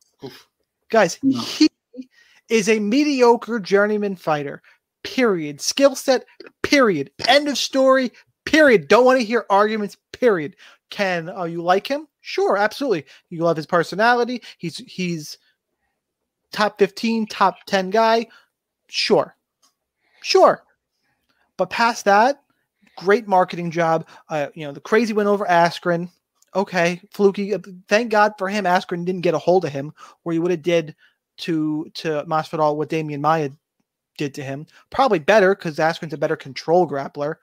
Guys, 0.90 1.20
No. 1.22 1.40
he 1.40 1.68
is 2.48 2.68
a 2.68 2.80
mediocre 2.80 3.60
journeyman 3.60 4.16
fighter. 4.16 4.60
Period. 5.04 5.60
Skill 5.60 5.94
set. 5.94 6.24
Period. 6.64 7.12
End 7.28 7.46
of 7.46 7.58
story. 7.58 8.10
Period. 8.44 8.88
Don't 8.88 9.04
want 9.04 9.20
to 9.20 9.24
hear 9.24 9.46
arguments. 9.50 9.96
Period. 10.12 10.56
Can 10.90 11.28
uh, 11.28 11.44
you 11.44 11.62
like 11.62 11.86
him? 11.86 12.08
Sure, 12.26 12.56
absolutely. 12.56 13.04
You 13.28 13.44
love 13.44 13.58
his 13.58 13.66
personality. 13.66 14.40
He's 14.56 14.78
he's 14.78 15.36
top 16.52 16.78
15, 16.78 17.26
top 17.26 17.58
10 17.66 17.90
guy. 17.90 18.28
Sure. 18.88 19.36
Sure. 20.22 20.64
But 21.58 21.68
past 21.68 22.06
that, 22.06 22.40
great 22.96 23.28
marketing 23.28 23.70
job. 23.70 24.08
Uh, 24.30 24.46
you 24.54 24.64
know, 24.64 24.72
the 24.72 24.80
crazy 24.80 25.12
win 25.12 25.26
over 25.26 25.44
Askren. 25.44 26.08
Okay, 26.54 26.98
fluky. 27.12 27.52
Uh, 27.52 27.58
Thank 27.88 28.10
God 28.10 28.32
for 28.38 28.48
him. 28.48 28.64
Askren 28.64 29.04
didn't 29.04 29.20
get 29.20 29.34
a 29.34 29.38
hold 29.38 29.66
of 29.66 29.72
him, 29.72 29.92
where 30.22 30.32
he 30.32 30.38
would 30.38 30.50
have 30.50 30.62
did 30.62 30.96
to 31.38 31.90
to 31.92 32.24
Masvidal 32.24 32.76
what 32.76 32.88
Damian 32.88 33.20
Maia 33.20 33.50
did 34.16 34.32
to 34.32 34.42
him. 34.42 34.66
Probably 34.88 35.18
better 35.18 35.54
because 35.54 35.76
Askren's 35.76 36.14
a 36.14 36.18
better 36.18 36.36
control 36.36 36.88
grappler. 36.88 37.34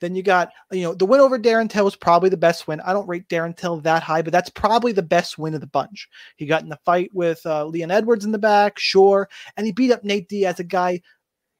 Then 0.00 0.14
you 0.14 0.22
got, 0.22 0.50
you 0.72 0.82
know, 0.82 0.94
the 0.94 1.06
win 1.06 1.20
over 1.20 1.38
Darren 1.38 1.68
Till 1.68 1.84
was 1.84 1.96
probably 1.96 2.30
the 2.30 2.36
best 2.36 2.66
win. 2.66 2.80
I 2.80 2.92
don't 2.92 3.08
rate 3.08 3.28
Darren 3.28 3.56
Till 3.56 3.80
that 3.80 4.02
high, 4.02 4.22
but 4.22 4.32
that's 4.32 4.50
probably 4.50 4.92
the 4.92 5.02
best 5.02 5.38
win 5.38 5.54
of 5.54 5.60
the 5.60 5.66
bunch. 5.66 6.08
He 6.36 6.46
got 6.46 6.62
in 6.62 6.68
the 6.68 6.78
fight 6.84 7.10
with 7.12 7.44
uh, 7.44 7.66
Leon 7.66 7.90
Edwards 7.90 8.24
in 8.24 8.32
the 8.32 8.38
back, 8.38 8.78
sure, 8.78 9.28
and 9.56 9.66
he 9.66 9.72
beat 9.72 9.92
up 9.92 10.02
Nate 10.02 10.28
Diaz, 10.28 10.58
a 10.58 10.64
guy 10.64 11.00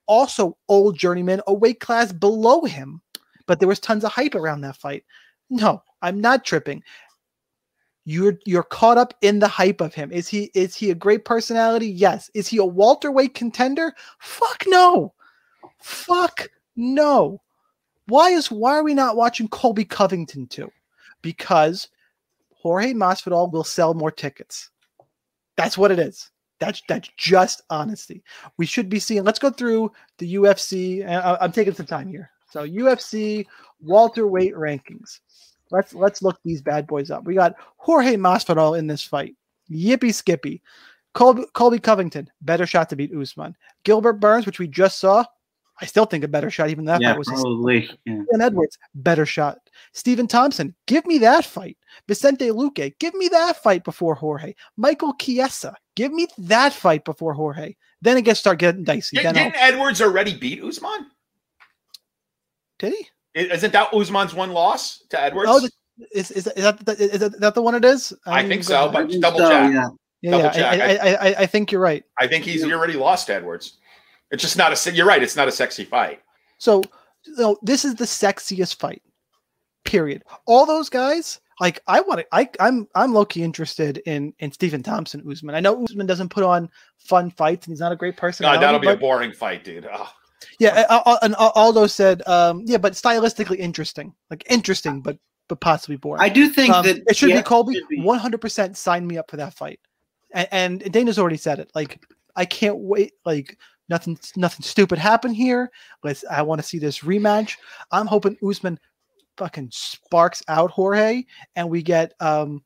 also 0.07 0.57
old 0.69 0.99
journeyman, 0.99 1.41
a 1.47 1.55
weight 1.55 1.79
class 1.79 2.13
below 2.13 2.63
him. 2.63 3.01
But 3.47 3.61
there 3.61 3.69
was 3.69 3.79
tons 3.79 4.05
of 4.05 4.13
hype 4.13 4.35
around 4.35 4.63
that 4.63 4.77
fight. 4.77 5.05
No, 5.51 5.83
I'm 6.03 6.21
not 6.21 6.45
tripping. 6.45 6.83
You're 8.05 8.39
you're 8.47 8.63
caught 8.63 8.99
up 8.99 9.15
in 9.21 9.39
the 9.39 9.49
hype 9.49 9.81
of 9.81 9.95
him. 9.95 10.11
Is 10.11 10.27
he 10.27 10.51
is 10.55 10.75
he 10.75 10.91
a 10.91 10.95
great 10.95 11.25
personality? 11.25 11.87
Yes. 11.87 12.31
Is 12.35 12.49
he 12.49 12.57
a 12.57 12.65
welterweight 12.65 13.35
contender? 13.35 13.93
Fuck 14.19 14.65
no. 14.67 15.13
Fuck 15.79 16.49
no. 16.77 17.41
Why 18.11 18.31
is 18.31 18.51
why 18.51 18.77
are 18.77 18.83
we 18.83 18.93
not 18.93 19.17
watching 19.17 19.49
Colby 19.49 19.85
Covington 19.85 20.47
too? 20.49 20.71
Because 21.23 21.89
Jorge 22.51 22.93
Masvidal 22.93 23.53
will 23.53 23.65
sell 23.65 23.95
more 23.95 24.11
tickets. 24.11 24.71
That's 25.57 25.79
what 25.79 25.93
it 25.93 25.99
is. 25.99 26.31
That's 26.59 26.83
that's 26.89 27.09
just 27.17 27.63
honesty. 27.71 28.23
We 28.59 28.67
should 28.67 28.89
be 28.89 28.99
seeing. 28.99 29.23
Let's 29.25 29.39
go 29.39 29.51
through 29.51 29.93
the 30.19 30.35
UFC. 30.35 31.03
And 31.03 31.15
I- 31.15 31.39
I'm 31.41 31.53
taking 31.53 31.73
some 31.73 31.87
time 31.87 32.09
here. 32.09 32.31
So 32.51 32.67
UFC 32.67 33.47
welterweight 33.81 34.55
rankings. 34.55 35.21
Let's 35.71 35.95
let's 35.95 36.21
look 36.21 36.39
these 36.45 36.63
bad 36.63 36.87
boys 36.89 37.11
up. 37.13 37.25
We 37.25 37.35
got 37.35 37.55
Jorge 37.77 38.17
Masvidal 38.17 38.77
in 38.77 38.89
this 38.89 39.05
fight. 39.05 39.37
Yippee 39.71 40.13
skippy. 40.13 40.63
Colby, 41.15 41.45
Colby 41.55 41.79
Covington, 41.79 42.29
better 42.43 42.67
shot 42.67 42.89
to 42.91 42.97
beat 42.97 43.15
Usman. 43.15 43.57
Gilbert 43.85 44.15
Burns, 44.15 44.47
which 44.47 44.59
we 44.59 44.69
just 44.69 44.99
saw, 44.99 45.25
I 45.81 45.87
still 45.87 46.05
think 46.05 46.25
a 46.25 46.29
better 46.29 46.51
shot. 46.51 46.71
Even 46.71 46.85
that 46.87 47.01
yeah, 47.01 47.11
fight 47.11 47.19
was 47.19 47.29
a 47.29 47.33
probably. 47.33 47.91
Yeah. 48.05 48.23
Leon 48.31 48.41
Edwards, 48.43 48.79
better 48.95 49.25
shot. 49.25 49.59
Stephen 49.93 50.27
Thompson, 50.27 50.75
give 50.87 51.07
me 51.07 51.19
that 51.19 51.45
fight. 51.45 51.77
Vicente 52.07 52.49
Luque, 52.51 52.95
give 52.99 53.15
me 53.15 53.29
that 53.29 53.63
fight 53.63 53.85
before 53.85 54.15
Jorge. 54.15 54.55
Michael 54.77 55.15
Chiesa, 55.15 55.75
give 55.97 56.13
me 56.13 56.27
that 56.39 56.73
fight 56.73 57.05
before 57.05 57.33
Jorge. 57.33 57.75
Then 58.03 58.17
it 58.17 58.23
gets 58.23 58.41
start 58.41 58.59
getting 58.59 58.85
dicey. 58.85 59.17
Did, 59.17 59.27
Then 59.27 59.37
I'll- 59.37 59.45
didn't 59.45 59.57
Edwards 59.63 60.01
already 60.03 60.37
beat 60.37 60.63
Usman? 60.63 61.07
did 62.79 62.95
he? 62.95 63.07
I- 63.41 63.55
Isn't 63.55 63.73
that 63.73 63.93
Usman's 63.95 64.35
one 64.35 64.53
loss 64.53 65.01
to 65.11 65.21
Edwards? 65.21 65.51
Oh, 65.51 65.61
the, 65.61 65.71
is, 66.13 66.31
is, 66.31 66.47
is, 66.47 66.63
that, 66.63 66.85
the- 66.85 66.93
is, 66.93 67.21
that- 67.21 67.35
is 67.35 67.41
that 67.41 67.55
the 67.55 67.63
one 67.63 67.75
it 67.75 67.85
is? 67.85 68.13
I 68.27 68.43
didn't 68.43 68.51
think 68.51 68.65
so, 68.65 68.91
but 68.91 69.11
double 69.21 69.39
so, 69.39 69.49
check. 69.51 69.73
yeah. 69.73 69.89
yeah, 70.23 70.53
yeah. 70.55 70.71
I, 70.71 70.75
I, 70.75 71.15
I, 71.15 71.35
I 71.41 71.47
think 71.47 71.73
you're 71.73 71.81
right. 71.81 72.05
I 72.19 72.27
think 72.27 72.45
he's 72.45 72.65
he 72.65 72.73
already 72.73 72.95
lost 72.95 73.27
to 73.29 73.35
Edwards. 73.35 73.79
It's 74.31 74.43
just 74.43 74.57
not 74.57 74.73
a. 74.73 74.77
se- 74.77 74.95
You're 74.95 75.07
right. 75.07 75.23
It's 75.23 75.37
not 75.37 75.49
a 75.49 75.53
sexy 75.53 75.85
fight. 75.85 76.21
So, 76.59 76.83
no, 77.39 77.57
this 77.63 77.85
is 77.85 77.95
the 77.95 78.05
sexiest 78.05 78.77
fight. 78.77 79.03
Period. 79.85 80.23
All 80.47 80.67
those 80.67 80.89
guys, 80.89 81.41
like 81.59 81.81
I 81.87 82.01
want 82.01 82.21
to, 82.21 82.27
I 82.33 82.49
I'm 82.61 82.87
I'm 82.95 83.13
low 83.13 83.25
key 83.25 83.43
interested 83.43 83.99
in 84.07 84.33
in 84.39 84.53
Stephen 84.53 84.83
Thompson 84.83 85.25
Usman. 85.29 85.55
I 85.55 85.61
know 85.61 85.83
Usman 85.85 86.07
doesn't 86.07 86.29
put 86.29 86.45
on 86.45 86.69
fun 86.99 87.31
fights 87.31 87.67
and 87.67 87.73
he's 87.73 87.81
not 87.81 87.91
a 87.93 87.97
great 87.97 88.17
person. 88.17 88.45
God, 88.45 88.61
that'll 88.61 88.79
be 88.81 88.89
a 88.89 88.97
boring 88.97 89.33
fight, 89.33 89.65
dude. 89.65 89.87
Ugh. 89.91 90.09
Yeah, 90.59 90.87
and 91.23 91.35
Al- 91.35 91.53
Aldo 91.55 91.87
said, 91.87 92.27
um, 92.27 92.63
yeah, 92.67 92.79
but 92.79 92.93
stylistically 92.95 93.57
interesting, 93.59 94.15
like 94.31 94.45
interesting, 94.51 95.01
but 95.01 95.19
but 95.49 95.61
possibly 95.61 95.97
boring. 95.97 96.23
I 96.23 96.29
do 96.29 96.49
think 96.49 96.73
Um, 96.73 96.85
that 96.87 96.99
it 97.07 97.17
should 97.17 97.31
yeah, 97.31 97.39
be 97.39 97.43
Colby. 97.43 97.83
One 97.97 98.19
hundred 98.19 98.41
percent, 98.41 98.77
sign 98.77 99.07
me 99.07 99.19
up 99.19 99.31
for 99.31 99.37
that 99.39 99.55
fight. 99.55 99.81
And, 100.33 100.49
and 100.83 100.93
Dana's 100.93 101.19
already 101.19 101.37
said 101.39 101.59
it. 101.59 101.71
Like 101.75 102.01
I 102.37 102.45
can't 102.45 102.79
wait. 102.79 103.13
Like 103.25 103.59
nothing, 103.91 104.19
nothing 104.37 104.63
stupid 104.63 104.99
happened 104.99 105.37
here. 105.37 105.71
Let's. 106.03 106.25
I 106.31 106.43
want 106.43 106.61
to 106.61 106.67
see 106.67 106.79
this 106.79 107.01
rematch. 107.01 107.57
I'm 107.91 108.07
hoping 108.07 108.39
Usman 108.47 108.79
fucking 109.37 109.69
sparks 109.73 110.43
out 110.49 110.71
Jorge, 110.71 111.25
and 111.57 111.69
we 111.69 111.83
get 111.83 112.15
um, 112.21 112.63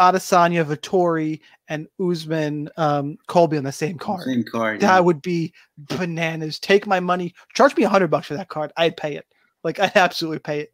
Adesanya, 0.00 0.64
Vettori, 0.64 1.40
and 1.68 1.86
Usman, 2.00 2.68
um, 2.76 3.18
Colby 3.28 3.58
on 3.58 3.64
the 3.64 3.72
same 3.72 3.98
card. 3.98 4.24
Same 4.24 4.42
card. 4.44 4.82
yeah. 4.82 4.88
That 4.88 5.04
would 5.04 5.22
be 5.22 5.52
bananas. 5.78 6.58
Take 6.58 6.86
my 6.86 6.98
money. 6.98 7.34
Charge 7.54 7.76
me 7.76 7.84
a 7.84 7.88
hundred 7.88 8.08
bucks 8.08 8.26
for 8.26 8.34
that 8.34 8.48
card. 8.48 8.72
I'd 8.76 8.96
pay 8.96 9.16
it. 9.16 9.26
Like 9.62 9.78
I'd 9.78 9.96
absolutely 9.96 10.40
pay 10.40 10.60
it. 10.60 10.72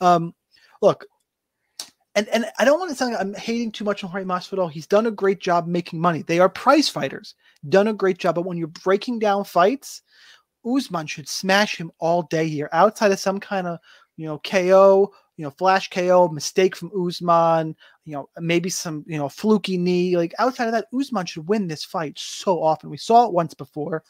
Um, 0.00 0.34
look, 0.80 1.04
and 2.14 2.28
and 2.28 2.46
I 2.58 2.64
don't 2.64 2.78
want 2.78 2.90
to 2.90 2.96
sound 2.96 3.12
like 3.12 3.20
I'm 3.20 3.34
hating 3.34 3.72
too 3.72 3.84
much 3.84 4.04
on 4.04 4.10
Jorge 4.10 4.24
Masvidal. 4.24 4.70
He's 4.70 4.86
done 4.86 5.06
a 5.06 5.10
great 5.10 5.40
job 5.40 5.66
making 5.66 6.00
money. 6.00 6.22
They 6.22 6.38
are 6.40 6.48
prize 6.48 6.88
fighters. 6.88 7.34
Done 7.68 7.88
a 7.88 7.94
great 7.94 8.18
job. 8.18 8.34
But 8.34 8.44
when 8.44 8.58
you're 8.58 8.68
breaking 8.68 9.18
down 9.18 9.44
fights, 9.44 10.02
Usman 10.66 11.06
should 11.06 11.28
smash 11.28 11.76
him 11.76 11.90
all 11.98 12.22
day 12.22 12.48
here. 12.48 12.68
Outside 12.72 13.12
of 13.12 13.18
some 13.18 13.40
kind 13.40 13.66
of 13.66 13.78
you 14.16 14.26
know 14.26 14.38
KO, 14.44 15.12
you 15.36 15.44
know 15.44 15.50
flash 15.50 15.88
KO 15.88 16.28
mistake 16.28 16.76
from 16.76 16.92
Usman, 17.06 17.74
you 18.04 18.12
know 18.12 18.28
maybe 18.38 18.68
some 18.68 19.04
you 19.06 19.16
know 19.16 19.28
fluky 19.28 19.78
knee. 19.78 20.16
Like 20.16 20.34
outside 20.38 20.66
of 20.66 20.72
that, 20.72 20.88
Usman 20.94 21.26
should 21.26 21.48
win 21.48 21.66
this 21.66 21.84
fight 21.84 22.18
so 22.18 22.62
often. 22.62 22.90
We 22.90 22.98
saw 22.98 23.26
it 23.26 23.32
once 23.32 23.54
before. 23.54 24.04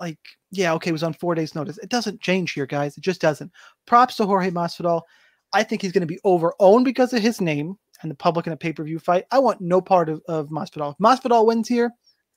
Like 0.00 0.18
yeah, 0.50 0.72
okay, 0.74 0.90
it 0.90 0.92
was 0.92 1.04
on 1.04 1.12
four 1.12 1.36
days' 1.36 1.54
notice. 1.54 1.78
It 1.78 1.88
doesn't 1.88 2.20
change 2.20 2.52
here, 2.52 2.66
guys. 2.66 2.96
It 2.96 3.02
just 3.02 3.20
doesn't. 3.20 3.52
Props 3.86 4.16
to 4.16 4.26
Jorge 4.26 4.50
Masvidal. 4.50 5.02
I 5.52 5.62
think 5.62 5.82
he's 5.82 5.92
going 5.92 6.02
to 6.02 6.06
be 6.06 6.20
over-owned 6.24 6.84
because 6.84 7.12
of 7.12 7.22
his 7.22 7.40
name 7.40 7.78
and 8.02 8.10
the 8.10 8.14
public 8.14 8.46
in 8.46 8.52
a 8.52 8.56
pay-per-view 8.56 8.98
fight. 8.98 9.24
I 9.30 9.38
want 9.38 9.60
no 9.60 9.80
part 9.80 10.08
of, 10.08 10.22
of 10.28 10.48
Masvidal. 10.50 10.92
If 10.92 10.98
Masvidal 10.98 11.46
wins 11.46 11.68
here, 11.68 11.92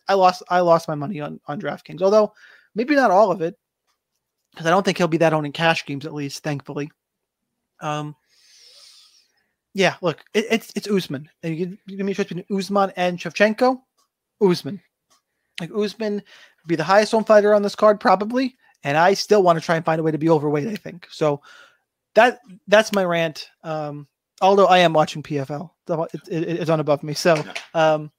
I 0.08 0.16
lost 0.16 0.44
I 0.50 0.62
lost 0.62 0.88
my 0.88 0.96
money 0.96 1.22
on 1.22 1.40
on 1.46 1.62
DraftKings. 1.62 2.02
Although 2.02 2.34
maybe 2.74 2.96
not 2.96 3.12
all 3.12 3.32
of 3.32 3.42
it, 3.42 3.58
because 4.52 4.66
I 4.66 4.70
don't 4.70 4.84
think 4.84 4.98
he'll 4.98 5.08
be 5.08 5.18
that 5.18 5.34
owning 5.34 5.52
cash 5.52 5.86
games 5.86 6.06
at 6.06 6.14
least. 6.14 6.44
Thankfully, 6.44 6.92
um, 7.82 8.16
yeah. 9.74 9.96
Look, 10.02 10.24
it, 10.34 10.46
it's 10.50 10.72
it's 10.76 10.90
Usman. 10.90 11.30
And 11.44 11.56
you 11.56 11.78
give 11.88 12.06
me 12.06 12.14
a 12.14 12.16
choice 12.16 12.28
between 12.28 12.46
Usman 12.58 12.92
and 12.96 13.20
Shevchenko. 13.20 13.82
Usman, 14.42 14.82
like 15.60 15.70
Usman, 15.76 16.24
be 16.66 16.76
the 16.76 16.84
highest 16.84 17.14
owned 17.14 17.28
fighter 17.28 17.54
on 17.54 17.62
this 17.62 17.76
card 17.76 18.00
probably, 18.00 18.56
and 18.84 18.98
I 18.98 19.14
still 19.14 19.44
want 19.44 19.60
to 19.60 19.64
try 19.64 19.76
and 19.76 19.86
find 19.86 20.00
a 20.00 20.04
way 20.04 20.12
to 20.12 20.18
be 20.18 20.30
overweight. 20.30 20.68
I 20.68 20.76
think 20.76 21.08
so. 21.12 21.42
That 22.16 22.40
that's 22.68 22.92
my 22.94 23.04
rant. 23.04 23.50
Um, 23.64 24.08
although 24.42 24.68
I 24.68 24.80
am 24.80 24.94
watching 24.94 25.24
PFL, 25.24 25.70
it, 25.90 26.22
it, 26.28 26.50
it's 26.60 26.70
on 26.70 26.80
above 26.80 27.04
me. 27.04 27.14
So, 27.14 27.36
um, 27.74 28.12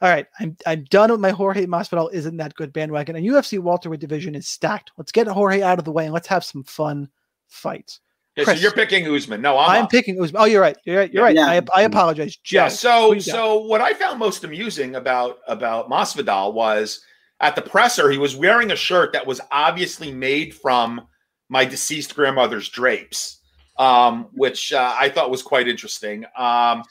all 0.00 0.08
right, 0.08 0.26
I'm 0.40 0.56
I'm 0.66 0.84
done 0.84 1.10
with 1.10 1.20
my 1.20 1.30
Jorge 1.30 1.66
Masvidal 1.66 2.12
isn't 2.12 2.36
that 2.36 2.54
good 2.54 2.72
bandwagon. 2.72 3.16
And 3.16 3.26
UFC 3.26 3.58
welterweight 3.58 4.00
division 4.00 4.34
is 4.34 4.48
stacked. 4.48 4.92
Let's 4.96 5.12
get 5.12 5.26
Jorge 5.26 5.62
out 5.62 5.78
of 5.78 5.84
the 5.84 5.92
way 5.92 6.04
and 6.04 6.14
let's 6.14 6.28
have 6.28 6.44
some 6.44 6.64
fun 6.64 7.08
fights. 7.48 8.00
Okay, 8.38 8.54
so 8.54 8.60
you're 8.60 8.72
picking 8.72 9.06
Usman. 9.14 9.42
No, 9.42 9.58
I'm, 9.58 9.82
I'm 9.82 9.88
picking 9.88 10.20
Usman. 10.22 10.40
Oh, 10.40 10.46
you're 10.46 10.62
right. 10.62 10.76
You're 10.84 10.96
right. 10.96 11.12
You're 11.12 11.28
yeah. 11.28 11.46
right. 11.46 11.68
I, 11.74 11.80
I 11.80 11.82
apologize. 11.82 12.36
Joe, 12.36 12.62
yeah. 12.62 12.68
So 12.68 13.18
so 13.18 13.58
what 13.58 13.80
I 13.80 13.92
found 13.92 14.18
most 14.18 14.44
amusing 14.44 14.94
about 14.94 15.38
about 15.46 15.90
Masvidal 15.90 16.54
was 16.54 17.02
at 17.40 17.56
the 17.56 17.62
presser 17.62 18.08
he 18.10 18.18
was 18.18 18.34
wearing 18.34 18.70
a 18.70 18.76
shirt 18.76 19.12
that 19.12 19.26
was 19.26 19.40
obviously 19.50 20.12
made 20.12 20.54
from 20.54 21.06
my 21.52 21.66
deceased 21.66 22.16
grandmother's 22.16 22.70
drapes, 22.70 23.40
um, 23.78 24.26
which 24.32 24.72
uh, 24.72 24.96
I 24.98 25.10
thought 25.10 25.30
was 25.30 25.42
quite 25.42 25.68
interesting. 25.68 26.24
Um, 26.34 26.82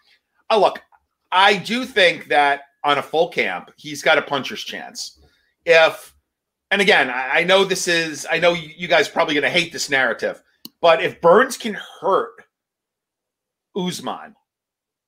oh, 0.52 0.60
look, 0.60 0.80
I 1.32 1.58
do 1.58 1.84
think 1.84 2.28
that 2.28 2.62
on 2.84 3.00
a 3.00 3.02
full 3.02 3.30
camp, 3.30 3.72
he's 3.76 4.04
got 4.04 4.20
a 4.20 4.22
puncher's 4.22 4.64
chance. 4.64 5.20
If, 5.66 6.14
and 6.70 6.80
again, 6.80 7.10
I, 7.10 7.40
I 7.40 7.44
know 7.44 7.66
this 7.66 7.88
is, 7.88 8.28
I 8.30 8.38
know 8.38 8.54
you, 8.54 8.88
guys 8.88 9.10
probably 9.10 9.34
going 9.34 9.42
to 9.44 9.50
hate 9.50 9.74
this 9.74 9.90
narrative, 9.90 10.44
but 10.80 11.02
if 11.02 11.20
Burns 11.22 11.58
can 11.58 11.76
hurt 12.00 12.44
Usman, 13.76 14.36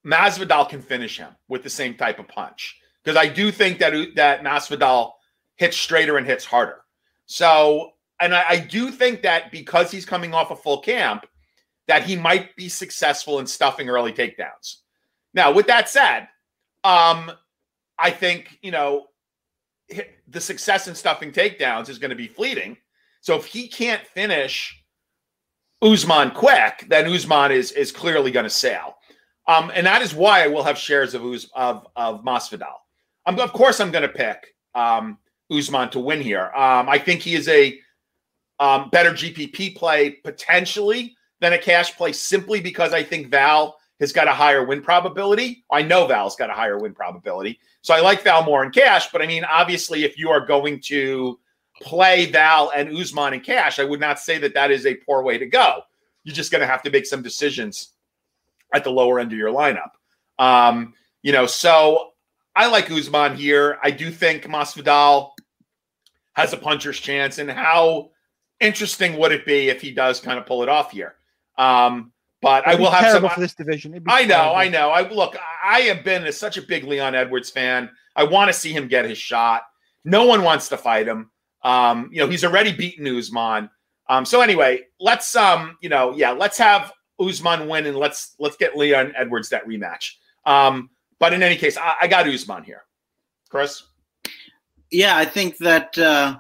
Masvidal 0.04 0.68
can 0.68 0.82
finish 0.82 1.20
him 1.20 1.30
with 1.48 1.62
the 1.62 1.70
same 1.70 1.94
type 1.94 2.18
of 2.18 2.28
punch 2.28 2.80
because 3.04 3.18
I 3.18 3.28
do 3.28 3.52
think 3.52 3.78
that 3.80 3.94
that 4.16 4.42
Masvidal 4.42 5.12
hits 5.58 5.78
straighter 5.78 6.18
and 6.18 6.26
hits 6.26 6.44
harder. 6.44 6.80
So, 7.28 7.93
and 8.24 8.34
I, 8.34 8.44
I 8.50 8.60
do 8.60 8.90
think 8.90 9.22
that 9.24 9.52
because 9.52 9.92
he's 9.92 10.06
coming 10.06 10.34
off 10.34 10.52
a 10.52 10.56
full 10.56 10.80
camp, 10.80 11.26
that 11.88 12.04
he 12.04 12.16
might 12.16 12.56
be 12.56 12.70
successful 12.70 13.40
in 13.40 13.46
stuffing 13.46 13.90
early 13.90 14.14
takedowns. 14.14 14.78
Now, 15.34 15.52
with 15.52 15.68
that 15.68 15.90
said, 15.90 16.30
um, 16.86 17.32
I 18.00 18.12
think, 18.12 18.60
you 18.62 18.72
know, 18.72 19.08
the 20.28 20.40
success 20.40 20.88
in 20.88 20.96
stuffing 20.96 21.32
takedowns 21.32 21.90
is 21.90 22.00
going 22.00 22.12
to 22.12 22.16
be 22.16 22.28
fleeting. 22.28 22.78
So 23.20 23.36
if 23.36 23.46
he 23.46 23.68
can't 23.68 24.06
finish 24.08 24.82
Usman 25.82 26.32
quick, 26.32 26.86
then 26.88 27.12
Usman 27.12 27.52
is 27.52 27.72
is 27.74 27.92
clearly 27.92 28.32
going 28.32 28.46
to 28.46 28.50
sail. 28.50 28.96
Um, 29.48 29.72
and 29.76 29.86
that 29.86 30.02
is 30.02 30.16
why 30.16 30.44
I 30.44 30.48
will 30.48 30.64
have 30.64 30.78
shares 30.78 31.14
of 31.14 31.24
Uz, 31.24 31.50
of 31.54 31.86
of 31.98 32.24
Masvidal. 32.24 32.80
Um, 33.26 33.40
of 33.40 33.52
course, 33.52 33.82
I'm 33.82 33.92
going 33.92 34.08
to 34.08 34.10
pick 34.10 34.56
um, 34.76 35.18
Usman 35.52 35.90
to 35.90 36.00
win 36.00 36.22
here. 36.22 36.52
Um, 36.56 36.88
I 36.88 36.98
think 36.98 37.22
he 37.22 37.36
is 37.36 37.48
a 37.50 37.80
um, 38.60 38.90
better 38.90 39.12
GPP 39.12 39.76
play 39.76 40.12
potentially 40.12 41.16
than 41.42 41.54
a 41.54 41.58
cash 41.58 41.96
play, 41.96 42.14
simply 42.14 42.62
because 42.62 42.94
I 42.94 43.04
think 43.04 43.30
Val 43.30 43.78
has 44.00 44.12
got 44.12 44.28
a 44.28 44.34
higher 44.34 44.66
win 44.66 44.82
probability. 44.82 45.64
I 45.72 45.82
know 45.82 46.08
Val's 46.08 46.36
got 46.36 46.50
a 46.50 46.54
higher 46.54 46.78
win 46.78 46.94
probability. 46.94 47.60
So 47.82 47.94
I 47.94 48.02
like 48.02 48.24
Val 48.24 48.44
more 48.44 48.64
in 48.64 48.72
cash. 48.72 49.12
But 49.12 49.22
I 49.22 49.28
mean, 49.28 49.44
obviously, 49.46 50.04
if 50.04 50.18
you 50.18 50.30
are 50.30 50.46
going 50.46 50.82
to 50.86 51.40
play 51.82 52.26
Val 52.32 52.72
and 52.76 52.96
Usman 52.96 53.34
in 53.34 53.42
cash, 53.42 53.80
I 53.80 53.84
would 53.84 54.00
not 54.00 54.20
say 54.20 54.38
that 54.40 54.54
that 54.54 54.72
is 54.72 54.86
a 54.86 54.96
poor 54.96 55.24
way 55.24 55.38
to 55.38 55.46
go. 55.46 55.82
You're 56.24 56.36
just 56.36 56.52
going 56.52 56.62
to 56.62 56.68
have 56.68 56.84
to 56.84 56.90
make 56.90 57.06
some 57.06 57.22
decisions 57.22 57.90
at 58.74 58.84
the 58.84 58.92
lower 58.92 59.20
end 59.20 59.32
of 59.32 59.38
your 59.38 59.54
lineup. 59.54 59.92
Um, 60.40 60.94
you 61.22 61.32
know, 61.32 61.46
so 61.46 62.12
I 62.56 62.68
like 62.68 62.90
Usman 62.90 63.36
here. 63.36 63.78
I 63.84 63.92
do 63.92 64.12
think 64.12 64.44
Masvidal 64.46 65.32
has 66.34 66.54
a 66.54 66.58
puncher's 66.58 67.00
chance. 67.00 67.38
And 67.38 67.50
how 67.50 68.12
interesting 68.64 69.18
would 69.18 69.32
it 69.32 69.46
be 69.46 69.70
if 69.70 69.82
he 69.82 69.92
does 69.92 70.20
kind 70.20 70.40
of 70.40 70.46
pull 70.46 70.64
it 70.64 70.70
off 70.70 70.92
here? 70.92 71.16
Um, 71.58 72.12
but 72.42 72.68
It'd 72.68 72.80
I 72.80 72.82
will 72.82 72.92
have 72.92 73.12
some 73.12 73.30
for 73.30 73.40
this 73.40 73.54
division. 73.54 73.94
I 74.08 74.24
know, 74.24 74.28
terrible. 74.28 74.56
I 74.56 74.68
know. 74.70 74.90
I 74.90 75.10
look. 75.10 75.38
I 75.64 75.82
have 75.82 76.04
been 76.04 76.26
a, 76.26 76.32
such 76.32 76.58
a 76.58 76.62
big 76.62 76.84
Leon 76.84 77.16
Edwards 77.16 77.50
fan. 77.50 77.90
I 78.16 78.24
want 78.24 78.50
to 78.50 78.54
see 78.54 78.74
him 78.74 78.88
get 78.88 79.06
his 79.06 79.18
shot. 79.18 79.64
No 80.04 80.26
one 80.26 80.44
wants 80.44 80.68
to 80.70 80.78
fight 80.78 81.08
him. 81.08 81.32
Um, 81.64 82.10
you 82.12 82.20
know, 82.20 82.28
he's 82.28 82.44
already 82.44 82.74
beaten 82.74 83.08
Usman. 83.08 83.70
Um, 84.10 84.26
so 84.26 84.42
anyway, 84.42 84.82
let's 85.00 85.36
um, 85.36 85.78
you 85.82 85.90
know, 85.90 86.14
yeah, 86.16 86.32
let's 86.32 86.58
have 86.58 86.92
Usman 87.20 87.68
win 87.70 87.86
and 87.86 87.98
let's 87.98 88.36
let's 88.40 88.58
get 88.58 88.78
Leon 88.78 89.14
Edwards 89.16 89.50
that 89.50 89.66
rematch. 89.66 90.12
Um, 90.46 90.90
but 91.20 91.32
in 91.32 91.42
any 91.42 91.56
case, 91.56 91.78
I, 91.78 91.96
I 92.02 92.08
got 92.08 92.28
Usman 92.28 92.64
here. 92.64 92.84
Chris? 93.50 93.84
Yeah, 94.92 95.16
I 95.16 95.26
think 95.26 95.58
that 95.60 95.98
uh, 95.98 96.38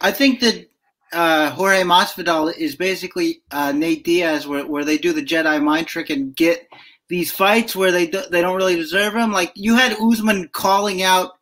I 0.00 0.10
think 0.10 0.40
that 0.40 0.68
uh, 1.12 1.50
Jorge 1.50 1.82
Masvidal 1.82 2.56
is 2.56 2.76
basically 2.76 3.42
uh, 3.50 3.72
Nate 3.72 4.04
Diaz, 4.04 4.46
where, 4.46 4.66
where 4.66 4.84
they 4.84 4.98
do 4.98 5.12
the 5.12 5.24
Jedi 5.24 5.62
mind 5.62 5.86
trick 5.86 6.10
and 6.10 6.34
get 6.34 6.66
these 7.08 7.30
fights 7.30 7.76
where 7.76 7.92
they 7.92 8.06
do, 8.06 8.22
they 8.30 8.40
don't 8.40 8.56
really 8.56 8.76
deserve 8.76 9.12
them. 9.14 9.32
Like 9.32 9.52
you 9.54 9.74
had 9.76 9.96
Usman 10.00 10.48
calling 10.52 11.02
out 11.02 11.32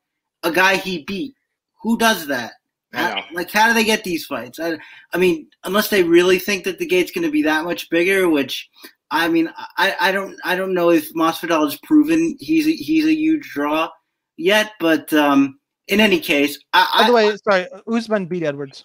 a 0.42 0.50
guy 0.50 0.76
he 0.76 1.04
beat. 1.04 1.34
Who 1.82 1.96
does 1.96 2.26
that? 2.26 2.52
How, 2.92 3.24
like 3.32 3.50
how 3.50 3.68
do 3.68 3.74
they 3.74 3.84
get 3.84 4.02
these 4.02 4.26
fights? 4.26 4.58
I, 4.58 4.76
I 5.12 5.18
mean, 5.18 5.46
unless 5.62 5.88
they 5.90 6.02
really 6.02 6.40
think 6.40 6.64
that 6.64 6.78
the 6.78 6.86
gate's 6.86 7.12
going 7.12 7.24
to 7.24 7.30
be 7.30 7.42
that 7.42 7.64
much 7.64 7.88
bigger, 7.88 8.28
which 8.28 8.68
I 9.12 9.28
mean, 9.28 9.52
I, 9.78 9.94
I 10.00 10.12
don't 10.12 10.36
I 10.44 10.56
don't 10.56 10.74
know 10.74 10.90
if 10.90 11.12
Masvidal 11.14 11.64
has 11.64 11.78
proven 11.84 12.36
he's 12.40 12.66
a, 12.66 12.72
he's 12.72 13.06
a 13.06 13.14
huge 13.14 13.48
draw 13.50 13.90
yet, 14.36 14.72
but 14.80 15.12
um, 15.12 15.60
in 15.86 16.00
any 16.00 16.18
case, 16.18 16.58
I, 16.72 17.02
by 17.02 17.06
the 17.06 17.12
way, 17.12 17.36
sorry, 17.48 17.68
Usman 17.86 18.26
beat 18.26 18.42
Edwards. 18.42 18.84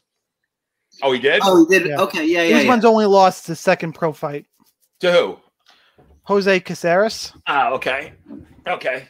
Oh, 1.01 1.11
he 1.11 1.19
did. 1.19 1.41
Oh, 1.43 1.65
he 1.65 1.79
did. 1.79 1.87
Yeah. 1.89 2.01
Okay, 2.01 2.25
yeah, 2.25 2.43
yeah. 2.43 2.57
Usman's 2.57 2.83
yeah. 2.83 2.89
only 2.89 3.05
lost 3.05 3.47
the 3.47 3.55
second 3.55 3.93
pro 3.93 4.13
fight. 4.13 4.45
To 5.01 5.11
who? 5.11 5.39
Jose 6.23 6.59
Caceres. 6.61 7.33
Ah, 7.47 7.71
okay, 7.71 8.13
okay, 8.67 9.07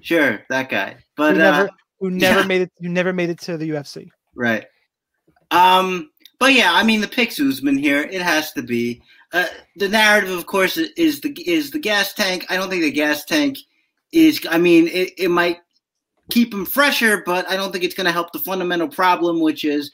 sure, 0.00 0.42
that 0.48 0.68
guy. 0.68 0.96
But 1.16 1.32
who 1.32 1.38
never, 1.38 1.68
uh, 1.68 1.72
who 2.00 2.10
never 2.10 2.40
yeah. 2.40 2.46
made 2.46 2.62
it, 2.62 2.72
who 2.80 2.88
never 2.88 3.12
made 3.12 3.30
it 3.30 3.40
to 3.40 3.56
the 3.56 3.70
UFC. 3.70 4.08
Right. 4.34 4.64
Um. 5.50 6.10
But 6.38 6.52
yeah, 6.52 6.72
I 6.74 6.82
mean, 6.82 7.00
the 7.00 7.08
pick's 7.08 7.40
Usman 7.40 7.78
here. 7.78 8.02
It 8.02 8.22
has 8.22 8.52
to 8.52 8.62
be. 8.62 9.02
Uh, 9.32 9.46
the 9.76 9.88
narrative, 9.88 10.30
of 10.30 10.46
course, 10.46 10.76
is 10.76 11.20
the 11.20 11.32
is 11.46 11.70
the 11.70 11.78
gas 11.78 12.12
tank. 12.14 12.46
I 12.48 12.56
don't 12.56 12.70
think 12.70 12.82
the 12.82 12.90
gas 12.90 13.24
tank 13.24 13.58
is. 14.12 14.46
I 14.48 14.58
mean, 14.58 14.88
it, 14.88 15.12
it 15.18 15.30
might 15.30 15.58
keep 16.30 16.52
him 16.52 16.64
fresher, 16.64 17.22
but 17.24 17.48
I 17.48 17.56
don't 17.56 17.72
think 17.72 17.84
it's 17.84 17.94
going 17.94 18.06
to 18.06 18.12
help 18.12 18.32
the 18.32 18.38
fundamental 18.38 18.88
problem, 18.88 19.40
which 19.40 19.64
is 19.64 19.90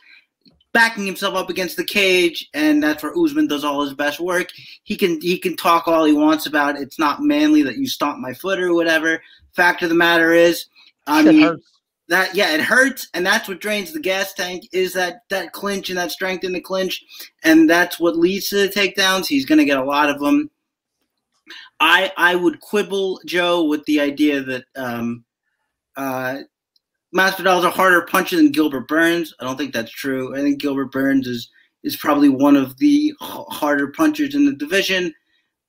backing 0.72 1.04
himself 1.06 1.34
up 1.34 1.50
against 1.50 1.76
the 1.76 1.84
cage, 1.84 2.48
and 2.54 2.82
that's 2.82 3.02
where 3.02 3.16
Usman 3.16 3.46
does 3.46 3.64
all 3.64 3.82
his 3.82 3.94
best 3.94 4.20
work. 4.20 4.48
He 4.84 4.96
can 4.96 5.20
he 5.20 5.38
can 5.38 5.56
talk 5.56 5.86
all 5.86 6.04
he 6.04 6.12
wants 6.12 6.46
about 6.46 6.80
it's 6.80 6.98
not 6.98 7.22
manly 7.22 7.62
that 7.62 7.76
you 7.76 7.86
stomp 7.86 8.18
my 8.18 8.32
foot 8.32 8.58
or 8.58 8.74
whatever. 8.74 9.22
Fact 9.54 9.82
of 9.82 9.90
the 9.90 9.94
matter 9.94 10.32
is, 10.32 10.66
I 11.06 11.22
mean 11.22 11.42
hurts. 11.42 11.72
that 12.08 12.34
yeah, 12.34 12.54
it 12.54 12.60
hurts, 12.60 13.08
and 13.14 13.24
that's 13.24 13.48
what 13.48 13.60
drains 13.60 13.92
the 13.92 14.00
gas 14.00 14.32
tank 14.32 14.68
is 14.72 14.92
that 14.94 15.22
that 15.28 15.52
clinch 15.52 15.90
and 15.90 15.98
that 15.98 16.10
strength 16.10 16.44
in 16.44 16.52
the 16.52 16.60
clinch, 16.60 17.04
and 17.44 17.68
that's 17.68 18.00
what 18.00 18.16
leads 18.16 18.48
to 18.48 18.56
the 18.56 18.68
takedowns. 18.68 19.26
He's 19.26 19.46
going 19.46 19.58
to 19.58 19.64
get 19.64 19.78
a 19.78 19.84
lot 19.84 20.08
of 20.08 20.20
them. 20.20 20.50
I 21.80 22.12
I 22.16 22.34
would 22.34 22.60
quibble 22.60 23.20
Joe 23.26 23.64
with 23.64 23.84
the 23.84 24.00
idea 24.00 24.40
that 24.40 24.64
um, 24.76 25.24
uh, 25.96 26.38
Masvidal 27.14 27.58
is 27.58 27.64
a 27.64 27.70
harder 27.70 28.02
puncher 28.02 28.36
than 28.36 28.52
Gilbert 28.52 28.88
Burns. 28.88 29.34
I 29.38 29.44
don't 29.44 29.56
think 29.56 29.72
that's 29.72 29.90
true. 29.90 30.34
I 30.36 30.40
think 30.40 30.60
Gilbert 30.60 30.92
Burns 30.92 31.26
is 31.26 31.50
is 31.82 31.96
probably 31.96 32.28
one 32.28 32.56
of 32.56 32.76
the 32.78 33.12
harder 33.20 33.88
punchers 33.88 34.34
in 34.34 34.46
the 34.46 34.54
division. 34.54 35.12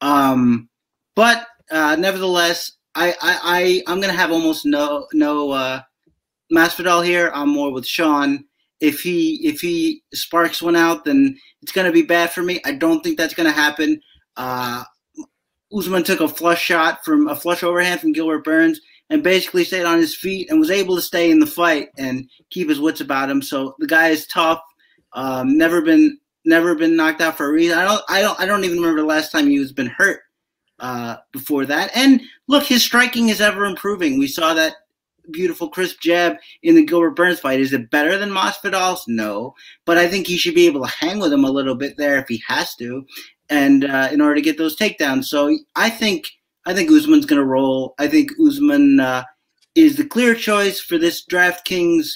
Um, 0.01 0.69
but 1.15 1.47
uh, 1.71 1.95
nevertheless, 1.97 2.73
I, 2.95 3.09
I, 3.21 3.39
I 3.43 3.83
I'm 3.87 3.99
gonna 3.99 4.13
have 4.13 4.31
almost 4.31 4.65
no 4.65 5.07
no 5.13 5.51
uh, 5.51 5.81
Masvidal 6.51 7.05
here. 7.05 7.31
I'm 7.33 7.49
more 7.49 7.71
with 7.71 7.85
Sean. 7.85 8.45
If 8.79 9.01
he 9.01 9.47
if 9.47 9.59
he 9.59 10.03
sparks 10.13 10.61
one 10.61 10.75
out, 10.75 11.03
then 11.03 11.37
it's 11.61 11.71
gonna 11.71 11.91
be 11.91 12.03
bad 12.03 12.31
for 12.31 12.43
me. 12.43 12.61
I 12.63 12.73
don't 12.73 13.03
think 13.03 13.17
that's 13.17 13.33
gonna 13.33 13.51
happen. 13.51 13.99
Uh, 14.37 14.83
Usman 15.75 16.03
took 16.03 16.21
a 16.21 16.27
flush 16.27 16.61
shot 16.61 17.03
from 17.03 17.27
a 17.27 17.35
flush 17.35 17.63
overhand 17.63 17.99
from 17.99 18.13
Gilbert 18.13 18.43
Burns 18.43 18.79
and 19.13 19.21
basically 19.21 19.63
stayed 19.63 19.85
on 19.85 19.99
his 19.99 20.15
feet 20.15 20.49
and 20.49 20.59
was 20.59 20.71
able 20.71 20.95
to 20.95 21.01
stay 21.01 21.29
in 21.29 21.39
the 21.39 21.45
fight 21.45 21.89
and 21.99 22.27
keep 22.49 22.67
his 22.67 22.79
wits 22.79 22.99
about 22.99 23.29
him. 23.29 23.43
So 23.43 23.75
the 23.77 23.85
guy 23.85 24.07
is 24.07 24.25
tough. 24.25 24.59
Um, 25.13 25.55
never 25.55 25.83
been 25.83 26.17
never 26.45 26.73
been 26.73 26.95
knocked 26.95 27.21
out 27.21 27.37
for 27.37 27.47
a 27.47 27.51
reason. 27.51 27.77
I 27.77 27.85
don't 27.85 28.01
I 28.09 28.21
don't 28.23 28.39
I 28.39 28.47
don't 28.47 28.63
even 28.63 28.77
remember 28.77 29.01
the 29.01 29.07
last 29.07 29.31
time 29.31 29.47
he 29.47 29.59
was 29.59 29.71
been 29.71 29.85
hurt 29.85 30.21
uh, 30.79 31.17
before 31.31 31.63
that. 31.67 31.91
And 31.95 32.21
look, 32.47 32.63
his 32.63 32.83
striking 32.83 33.29
is 33.29 33.39
ever 33.39 33.65
improving. 33.65 34.17
We 34.17 34.25
saw 34.25 34.55
that 34.55 34.77
beautiful 35.29 35.69
crisp 35.69 36.01
jab 36.01 36.37
in 36.63 36.73
the 36.73 36.83
Gilbert 36.83 37.11
Burns 37.11 37.39
fight. 37.39 37.59
Is 37.59 37.71
it 37.71 37.91
better 37.91 38.17
than 38.17 38.31
Masvidal's? 38.31 39.05
No, 39.07 39.53
but 39.85 39.99
I 39.99 40.07
think 40.07 40.25
he 40.25 40.37
should 40.37 40.55
be 40.55 40.65
able 40.65 40.81
to 40.81 40.91
hang 40.91 41.19
with 41.19 41.31
him 41.31 41.43
a 41.43 41.51
little 41.51 41.75
bit 41.75 41.97
there 41.97 42.17
if 42.17 42.27
he 42.27 42.41
has 42.47 42.73
to, 42.77 43.05
and 43.47 43.85
uh, 43.85 44.09
in 44.11 44.21
order 44.21 44.33
to 44.33 44.41
get 44.41 44.57
those 44.57 44.75
takedowns. 44.75 45.25
So 45.25 45.55
I 45.75 45.91
think 45.91 46.25
I 46.65 46.73
think 46.73 46.91
Usman's 46.91 47.25
going 47.25 47.41
to 47.41 47.45
roll. 47.45 47.93
I 47.99 48.07
think 48.07 48.31
Usman 48.39 48.99
uh, 48.99 49.23
is 49.75 49.97
the 49.97 50.05
clear 50.05 50.33
choice 50.35 50.79
for 50.79 50.97
this 50.97 51.25
DraftKings 51.25 52.07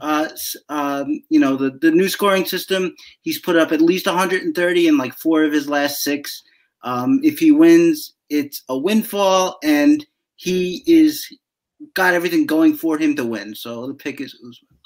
uh, 0.00 0.28
um, 0.68 1.22
you 1.28 1.38
know, 1.38 1.56
the, 1.56 1.70
the 1.80 1.90
new 1.90 2.08
scoring 2.08 2.44
system. 2.44 2.94
He's 3.22 3.40
put 3.40 3.56
up 3.56 3.72
at 3.72 3.80
least 3.80 4.06
130 4.06 4.88
in 4.88 4.96
like 4.96 5.14
four 5.14 5.44
of 5.44 5.52
his 5.52 5.68
last 5.68 6.02
six. 6.02 6.42
Um, 6.82 7.20
if 7.22 7.38
he 7.38 7.52
wins, 7.52 8.14
it's 8.30 8.62
a 8.68 8.76
windfall, 8.76 9.58
and 9.62 10.04
he 10.36 10.82
is 10.86 11.26
got 11.94 12.14
everything 12.14 12.46
going 12.46 12.74
for 12.74 12.98
him 12.98 13.14
to 13.16 13.24
win. 13.24 13.54
So 13.54 13.86
the 13.86 13.94
pick 13.94 14.20
is 14.20 14.34
Usman. 14.34 14.78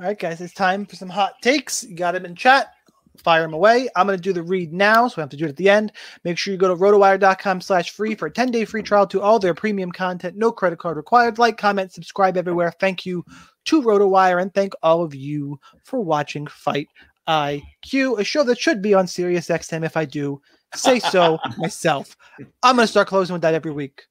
All 0.00 0.06
right, 0.06 0.18
guys, 0.18 0.40
it's 0.40 0.54
time 0.54 0.86
for 0.86 0.96
some 0.96 1.08
hot 1.08 1.34
takes. 1.42 1.84
You 1.84 1.96
got 1.96 2.14
him 2.14 2.24
in 2.24 2.34
chat. 2.34 2.73
Fire 3.16 3.42
them 3.42 3.54
away. 3.54 3.88
I'm 3.94 4.06
going 4.06 4.18
to 4.18 4.22
do 4.22 4.32
the 4.32 4.42
read 4.42 4.72
now, 4.72 5.06
so 5.06 5.14
we 5.16 5.20
have 5.20 5.30
to 5.30 5.36
do 5.36 5.44
it 5.46 5.50
at 5.50 5.56
the 5.56 5.70
end. 5.70 5.92
Make 6.24 6.36
sure 6.36 6.52
you 6.52 6.58
go 6.58 6.68
to 6.68 6.74
rotowire.com 6.74 7.60
slash 7.60 7.90
free 7.90 8.14
for 8.14 8.26
a 8.26 8.30
10-day 8.30 8.64
free 8.64 8.82
trial 8.82 9.06
to 9.06 9.22
all 9.22 9.38
their 9.38 9.54
premium 9.54 9.92
content. 9.92 10.36
No 10.36 10.50
credit 10.50 10.78
card 10.78 10.96
required. 10.96 11.38
Like, 11.38 11.56
comment, 11.56 11.92
subscribe 11.92 12.36
everywhere. 12.36 12.72
Thank 12.80 13.06
you 13.06 13.24
to 13.66 13.82
RotoWire, 13.82 14.42
and 14.42 14.52
thank 14.52 14.74
all 14.82 15.02
of 15.02 15.14
you 15.14 15.58
for 15.84 16.00
watching 16.00 16.46
Fight 16.46 16.88
IQ, 17.28 18.18
a 18.18 18.24
show 18.24 18.42
that 18.44 18.58
should 18.58 18.82
be 18.82 18.94
on 18.94 19.06
Sirius 19.06 19.48
XM 19.48 19.84
if 19.84 19.96
I 19.96 20.04
do 20.04 20.40
say 20.74 20.98
so 20.98 21.38
myself. 21.58 22.16
I'm 22.62 22.76
going 22.76 22.86
to 22.86 22.90
start 22.90 23.08
closing 23.08 23.32
with 23.32 23.42
that 23.42 23.54
every 23.54 23.72
week. 23.72 24.02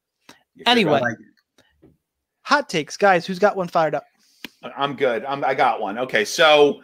Anyway, 0.65 1.01
hot 2.41 2.69
takes. 2.69 2.97
Guys, 2.97 3.25
who's 3.25 3.39
got 3.39 3.55
one 3.55 3.67
fired 3.67 3.95
up? 3.95 4.05
I'm 4.77 4.95
good. 4.95 5.25
I'm, 5.25 5.43
I 5.43 5.53
got 5.53 5.81
one. 5.81 5.97
Okay, 5.99 6.25
so 6.25 6.81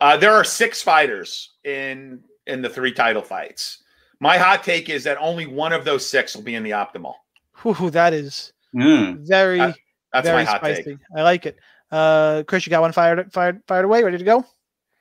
uh, 0.00 0.16
there 0.16 0.32
are 0.32 0.44
six 0.44 0.82
fighters 0.82 1.54
in 1.64 2.20
in 2.46 2.60
the 2.62 2.68
three 2.68 2.92
title 2.92 3.22
fights. 3.22 3.82
My 4.20 4.36
hot 4.38 4.62
take 4.62 4.88
is 4.90 5.04
that 5.04 5.16
only 5.18 5.46
one 5.46 5.72
of 5.72 5.84
those 5.84 6.06
six 6.06 6.34
will 6.36 6.42
be 6.42 6.54
in 6.54 6.62
the 6.62 6.70
optimal. 6.70 7.14
Whew, 7.62 7.90
that 7.90 8.12
is 8.12 8.52
Mm. 8.74 9.26
very, 9.26 9.58
That- 9.58 9.76
That's 10.12 10.26
very 10.28 10.44
my 10.44 10.50
hot 10.50 10.60
spicy. 10.60 10.82
take. 10.82 10.98
I 11.16 11.22
like 11.22 11.46
it. 11.46 11.56
Uh, 11.90 12.42
Chris, 12.46 12.66
you 12.66 12.70
got 12.70 12.80
one 12.82 12.92
fired, 12.92 13.32
fired, 13.32 13.62
fired 13.68 13.84
away. 13.84 14.02
Ready 14.02 14.18
to 14.18 14.24
go? 14.24 14.44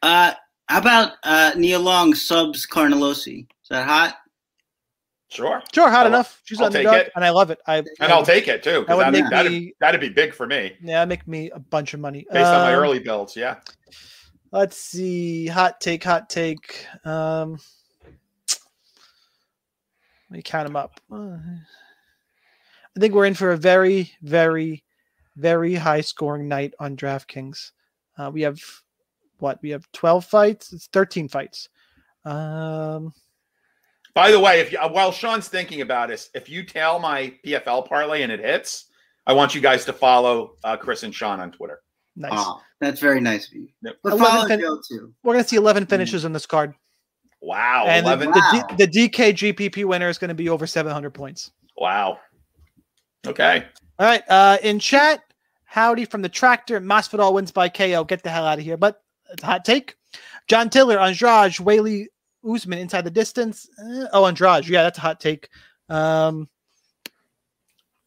Uh, 0.02 0.34
how 0.68 0.80
about 0.80 1.14
uh, 1.24 1.52
Na 1.56 1.78
Liang 1.78 2.14
subs 2.14 2.66
Carnelossi? 2.68 3.42
Is 3.64 3.70
that 3.70 3.88
hot? 3.88 4.18
Sure, 5.30 5.64
Sure, 5.74 5.90
hot 5.90 6.02
I'll- 6.02 6.08
enough. 6.08 6.40
She's 6.46 6.60
I'll 6.60 6.68
underdog, 6.68 6.94
take 6.94 7.08
it. 7.08 7.12
and 7.16 7.26
I 7.26 7.32
love 7.32 7.50
it. 7.50 7.60
I 7.66 7.78
and 7.78 7.88
I'll 8.12 8.24
take 8.26 8.48
it 8.48 8.62
too 8.62 8.86
That 8.88 8.96
would 8.98 9.06
because 9.08 9.12
make 9.14 9.24
that'd, 9.32 9.32
that'd, 9.48 9.52
me- 9.52 9.74
that'd 9.80 10.02
be 10.02 10.10
big 10.10 10.34
for 10.34 10.46
me 10.46 10.78
yeah, 10.82 11.04
make 11.06 11.28
me 11.28 11.50
a 11.50 11.58
bunch 11.60 11.96
of 11.96 12.00
money 12.00 12.26
based 12.32 12.46
on 12.46 12.62
my 12.62 12.74
Um, 12.76 12.80
early 12.80 13.00
builds. 13.00 13.36
Yeah, 13.36 13.56
Let's 14.54 14.78
see. 14.78 15.48
Hot 15.48 15.82
take, 15.82 16.04
hot 16.04 16.30
take. 16.30 16.86
Um, 17.06 17.58
let 18.48 18.58
me 20.30 20.44
count 20.44 20.68
them 20.68 20.76
up. 20.76 21.02
I 21.12 23.00
think 23.00 23.16
we're 23.16 23.26
in 23.26 23.34
for 23.34 23.54
a 23.54 23.58
very, 23.58 24.12
very, 24.22 24.84
very 25.38 25.74
high 25.74 26.02
scoring 26.02 26.48
night 26.48 26.76
on 26.80 26.96
DraftKings. 26.96 27.72
Uh, 28.16 28.30
we 28.32 28.44
have 28.44 28.62
what? 29.40 29.58
We 29.64 29.72
have 29.72 29.92
12 29.92 30.24
fights. 30.24 30.72
It's 30.72 30.86
13 30.86 31.30
fights. 31.30 31.70
Um, 32.24 33.12
By 34.14 34.30
the 34.30 34.40
way, 34.40 34.60
if 34.60 34.72
you, 34.72 34.78
while 34.78 35.12
Sean's 35.12 35.48
thinking 35.48 35.82
about 35.82 36.10
this, 36.10 36.30
if 36.36 36.48
you 36.48 36.64
tell 36.64 37.00
my 37.00 37.34
PFL 37.44 37.88
parlay 37.88 38.22
and 38.22 38.32
it 38.32 38.40
hits, 38.40 38.86
I 39.26 39.34
want 39.34 39.56
you 39.56 39.62
guys 39.62 39.84
to 39.86 39.94
follow 39.94 40.58
uh, 40.64 40.78
Chris 40.78 41.02
and 41.02 41.16
Sean 41.16 41.40
on 41.40 41.52
Twitter. 41.52 41.82
Nice. 42.16 42.32
Oh, 42.34 42.62
that's 42.80 43.00
very 43.00 43.20
nice 43.20 43.48
of 43.48 43.54
you. 43.54 43.68
Yep. 43.82 43.96
But 44.04 44.14
I 44.14 44.16
love 44.16 44.28
follow 44.28 44.46
it 44.46 44.60
Joe 44.60 44.80
too. 44.88 45.14
We're 45.24 45.34
going 45.34 45.44
to 45.44 45.50
see 45.50 45.56
11 45.56 45.88
finishes 45.88 46.26
in 46.26 46.34
this 46.34 46.46
card. 46.46 46.74
Wow, 47.42 47.86
and 47.88 48.06
the, 48.06 48.12
eleven. 48.12 48.32
the, 48.32 48.40
Wow. 48.40 48.68
D, 48.78 48.86
the 48.86 49.10
DK 49.10 49.34
GPP 49.34 49.84
winner 49.86 50.08
is 50.08 50.18
going 50.18 50.30
to 50.30 50.36
be 50.36 50.48
over 50.48 50.66
700 50.66 51.10
points. 51.12 51.52
Wow. 51.78 52.20
Okay. 53.28 53.66
All 54.00 54.06
right. 54.08 54.24
Uh, 54.30 54.58
in 54.64 54.80
chat, 54.80 55.22
Howdy 55.66 56.06
from 56.06 56.22
the 56.22 56.30
tractor. 56.30 56.80
Masvidal 56.80 57.34
wins 57.34 57.52
by 57.52 57.68
KO. 57.68 58.04
Get 58.04 58.24
the 58.24 58.30
hell 58.30 58.46
out 58.46 58.60
of 58.60 58.64
here. 58.64 58.78
But 58.78 59.02
it's 59.32 59.44
a 59.44 59.46
hot 59.46 59.66
take. 59.66 59.96
John 60.48 60.70
Tiller, 60.70 61.00
Andrade, 61.00 61.54
Weili 61.54 62.06
Usman 62.48 62.80
inside 62.80 63.06
the 63.06 63.12
distance. 63.12 63.68
Uh, 63.80 64.08
oh, 64.14 64.26
Andrade. 64.26 64.68
Yeah, 64.68 64.84
that's 64.84 65.00
a 65.00 65.02
hot 65.02 65.20
take. 65.20 65.50
Um, 65.90 66.48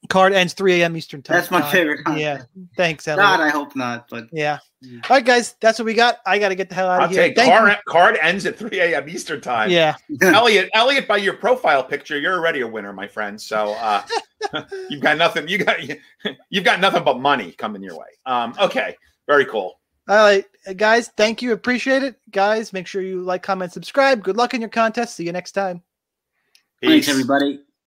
card 0.07 0.33
ends 0.33 0.53
3 0.55 0.83
a.m. 0.83 0.97
Eastern 0.97 1.23
time. 1.23 1.37
That's 1.37 1.51
my 1.51 1.61
Uh, 1.61 1.71
favorite. 1.71 2.01
Yeah. 2.17 2.43
Thanks, 2.77 3.07
God, 3.07 3.19
Elliot. 3.19 3.41
I 3.41 3.49
hope 3.49 3.75
not. 3.77 4.09
But 4.09 4.29
Yeah. 4.33 4.59
Mm. 4.85 5.09
All 5.09 5.17
right, 5.17 5.25
guys. 5.25 5.55
That's 5.61 5.79
what 5.79 5.87
we 5.87 5.95
got. 5.95 6.19
I 6.27 6.39
got 6.39 6.51
to 6.51 6.55
get 6.55 6.69
the 6.69 6.75
hell 6.75 6.89
out 6.89 7.01
I'll 7.01 7.07
of 7.07 7.13
here. 7.13 7.33
Thank 7.35 7.51
card, 7.51 7.79
card 7.87 8.19
ends 8.21 8.47
at 8.47 8.59
3 8.59 8.79
a.m. 8.81 9.09
Eastern 9.09 9.41
time. 9.41 9.71
Yeah. 9.71 9.97
Elliot, 10.23 10.71
Elliot, 10.75 11.09
by 11.09 11.17
your 11.17 11.35
profile 11.35 11.83
picture, 11.83 12.19
you're 12.19 12.35
already 12.35 12.61
a 12.61 12.67
winner, 12.67 12.93
my 12.93 13.09
friend. 13.09 13.41
So 13.41 13.73
uh, 13.75 14.03
you've 14.91 15.03
got 15.03 15.19
nothing. 15.19 15.49
You 15.49 15.59
got 15.59 15.79
you've 16.51 16.65
got 16.65 16.81
nothing 16.81 17.05
but 17.05 17.21
money 17.21 17.53
coming 17.53 17.83
your 17.83 17.99
way. 17.99 18.09
Um, 18.27 18.55
okay, 18.61 18.97
very 19.27 19.47
cool. 19.47 19.81
All 20.09 20.17
right, 20.17 20.45
uh, 20.69 20.73
guys. 20.73 21.09
Thank 21.17 21.43
you. 21.43 21.53
Appreciate 21.53 22.03
it. 22.03 22.17
Guys, 22.31 22.73
make 22.73 22.87
sure 22.87 23.03
you 23.03 23.23
like, 23.23 23.43
comment, 23.43 23.73
subscribe. 23.73 24.23
Good 24.23 24.37
luck 24.37 24.55
in 24.55 24.61
your 24.61 24.71
contest. 24.71 25.17
See 25.17 25.25
you 25.25 25.33
next 25.33 25.53
time. 25.53 25.83
thanks 26.83 27.09
everybody. 27.09 27.66